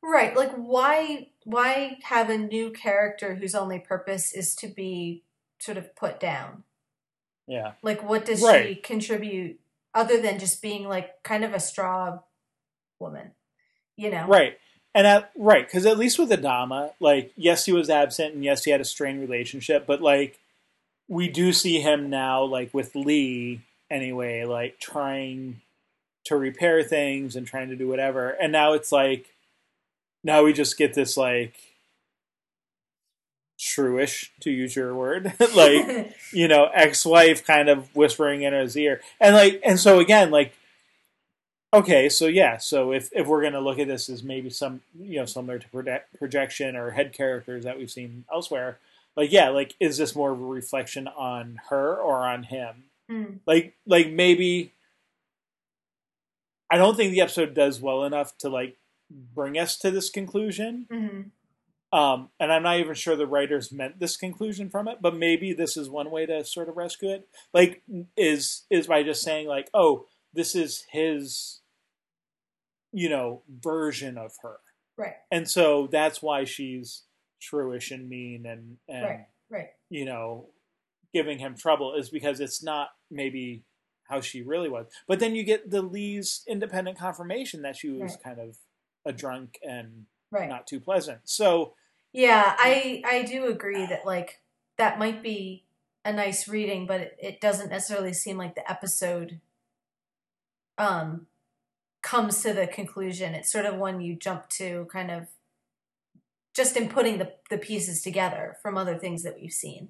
Right. 0.01 0.35
Like 0.35 0.53
why 0.53 1.29
why 1.43 1.97
have 2.03 2.29
a 2.29 2.37
new 2.37 2.71
character 2.71 3.35
whose 3.35 3.55
only 3.55 3.79
purpose 3.79 4.33
is 4.33 4.55
to 4.55 4.67
be 4.67 5.23
sort 5.59 5.77
of 5.77 5.95
put 5.95 6.19
down? 6.19 6.63
Yeah. 7.47 7.73
Like, 7.81 8.07
what 8.07 8.25
does 8.25 8.39
she 8.39 8.75
contribute 8.75 9.59
other 9.93 10.21
than 10.21 10.39
just 10.39 10.61
being 10.61 10.87
like 10.87 11.23
kind 11.23 11.43
of 11.43 11.53
a 11.53 11.59
straw 11.59 12.19
woman? 12.99 13.31
You 13.95 14.11
know? 14.11 14.27
Right. 14.27 14.57
And 14.93 15.05
at, 15.05 15.31
right, 15.37 15.67
because 15.67 15.85
at 15.85 15.97
least 15.97 16.17
with 16.17 16.29
Adama, 16.29 16.93
like, 17.01 17.33
yes, 17.35 17.65
he 17.65 17.73
was 17.73 17.89
absent, 17.89 18.33
and 18.33 18.45
yes, 18.45 18.63
he 18.63 18.71
had 18.71 18.79
a 18.79 18.85
strained 18.85 19.19
relationship, 19.19 19.85
but 19.85 20.01
like, 20.01 20.39
we 21.09 21.27
do 21.27 21.51
see 21.51 21.81
him 21.81 22.09
now, 22.09 22.43
like 22.45 22.73
with 22.73 22.95
Lee, 22.95 23.61
anyway, 23.91 24.45
like 24.45 24.79
trying 24.79 25.59
to 26.25 26.35
repair 26.35 26.83
things 26.83 27.35
and 27.35 27.47
trying 27.47 27.69
to 27.69 27.75
do 27.75 27.87
whatever. 27.87 28.29
And 28.29 28.51
now 28.51 28.73
it's 28.73 28.91
like, 28.91 29.35
now 30.23 30.43
we 30.43 30.53
just 30.53 30.77
get 30.77 30.93
this 30.93 31.15
like 31.15 31.55
shrewish, 33.59 34.29
to 34.41 34.51
use 34.51 34.75
your 34.75 34.93
word, 34.93 35.33
like 35.55 36.15
you 36.33 36.47
know, 36.47 36.69
ex-wife 36.73 37.45
kind 37.45 37.69
of 37.69 37.95
whispering 37.95 38.41
in 38.41 38.53
his 38.53 38.75
ear, 38.75 39.01
and 39.19 39.35
like, 39.35 39.61
and 39.63 39.79
so 39.79 39.99
again, 39.99 40.31
like, 40.31 40.53
okay, 41.73 42.09
so 42.09 42.25
yeah, 42.25 42.57
so 42.57 42.91
if 42.91 43.09
if 43.13 43.27
we're 43.27 43.43
gonna 43.43 43.61
look 43.61 43.79
at 43.79 43.87
this 43.87 44.09
as 44.09 44.23
maybe 44.23 44.49
some, 44.49 44.81
you 44.99 45.19
know, 45.19 45.25
similar 45.25 45.59
to 45.59 45.69
project, 45.69 46.17
projection 46.17 46.75
or 46.75 46.91
head 46.91 47.13
characters 47.13 47.63
that 47.63 47.77
we've 47.77 47.91
seen 47.91 48.25
elsewhere, 48.33 48.79
like, 49.15 49.31
yeah, 49.31 49.49
like, 49.49 49.75
is 49.79 49.97
this 49.97 50.15
more 50.15 50.31
of 50.31 50.41
a 50.41 50.45
reflection 50.45 51.07
on 51.07 51.59
her 51.69 51.95
or 51.95 52.25
on 52.25 52.43
him? 52.43 52.83
Hmm. 53.09 53.25
Like, 53.45 53.75
like 53.85 54.09
maybe. 54.11 54.71
I 56.71 56.77
don't 56.77 56.95
think 56.95 57.11
the 57.11 57.21
episode 57.21 57.53
does 57.53 57.79
well 57.81 58.03
enough 58.03 58.37
to 58.39 58.49
like 58.49 58.77
bring 59.09 59.57
us 59.57 59.77
to 59.79 59.91
this 59.91 60.09
conclusion. 60.09 60.87
Mhm. 60.91 61.31
Um, 61.97 62.29
and 62.39 62.51
I'm 62.51 62.63
not 62.63 62.79
even 62.79 62.93
sure 62.95 63.15
the 63.15 63.27
writers 63.27 63.71
meant 63.71 63.99
this 63.99 64.17
conclusion 64.17 64.69
from 64.69 64.87
it, 64.87 64.97
but 65.01 65.15
maybe 65.15 65.53
this 65.53 65.77
is 65.77 65.89
one 65.89 66.11
way 66.11 66.25
to 66.25 66.43
sort 66.43 66.67
of 66.67 66.75
rescue 66.75 67.09
it. 67.11 67.29
Like, 67.53 67.83
is 68.17 68.65
is 68.69 68.87
by 68.87 69.03
just 69.03 69.21
saying 69.21 69.47
like, 69.47 69.69
oh, 69.73 70.07
this 70.33 70.55
is 70.55 70.85
his, 70.91 71.61
you 72.91 73.07
know, 73.09 73.43
version 73.49 74.17
of 74.17 74.33
her, 74.41 74.57
Right. 74.97 75.15
and 75.31 75.49
so 75.49 75.87
that's 75.87 76.21
why 76.21 76.43
she's 76.43 77.03
shrewish 77.41 77.91
and 77.91 78.09
mean 78.09 78.45
and 78.45 78.77
and 78.89 79.03
Right. 79.05 79.25
Right. 79.49 79.69
you 79.89 80.03
know, 80.05 80.49
giving 81.13 81.39
him 81.39 81.55
trouble 81.55 81.93
is 81.95 82.09
because 82.09 82.39
it's 82.41 82.61
not 82.63 82.89
maybe 83.11 83.63
how 84.07 84.21
she 84.21 84.41
really 84.41 84.69
was. 84.69 84.87
But 85.07 85.19
then 85.19 85.35
you 85.35 85.43
get 85.43 85.69
the 85.69 85.81
Lee's 85.81 86.43
independent 86.47 86.97
confirmation 86.97 87.61
that 87.63 87.75
she 87.75 87.89
was 87.89 88.01
Right. 88.01 88.23
kind 88.23 88.39
of 88.39 88.57
a 89.05 89.13
drunk 89.13 89.59
and 89.63 90.05
Right. 90.31 90.49
not 90.49 90.67
too 90.67 90.79
pleasant. 90.79 91.21
So 91.29 91.75
Yeah, 92.13 92.55
I 92.57 93.01
I 93.05 93.23
do 93.23 93.47
agree 93.47 93.85
that 93.87 94.05
like 94.05 94.41
that 94.77 94.99
might 94.99 95.21
be 95.23 95.65
a 96.05 96.13
nice 96.13 96.47
reading, 96.47 96.85
but 96.87 97.01
it, 97.01 97.17
it 97.19 97.41
doesn't 97.41 97.69
necessarily 97.69 98.13
seem 98.13 98.37
like 98.37 98.55
the 98.55 98.69
episode 98.69 99.41
um 100.77 101.27
comes 102.03 102.41
to 102.43 102.53
the 102.53 102.67
conclusion. 102.67 103.35
It's 103.35 103.51
sort 103.51 103.65
of 103.65 103.77
one 103.77 104.01
you 104.01 104.15
jump 104.15 104.49
to 104.51 104.87
kind 104.91 105.11
of 105.11 105.27
just 106.53 106.77
in 106.77 106.89
putting 106.89 107.17
the 107.17 107.33
the 107.49 107.57
pieces 107.57 108.01
together 108.01 108.57
from 108.61 108.77
other 108.77 108.97
things 108.97 109.23
that 109.23 109.35
we've 109.39 109.51
seen. 109.51 109.89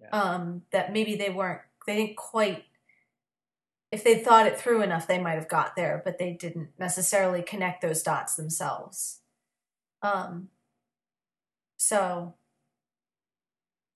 Yeah. 0.00 0.08
Um 0.12 0.64
that 0.72 0.92
maybe 0.92 1.16
they 1.16 1.30
weren't 1.30 1.62
they 1.86 1.96
didn't 1.96 2.16
quite 2.16 2.65
if 3.92 4.04
they'd 4.04 4.24
thought 4.24 4.46
it 4.46 4.58
through 4.58 4.82
enough 4.82 5.06
they 5.06 5.18
might 5.20 5.34
have 5.36 5.48
got 5.48 5.76
there, 5.76 6.02
but 6.04 6.18
they 6.18 6.32
didn't 6.34 6.70
necessarily 6.78 7.42
connect 7.42 7.82
those 7.82 8.02
dots 8.02 8.36
themselves. 8.36 9.22
Um 10.02 10.50
so 11.78 12.36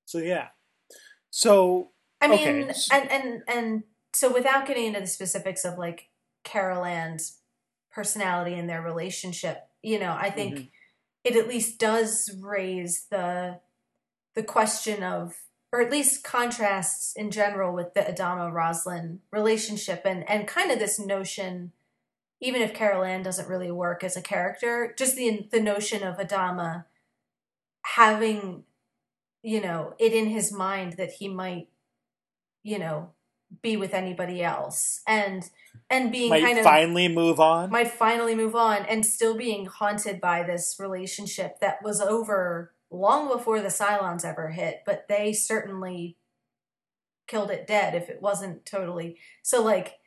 so 0.05 0.19
yeah. 0.19 0.49
So 1.31 1.93
I 2.21 2.29
mean, 2.29 2.41
Okay, 2.41 2.71
and 2.93 3.11
and 3.11 3.43
and 3.49 3.85
so 4.12 4.33
without 4.33 4.67
getting 4.67 4.87
into 4.87 5.01
the 5.01 5.07
specifics 5.07 5.65
of 5.65 5.79
like 5.79 6.11
Carol 6.45 6.85
Ann's 6.85 7.41
personality 7.91 8.55
and 8.55 8.69
their 8.69 8.83
relationship, 8.83 9.69
you 9.83 9.99
know, 9.99 10.12
I 10.19 10.31
think 10.31 10.61
Mhm. 10.61 10.71
it 11.25 11.37
at 11.37 11.49
least 11.49 11.79
does 11.81 12.31
raise 12.43 13.07
the 13.09 13.61
the 14.35 14.45
question 14.45 15.03
of, 15.05 15.35
or 15.73 15.81
at 15.81 15.91
least 15.91 16.25
contrasts 16.25 17.13
in 17.15 17.31
general 17.31 17.73
with 17.73 17.95
the 17.95 18.01
Adama 18.01 18.53
Roslin 18.53 19.21
relationship 19.31 20.03
and 20.05 20.29
and 20.29 20.47
kind 20.47 20.71
of 20.71 20.79
this 20.79 20.99
notion. 20.99 21.73
Even 22.43 22.63
if 22.63 22.73
Carol 22.73 23.05
Ann 23.05 23.23
doesn't 23.23 23.49
really 23.49 23.71
work 23.71 24.03
as 24.03 24.17
a 24.17 24.23
character, 24.23 24.95
just 24.97 25.17
the 25.17 25.47
the 25.51 25.61
notion 25.61 26.03
of 26.03 26.17
Adama 26.17 26.85
having, 27.83 28.65
you 29.43 29.61
know, 29.61 29.95
it 29.99 30.13
in 30.13 30.27
his 30.27 30.51
mind 30.51 30.95
that 30.95 31.13
he 31.13 31.29
might 31.29 31.69
you 32.63 32.79
know 32.79 33.11
be 33.63 33.77
with 33.77 33.95
anybody 33.95 34.43
else 34.43 35.01
and 35.07 35.51
and 35.89 36.13
being 36.13 36.31
might 36.31 36.43
kind 36.43 36.59
of 36.59 36.65
finally 36.65 37.09
move 37.09 37.41
on. 37.41 37.71
might 37.71 37.91
finally 37.91 38.35
move 38.35 38.55
on 38.55 38.85
and 38.87 39.05
still 39.05 39.37
being 39.37 39.67
haunted 39.67 40.21
by 40.21 40.43
this 40.43 40.77
relationship 40.79 41.59
that 41.61 41.83
was 41.83 42.01
over 42.01 42.73
long 42.91 43.29
before 43.29 43.61
the 43.61 43.69
Cylons 43.69 44.25
ever 44.25 44.51
hit 44.51 44.83
but 44.85 45.07
they 45.09 45.33
certainly 45.33 46.17
killed 47.29 47.51
it 47.51 47.67
dead 47.67 47.95
if 47.95 48.09
it 48.09 48.21
wasn't 48.21 48.67
totally 48.67 49.17
so 49.43 49.62
like 49.62 49.99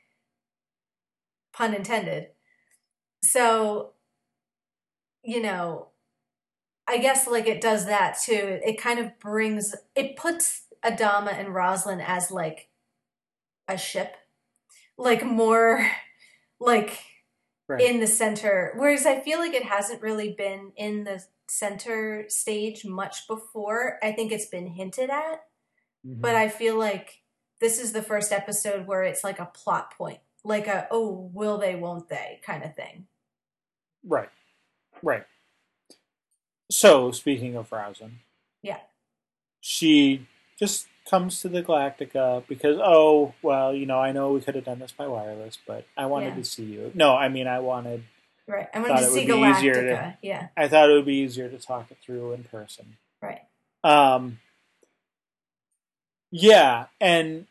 pun 1.53 1.73
intended. 1.73 2.27
So 3.23 3.91
you 5.23 5.41
know 5.41 5.87
i 6.85 6.97
guess 6.97 7.27
like 7.27 7.47
it 7.47 7.61
does 7.61 7.85
that 7.85 8.17
too. 8.21 8.59
It 8.65 8.81
kind 8.81 8.99
of 8.99 9.17
brings 9.19 9.73
it 9.95 10.17
puts 10.17 10.63
adama 10.83 11.33
and 11.33 11.55
Roslin 11.55 12.01
as 12.01 12.29
like 12.29 12.67
a 13.69 13.77
ship. 13.77 14.15
Like 14.97 15.23
more 15.25 15.89
like 16.59 16.99
Right. 17.65 17.79
in 17.81 18.01
the 18.01 18.07
center 18.07 18.73
whereas 18.75 19.05
i 19.05 19.21
feel 19.21 19.39
like 19.39 19.53
it 19.53 19.63
hasn't 19.63 20.01
really 20.01 20.33
been 20.37 20.73
in 20.75 21.05
the 21.05 21.23
center 21.47 22.25
stage 22.29 22.85
much 22.85 23.27
before 23.27 23.99
i 24.01 24.11
think 24.11 24.31
it's 24.31 24.47
been 24.47 24.67
hinted 24.67 25.09
at 25.09 25.41
Mhm. 26.05 26.19
but 26.19 26.35
I 26.35 26.49
feel 26.49 26.77
like 26.77 27.21
this 27.61 27.79
is 27.79 27.93
the 27.93 28.01
first 28.01 28.33
episode 28.33 28.87
where 28.87 29.03
it's 29.03 29.23
like 29.23 29.39
a 29.39 29.45
plot 29.45 29.93
point, 29.97 30.19
like 30.43 30.67
a 30.67 30.85
oh, 30.91 31.29
will 31.33 31.57
they, 31.57 31.75
won't 31.75 32.09
they 32.09 32.41
kind 32.45 32.61
of 32.61 32.75
thing. 32.75 33.07
right, 34.03 34.27
right. 35.01 35.23
So 36.69 37.11
speaking 37.11 37.55
of 37.55 37.71
Roslin, 37.71 38.19
Yeah. 38.61 38.81
she 39.61 40.27
just 40.59 40.87
comes 41.09 41.39
to 41.41 41.47
the 41.49 41.63
Galactica 41.63 42.45
because 42.47 42.77
oh 42.83 43.33
well, 43.41 43.73
you 43.73 43.85
know, 43.85 43.99
I 43.99 44.11
know 44.11 44.33
we 44.33 44.41
could 44.41 44.55
have 44.55 44.65
done 44.65 44.79
this 44.79 44.91
by 44.91 45.07
wireless, 45.07 45.57
but 45.65 45.85
I 45.95 46.05
wanted 46.07 46.29
Yeah. 46.29 46.35
to 46.35 46.43
see 46.43 46.65
you. 46.65 46.91
No, 46.93 47.15
I 47.15 47.29
mean, 47.29 47.47
I 47.47 47.59
wanted. 47.59 48.03
Right. 48.47 48.67
I 48.73 48.79
want 48.79 48.89
Thought 48.91 48.99
to 48.99 49.05
see 49.05 49.25
would 49.25 49.41
be 49.41 49.49
easier 49.49 49.73
Galactica. 49.75 49.87
to- 49.87 50.17
Yeah. 50.21 50.47
I 50.57 50.67
thought 50.67 50.89
it 50.89 50.93
would 50.93 51.05
be 51.05 51.15
easier 51.15 51.49
to 51.49 51.57
talk 51.57 51.89
it 51.91 51.97
through 52.03 52.33
in 52.33 52.43
person. 52.43 52.97
Right. 53.21 53.41
Um, 53.83 54.39
yeah, 56.31 56.87
and 56.99 57.47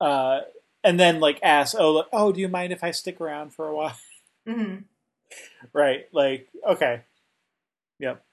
uh, 0.00 0.40
and 0.84 0.98
then 0.98 1.20
like 1.20 1.38
ask, 1.42 1.76
oh, 1.78 1.92
like, 1.92 2.06
oh, 2.12 2.32
do 2.32 2.40
you 2.40 2.48
mind 2.48 2.72
if 2.72 2.82
I 2.84 2.90
stick 2.92 3.20
around 3.20 3.54
for 3.54 3.68
a 3.68 3.74
while? 3.74 3.96
hmm 4.48 4.76
right, 5.72 6.06
like 6.12 6.48
okay, 6.66 7.02
yep. 7.98 8.24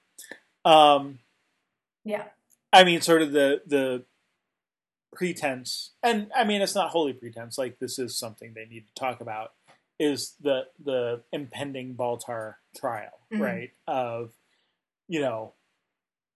Um, 0.64 1.18
Yeah. 2.04 2.24
I 2.72 2.84
mean, 2.84 3.00
sort 3.02 3.22
of 3.22 3.32
the 3.32 3.62
the 3.66 4.04
pretense, 5.14 5.90
and 6.02 6.30
I 6.34 6.44
mean, 6.44 6.62
it's 6.62 6.74
not 6.74 6.90
wholly 6.90 7.12
pretense. 7.12 7.58
Like 7.58 7.78
this 7.78 7.98
is 7.98 8.16
something 8.16 8.52
they 8.54 8.64
need 8.66 8.86
to 8.86 8.94
talk 8.94 9.20
about. 9.20 9.52
Is 9.98 10.34
the 10.40 10.68
the 10.84 11.22
impending 11.32 11.94
Baltar 11.96 12.56
trial, 12.76 13.18
Mhm. 13.32 13.40
right? 13.40 13.70
Of 13.86 14.32
you 15.08 15.20
know, 15.20 15.54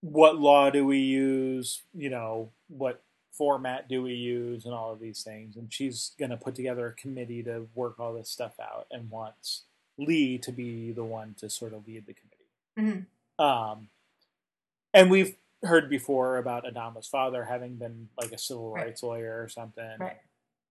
what 0.00 0.38
law 0.38 0.70
do 0.70 0.86
we 0.86 0.98
use? 0.98 1.82
You 1.92 2.08
know, 2.10 2.52
what 2.68 3.02
format 3.32 3.88
do 3.88 4.02
we 4.02 4.14
use, 4.14 4.64
and 4.64 4.74
all 4.74 4.92
of 4.92 5.00
these 5.00 5.22
things. 5.22 5.56
And 5.56 5.72
she's 5.72 6.12
going 6.18 6.30
to 6.30 6.36
put 6.36 6.54
together 6.54 6.86
a 6.86 6.94
committee 6.94 7.42
to 7.44 7.68
work 7.74 7.98
all 8.00 8.14
this 8.14 8.30
stuff 8.30 8.58
out, 8.60 8.86
and 8.90 9.10
wants 9.10 9.64
Lee 9.98 10.38
to 10.38 10.52
be 10.52 10.92
the 10.92 11.04
one 11.04 11.34
to 11.34 11.50
sort 11.50 11.72
of 11.74 11.86
lead 11.86 12.06
the 12.06 12.14
committee. 12.14 13.06
hmm 13.38 13.42
Um, 13.42 13.90
and 14.94 15.10
we've 15.10 15.36
heard 15.62 15.88
before 15.90 16.38
about 16.38 16.64
Adama's 16.64 17.06
father 17.06 17.44
having 17.44 17.76
been 17.76 18.08
like 18.16 18.32
a 18.32 18.38
civil 18.38 18.72
Right. 18.72 18.86
rights 18.86 19.02
lawyer 19.02 19.42
or 19.42 19.48
something, 19.48 19.98
Right. 19.98 20.20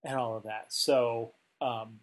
and 0.04 0.18
all 0.18 0.36
of 0.36 0.44
that. 0.44 0.74
So, 0.74 1.36
um, 1.62 2.00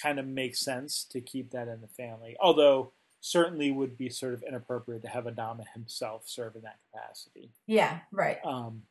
kind 0.00 0.18
of 0.18 0.26
makes 0.26 0.60
sense 0.60 1.04
to 1.10 1.20
keep 1.20 1.50
that 1.50 1.68
in 1.68 1.80
the 1.80 1.88
family. 1.88 2.36
Although, 2.40 2.92
certainly 3.20 3.70
would 3.70 3.96
be 3.96 4.08
sort 4.08 4.34
of 4.34 4.42
inappropriate 4.42 5.02
to 5.02 5.08
have 5.08 5.24
Adama 5.24 5.62
himself 5.72 6.24
serve 6.26 6.56
in 6.56 6.62
that 6.62 6.78
capacity. 6.90 7.50
Yeah. 7.66 8.00
Right. 8.10 8.38
Um, 8.44 8.82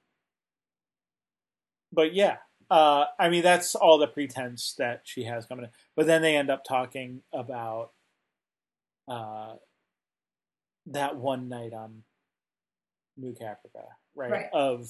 but 1.91 2.13
yeah, 2.13 2.37
uh, 2.69 3.05
I 3.19 3.29
mean 3.29 3.43
that's 3.43 3.75
all 3.75 3.97
the 3.97 4.07
pretense 4.07 4.73
that 4.77 5.01
she 5.03 5.25
has 5.25 5.45
coming 5.45 5.65
in. 5.65 5.71
But 5.95 6.07
then 6.07 6.21
they 6.21 6.37
end 6.37 6.49
up 6.49 6.63
talking 6.63 7.21
about 7.33 7.91
uh, 9.07 9.55
that 10.87 11.17
one 11.17 11.49
night 11.49 11.73
on 11.73 12.03
New 13.17 13.33
Caprica, 13.33 13.87
right? 14.15 14.31
Right. 14.31 14.49
Of 14.53 14.89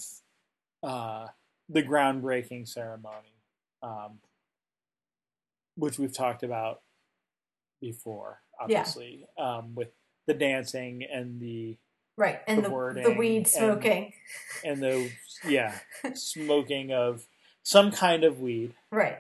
uh, 0.84 1.28
the 1.68 1.82
groundbreaking 1.82 2.68
ceremony, 2.68 3.34
um, 3.82 4.20
which 5.82 5.98
we've 5.98 6.14
talked 6.14 6.44
about 6.44 6.82
before, 7.82 8.40
obviously, 8.60 9.26
yeah. 9.36 9.58
um, 9.58 9.74
with 9.74 9.88
the 10.28 10.36
dancing 10.36 11.04
and 11.12 11.42
the 11.42 11.76
right 12.18 12.42
and 12.48 12.64
the, 12.64 12.70
the, 12.70 13.02
the 13.10 13.16
weed 13.18 13.48
smoking 13.48 14.14
and, 14.64 14.84
and 14.84 14.84
the 14.84 15.12
yeah 15.50 15.80
smoking 16.14 16.94
of 16.94 17.26
some 17.64 17.92
kind 17.92 18.24
of 18.24 18.40
weed, 18.40 18.76
right? 18.92 19.18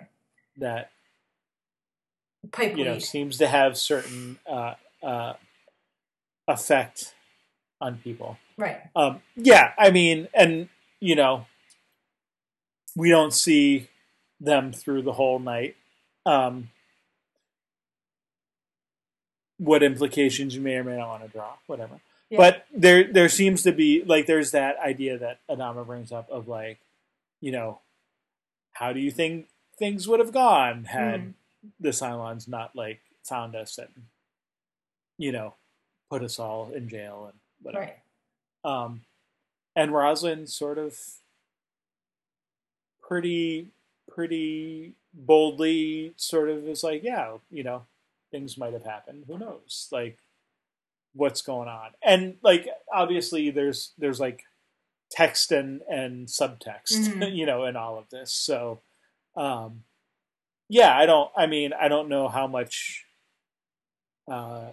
That 0.57 0.91
pipe 2.51 2.77
you 2.77 2.83
weed. 2.83 2.83
know 2.85 2.99
seems 2.99 3.39
to 3.39 3.47
have 3.47 3.75
certain 3.75 4.37
uh, 4.47 4.75
uh, 5.01 5.33
effect 6.47 7.15
on 7.79 7.97
people. 7.97 8.37
Right. 8.55 8.81
Um, 8.95 9.21
yeah, 9.35 9.71
I 9.79 9.89
mean, 9.89 10.27
and 10.35 10.69
you 10.99 11.15
know, 11.15 11.47
we 12.95 13.09
don't 13.09 13.33
see 13.33 13.87
them 14.39 14.71
through 14.71 15.01
the 15.01 15.13
whole 15.13 15.39
night. 15.39 15.75
Um, 16.25 16.69
what 19.57 19.83
implications 19.83 20.55
you 20.55 20.61
may 20.61 20.75
or 20.75 20.83
may 20.83 20.97
not 20.97 21.07
want 21.07 21.23
to 21.23 21.29
draw, 21.29 21.53
whatever. 21.67 21.99
Yeah. 22.29 22.37
But 22.37 22.65
there, 22.73 23.03
there 23.11 23.29
seems 23.29 23.63
to 23.63 23.71
be 23.71 24.03
like 24.03 24.25
there's 24.25 24.51
that 24.51 24.77
idea 24.79 25.17
that 25.19 25.39
Adama 25.49 25.85
brings 25.85 26.11
up 26.11 26.29
of 26.29 26.47
like, 26.47 26.79
you 27.41 27.51
know, 27.51 27.79
how 28.73 28.93
do 28.93 28.99
you 28.99 29.11
think 29.11 29.47
things 29.77 30.07
would 30.07 30.19
have 30.19 30.31
gone 30.31 30.85
had 30.85 31.21
mm. 31.21 31.33
the 31.79 31.89
Cylons 31.89 32.47
not 32.47 32.75
like 32.75 33.01
found 33.23 33.55
us 33.55 33.77
and, 33.77 33.89
you 35.17 35.31
know, 35.31 35.55
put 36.09 36.23
us 36.23 36.39
all 36.39 36.71
in 36.73 36.89
jail 36.89 37.29
and 37.31 37.39
whatever. 37.61 37.85
Right. 37.85 37.97
Um, 38.63 39.01
and 39.75 39.93
Roslin 39.93 40.47
sort 40.47 40.77
of 40.77 40.97
pretty 43.01 43.67
pretty 44.09 44.93
boldly 45.13 46.13
sort 46.15 46.49
of 46.49 46.67
is 46.67 46.83
like, 46.83 47.03
yeah, 47.03 47.37
you 47.49 47.63
know, 47.63 47.83
things 48.31 48.57
might 48.57 48.73
have 48.73 48.85
happened. 48.85 49.25
Who 49.27 49.37
knows? 49.37 49.87
Like 49.91 50.17
what's 51.13 51.41
going 51.41 51.67
on. 51.67 51.91
And 52.01 52.35
like 52.41 52.67
obviously 52.91 53.51
there's 53.51 53.91
there's 53.97 54.19
like 54.19 54.43
text 55.11 55.51
and 55.51 55.81
and 55.89 56.27
subtext, 56.27 56.93
mm-hmm. 56.93 57.23
you 57.33 57.45
know, 57.45 57.65
in 57.65 57.75
all 57.75 57.97
of 57.97 58.09
this. 58.09 58.31
So 58.31 58.79
um 59.35 59.83
yeah, 60.69 60.97
I 60.97 61.05
don't 61.05 61.29
I 61.35 61.47
mean, 61.47 61.73
I 61.79 61.87
don't 61.87 62.09
know 62.09 62.27
how 62.27 62.47
much 62.47 63.05
uh 64.31 64.69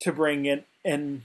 to 0.00 0.12
bring 0.12 0.46
in 0.46 0.64
in 0.84 1.22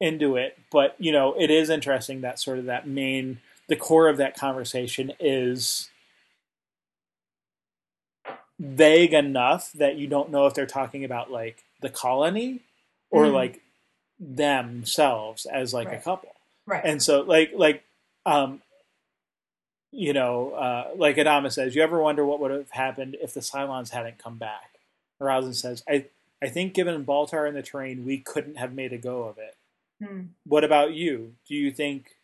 into 0.00 0.36
it, 0.36 0.56
but 0.70 0.94
you 0.98 1.10
know, 1.10 1.34
it 1.38 1.50
is 1.50 1.70
interesting 1.70 2.20
that 2.20 2.38
sort 2.38 2.58
of 2.58 2.66
that 2.66 2.86
main 2.86 3.40
the 3.68 3.76
core 3.76 4.08
of 4.08 4.18
that 4.18 4.36
conversation 4.36 5.12
is 5.18 5.88
vague 8.58 9.12
enough 9.12 9.72
that 9.72 9.96
you 9.96 10.06
don't 10.06 10.30
know 10.30 10.46
if 10.46 10.54
they're 10.54 10.66
talking 10.66 11.04
about 11.04 11.30
like 11.30 11.64
the 11.80 11.90
colony 11.90 12.60
or 13.10 13.26
mm. 13.26 13.32
like 13.32 13.60
themselves 14.18 15.46
as 15.46 15.74
like 15.74 15.88
right. 15.88 15.98
a 15.98 16.00
couple. 16.00 16.30
Right. 16.66 16.84
And 16.84 17.02
so 17.02 17.22
like 17.22 17.52
like 17.54 17.84
um 18.24 18.60
you 19.96 20.12
know, 20.12 20.50
uh, 20.50 20.88
like 20.96 21.16
Adama 21.16 21.52
says, 21.52 21.76
you 21.76 21.82
ever 21.82 22.02
wonder 22.02 22.26
what 22.26 22.40
would 22.40 22.50
have 22.50 22.70
happened 22.70 23.16
if 23.22 23.32
the 23.32 23.38
Cylons 23.38 23.90
hadn't 23.90 24.18
come 24.18 24.38
back? 24.38 24.80
Roslin 25.20 25.54
says, 25.54 25.84
I 25.88 26.06
I 26.42 26.48
think 26.48 26.74
given 26.74 27.04
Baltar 27.04 27.46
and 27.46 27.56
the 27.56 27.62
terrain, 27.62 28.04
we 28.04 28.18
couldn't 28.18 28.56
have 28.56 28.74
made 28.74 28.92
a 28.92 28.98
go 28.98 29.22
of 29.22 29.38
it. 29.38 29.56
Hmm. 30.02 30.20
What 30.46 30.64
about 30.64 30.94
you? 30.94 31.34
Do 31.48 31.54
you 31.54 31.70
think 31.70 32.16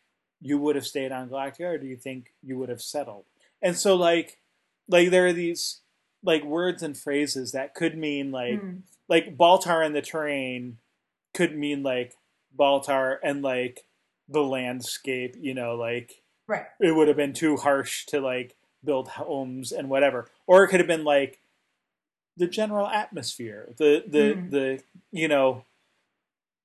you 0.43 0.59
would 0.59 0.75
have 0.75 0.87
stayed 0.87 1.13
on 1.13 1.29
Galactica, 1.29 1.75
or 1.75 1.79
do 1.79 1.87
you 1.87 1.97
think 1.97 2.33
you 2.43 2.59
would 2.59 2.69
have 2.69 2.83
settled? 2.83 3.25
And 3.63 3.77
so, 3.77 3.95
like, 3.95 4.39
like 4.89 5.11
there 5.11 5.27
are 5.27 5.33
these 5.33 5.81
like 6.23 6.45
words 6.45 6.83
and 6.83 6.97
phrases 6.97 7.53
that 7.53 7.75
could 7.75 7.97
mean 7.97 8.31
like 8.31 8.61
hmm. 8.61 8.77
like 9.09 9.37
Baltar 9.37 9.85
and 9.85 9.95
the 9.95 10.03
terrain 10.03 10.79
could 11.35 11.57
mean 11.57 11.83
like 11.83 12.15
Baltar 12.59 13.19
and 13.23 13.43
like 13.43 13.85
the 14.29 14.43
landscape, 14.43 15.37
you 15.41 15.55
know, 15.55 15.75
like 15.75 16.23
right. 16.47 16.67
It 16.81 16.95
would 16.95 17.09
have 17.09 17.17
been 17.17 17.33
too 17.33 17.57
harsh 17.57 18.07
to 18.07 18.21
like 18.21 18.57
build 18.85 19.09
homes 19.09 19.73
and 19.73 19.89
whatever, 19.89 20.29
or 20.47 20.65
it 20.65 20.69
could 20.69 20.81
have 20.81 20.87
been 20.87 21.05
like 21.05 21.41
the 22.37 22.47
general 22.47 22.87
atmosphere, 22.87 23.73
the 23.77 24.05
the 24.07 24.35
mm. 24.35 24.51
the 24.51 24.83
you 25.13 25.29
know, 25.29 25.65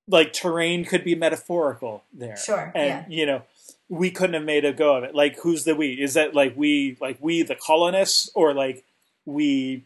like 0.08 0.34
terrain 0.34 0.86
could 0.86 1.04
be 1.04 1.16
metaphorical 1.16 2.04
there. 2.14 2.38
Sure. 2.38 2.72
And 2.76 2.88
yeah. 2.88 3.06
you 3.10 3.26
know, 3.26 3.44
we 3.90 4.12
couldn't 4.12 4.36
have 4.36 4.44
made 4.44 4.66
a 4.66 4.74
go 4.74 4.96
of 4.96 5.04
it. 5.04 5.16
Like 5.16 5.40
who's 5.40 5.64
the 5.64 5.76
we? 5.76 5.94
Is 5.94 6.14
that 6.16 6.34
like 6.34 6.56
we 6.56 6.98
like 7.00 7.18
we 7.20 7.44
the 7.44 7.56
colonists 7.56 8.30
or 8.36 8.54
like 8.54 8.84
we 9.26 9.86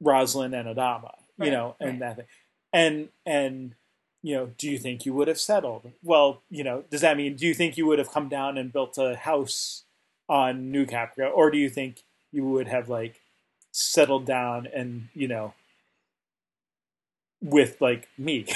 Roslin 0.00 0.54
and 0.54 0.68
Adama? 0.68 1.14
You 1.38 1.44
right. 1.44 1.52
know, 1.52 1.76
and 1.80 2.00
right. 2.00 2.00
that 2.00 2.16
thing. 2.16 2.26
And 2.72 3.08
and 3.26 3.74
you 4.22 4.34
know, 4.34 4.50
do 4.58 4.70
you 4.70 4.78
think 4.78 5.06
you 5.06 5.14
would 5.14 5.28
have 5.28 5.40
settled? 5.40 5.90
Well, 6.02 6.42
you 6.50 6.62
know, 6.62 6.84
does 6.90 7.00
that 7.00 7.16
mean 7.16 7.36
do 7.36 7.46
you 7.46 7.54
think 7.54 7.76
you 7.76 7.86
would 7.86 7.98
have 7.98 8.10
come 8.10 8.28
down 8.28 8.58
and 8.58 8.72
built 8.72 8.98
a 8.98 9.16
house 9.16 9.84
on 10.28 10.70
New 10.70 10.86
Caprica, 10.86 11.30
or 11.34 11.50
do 11.50 11.58
you 11.58 11.70
think 11.70 12.02
you 12.32 12.44
would 12.44 12.68
have 12.68 12.88
like 12.88 13.20
settled 13.72 14.26
down 14.26 14.66
and 14.74 15.08
you 15.14 15.28
know 15.28 15.54
with 17.40 17.80
like 17.80 18.08
me? 18.18 18.46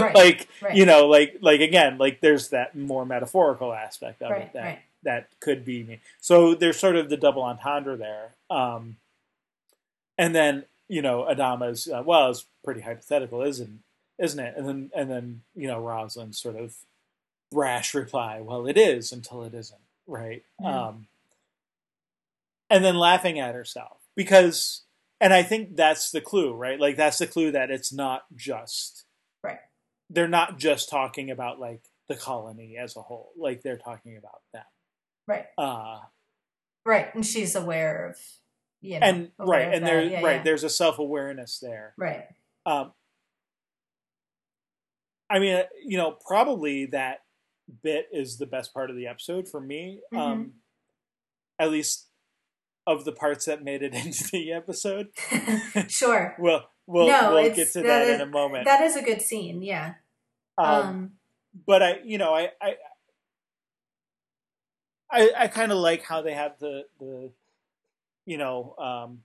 right, 0.00 0.14
like 0.14 0.48
you 0.72 0.86
know 0.86 1.06
like 1.06 1.36
like 1.40 1.60
again 1.60 1.98
like 1.98 2.20
there's 2.20 2.48
that 2.48 2.74
more 2.74 3.04
metaphorical 3.04 3.72
aspect 3.72 4.22
of 4.22 4.32
it 4.32 4.52
that 4.54 4.82
that 5.02 5.28
could 5.40 5.64
be 5.64 5.82
me 5.82 6.00
so 6.20 6.54
there's 6.54 6.78
sort 6.78 6.96
of 6.96 7.10
the 7.10 7.16
double 7.16 7.42
entendre 7.42 7.96
there 7.96 8.34
um 8.50 8.96
and 10.18 10.34
then 10.34 10.64
you 10.88 11.02
know 11.02 11.26
adama's 11.30 11.88
uh, 11.88 12.02
well 12.04 12.30
it's 12.30 12.46
pretty 12.64 12.80
hypothetical 12.80 13.42
isn't 13.42 13.80
isn't 14.18 14.40
it 14.40 14.54
and 14.56 14.68
then 14.68 14.90
and 14.94 15.10
then 15.10 15.42
you 15.54 15.66
know 15.66 15.80
roslin's 15.80 16.40
sort 16.40 16.56
of 16.56 16.76
brash 17.50 17.94
reply 17.94 18.40
well 18.40 18.66
it 18.66 18.76
is 18.76 19.12
until 19.12 19.42
it 19.42 19.54
isn't 19.54 19.80
right 20.06 20.42
mm-hmm. 20.60 20.66
um 20.66 21.06
and 22.70 22.84
then 22.84 22.96
laughing 22.96 23.38
at 23.38 23.54
herself 23.54 23.98
because 24.16 24.82
and 25.20 25.32
i 25.32 25.42
think 25.42 25.76
that's 25.76 26.10
the 26.10 26.20
clue 26.20 26.54
right 26.54 26.80
like 26.80 26.96
that's 26.96 27.18
the 27.18 27.26
clue 27.26 27.50
that 27.50 27.70
it's 27.70 27.92
not 27.92 28.24
just 28.34 29.04
right 29.42 29.58
they're 30.08 30.28
not 30.28 30.58
just 30.58 30.88
talking 30.88 31.30
about 31.30 31.58
like 31.58 31.82
the 32.08 32.16
colony 32.16 32.76
as 32.76 32.96
a 32.96 33.02
whole. 33.02 33.32
Like 33.36 33.62
they're 33.62 33.78
talking 33.78 34.16
about 34.16 34.40
them. 34.52 34.64
Right. 35.26 35.46
Uh 35.56 36.00
right. 36.84 37.14
And 37.14 37.24
she's 37.24 37.54
aware 37.54 38.10
of 38.10 38.16
you 38.82 39.00
know, 39.00 39.06
and 39.06 39.30
right, 39.38 39.72
and 39.72 39.86
there 39.86 40.02
yeah, 40.02 40.20
right, 40.20 40.36
yeah. 40.36 40.42
there's 40.42 40.64
a 40.64 40.68
self 40.68 40.98
awareness 40.98 41.58
there. 41.60 41.94
Right. 41.96 42.26
Um 42.66 42.92
I 45.30 45.38
mean, 45.38 45.62
you 45.82 45.96
know, 45.96 46.18
probably 46.26 46.86
that 46.86 47.20
bit 47.82 48.08
is 48.12 48.36
the 48.36 48.46
best 48.46 48.74
part 48.74 48.90
of 48.90 48.96
the 48.96 49.06
episode 49.06 49.48
for 49.48 49.60
me. 49.60 50.00
Mm-hmm. 50.12 50.18
Um 50.18 50.52
at 51.58 51.70
least 51.70 52.08
of 52.86 53.04
the 53.04 53.12
parts 53.12 53.44
that 53.46 53.62
made 53.62 53.82
it 53.82 53.94
into 54.04 54.28
the 54.32 54.52
episode. 54.52 55.08
sure. 55.88 56.36
well, 56.40 56.68
we'll 56.86 57.06
no, 57.06 57.34
we'll 57.34 57.54
get 57.54 57.72
to 57.72 57.80
that, 57.80 57.86
that 57.86 58.08
is, 58.08 58.20
in 58.20 58.20
a 58.20 58.30
moment. 58.30 58.64
That 58.64 58.82
is 58.82 58.96
a 58.96 59.02
good 59.02 59.22
scene, 59.22 59.62
yeah. 59.62 59.94
Um, 60.58 60.68
um 60.68 61.10
but 61.66 61.82
I, 61.82 62.00
you 62.04 62.18
know, 62.18 62.34
I, 62.34 62.48
I, 62.60 62.74
I, 65.10 65.30
I 65.36 65.48
kind 65.48 65.70
of 65.70 65.78
like 65.78 66.02
how 66.02 66.22
they 66.22 66.32
have 66.32 66.58
the 66.58 66.84
the, 66.98 67.30
you 68.26 68.38
know, 68.38 68.74
um, 68.78 69.18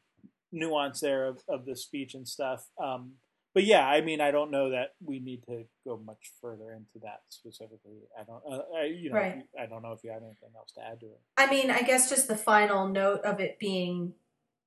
nuance 0.52 1.00
there 1.00 1.28
of, 1.28 1.42
of 1.50 1.66
the 1.66 1.76
speech 1.76 2.14
and 2.14 2.28
stuff. 2.28 2.68
Um, 2.82 3.14
but 3.54 3.64
yeah, 3.64 3.88
I 3.88 4.02
mean, 4.02 4.22
I 4.22 4.32
don't 4.32 4.52
know 4.52 4.70
that 4.70 4.90
we 5.04 5.20
need 5.20 5.44
to 5.50 5.64
go 5.86 6.00
much 6.06 6.32
further 6.42 6.74
into 6.74 7.00
that 7.02 7.22
specifically. 7.30 8.02
I 8.18 8.24
don't, 8.24 8.44
uh, 8.48 8.62
I, 8.76 8.84
you 8.86 9.10
know, 9.10 9.16
right. 9.16 9.44
I 9.60 9.66
don't 9.66 9.82
know 9.82 9.94
if 9.94 10.04
you 10.04 10.12
have 10.12 10.22
anything 10.22 10.50
else 10.56 10.72
to 10.74 10.82
add 10.82 11.00
to 11.00 11.08
it. 11.08 11.20
I 11.38 11.50
mean, 11.50 11.72
I 11.72 11.82
guess 11.82 12.10
just 12.10 12.28
the 12.28 12.38
final 12.38 12.88
note 12.88 13.22
of 13.22 13.40
it 13.40 13.58
being, 13.58 14.14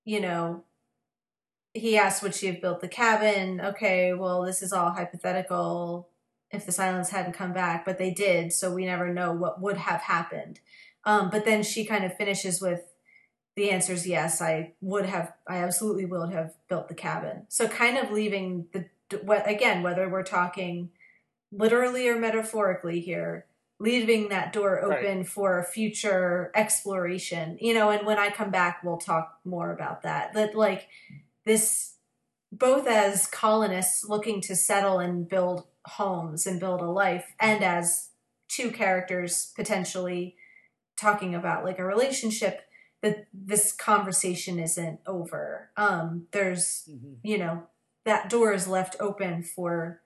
you 0.05 0.21
know, 0.21 0.65
he 1.73 1.97
asked 1.97 2.23
would 2.23 2.35
she 2.35 2.47
have 2.47 2.61
built 2.61 2.81
the 2.81 2.89
cabin 2.89 3.61
okay 3.61 4.13
well 4.13 4.43
this 4.43 4.63
is 4.63 4.73
all 4.73 4.91
hypothetical 4.91 6.09
if 6.51 6.67
the 6.67 6.73
Cylons 6.73 7.11
hadn't 7.11 7.33
come 7.33 7.53
back 7.53 7.85
but 7.85 7.99
they 7.99 8.11
did 8.11 8.53
so 8.53 8.75
we 8.75 8.85
never 8.85 9.13
know 9.13 9.33
what 9.33 9.61
would 9.61 9.77
have 9.77 10.01
happened 10.03 10.61
um, 11.05 11.31
but 11.31 11.45
then 11.45 11.63
she 11.63 11.85
kind 11.85 12.05
of 12.05 12.17
finishes 12.17 12.61
with 12.61 12.83
the 13.57 13.71
answer 13.71 13.93
is 13.93 14.07
yes 14.07 14.41
i 14.41 14.73
would 14.81 15.07
have 15.07 15.33
i 15.49 15.57
absolutely 15.57 16.05
would 16.05 16.33
have 16.33 16.55
built 16.69 16.89
the 16.89 16.95
cabin 16.95 17.45
so 17.49 17.69
kind 17.69 17.99
of 17.99 18.11
leaving 18.11 18.67
the 18.73 18.85
again 19.47 19.83
whether 19.83 20.09
we're 20.09 20.23
talking 20.23 20.91
literally 21.53 22.09
or 22.09 22.19
metaphorically 22.19 23.01
here 23.01 23.47
leaving 23.81 24.29
that 24.29 24.53
door 24.53 24.83
open 24.85 25.19
right. 25.19 25.27
for 25.27 25.65
future 25.65 26.53
exploration 26.55 27.57
you 27.61 27.75
know 27.75 27.91
and 27.91 28.07
when 28.07 28.19
i 28.19 28.31
come 28.31 28.51
back 28.51 28.83
we'll 28.85 28.99
talk 28.99 29.39
more 29.45 29.73
about 29.73 30.03
that 30.03 30.33
that 30.35 30.55
like 30.55 30.89
this 31.45 31.95
both 32.53 32.87
as 32.87 33.27
colonists 33.27 34.05
looking 34.05 34.41
to 34.41 34.57
settle 34.57 34.99
and 34.99 35.29
build 35.29 35.65
homes 35.87 36.47
and 36.47 36.61
build 36.61 36.81
a 36.81 36.91
life 36.91 37.35
and 37.41 37.65
as 37.65 38.11
two 38.49 38.71
characters 38.71 39.53
potentially 39.57 40.37
talking 40.97 41.35
about 41.35 41.65
like 41.65 41.79
a 41.79 41.85
relationship 41.85 42.63
that 43.03 43.27
this 43.33 43.73
conversation 43.73 44.59
isn't 44.59 45.01
over. 45.07 45.71
Um, 45.77 46.29
there's, 46.33 46.89
Mhm. 46.91 47.19
you 47.23 47.39
know, 47.39 47.67
that 48.05 48.29
door 48.29 48.53
is 48.53 48.69
left 48.69 48.97
open 49.01 49.43
for 49.43 50.03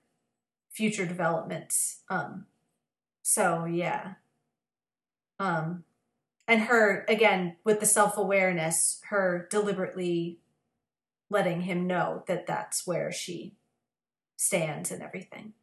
future 0.71 1.07
developments. 1.07 2.03
Um, 2.09 2.47
so 3.23 3.65
yeah. 3.65 4.15
Um, 5.39 5.85
and 6.47 6.63
her 6.63 7.05
again 7.09 7.57
with 7.65 7.81
the 7.81 7.87
self 7.87 8.17
awareness, 8.17 9.01
her 9.09 9.49
deliberately 9.51 10.41
letting 11.31 11.63
him 11.63 11.87
know 11.87 12.23
that 12.27 12.47
that's 12.47 12.87
where 12.87 13.11
she 13.11 13.57
stands 14.37 14.91
and 14.91 15.03
everything. 15.03 15.55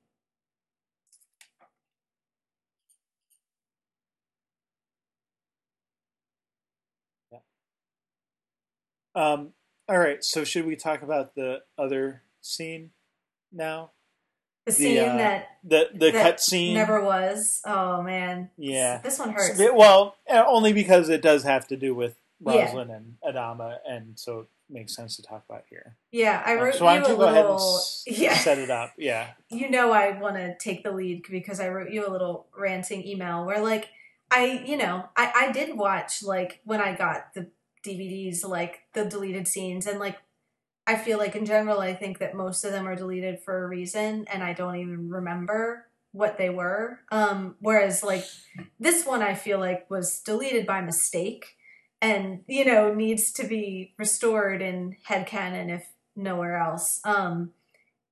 Um, 9.15 9.49
all 9.89 9.99
right, 9.99 10.23
so 10.23 10.43
should 10.43 10.65
we 10.65 10.75
talk 10.75 11.01
about 11.01 11.35
the 11.35 11.61
other 11.77 12.21
scene 12.41 12.91
now? 13.51 13.91
The 14.65 14.71
scene 14.71 14.99
uh, 14.99 15.17
that 15.17 15.47
The 15.63 15.89
the 15.93 16.11
That 16.11 16.23
cut 16.23 16.39
scene. 16.41 16.75
never 16.75 17.01
was. 17.03 17.61
Oh 17.65 18.01
man. 18.03 18.51
Yeah. 18.57 18.99
This 19.01 19.17
one 19.19 19.31
hurts. 19.33 19.59
Well, 19.73 20.15
uh, 20.29 20.43
only 20.47 20.71
because 20.71 21.09
it 21.09 21.21
does 21.21 21.43
have 21.43 21.67
to 21.69 21.75
do 21.77 21.95
with 21.95 22.15
Yeah. 22.39 22.75
And 22.77 23.15
Adama, 23.27 23.77
and 23.89 24.19
so 24.19 24.41
it 24.41 24.47
makes 24.69 24.95
sense 24.95 25.15
to 25.17 25.23
talk 25.23 25.43
about 25.49 25.63
here. 25.69 25.97
Yeah, 26.11 26.41
I 26.45 26.53
Um, 26.55 26.63
wrote 26.63 26.75
so 26.75 26.85
why 26.85 26.95
you 26.97 27.01
don't 27.01 27.09
a 27.09 27.13
you 27.13 27.17
go 27.19 27.23
ahead 27.23 27.37
and 27.45 27.53
little. 27.55 27.75
s- 27.77 28.03
Yeah, 28.07 28.35
set 28.35 28.59
it 28.59 28.69
up? 28.69 28.93
Yeah. 28.97 29.31
you 29.49 29.69
know 29.69 29.91
I 29.91 30.17
want 30.19 30.35
to 30.35 30.55
take 30.57 30.83
the 30.83 30.91
lead 30.91 31.23
because 31.29 31.59
I 31.59 31.67
wrote 31.69 31.89
you 31.91 32.07
a 32.07 32.09
little 32.11 32.45
ranting 32.55 33.05
email 33.05 33.43
where 33.45 33.59
like 33.61 33.89
I, 34.29 34.63
you 34.65 34.77
know, 34.77 35.09
I 35.17 35.47
I 35.47 35.51
did 35.51 35.75
watch 35.75 36.21
like 36.23 36.61
when 36.65 36.79
I 36.79 36.95
got 36.95 37.33
the 37.33 37.47
DVDs 37.83 38.47
like 38.47 38.81
the 38.93 39.05
deleted 39.05 39.47
scenes 39.47 39.87
and 39.87 39.99
like 39.99 40.17
I 40.87 40.95
feel 40.95 41.17
like 41.17 41.35
in 41.35 41.45
general 41.45 41.79
I 41.79 41.93
think 41.93 42.19
that 42.19 42.35
most 42.35 42.63
of 42.63 42.71
them 42.71 42.87
are 42.87 42.95
deleted 42.95 43.39
for 43.41 43.63
a 43.63 43.67
reason 43.67 44.25
and 44.31 44.43
I 44.43 44.53
don't 44.53 44.75
even 44.77 45.09
remember 45.09 45.87
what 46.11 46.37
they 46.37 46.49
were. 46.49 46.99
Um 47.11 47.55
whereas 47.59 48.03
like 48.03 48.25
this 48.79 49.05
one 49.05 49.21
I 49.21 49.33
feel 49.35 49.59
like 49.59 49.89
was 49.89 50.19
deleted 50.21 50.65
by 50.65 50.81
mistake 50.81 51.45
and 52.01 52.43
you 52.47 52.65
know 52.65 52.93
needs 52.93 53.31
to 53.33 53.43
be 53.45 53.93
restored 53.97 54.61
in 54.61 54.97
headcanon 55.07 55.69
if 55.69 55.87
nowhere 56.15 56.57
else. 56.57 56.99
Um 57.05 57.51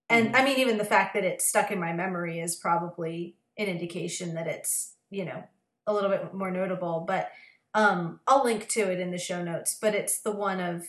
and 0.10 0.34
Mhm. 0.34 0.36
I 0.36 0.44
mean, 0.44 0.60
even 0.60 0.78
the 0.78 0.86
fact 0.86 1.14
that 1.14 1.24
it's 1.24 1.46
stuck 1.46 1.72
in 1.72 1.80
my 1.80 1.94
memory 1.94 2.40
is 2.40 2.56
probably 2.56 3.36
an 3.58 3.68
indication 3.68 4.34
that 4.36 4.48
it's, 4.48 4.96
you 5.12 5.26
know, 5.26 5.44
a 5.86 5.94
little 5.94 6.10
bit 6.10 6.34
more 6.34 6.50
notable. 6.52 7.02
But 7.08 7.32
um, 7.74 8.20
I'll 8.28 8.44
link 8.44 8.68
to 8.70 8.92
it 8.92 9.00
in 9.00 9.12
the 9.12 9.18
show 9.18 9.44
notes. 9.44 9.78
But 9.80 9.96
it's 9.96 10.20
the 10.20 10.32
one 10.32 10.60
of 10.60 10.86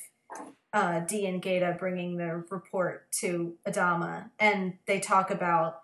uh, 0.72 1.00
Dee 1.00 1.26
and 1.26 1.42
Gaeta 1.42 1.76
bringing 1.78 2.16
their 2.16 2.44
report 2.50 3.10
to 3.20 3.54
Adama. 3.66 4.30
And 4.38 4.74
they 4.86 5.00
talk 5.00 5.30
about, 5.30 5.80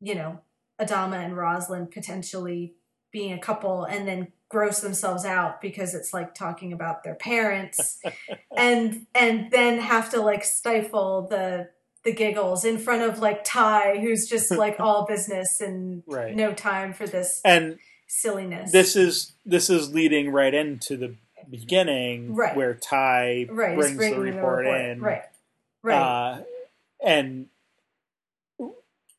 you 0.00 0.14
know, 0.14 0.40
Adama 0.80 1.24
and 1.24 1.36
Roslin 1.36 1.86
potentially 1.86 2.74
being 3.12 3.32
a 3.32 3.38
couple 3.38 3.84
and 3.84 4.08
then 4.08 4.28
gross 4.48 4.80
themselves 4.80 5.24
out 5.24 5.60
because 5.60 5.94
it's 5.94 6.12
like 6.12 6.34
talking 6.34 6.72
about 6.72 7.04
their 7.04 7.14
parents 7.14 8.00
and 8.56 9.06
and 9.14 9.50
then 9.50 9.78
have 9.78 10.10
to 10.10 10.20
like 10.20 10.44
stifle 10.44 11.26
the 11.28 11.68
the 12.04 12.12
giggles 12.12 12.64
in 12.64 12.76
front 12.76 13.02
of 13.02 13.20
like 13.20 13.44
Tigh 13.44 13.98
who's 14.00 14.28
just 14.28 14.50
like 14.50 14.76
all 14.80 15.06
business 15.06 15.60
and 15.60 16.02
Right. 16.06 16.34
no 16.34 16.52
time 16.52 16.92
for 16.92 17.06
this 17.06 17.40
And 17.44 17.78
silliness. 18.06 18.72
this 18.72 18.96
is 18.96 19.32
this 19.44 19.68
is 19.70 19.92
leading 19.94 20.30
right 20.30 20.54
into 20.54 20.96
the 20.96 21.14
beginning, 21.50 22.34
Right. 22.34 22.56
where 22.56 22.74
Tigh 22.74 23.46
right, 23.50 23.76
brings 23.76 23.92
the 23.92 23.96
bringing 23.96 24.20
report, 24.20 24.66
in, 24.66 25.00
Right. 25.00 25.22
Right. 25.82 25.94
Uh, 25.94 26.42
and 27.04 27.48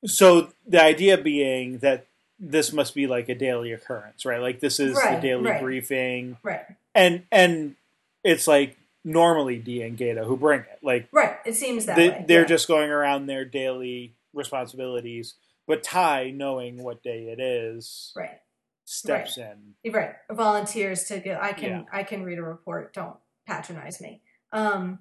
so 0.05 0.49
the 0.67 0.81
idea 0.81 1.17
being 1.17 1.79
that 1.79 2.07
this 2.39 2.73
must 2.73 2.93
be 2.95 3.07
like 3.07 3.29
a 3.29 3.35
daily 3.35 3.71
occurrence, 3.71 4.25
right? 4.25 4.41
Like 4.41 4.59
this 4.59 4.79
is 4.79 4.95
Right, 4.95 5.15
the 5.15 5.27
daily 5.27 5.43
right. 5.49 5.61
briefing, 5.61 6.37
right. 6.43 6.65
and 6.93 7.23
and 7.31 7.75
it's 8.23 8.47
like 8.47 8.77
normally 9.03 9.57
Dee 9.57 9.83
and 9.83 9.97
Gaeta 9.97 10.23
who 10.23 10.35
bring 10.35 10.61
it, 10.61 10.79
like 10.81 11.07
Right. 11.11 11.37
It 11.45 11.53
seems 11.53 11.85
that 11.85 11.95
they, 11.95 12.25
they're 12.27 12.41
yeah. 12.41 12.47
just 12.47 12.67
going 12.67 12.89
around 12.89 13.27
their 13.27 13.45
daily 13.45 14.13
responsibilities. 14.33 15.35
But 15.67 15.83
Tigh, 15.83 16.31
knowing 16.35 16.83
what 16.83 17.01
day 17.03 17.25
it 17.29 17.39
is, 17.39 18.11
right. 18.15 18.39
Steps 18.85 19.37
in. 19.37 19.75
right. 19.91 20.13
Volunteers 20.31 21.03
to 21.05 21.19
get 21.19 21.41
i 21.41 21.51
can 21.53 21.69
Yeah. 21.69 21.83
i 21.91 22.03
can 22.03 22.23
read 22.23 22.37
a 22.37 22.43
report. 22.43 22.93
Don't 22.93 23.17
patronize 23.47 23.99
me. 23.99 24.21
Um 24.51 24.99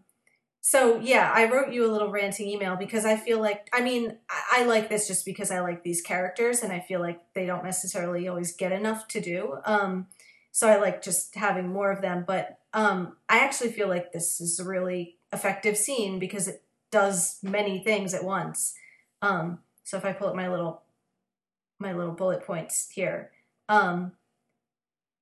so 0.66 0.98
yeah 0.98 1.30
i 1.34 1.44
wrote 1.44 1.74
you 1.74 1.84
a 1.84 1.92
little 1.92 2.10
ranting 2.10 2.48
email 2.48 2.74
because 2.74 3.04
i 3.04 3.14
feel 3.18 3.38
like 3.38 3.68
i 3.74 3.82
mean 3.82 4.16
I, 4.30 4.60
I 4.60 4.64
like 4.64 4.88
this 4.88 5.06
just 5.06 5.26
because 5.26 5.50
i 5.50 5.60
like 5.60 5.84
these 5.84 6.00
characters 6.00 6.62
and 6.62 6.72
i 6.72 6.80
feel 6.80 7.00
like 7.00 7.20
they 7.34 7.44
don't 7.44 7.64
necessarily 7.64 8.26
always 8.28 8.56
get 8.56 8.72
enough 8.72 9.06
to 9.08 9.20
do. 9.20 9.58
Um 9.66 10.06
so 10.52 10.66
i 10.66 10.76
like 10.76 11.02
just 11.02 11.34
having 11.34 11.68
more 11.68 11.92
of 11.92 12.00
them 12.00 12.24
but 12.26 12.60
um 12.72 13.16
i 13.28 13.40
actually 13.40 13.72
feel 13.72 13.88
like 13.88 14.10
this 14.12 14.40
is 14.40 14.58
a 14.58 14.64
really 14.64 15.18
effective 15.34 15.76
scene 15.76 16.18
because 16.18 16.48
it 16.48 16.62
does 16.90 17.38
many 17.42 17.80
things 17.84 18.14
at 18.14 18.24
once. 18.24 18.72
Um 19.20 19.58
so 19.82 19.98
if 19.98 20.04
i 20.06 20.14
pull 20.14 20.28
up 20.28 20.34
my 20.34 20.48
little 20.48 20.82
my 21.78 21.92
little 21.92 22.14
bullet 22.14 22.42
points 22.46 22.88
here 22.90 23.32
um 23.68 24.12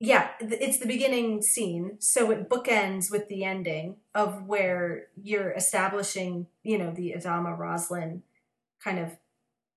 yeah 0.01 0.31
it's 0.41 0.79
the 0.79 0.87
beginning 0.87 1.43
scene 1.43 1.97
so 2.01 2.31
it 2.31 2.49
bookends 2.49 3.11
with 3.11 3.29
the 3.29 3.45
ending 3.45 3.97
of 4.15 4.47
where 4.47 5.07
you're 5.23 5.53
establishing 5.53 6.47
you 6.63 6.77
know 6.79 6.91
the 6.91 7.15
adama 7.17 7.57
roslin 7.57 8.23
kind 8.83 8.99
of 8.99 9.17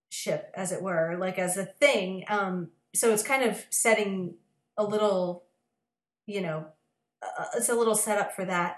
ship 0.09 0.51
as 0.55 0.71
it 0.71 0.81
were 0.81 1.17
like 1.19 1.37
as 1.37 1.57
a 1.57 1.65
thing 1.65 2.23
um 2.27 2.69
so 2.93 3.11
it's 3.13 3.23
kind 3.23 3.43
of 3.43 3.65
setting 3.69 4.35
a 4.77 4.83
little 4.83 5.43
you 6.25 6.41
know 6.41 6.65
uh, 7.23 7.45
it's 7.55 7.69
a 7.69 7.75
little 7.75 7.95
setup 7.95 8.33
for 8.33 8.45
that 8.45 8.77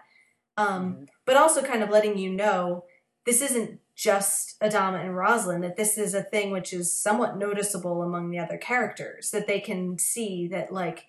um 0.58 0.94
Mhm. 0.96 1.08
but 1.26 1.38
also 1.38 1.62
kind 1.64 1.84
of 1.84 1.90
letting 1.90 2.18
you 2.18 2.32
know 2.32 2.86
this 3.26 3.42
isn't 3.42 3.80
just 3.98 4.60
Adama 4.62 5.02
and 5.04 5.18
Roslin, 5.18 5.62
that 5.62 5.76
this 5.76 5.98
is 5.98 6.14
a 6.14 6.22
thing 6.22 6.52
which 6.52 6.72
is 6.72 6.98
somewhat 6.98 7.36
noticeable 7.38 8.04
among 8.04 8.30
the 8.30 8.38
other 8.40 8.58
characters, 8.58 9.32
that 9.32 9.48
they 9.48 9.60
can 9.60 9.98
see 9.98 10.48
that, 10.50 10.72
like, 10.72 11.08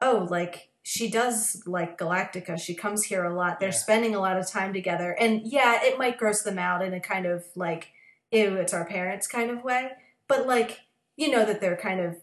oh, 0.00 0.26
like, 0.30 0.68
she 0.84 1.10
does 1.10 1.62
like 1.66 1.98
Galactica. 1.98 2.58
She 2.58 2.74
comes 2.74 3.04
here 3.04 3.24
a 3.24 3.34
lot. 3.34 3.58
They're 3.60 3.68
Yeah. 3.70 3.74
spending 3.74 4.14
a 4.14 4.20
lot 4.20 4.38
of 4.38 4.48
time 4.48 4.72
together. 4.72 5.10
And 5.12 5.42
yeah, 5.44 5.82
it 5.84 5.98
might 5.98 6.16
gross 6.18 6.42
them 6.42 6.58
out 6.58 6.82
in 6.82 6.94
a 6.94 7.00
kind 7.00 7.26
of 7.26 7.44
like, 7.56 7.88
ew, 8.30 8.54
it's 8.56 8.72
our 8.72 8.86
parents 8.86 9.26
kind 9.26 9.50
of 9.50 9.62
way. 9.64 9.90
But 10.28 10.46
like, 10.46 10.80
you 11.16 11.30
know 11.30 11.44
that 11.44 11.60
they're 11.60 11.76
kind 11.76 12.00
of 12.00 12.16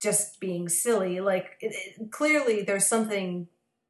just 0.00 0.38
being 0.38 0.68
silly. 0.68 1.20
Like, 1.20 1.56
it, 1.60 1.72
it- 1.98 2.10
clearly 2.12 2.62
there's 2.62 2.86
something 2.86 3.48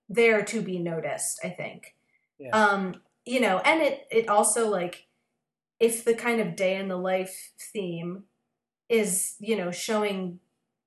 there 0.08 0.44
to 0.44 0.62
be 0.62 0.78
noticed, 0.78 1.40
I 1.44 1.48
think 1.50 1.94
Yeah. 2.38 2.50
um 2.50 3.00
you 3.24 3.40
know 3.40 3.58
and 3.64 3.80
it 3.80 4.06
it 4.10 4.28
also 4.28 4.68
like 4.68 5.06
if 5.80 6.04
the 6.04 6.14
kind 6.14 6.40
of 6.40 6.56
day 6.56 6.76
in 6.76 6.88
the 6.88 6.96
life 6.96 7.52
theme 7.58 8.24
is 8.88 9.34
you 9.40 9.56
know 9.56 9.70
showing 9.70 10.38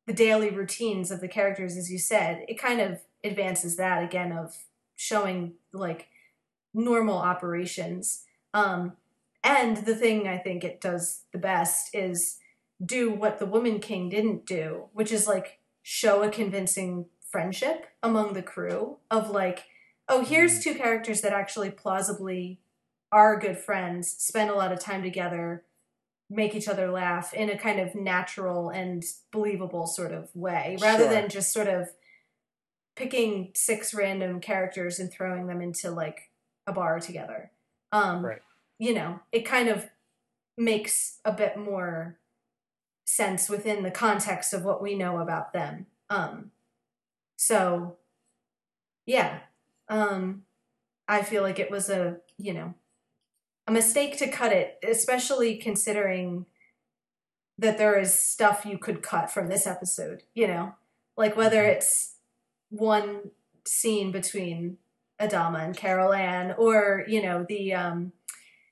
the 0.06 0.14
daily 0.14 0.50
routines 0.50 1.12
of 1.12 1.20
the 1.20 1.28
characters 1.28 1.76
as 1.76 1.92
you 1.92 1.98
said 1.98 2.46
it 2.48 2.60
kind 2.60 2.80
of 2.80 3.00
advances 3.24 3.76
that 3.76 4.04
again 4.04 4.32
of 4.32 4.56
showing 4.96 5.54
like 5.74 6.08
normal 6.74 7.18
operations. 7.18 8.24
Um 8.54 8.94
and 9.44 9.78
the 9.78 9.96
thing 9.96 10.28
i 10.28 10.38
think 10.38 10.64
it 10.64 10.82
does 10.82 11.24
the 11.32 11.38
best 11.38 11.94
is 11.94 12.38
do 12.84 13.12
what 13.12 13.40
the 13.40 13.46
woman 13.46 13.80
king 13.80 14.10
didn't 14.10 14.46
do 14.46 14.86
which 14.94 15.12
is 15.12 15.28
like 15.28 15.60
show 15.82 16.22
a 16.22 16.30
convincing 16.30 17.06
friendship 17.32 17.88
among 18.04 18.34
the 18.34 18.42
crew 18.42 18.98
of 19.10 19.30
like 19.30 19.66
oh 20.10 20.24
here's 20.24 20.64
two 20.64 20.76
characters 20.76 21.22
that 21.22 21.34
actually 21.34 21.70
plausibly 21.70 22.60
are 23.12 23.40
good 23.40 23.58
friends 23.58 24.12
spend 24.18 24.50
a 24.50 24.56
lot 24.56 24.72
of 24.72 24.80
time 24.80 25.02
together 25.04 25.64
make 26.30 26.54
each 26.54 26.68
other 26.68 26.92
laugh 26.92 27.34
in 27.34 27.50
a 27.50 27.58
kind 27.58 27.80
of 27.80 27.96
natural 27.96 28.70
and 28.70 29.04
believable 29.32 29.88
sort 29.88 30.12
of 30.12 30.30
way 30.36 30.78
rather 30.82 31.04
Sure. 31.06 31.14
than 31.14 31.30
just 31.30 31.54
sort 31.54 31.68
of 31.68 31.90
picking 32.96 33.52
six 33.56 33.94
random 33.94 34.40
characters 34.42 35.00
and 35.00 35.12
throwing 35.12 35.48
them 35.48 35.62
into 35.62 35.90
like 35.92 36.32
a 36.66 36.74
bar 36.74 37.00
together 37.00 37.52
um 37.92 38.26
Right. 38.26 38.42
you 38.80 38.94
know 38.94 39.20
it 39.32 39.42
kind 39.46 39.70
of 39.70 39.88
makes 40.58 41.20
a 41.24 41.32
bit 41.32 41.58
more 41.58 42.18
sense 43.06 43.48
within 43.50 43.84
the 43.84 43.92
context 43.92 44.54
of 44.54 44.66
what 44.66 44.82
we 44.82 44.96
know 44.96 45.20
about 45.20 45.54
them 45.54 45.86
um 46.10 46.52
so 47.38 47.96
yeah 49.06 49.40
um 49.88 50.44
i 51.08 51.22
feel 51.22 51.42
like 51.44 51.60
it 51.60 51.72
was 51.72 51.90
a 51.90 52.18
you 52.38 52.54
know 52.54 52.74
a 53.68 53.72
mistake 53.72 54.18
to 54.18 54.28
cut 54.30 54.52
it 54.54 54.78
especially 54.88 55.58
considering 55.58 56.46
that 57.58 57.78
there 57.78 57.98
is 58.00 58.18
stuff 58.18 58.66
you 58.66 58.78
could 58.78 59.02
cut 59.02 59.30
from 59.32 59.48
this 59.48 59.68
episode 59.68 60.24
you 60.34 60.48
know 60.48 60.74
like 61.18 61.36
whether 61.36 61.64
Mhm. 61.64 61.76
it's 61.76 62.16
one 62.70 63.32
scene 63.66 64.12
between 64.12 64.78
Adama 65.20 65.64
and 65.64 65.76
Carolanne, 65.76 66.54
or 66.60 67.04
you 67.08 67.22
know 67.24 67.44
the 67.50 67.74
um, 67.74 68.12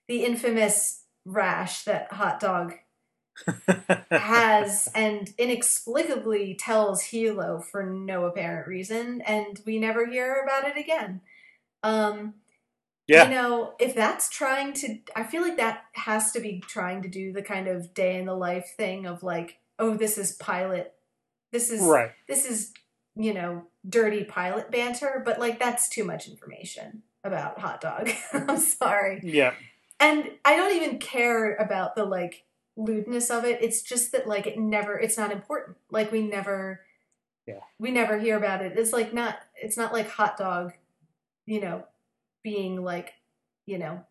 the 0.07 0.23
infamous 0.23 1.03
rash 1.25 1.83
that 1.85 2.13
Hot 2.13 2.39
Dog 2.39 2.75
has 4.11 4.87
and 4.95 5.33
inexplicably 5.37 6.55
tells 6.55 7.03
Helo 7.05 7.63
for 7.63 7.83
no 7.83 8.25
apparent 8.25 8.67
reason, 8.67 9.21
and 9.21 9.59
we 9.65 9.79
never 9.79 10.05
hear 10.05 10.43
about 10.43 10.67
it 10.69 10.77
again. 10.77 11.21
Um, 11.83 12.35
yeah. 13.07 13.25
You 13.25 13.35
know, 13.35 13.73
if 13.79 13.93
that's 13.93 14.29
trying 14.29 14.73
to, 14.73 14.97
I 15.15 15.23
feel 15.23 15.41
like 15.41 15.57
that 15.57 15.83
has 15.93 16.31
to 16.31 16.39
be 16.39 16.59
trying 16.59 17.01
to 17.03 17.07
do 17.07 17.31
the 17.31 17.41
kind 17.43 17.67
of 17.67 17.93
day 17.93 18.17
in 18.17 18.25
the 18.25 18.35
life 18.35 18.73
thing 18.75 19.05
of 19.05 19.21
like, 19.21 19.59
oh, 19.77 19.95
this 19.95 20.17
is 20.17 20.33
pilot, 20.33 20.93
this 21.51 21.69
is 21.69 21.81
right. 21.81 22.11
this 22.27 22.45
is 22.45 22.73
you 23.15 23.33
know 23.33 23.63
dirty 23.87 24.23
pilot 24.23 24.71
banter, 24.71 25.21
but 25.23 25.39
like 25.39 25.59
that's 25.59 25.89
too 25.89 26.03
much 26.03 26.27
information 26.27 27.03
about 27.23 27.59
hot 27.59 27.81
dog. 27.81 28.09
I'm 28.33 28.57
sorry. 28.57 29.21
Yeah. 29.23 29.53
And 29.99 30.31
I 30.43 30.55
don't 30.55 30.75
even 30.75 30.99
care 30.99 31.55
about 31.55 31.95
the 31.95 32.05
like 32.05 32.43
lewdness 32.75 33.29
of 33.29 33.45
it. 33.45 33.61
It's 33.61 33.81
just 33.81 34.11
that 34.11 34.27
like 34.27 34.47
it 34.47 34.59
never 34.59 34.97
it's 34.97 35.17
not 35.17 35.31
important. 35.31 35.77
Like 35.89 36.11
we 36.11 36.21
never 36.21 36.81
Yeah. 37.47 37.61
we 37.79 37.91
never 37.91 38.19
hear 38.19 38.37
about 38.37 38.61
it. 38.61 38.77
It's 38.77 38.91
like 38.93 39.13
not 39.13 39.37
it's 39.55 39.77
not 39.77 39.93
like 39.93 40.09
hot 40.09 40.37
dog, 40.37 40.73
you 41.45 41.61
know, 41.61 41.85
being 42.45 42.83
like, 42.83 43.11
you 43.65 43.79
know, 43.79 44.05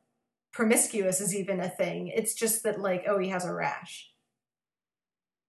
promiscuous 0.52 1.20
is 1.20 1.34
even 1.34 1.60
a 1.60 1.68
thing. 1.68 2.08
It's 2.08 2.34
just 2.34 2.64
that 2.64 2.80
like, 2.80 3.04
oh, 3.08 3.18
he 3.18 3.28
has 3.28 3.44
a 3.44 3.54
rash. 3.54 4.10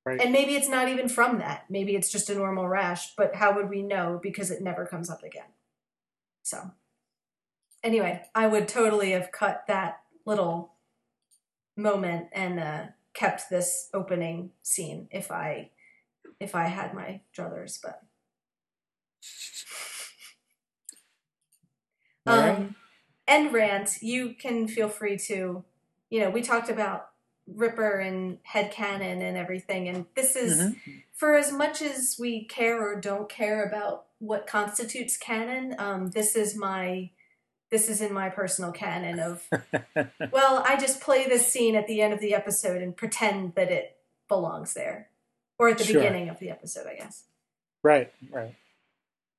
Right. 0.05 0.21
And 0.21 0.31
maybe 0.31 0.53
it's 0.53 0.69
not 0.69 0.87
even 0.87 1.09
from 1.09 1.39
that. 1.39 1.65
Maybe 1.67 1.95
it's 1.95 2.11
just 2.11 2.29
a 2.29 2.35
normal 2.35 2.67
rash, 2.67 3.15
but 3.17 3.33
how 3.35 3.55
would 3.55 3.71
we 3.71 3.81
know 3.81 4.19
because 4.21 4.51
it 4.51 4.61
never 4.61 4.85
comes 4.85 5.09
up 5.09 5.23
again? 5.23 5.49
So, 6.43 6.59
anyway, 7.83 8.21
I 8.35 8.45
would 8.45 8.67
totally 8.67 9.11
have 9.11 9.31
cut 9.31 9.63
that 9.67 10.01
little 10.23 10.73
moment 11.75 12.27
and 12.33 12.59
uh, 12.59 12.83
kept 13.15 13.49
this 13.49 13.89
opening 13.95 14.51
scene 14.61 15.07
if 15.09 15.31
I 15.31 15.71
if 16.39 16.53
I 16.53 16.65
had 16.65 16.93
my 16.93 17.21
druthers, 17.35 17.79
but 17.81 18.01
All 22.25 22.37
right. 22.39 22.57
um 22.57 22.75
and 23.27 23.51
rant, 23.51 24.01
you 24.03 24.33
can 24.35 24.67
feel 24.67 24.89
free 24.89 25.17
to 25.27 25.63
you 26.11 26.19
know, 26.19 26.29
we 26.29 26.41
talked 26.41 26.69
about 26.69 27.09
Ripper 27.47 27.99
and 27.99 28.37
head 28.43 28.71
headcanon 28.71 29.21
and 29.21 29.37
everything, 29.37 29.87
and 29.87 30.05
this 30.15 30.35
is 30.35 30.59
Mhm. 30.59 31.03
for 31.11 31.35
as 31.35 31.51
much 31.51 31.81
as 31.81 32.15
we 32.19 32.45
care 32.45 32.81
or 32.81 32.99
don't 32.99 33.29
care 33.29 33.63
about 33.63 34.05
what 34.19 34.47
constitutes 34.47 35.17
canon, 35.17 35.75
um, 35.79 36.09
this 36.11 36.35
is 36.35 36.55
my 36.55 37.09
this 37.71 37.89
is 37.89 37.99
in 38.01 38.13
my 38.13 38.29
personal 38.29 38.71
canon 38.71 39.19
of 39.19 39.47
well, 40.31 40.63
I 40.65 40.77
just 40.77 41.01
play 41.01 41.27
this 41.27 41.51
scene 41.51 41.75
at 41.75 41.87
the 41.87 42.01
end 42.01 42.13
of 42.13 42.19
the 42.19 42.33
episode 42.33 42.81
and 42.81 42.95
pretend 42.95 43.55
that 43.55 43.71
it 43.71 43.97
belongs 44.27 44.73
there. 44.75 45.09
Or 45.57 45.69
at 45.69 45.77
the 45.77 45.83
Sure. 45.83 46.01
beginning 46.01 46.29
of 46.29 46.39
the 46.39 46.49
episode, 46.51 46.85
I 46.87 46.95
guess. 46.95 47.23
Right, 47.83 48.13
right. 48.31 48.55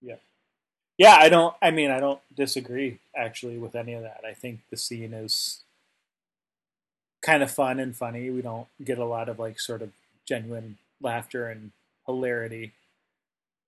Yeah. 0.02 0.16
Yeah, 0.98 1.16
I 1.18 1.28
don't 1.28 1.54
I 1.60 1.70
mean 1.70 1.90
I 1.90 2.00
don't 2.00 2.20
disagree 2.34 2.98
actually 3.16 3.58
with 3.58 3.74
any 3.74 3.94
of 3.94 4.02
that. 4.02 4.22
I 4.28 4.32
think 4.32 4.60
the 4.70 4.76
scene 4.76 5.12
is 5.12 5.62
kind 7.22 7.42
of 7.42 7.50
fun 7.50 7.80
and 7.80 7.94
funny. 7.94 8.30
We 8.30 8.42
don't 8.42 8.68
get 8.82 8.98
a 8.98 9.04
lot 9.04 9.28
of 9.28 9.38
like 9.38 9.58
sort 9.60 9.82
of 9.82 9.90
genuine 10.26 10.78
laughter 11.00 11.48
and 11.48 11.72
hilarity 12.06 12.72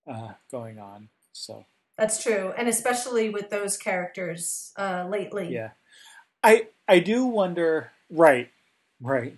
uh, 0.06 0.32
going 0.50 0.78
on. 0.78 1.08
So 1.32 1.64
That's 1.96 2.22
true. 2.22 2.52
And 2.56 2.68
especially 2.68 3.30
with 3.30 3.50
those 3.50 3.76
characters 3.76 4.72
uh, 4.76 5.06
lately. 5.08 5.52
yeah. 5.52 5.70
I 6.42 6.68
I 6.86 7.00
do 7.00 7.26
wonder 7.26 7.90
right, 8.08 8.48
right. 9.00 9.36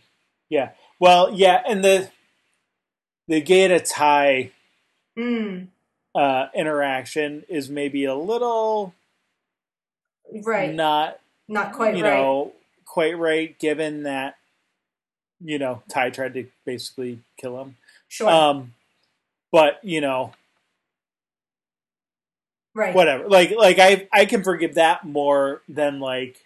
Yeah. 0.51 0.71
Well, 0.99 1.33
yeah, 1.33 1.63
and 1.67 1.83
the 1.83 2.11
the 3.27 3.41
Gaeta 3.41 3.81
Tigh 3.81 4.51
Mm, 5.19 5.69
uh, 6.15 6.47
interaction 6.55 7.45
is 7.49 7.69
maybe 7.69 8.05
a 8.05 8.15
little 8.15 8.95
right. 10.45 10.75
not 10.75 11.21
Not 11.49 11.73
quite 11.73 11.97
you 11.97 12.05
right. 12.05 12.15
know 12.15 12.53
quite 12.85 13.17
right 13.17 13.59
given 13.59 14.03
that 14.05 14.37
you 15.41 15.59
know 15.59 15.83
Tigh 15.89 16.11
tried 16.11 16.35
to 16.35 16.47
basically 16.65 17.21
kill 17.37 17.61
him 17.61 17.77
sure. 18.09 18.29
um 18.29 18.75
but 19.53 19.79
you 19.83 20.01
know 20.01 20.33
right. 22.75 22.95
whatever 22.95 23.29
like 23.29 23.53
like 23.57 23.79
I 23.79 24.09
I 24.13 24.25
can 24.27 24.43
forgive 24.43 24.75
that 24.75 25.05
more 25.05 25.63
than 25.69 26.01
like 26.01 26.37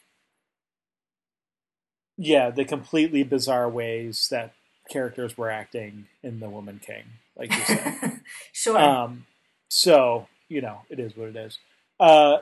yeah 2.16 2.50
the 2.50 2.64
completely 2.64 3.22
bizarre 3.22 3.68
ways 3.68 4.28
that 4.30 4.52
characters 4.90 5.36
were 5.38 5.50
acting 5.50 6.06
in 6.22 6.40
the 6.40 6.50
Woman 6.50 6.80
King 6.84 7.04
like 7.36 7.50
you 7.52 7.62
said 7.64 8.20
sure. 8.52 8.78
Um, 8.78 9.26
so 9.68 10.26
you 10.48 10.60
know, 10.60 10.82
it 10.88 11.00
is 11.00 11.16
what 11.16 11.28
it 11.28 11.36
is. 11.36 11.58
Uh, 11.98 12.38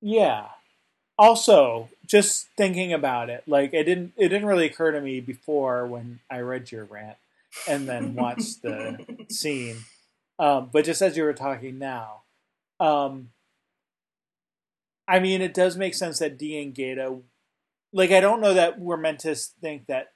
yeah. 0.00 0.46
Also, 1.18 1.88
just 2.06 2.48
thinking 2.56 2.92
about 2.92 3.30
it, 3.30 3.44
like 3.46 3.72
it 3.74 3.84
didn't 3.84 4.12
it 4.16 4.28
didn't 4.28 4.46
really 4.46 4.66
occur 4.66 4.92
to 4.92 5.00
me 5.00 5.20
before 5.20 5.86
when 5.86 6.20
I 6.30 6.40
read 6.40 6.72
your 6.72 6.84
rant 6.84 7.16
and 7.68 7.88
then 7.88 8.14
watched 8.16 8.62
the 8.62 9.24
scene. 9.28 9.78
Um, 10.38 10.70
but 10.72 10.84
just 10.84 11.02
as 11.02 11.16
you 11.16 11.22
were 11.22 11.34
talking 11.34 11.78
now, 11.78 12.22
um, 12.80 13.30
I 15.06 15.20
mean, 15.20 15.42
it 15.42 15.54
does 15.54 15.76
make 15.76 15.94
sense 15.94 16.18
that 16.18 16.38
Dee 16.38 16.60
and 16.60 16.74
Gaeta, 16.74 17.18
like, 17.92 18.10
I 18.10 18.20
don't 18.20 18.40
know 18.40 18.54
that 18.54 18.80
we're 18.80 18.96
meant 18.96 19.20
to 19.20 19.34
think 19.34 19.86
that 19.86 20.12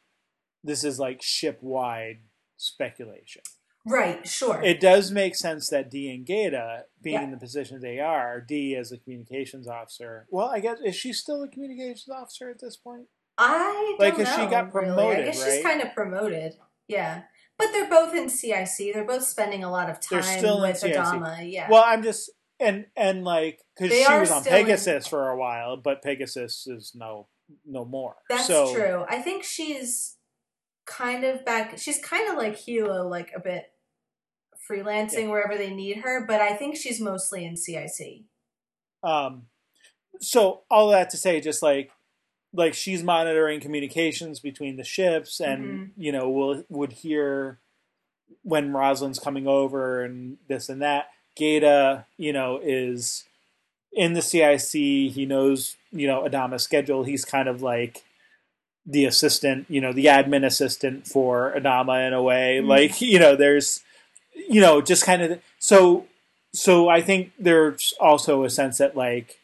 this 0.64 0.82
is 0.82 0.98
like 0.98 1.22
ship 1.22 1.58
wide 1.60 2.20
speculation 2.56 3.42
right. 3.86 4.26
Sure. 4.28 4.60
it 4.62 4.80
does 4.80 5.10
make 5.10 5.34
sense 5.36 5.68
that 5.70 5.90
Dee 5.90 6.10
and 6.14 6.26
Gaeta, 6.26 6.84
being 7.02 7.14
Yeah. 7.14 7.22
in 7.24 7.30
the 7.30 7.36
position 7.38 7.80
they 7.80 7.98
are, 8.00 8.40
Dee 8.40 8.74
as 8.76 8.92
a 8.92 8.98
communications 8.98 9.66
officer. 9.68 10.26
Well, 10.30 10.48
I 10.48 10.60
guess 10.60 10.78
is 10.84 10.94
she 10.96 11.12
still 11.12 11.42
a 11.42 11.48
communications 11.48 12.08
officer 12.10 12.50
at 12.50 12.60
this 12.60 12.76
point? 12.76 13.06
I 13.38 13.96
don't 13.98 14.00
Like, 14.00 14.18
know. 14.18 14.24
she 14.24 14.46
got 14.50 14.74
really. 14.74 14.90
I 14.90 14.94
promoted, 14.94 15.24
guess 15.26 15.42
right? 15.42 15.52
she's 15.52 15.62
kind 15.62 15.80
of 15.82 15.94
promoted. 15.94 16.54
Yeah, 16.88 17.22
but 17.58 17.68
they're 17.72 17.88
both 17.88 18.14
in 18.14 18.28
CIC. 18.28 18.92
They're 18.92 19.04
both 19.04 19.24
spending 19.24 19.62
a 19.64 19.70
lot 19.70 19.88
of 19.90 20.00
time 20.00 20.20
They're 20.22 20.38
still 20.38 20.62
in 20.64 20.70
with 20.70 20.78
CIC. 20.78 20.94
Adama. 20.96 21.50
Yeah. 21.52 21.68
Well, 21.70 21.82
I'm 21.86 22.02
just 22.02 22.30
and 22.58 22.86
and 22.96 23.24
like 23.24 23.60
because 23.78 23.92
she 23.96 24.12
was 24.18 24.30
on 24.30 24.42
still 24.42 24.54
in- 24.56 24.64
Pegasus 24.66 25.06
for 25.06 25.28
a 25.28 25.36
while, 25.36 25.76
but 25.76 26.02
Pegasus 26.02 26.66
is 26.66 26.92
no 26.94 27.28
no 27.66 27.84
more. 27.84 28.16
That's 28.30 28.46
so, 28.46 28.74
true. 28.74 29.04
I 29.08 29.20
think 29.20 29.44
she's 29.44 30.16
kind 30.86 31.24
of 31.24 31.44
back. 31.44 31.76
She's 31.78 31.98
kind 31.98 32.28
of 32.30 32.36
like 32.36 32.56
Helo, 32.56 33.08
like 33.10 33.30
a 33.36 33.40
bit 33.40 33.64
freelancing 34.68 35.30
wherever 35.30 35.56
they 35.56 35.72
need 35.74 35.98
her. 35.98 36.24
But 36.26 36.40
I 36.40 36.54
think 36.54 36.76
she's 36.76 37.00
mostly 37.00 37.44
in 37.44 37.56
CIC. 37.56 38.22
Um, 39.02 39.42
so 40.20 40.62
all 40.70 40.90
that 40.90 41.10
to 41.10 41.16
say, 41.16 41.40
just 41.40 41.62
like 41.62 41.90
like 42.52 42.74
she's 42.74 43.02
monitoring 43.02 43.60
communications 43.60 44.40
between 44.40 44.76
the 44.76 44.84
ships, 44.84 45.40
and 45.40 45.64
Mm-hmm. 45.64 46.02
you 46.02 46.12
know 46.12 46.28
will 46.30 46.64
would 46.68 46.92
hear 46.92 47.58
when 48.42 48.72
Roslin's 48.72 49.18
coming 49.18 49.46
over 49.46 50.02
and 50.02 50.38
this 50.48 50.68
and 50.68 50.80
that. 50.82 51.08
Gaeta, 51.36 52.06
you 52.16 52.32
know, 52.32 52.58
is 52.62 53.24
in 53.92 54.14
the 54.14 54.22
CIC. 54.22 54.70
He 54.72 55.26
knows 55.26 55.76
you 55.92 56.06
know 56.06 56.22
Adama's 56.22 56.62
schedule. 56.64 57.04
He's 57.04 57.24
kind 57.26 57.48
of 57.48 57.60
like 57.62 58.02
the 58.88 59.04
assistant, 59.04 59.66
you 59.68 59.80
know, 59.80 59.92
the 59.92 60.06
admin 60.06 60.46
assistant 60.46 61.06
for 61.08 61.52
Adama 61.56 62.06
in 62.06 62.12
a 62.14 62.22
way. 62.22 62.60
Mhm. 62.62 62.68
Like 62.68 63.00
you 63.02 63.18
know, 63.18 63.36
there's 63.36 63.82
you 64.36 64.60
know 64.60 64.80
just 64.80 65.04
kind 65.04 65.22
of 65.22 65.40
so 65.58 66.06
so 66.52 66.88
I 66.88 67.00
think 67.02 67.32
there's 67.38 67.92
also 68.00 68.44
a 68.44 68.50
sense 68.50 68.78
that 68.78 68.96
like 68.96 69.38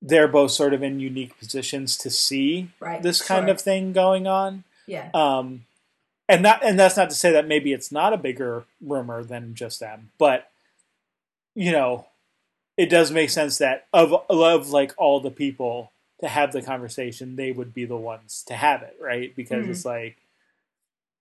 they're 0.00 0.28
both 0.28 0.52
sort 0.52 0.74
of 0.74 0.82
in 0.82 1.00
unique 1.00 1.36
positions 1.38 1.96
to 1.98 2.10
see 2.10 2.70
Right. 2.80 3.02
this 3.02 3.20
kind 3.20 3.46
Sure. 3.46 3.54
of 3.54 3.60
thing 3.60 3.92
going 3.92 4.26
on. 4.28 4.62
Yeah. 4.86 5.10
Um, 5.12 5.64
and 6.28 6.42
not 6.42 6.62
and 6.64 6.78
that's 6.78 6.96
not 6.96 7.10
to 7.10 7.16
say 7.16 7.32
that 7.32 7.46
maybe 7.48 7.72
it's 7.72 7.90
not 7.90 8.12
a 8.12 8.16
bigger 8.18 8.64
rumor 8.80 9.24
than 9.24 9.54
just 9.54 9.80
them, 9.80 10.10
but 10.18 10.50
you 11.54 11.72
know, 11.72 12.06
it 12.76 12.88
does 12.88 13.10
make 13.10 13.30
sense 13.30 13.58
that 13.58 13.86
of 13.92 14.12
of 14.30 14.68
like 14.70 14.92
all 14.96 15.18
the 15.20 15.30
people 15.32 15.90
to 16.20 16.28
have 16.28 16.52
the 16.52 16.62
conversation, 16.62 17.34
they 17.36 17.50
would 17.52 17.72
be 17.74 17.84
the 17.84 17.96
ones 17.96 18.44
to 18.46 18.54
have 18.54 18.82
it, 18.82 18.96
right? 19.00 19.34
Because 19.34 19.66
Mhm. 19.66 19.70
it's 19.70 19.84
like 19.84 20.16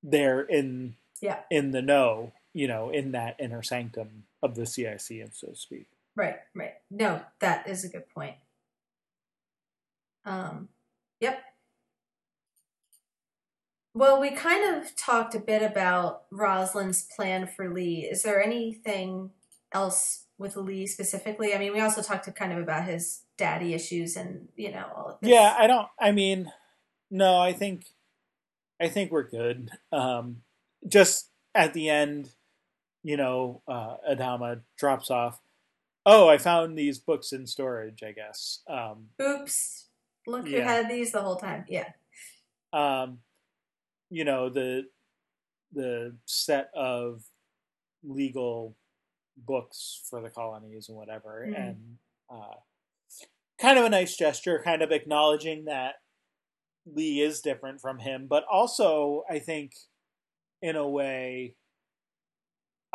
they're 0.03 0.41
in 0.41 0.95
Yeah. 1.21 1.39
in 1.49 1.71
the 1.71 1.81
know, 1.81 2.31
you 2.57 2.67
know, 2.67 2.89
in 2.89 3.11
that 3.11 3.35
inner 3.39 3.61
sanctum 3.61 4.23
of 4.41 4.55
the 4.55 4.65
CIC, 4.65 5.11
and 5.11 5.31
so 5.31 5.49
to 5.49 5.55
speak. 5.55 5.85
Right. 6.15 6.37
Right. 6.55 6.73
No, 6.89 7.21
that 7.39 7.69
is 7.69 7.85
a 7.85 7.87
good 7.87 8.09
point. 8.09 8.35
Um. 10.25 10.69
Yep. 11.19 11.39
Well, 13.93 14.19
we 14.19 14.31
kind 14.31 14.75
of 14.75 14.95
talked 14.95 15.35
a 15.35 15.39
bit 15.39 15.61
about 15.61 16.23
Roslin's 16.31 17.07
plan 17.15 17.45
for 17.45 17.71
Lee. 17.71 18.07
Is 18.11 18.23
there 18.23 18.43
anything 18.43 19.29
else 19.71 20.25
with 20.39 20.57
Lee 20.57 20.87
specifically? 20.87 21.53
I 21.53 21.59
mean, 21.59 21.73
we 21.73 21.79
also 21.79 22.01
talked 22.01 22.33
kind 22.35 22.53
of 22.53 22.57
about 22.57 22.85
his 22.85 23.21
daddy 23.37 23.75
issues 23.75 24.15
and 24.15 24.47
you 24.55 24.71
know 24.71 24.85
all 24.95 25.09
of 25.09 25.19
this. 25.21 25.29
Yeah, 25.29 25.55
I 25.55 25.67
don't. 25.67 25.87
I 25.99 26.11
mean, 26.11 26.51
no, 27.11 27.37
I 27.37 27.53
think, 27.53 27.85
I 28.81 28.87
think 28.87 29.11
we're 29.11 29.29
good. 29.29 29.69
Um, 29.91 30.37
just 30.87 31.29
at 31.53 31.73
the 31.73 31.89
end, 31.89 32.31
you 33.07 33.15
know, 33.15 33.61
uh, 33.69 33.95
Adama 34.11 34.59
drops 34.77 35.09
off. 35.09 35.39
Oh, 36.05 36.27
I 36.27 36.37
found 36.37 36.77
these 36.77 36.99
books 36.99 37.31
in 37.31 37.47
storage. 37.47 38.03
I 38.03 38.11
guess. 38.11 38.63
Um, 38.67 39.07
Oops! 39.21 39.87
Look 40.27 40.45
who 40.45 40.57
Yeah. 40.57 40.65
had 40.65 40.89
these 40.91 41.13
the 41.13 41.21
whole 41.21 41.37
time. 41.37 41.63
Yeah. 41.69 41.89
um, 42.73 43.19
you 44.09 44.25
know 44.25 44.49
the 44.49 44.83
the 45.71 46.17
set 46.25 46.69
of 46.75 47.23
legal 48.03 48.75
books 49.37 50.01
for 50.09 50.21
the 50.21 50.29
colonies 50.29 50.89
and 50.89 50.97
whatever, 50.97 51.45
Mhm. 51.47 51.55
and 51.57 51.97
uh, 52.29 52.55
kind 53.57 53.79
of 53.79 53.85
a 53.85 53.89
nice 53.89 54.17
gesture, 54.17 54.61
kind 54.61 54.81
of 54.81 54.91
acknowledging 54.91 55.63
that 55.65 55.95
Lee 56.85 57.21
is 57.21 57.39
different 57.41 57.79
from 57.79 57.99
him, 57.99 58.27
but 58.27 58.43
also 58.51 59.23
I 59.29 59.39
think 59.39 59.75
in 60.61 60.75
a 60.75 60.87
way, 60.87 61.55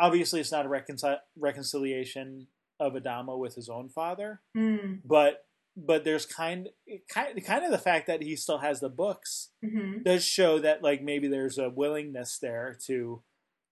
obviously 0.03 0.39
it's 0.41 0.51
not 0.51 0.65
a 0.65 0.69
reconcil- 0.69 1.19
reconciliation 1.37 2.47
of 2.79 2.93
Adama 2.93 3.37
with 3.37 3.55
his 3.55 3.69
own 3.69 3.87
father, 3.89 4.41
Mm. 4.55 5.01
but 5.05 5.45
but 5.75 6.03
there's 6.03 6.25
kind 6.27 6.69
kind 7.09 7.43
kind 7.43 7.65
of 7.65 7.71
the 7.71 7.77
fact 7.89 8.05
that 8.07 8.21
he 8.21 8.35
still 8.35 8.59
has 8.59 8.79
the 8.79 8.89
books 8.89 9.49
hmm 9.63 10.03
does 10.03 10.23
show 10.23 10.59
that 10.59 10.83
like 10.83 11.01
maybe 11.01 11.27
there's 11.27 11.57
a 11.57 11.69
willingness 11.69 12.37
there 12.37 12.77
to 12.85 13.23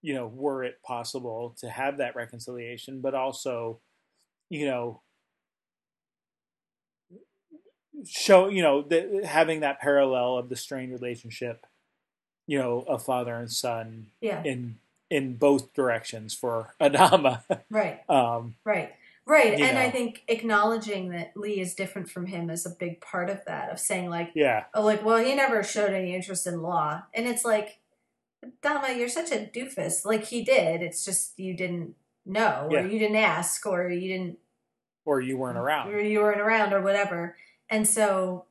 you 0.01 0.13
know 0.15 0.25
were 0.27 0.63
it 0.63 0.81
possible 0.83 1.55
to 1.59 1.69
have 1.69 1.97
that 1.97 2.15
reconciliation 2.15 3.01
but 3.01 3.13
also 3.13 3.79
you 4.49 4.65
know 4.65 5.01
show 8.07 8.47
you 8.47 8.63
know 8.63 8.81
the, 8.81 9.21
having 9.25 9.59
that 9.59 9.79
parallel 9.79 10.37
of 10.37 10.49
the 10.49 10.55
strained 10.55 10.91
relationship 10.91 11.65
you 12.47 12.57
know 12.57 12.83
of 12.87 13.03
father 13.03 13.35
and 13.35 13.51
son 13.51 14.07
Yeah. 14.21 14.41
in 14.43 14.77
in 15.11 15.35
both 15.35 15.73
directions 15.73 16.33
for 16.33 16.73
adama 16.81 17.43
Right. 17.69 17.99
um 18.09 18.55
Right. 18.63 18.93
Right. 19.27 19.59
And 19.59 19.77
I 19.77 19.91
think 19.91 20.23
acknowledging 20.27 21.09
that 21.11 21.37
Lee 21.37 21.59
is 21.61 21.75
different 21.75 22.09
from 22.09 22.25
him 22.25 22.49
is 22.49 22.65
a 22.65 22.71
big 22.71 23.01
part 23.01 23.29
of 23.29 23.45
that, 23.45 23.71
of 23.71 23.79
saying, 23.79 24.09
like, 24.09 24.31
yeah 24.33 24.65
oh, 24.73 24.81
like, 24.81 25.05
well, 25.05 25.23
he 25.23 25.35
never 25.35 25.61
showed 25.63 25.93
any 25.93 26.15
interest 26.15 26.47
in 26.47 26.61
law. 26.61 27.03
And 27.13 27.27
it's 27.27 27.45
like, 27.45 27.79
Dama, 28.63 28.93
you're 28.97 29.07
such 29.07 29.31
a 29.31 29.49
doofus. 29.53 30.03
Like, 30.03 30.25
he 30.25 30.43
did. 30.43 30.81
It's 30.81 31.05
just 31.05 31.37
you 31.39 31.55
didn't 31.55 31.93
know, 32.25 32.67
or 32.71 32.81
you 32.81 32.97
didn't 32.97 33.17
ask, 33.17 33.65
or 33.67 33.89
you 33.89 34.07
didn't, 34.07 34.39
or 35.05 35.21
you 35.21 35.37
weren't 35.37 35.57
around 35.57 35.93
or 35.93 36.01
you 36.01 36.19
weren't 36.19 36.41
around, 36.41 36.73
or 36.73 36.81
whatever. 36.81 37.35
And 37.69 37.87
so, 37.87 38.45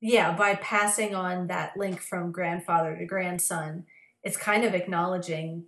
yeah, 0.00 0.36
by 0.36 0.54
passing 0.56 1.14
on 1.14 1.46
that 1.46 1.76
link 1.76 2.00
from 2.00 2.30
grandfather 2.30 2.94
to 2.96 3.06
grandson, 3.06 3.86
it's 4.22 4.36
kind 4.36 4.64
of 4.64 4.74
acknowledging 4.74 5.64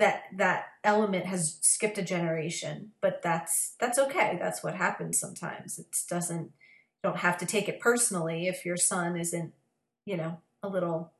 that 0.00 0.24
that 0.36 0.64
element 0.82 1.26
has 1.26 1.58
skipped 1.60 1.98
a 1.98 2.02
generation 2.02 2.90
but 3.00 3.22
that's 3.22 3.74
that's 3.78 3.98
okay. 3.98 4.36
That's 4.40 4.62
what 4.64 4.74
happens 4.74 5.18
sometimes. 5.20 5.78
It 5.78 5.86
doesn't 6.08 6.42
you 6.42 6.50
don't 7.04 7.18
have 7.18 7.38
to 7.38 7.46
take 7.46 7.68
it 7.68 7.80
personally 7.80 8.46
if 8.48 8.64
your 8.66 8.76
son 8.76 9.16
isn't 9.16 9.52
you 10.04 10.16
know 10.16 10.40
a 10.62 10.68
little 10.68 11.12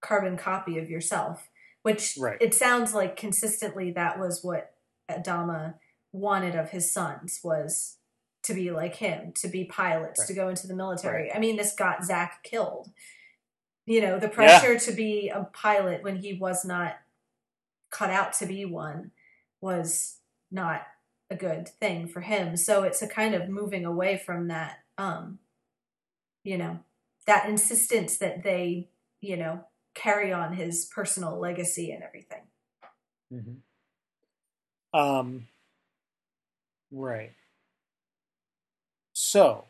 carbon 0.00 0.36
copy 0.36 0.78
of 0.78 0.90
yourself 0.90 1.48
which 1.82 2.16
Right. 2.18 2.36
it 2.40 2.54
sounds 2.54 2.92
like 2.92 3.16
consistently 3.16 3.90
that 3.92 4.18
was 4.18 4.42
what 4.44 4.74
adama 5.10 5.74
wanted 6.12 6.54
of 6.54 6.70
his 6.70 6.92
sons 6.92 7.40
was 7.42 7.96
to 8.42 8.54
be 8.54 8.70
like 8.70 8.96
him 8.96 9.32
to 9.32 9.48
be 9.48 9.64
pilots 9.64 10.26
to 10.26 10.34
go 10.34 10.48
into 10.48 10.66
the 10.66 10.74
military. 10.76 11.24
Right. 11.28 11.32
i 11.36 11.38
mean 11.38 11.56
this 11.56 11.74
got 11.74 12.04
Zak 12.04 12.42
killed. 12.42 12.90
You 13.86 14.02
know 14.02 14.18
the 14.18 14.28
pressure 14.28 14.78
to 14.78 14.92
be 14.92 15.30
a 15.30 15.44
pilot 15.44 16.02
when 16.02 16.16
he 16.16 16.34
was 16.34 16.64
not 16.64 16.96
cut 17.90 18.10
out 18.10 18.32
to 18.34 18.46
be 18.46 18.64
one 18.64 19.12
was 19.60 20.18
not 20.50 20.82
a 21.30 21.36
good 21.36 21.68
thing 21.68 22.08
for 22.08 22.20
him. 22.20 22.56
So 22.56 22.82
it's 22.82 23.02
a 23.02 23.08
kind 23.08 23.34
of 23.34 23.48
moving 23.48 23.84
away 23.84 24.16
from 24.24 24.48
that, 24.48 24.78
um, 24.96 25.38
you 26.44 26.58
know, 26.58 26.80
that 27.26 27.48
insistence 27.48 28.18
that 28.18 28.42
they, 28.42 28.88
you 29.20 29.36
know, 29.36 29.64
carry 29.94 30.32
on 30.32 30.54
his 30.54 30.86
personal 30.86 31.38
legacy 31.38 31.90
and 31.90 32.02
everything. 32.02 32.42
hmm 33.30 33.58
Um, 34.92 35.48
right. 36.90 37.32
So, 39.12 39.64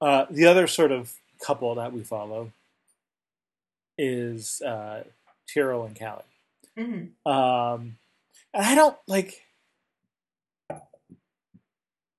uh, 0.00 0.26
the 0.30 0.46
other 0.46 0.66
sort 0.66 0.92
of 0.92 1.14
couple 1.40 1.74
that 1.76 1.92
we 1.92 2.02
follow 2.02 2.52
is 3.98 4.60
uh, 4.62 5.04
Tyrol 5.52 5.84
and 5.84 5.94
Cally. 5.96 6.22
Hmm 6.76 7.30
Um, 7.30 7.96
and 8.52 8.64
I 8.66 8.74
don't 8.74 8.96
like 9.06 9.42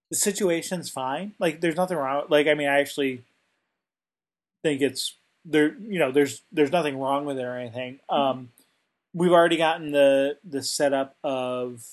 the 0.10 0.16
situation's 0.16 0.90
fine. 0.90 1.34
Like, 1.40 1.62
there's 1.62 1.76
nothing 1.76 1.98
wrong. 1.98 2.26
Like, 2.30 2.48
I 2.48 2.54
mean, 2.54 2.68
I 2.68 2.80
actually 2.80 3.24
think 4.64 4.82
it's 4.82 5.16
there. 5.44 5.76
You 5.80 6.00
know, 6.00 6.12
there's 6.12 6.42
there's 6.52 6.72
nothing 6.72 6.98
wrong 7.00 7.26
with 7.26 7.38
it 7.38 7.44
or 7.44 7.58
anything. 7.58 8.00
Um, 8.10 8.50
we've 9.14 9.32
already 9.32 9.58
gotten 9.58 9.92
the 9.92 10.38
the 10.44 10.62
setup 10.64 11.16
of, 11.24 11.84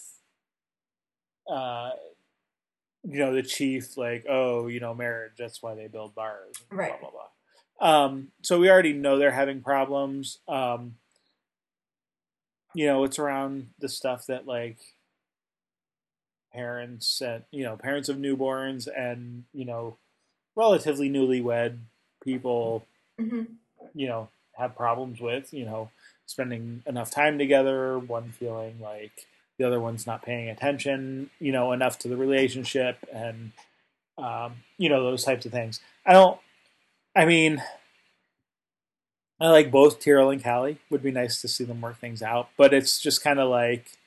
uh, 1.50 1.90
you 3.04 3.18
know, 3.18 3.34
the 3.34 3.42
chief 3.42 3.96
like, 3.96 4.26
oh, 4.28 4.68
you 4.68 4.80
know, 4.80 4.94
marriage. 4.94 5.32
That's 5.38 5.62
why 5.62 5.74
they 5.74 5.86
build 5.86 6.14
bars. 6.14 6.56
Right. 6.70 6.98
Blah 7.00 7.10
blah 7.10 7.20
blah. 7.20 8.04
Um, 8.04 8.28
so 8.42 8.60
we 8.60 8.70
already 8.70 8.92
know 8.92 9.18
they're 9.18 9.32
having 9.32 9.60
problems. 9.60 10.38
Um, 10.46 10.96
you 12.74 12.86
know, 12.86 13.04
it's 13.04 13.18
around 13.18 13.68
the 13.78 13.88
stuff 13.88 14.26
that 14.26 14.46
like 14.46 14.78
parents 16.52 17.20
and 17.20 17.44
you 17.50 17.64
know 17.64 17.76
parents 17.76 18.08
of 18.08 18.16
newborns 18.16 18.86
and 18.96 19.44
you 19.54 19.64
know 19.64 19.96
relatively 20.56 21.08
newlywed 21.10 21.78
people 22.22 22.84
hmm 23.18 23.42
you 23.94 24.06
know 24.06 24.28
have 24.54 24.76
problems 24.76 25.20
with 25.20 25.52
you 25.52 25.64
know 25.64 25.90
spending 26.26 26.82
enough 26.86 27.10
time 27.10 27.38
together 27.38 27.98
one 27.98 28.30
feeling 28.30 28.78
like 28.80 29.26
the 29.58 29.64
other 29.64 29.80
one's 29.80 30.06
not 30.06 30.22
paying 30.22 30.48
attention 30.48 31.28
you 31.40 31.52
know 31.52 31.72
enough 31.72 31.98
to 31.98 32.08
the 32.08 32.16
relationship 32.16 32.98
and 33.12 33.52
um, 34.18 34.54
you 34.78 34.88
know 34.88 35.02
those 35.02 35.24
types 35.24 35.46
of 35.46 35.52
things. 35.52 35.80
I 36.06 36.12
don't 36.12 36.38
i 37.16 37.24
mean 37.24 37.62
i 39.42 39.48
like 39.50 39.70
both 39.70 39.98
tyrol 40.00 40.30
and 40.30 40.42
cally. 40.42 40.78
Would 40.88 41.02
be 41.02 41.10
nice 41.10 41.40
to 41.42 41.48
see 41.48 41.64
them 41.64 41.82
work 41.82 41.98
things 41.98 42.22
out 42.22 42.48
but 42.56 42.72
it's 42.72 42.98
just 43.00 43.22
kind 43.22 43.38
of 43.38 43.50
like 43.50 43.98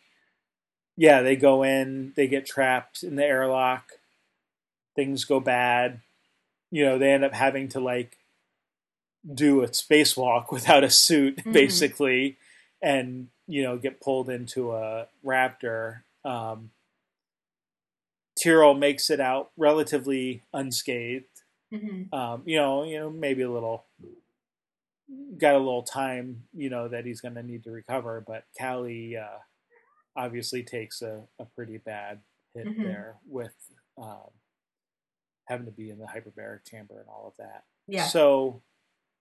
yeah 0.97 1.21
they 1.21 1.35
go 1.35 1.61
in 1.63 2.13
they 2.15 2.27
get 2.27 2.45
trapped 2.47 3.03
in 3.03 3.15
the 3.17 3.25
airlock 3.25 3.91
things 4.95 5.25
go 5.25 5.39
bad. 5.41 5.99
You 6.71 6.85
know 6.85 6.97
they 6.97 7.11
end 7.11 7.23
up 7.25 7.33
having 7.33 7.67
to 7.69 7.79
like 7.81 8.17
do 9.33 9.61
a 9.61 9.67
spacewalk 9.67 10.51
without 10.57 10.83
a 10.83 10.89
suit 10.89 11.37
Mhm. 11.37 11.51
basically 11.53 12.37
and 12.81 13.27
you 13.47 13.63
know 13.63 13.77
get 13.77 13.99
pulled 14.01 14.29
into 14.29 14.71
a 14.73 15.07
raptor. 15.23 16.01
Um 16.23 16.71
Tyrol 18.41 18.73
makes 18.73 19.09
it 19.09 19.19
out 19.19 19.51
relatively 19.57 20.41
unscathed. 20.53 21.25
Hmm 21.73 22.03
um 22.13 22.43
you 22.45 22.57
know 22.57 22.83
you 22.83 22.99
know 22.99 23.09
maybe 23.09 23.41
a 23.41 23.49
little 23.51 23.83
got 25.37 25.55
a 25.55 25.59
little 25.59 25.83
time 25.83 26.43
you 26.53 26.69
know 26.69 26.87
that 26.87 27.05
he's 27.05 27.21
going 27.21 27.35
to 27.35 27.43
need 27.43 27.63
to 27.63 27.71
recover 27.71 28.23
but 28.25 28.43
Cally 28.57 29.15
uh 29.17 29.37
obviously 30.15 30.63
takes 30.63 31.01
a, 31.01 31.23
a 31.39 31.45
pretty 31.45 31.77
bad 31.77 32.21
hit 32.53 32.67
Mhm. 32.67 32.83
there 32.83 33.15
with 33.27 33.53
um 33.97 34.29
having 35.47 35.65
to 35.65 35.71
be 35.71 35.89
in 35.91 35.99
the 35.99 36.05
hyperbaric 36.07 36.65
chamber 36.65 36.99
and 36.99 37.07
all 37.09 37.27
of 37.27 37.33
that 37.37 37.63
Yeah. 37.87 38.07
so 38.07 38.61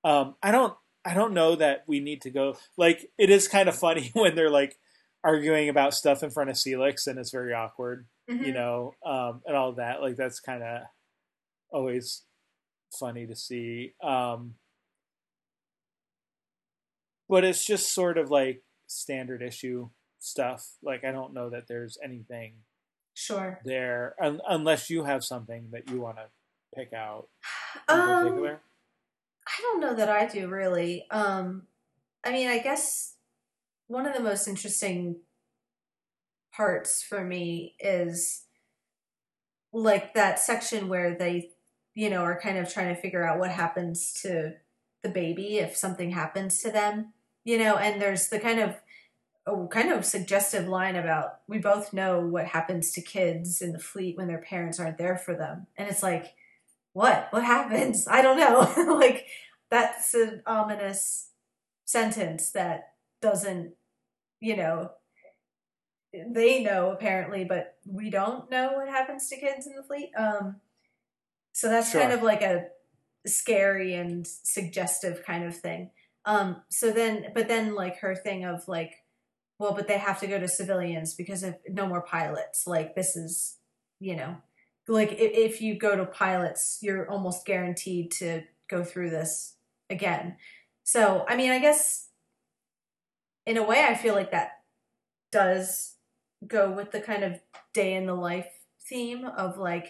um, 0.04 0.36
I 0.42 0.50
don't 0.52 0.74
I 1.04 1.12
don't 1.14 1.34
know 1.34 1.54
that 1.56 1.84
we 1.86 2.00
need 2.00 2.22
to 2.22 2.30
go 2.30 2.56
like 2.76 3.10
it 3.18 3.28
is 3.30 3.48
kind 3.48 3.68
of 3.68 3.76
funny 3.76 4.10
when 4.14 4.34
they're 4.34 4.50
like 4.50 4.78
arguing 5.22 5.68
about 5.68 5.94
stuff 5.94 6.22
in 6.22 6.30
front 6.30 6.50
of 6.50 6.56
Seelix 6.56 7.06
and 7.06 7.18
it's 7.18 7.30
very 7.30 7.52
awkward, 7.54 8.06
Mhm. 8.30 8.46
you 8.46 8.52
know, 8.52 8.94
um, 9.04 9.42
and 9.46 9.56
all 9.56 9.72
that. 9.72 10.02
Like 10.02 10.16
that's 10.16 10.38
kind 10.40 10.62
of 10.62 10.82
always 11.70 12.22
funny 12.98 13.26
to 13.26 13.34
see. 13.34 13.94
Um, 14.02 14.54
but 17.34 17.42
it's 17.42 17.64
just 17.64 17.92
sort 17.92 18.16
of 18.16 18.30
like 18.30 18.62
standard 18.86 19.42
issue 19.42 19.88
stuff. 20.20 20.76
Like 20.84 21.02
I 21.02 21.10
don't 21.10 21.34
know 21.34 21.50
that 21.50 21.66
there's 21.66 21.98
anything 22.00 22.58
Sure. 23.12 23.60
there 23.64 24.14
un- 24.22 24.40
unless 24.48 24.88
you 24.88 25.02
have 25.02 25.24
something 25.24 25.70
that 25.72 25.90
you 25.90 26.00
want 26.00 26.18
to 26.18 26.26
pick 26.76 26.92
out 26.92 27.26
in 27.88 27.98
Um, 27.98 28.22
particular. 28.22 28.60
I 29.48 29.62
don't 29.62 29.80
know 29.80 29.96
that 29.96 30.08
I 30.08 30.26
do 30.26 30.46
really. 30.46 31.06
Um, 31.10 31.66
I 32.22 32.30
mean, 32.30 32.46
I 32.46 32.60
guess 32.60 33.16
one 33.88 34.06
of 34.06 34.14
the 34.14 34.22
most 34.22 34.46
interesting 34.46 35.16
parts 36.52 37.02
for 37.02 37.24
me 37.24 37.74
is 37.80 38.44
like 39.72 40.14
that 40.14 40.38
section 40.38 40.88
where 40.88 41.16
they 41.16 41.50
you 41.94 42.10
know 42.10 42.22
are 42.22 42.38
kind 42.40 42.58
of 42.58 42.72
trying 42.72 42.94
to 42.94 43.00
figure 43.00 43.24
out 43.24 43.40
what 43.40 43.50
happens 43.50 44.12
to 44.22 44.54
the 45.02 45.08
baby 45.08 45.58
if 45.58 45.76
something 45.76 46.12
happens 46.12 46.62
to 46.62 46.70
them 46.70 47.12
you 47.44 47.58
know 47.58 47.76
and 47.76 48.00
there's 48.00 48.28
the 48.28 48.40
kind 48.40 48.60
of 48.60 48.74
a 49.46 49.66
kind 49.68 49.92
of 49.92 50.04
suggestive 50.06 50.66
line 50.68 50.96
about 50.96 51.40
we 51.46 51.58
both 51.58 51.92
know 51.92 52.18
what 52.20 52.46
happens 52.46 52.90
to 52.92 53.02
kids 53.02 53.60
in 53.60 53.72
the 53.72 53.78
fleet 53.78 54.16
when 54.16 54.26
their 54.26 54.40
parents 54.40 54.80
aren't 54.80 54.96
there 54.96 55.18
for 55.18 55.34
them. 55.34 55.66
And 55.76 55.86
it's 55.88 56.02
like 56.02 56.34
what? 56.94 57.28
What 57.30 57.44
happens? 57.44 58.06
I 58.10 58.22
don't 58.22 58.38
know. 58.38 58.94
Like 58.98 59.26
that's 59.70 60.14
an 60.14 60.42
ominous 60.46 61.30
sentence 61.84 62.50
that 62.52 62.92
doesn't 63.20 63.74
you 64.40 64.56
know 64.56 64.90
they 66.30 66.62
know 66.62 66.90
apparently 66.92 67.44
but 67.44 67.76
we 67.86 68.08
don't 68.08 68.50
know 68.50 68.74
what 68.74 68.88
happens 68.88 69.28
to 69.28 69.36
kids 69.36 69.66
in 69.66 69.74
the 69.76 69.82
fleet. 69.82 70.10
Um 70.16 70.56
so 71.52 71.68
that's 71.68 71.90
Sure. 71.90 72.00
kind 72.00 72.12
of 72.12 72.22
like 72.22 72.42
a 72.42 72.68
scary 73.26 73.94
and 73.94 74.26
suggestive 74.26 75.22
kind 75.24 75.44
of 75.44 75.56
thing 75.56 75.90
um 76.26 76.62
so 76.70 76.90
then 76.90 77.26
but 77.34 77.48
then 77.48 77.74
like 77.74 77.98
her 77.98 78.14
thing 78.14 78.44
of 78.44 78.66
like 78.68 78.92
well 79.58 79.74
but 79.74 79.88
they 79.88 79.98
have 79.98 80.20
to 80.20 80.26
go 80.26 80.38
to 80.38 80.48
civilians 80.48 81.14
because 81.14 81.42
of 81.42 81.56
no 81.68 81.86
more 81.86 82.02
pilots. 82.02 82.66
Like 82.66 82.94
this 82.94 83.16
is 83.16 83.58
you 84.00 84.16
know 84.16 84.36
like 84.88 85.12
if, 85.12 85.54
if 85.54 85.60
you 85.62 85.78
go 85.78 85.96
to 85.96 86.04
pilots 86.04 86.78
you're 86.82 87.08
almost 87.10 87.46
guaranteed 87.46 88.10
to 88.12 88.42
go 88.68 88.84
through 88.84 89.10
this 89.10 89.56
again. 89.90 90.36
So 90.82 91.24
i 91.28 91.36
mean 91.36 91.50
i 91.50 91.58
guess 91.58 92.08
in 93.46 93.56
a 93.56 93.62
way 93.62 93.84
i 93.84 93.94
feel 93.94 94.14
like 94.14 94.30
that 94.30 94.50
does 95.32 95.96
go 96.46 96.70
with 96.70 96.92
the 96.92 97.00
kind 97.00 97.24
of 97.24 97.40
day 97.72 97.94
in 97.94 98.06
the 98.06 98.14
life 98.14 98.48
theme 98.88 99.24
of 99.24 99.58
like 99.58 99.88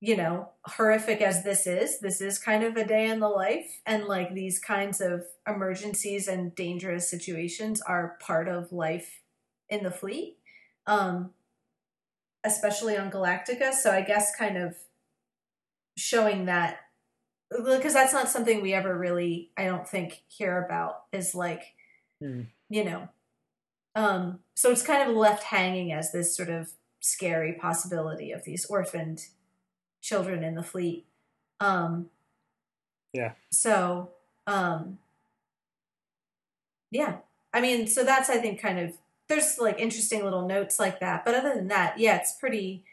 you 0.00 0.16
know 0.16 0.48
horrific 0.64 1.20
as 1.20 1.42
this 1.42 1.66
is 1.66 1.98
this 2.00 2.20
is 2.20 2.38
kind 2.38 2.62
of 2.62 2.76
a 2.76 2.86
day 2.86 3.08
in 3.10 3.18
the 3.20 3.28
life 3.28 3.80
and 3.84 4.04
like 4.04 4.32
these 4.32 4.58
kinds 4.58 5.00
of 5.00 5.24
emergencies 5.46 6.28
and 6.28 6.54
dangerous 6.54 7.10
situations 7.10 7.80
are 7.82 8.16
part 8.20 8.48
of 8.48 8.72
life 8.72 9.22
in 9.68 9.82
the 9.82 9.90
fleet 9.90 10.36
um 10.86 11.30
especially 12.44 12.96
on 12.96 13.10
galactica 13.10 13.72
so 13.72 13.90
i 13.90 14.00
guess 14.00 14.34
kind 14.36 14.56
of 14.56 14.76
showing 15.96 16.44
that 16.46 16.78
because 17.50 17.94
that's 17.94 18.12
not 18.12 18.28
something 18.28 18.62
we 18.62 18.72
ever 18.74 18.96
really 18.96 19.50
i 19.56 19.64
don't 19.64 19.88
think 19.88 20.22
hear 20.28 20.62
about 20.64 21.02
is 21.12 21.34
like 21.34 21.62
Hmm. 22.20 22.42
you 22.68 22.84
know 22.84 23.08
um 23.94 24.40
so 24.56 24.72
it's 24.72 24.82
kind 24.82 25.08
of 25.08 25.16
left 25.16 25.44
hanging 25.44 25.92
as 25.92 26.10
this 26.10 26.36
sort 26.36 26.48
of 26.48 26.70
scary 26.98 27.52
possibility 27.52 28.32
of 28.32 28.42
these 28.42 28.66
orphaned 28.66 29.20
children 30.00 30.42
in 30.44 30.54
the 30.54 30.62
fleet. 30.62 31.06
Um 31.60 32.10
Yeah. 33.12 33.32
so 33.50 34.10
um 34.46 34.98
yeah. 36.90 37.18
I 37.52 37.60
mean 37.60 37.86
so 37.86 38.04
that's 38.04 38.28
i 38.30 38.36
think 38.38 38.60
kind 38.60 38.78
of 38.78 38.96
there's 39.28 39.58
like 39.58 39.78
interesting 39.78 40.22
little 40.24 40.46
notes 40.46 40.78
like 40.78 41.00
that. 41.00 41.24
But 41.24 41.34
other 41.34 41.54
than 41.54 41.68
that 41.68 41.98
yeah 41.98 42.16
it's 42.16 42.32
pretty 42.34 42.84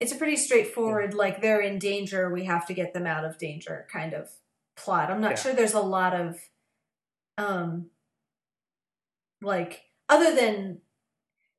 it's 0.00 0.12
a 0.12 0.16
pretty 0.16 0.36
straightforward 0.36 1.14
like 1.14 1.40
they're 1.42 1.60
in 1.60 1.78
danger 1.78 2.30
we 2.32 2.44
have 2.44 2.66
to 2.66 2.74
get 2.74 2.94
them 2.94 3.06
out 3.06 3.24
of 3.24 3.38
danger 3.38 3.86
kind 3.92 4.14
of 4.14 4.30
plot. 4.76 5.10
I'm 5.10 5.20
not 5.20 5.32
Yeah. 5.32 5.36
sure 5.38 5.54
there's 5.54 5.74
a 5.74 5.80
lot 5.80 6.14
of 6.14 6.40
um 7.38 7.90
like 9.42 9.84
other 10.08 10.34
than 10.34 10.80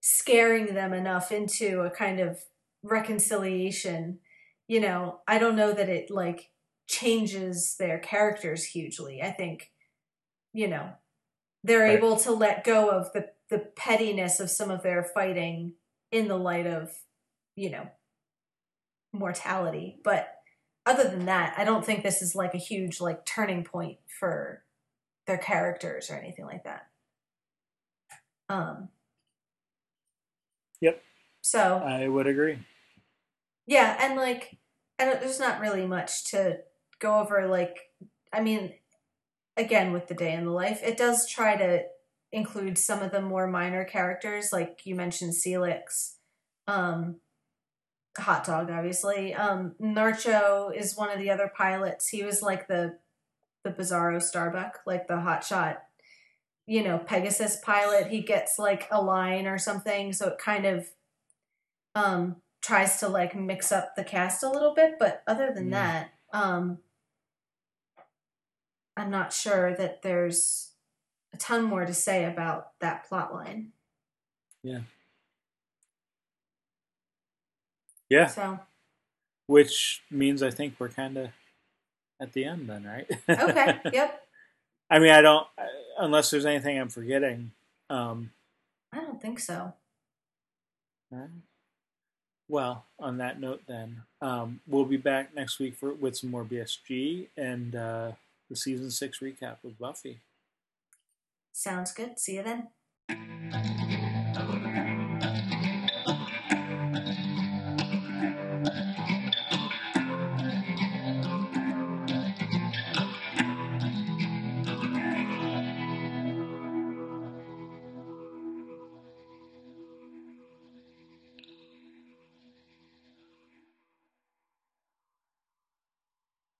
scaring 0.01 0.73
them 0.73 0.93
enough 0.93 1.31
into 1.31 1.81
a 1.81 1.89
kind 1.91 2.19
of 2.19 2.39
reconciliation 2.83 4.19
you 4.67 4.79
know 4.79 5.21
i 5.27 5.37
don't 5.37 5.55
know 5.55 5.73
that 5.73 5.89
it 5.89 6.09
like 6.09 6.51
changes 6.87 7.75
their 7.77 7.99
characters 7.99 8.63
hugely 8.65 9.21
i 9.21 9.31
think 9.31 9.71
you 10.53 10.67
know 10.67 10.91
they're 11.63 11.87
Right. 11.87 11.97
able 11.97 12.17
to 12.17 12.31
let 12.31 12.63
go 12.63 12.89
of 12.89 13.11
the 13.13 13.31
the 13.49 13.59
pettiness 13.59 14.39
of 14.39 14.49
some 14.51 14.71
of 14.71 14.83
their 14.83 15.03
fighting 15.03 15.73
in 16.11 16.27
the 16.27 16.37
light 16.37 16.67
of 16.67 16.91
you 17.55 17.69
know 17.69 17.87
mortality 19.13 19.99
but 20.03 20.35
other 20.85 21.09
than 21.09 21.25
that 21.25 21.53
i 21.57 21.63
don't 21.63 21.85
think 21.85 22.03
this 22.03 22.21
is 22.21 22.35
like 22.35 22.53
a 22.53 22.57
huge 22.59 22.99
like 23.01 23.25
turning 23.25 23.63
point 23.63 23.97
for 24.19 24.63
their 25.27 25.37
characters 25.37 26.09
or 26.11 26.15
anything 26.15 26.45
like 26.45 26.63
that 26.63 26.87
um 28.49 28.89
Yep. 30.81 31.03
so 31.41 31.81
I 31.81 32.07
would 32.07 32.27
agree. 32.27 32.59
Yeah, 33.67 33.97
and 33.99 34.15
like, 34.15 34.57
and 34.97 35.21
there's 35.21 35.39
not 35.39 35.59
really 35.59 35.85
much 35.85 36.31
to 36.31 36.59
go 36.99 37.19
over. 37.19 37.47
Like, 37.47 37.77
I 38.33 38.41
mean, 38.41 38.73
again, 39.57 39.91
with 39.91 40.07
the 40.07 40.15
day 40.15 40.33
in 40.33 40.45
the 40.45 40.51
life, 40.51 40.81
it 40.83 40.97
does 40.97 41.27
try 41.27 41.57
to 41.57 41.83
include 42.31 42.77
some 42.77 43.01
of 43.01 43.11
the 43.11 43.21
more 43.21 43.47
minor 43.47 43.83
characters, 43.83 44.49
like 44.51 44.81
you 44.85 44.95
mentioned, 44.95 45.33
Seelix, 45.33 46.15
um, 46.67 47.17
Hot 48.17 48.45
Dog, 48.45 48.71
obviously. 48.71 49.33
Um, 49.33 49.75
Narcho 49.81 50.75
is 50.75 50.97
one 50.97 51.09
of 51.09 51.19
the 51.19 51.29
other 51.29 51.51
pilots. 51.55 52.07
He 52.07 52.23
was 52.23 52.41
like 52.41 52.67
the 52.67 52.97
the 53.63 53.71
Bizarro 53.71 54.21
Starbuck, 54.21 54.79
like 54.85 55.07
the 55.07 55.15
hotshot, 55.15 55.77
you 56.67 56.83
know, 56.83 56.97
Pegasus 56.99 57.57
pilot. 57.57 58.07
He 58.07 58.21
gets 58.21 58.57
like 58.57 58.87
a 58.91 59.01
line 59.01 59.45
or 59.45 59.57
something, 59.57 60.13
so 60.13 60.29
it 60.29 60.37
kind 60.37 60.65
of 60.65 60.87
um 61.95 62.37
tries 62.67 62.99
to 62.99 63.07
like 63.07 63.33
mix 63.35 63.71
up 63.71 63.95
the 63.95 64.03
cast 64.03 64.43
a 64.43 64.49
little 64.49 64.73
bit 64.75 64.95
but 64.99 65.23
other 65.25 65.51
than 65.53 65.67
Mm. 65.67 65.71
that 65.71 66.09
um 66.33 66.79
i'm 68.97 69.09
not 69.09 69.31
sure 69.31 69.73
that 69.75 70.01
there's 70.01 70.71
a 71.33 71.37
ton 71.37 71.63
more 71.63 71.85
to 71.85 71.93
say 71.93 72.25
about 72.25 72.77
that 72.79 73.07
plot 73.07 73.33
line 73.33 73.71
Yeah, 74.63 74.79
Yeah. 78.09 78.27
so 78.27 78.59
which 79.47 80.03
means 80.11 80.43
I 80.43 80.49
think 80.51 80.75
we're 80.77 80.89
kind 80.89 81.15
of 81.17 81.29
at 82.19 82.33
the 82.33 82.43
end 82.43 82.69
then, 82.69 82.83
right? 82.83 83.09
okay 83.29 83.79
yep 83.93 84.23
I 84.89 84.99
mean, 84.99 85.11
I 85.11 85.21
don't 85.21 85.47
unless 85.99 86.29
there's 86.31 86.45
anything 86.45 86.77
I'm 86.79 86.89
forgetting. 86.89 87.51
Um, 87.89 88.31
i 88.91 88.99
don't 88.99 89.21
think 89.21 89.39
so 89.39 89.73
all 91.11 91.17
right. 91.19 91.29
Well, 92.49 92.85
on 92.99 93.17
that 93.17 93.41
note, 93.41 93.61
then 93.67 94.03
um, 94.21 94.61
we'll 94.67 94.85
be 94.85 94.97
back 94.97 95.35
next 95.35 95.59
week 95.59 95.75
for 95.75 95.93
with 95.93 96.15
some 96.15 96.31
more 96.31 96.45
BSG 96.45 97.27
and 97.35 97.75
uh, 97.75 98.11
the 98.49 98.55
season 98.55 98.89
six 98.91 99.19
recap 99.19 99.57
with 99.63 99.77
Buffy. 99.77 100.19
sounds 101.51 101.91
good 101.91 102.19
see 102.19 102.35
you 102.35 102.43
then 102.43 102.67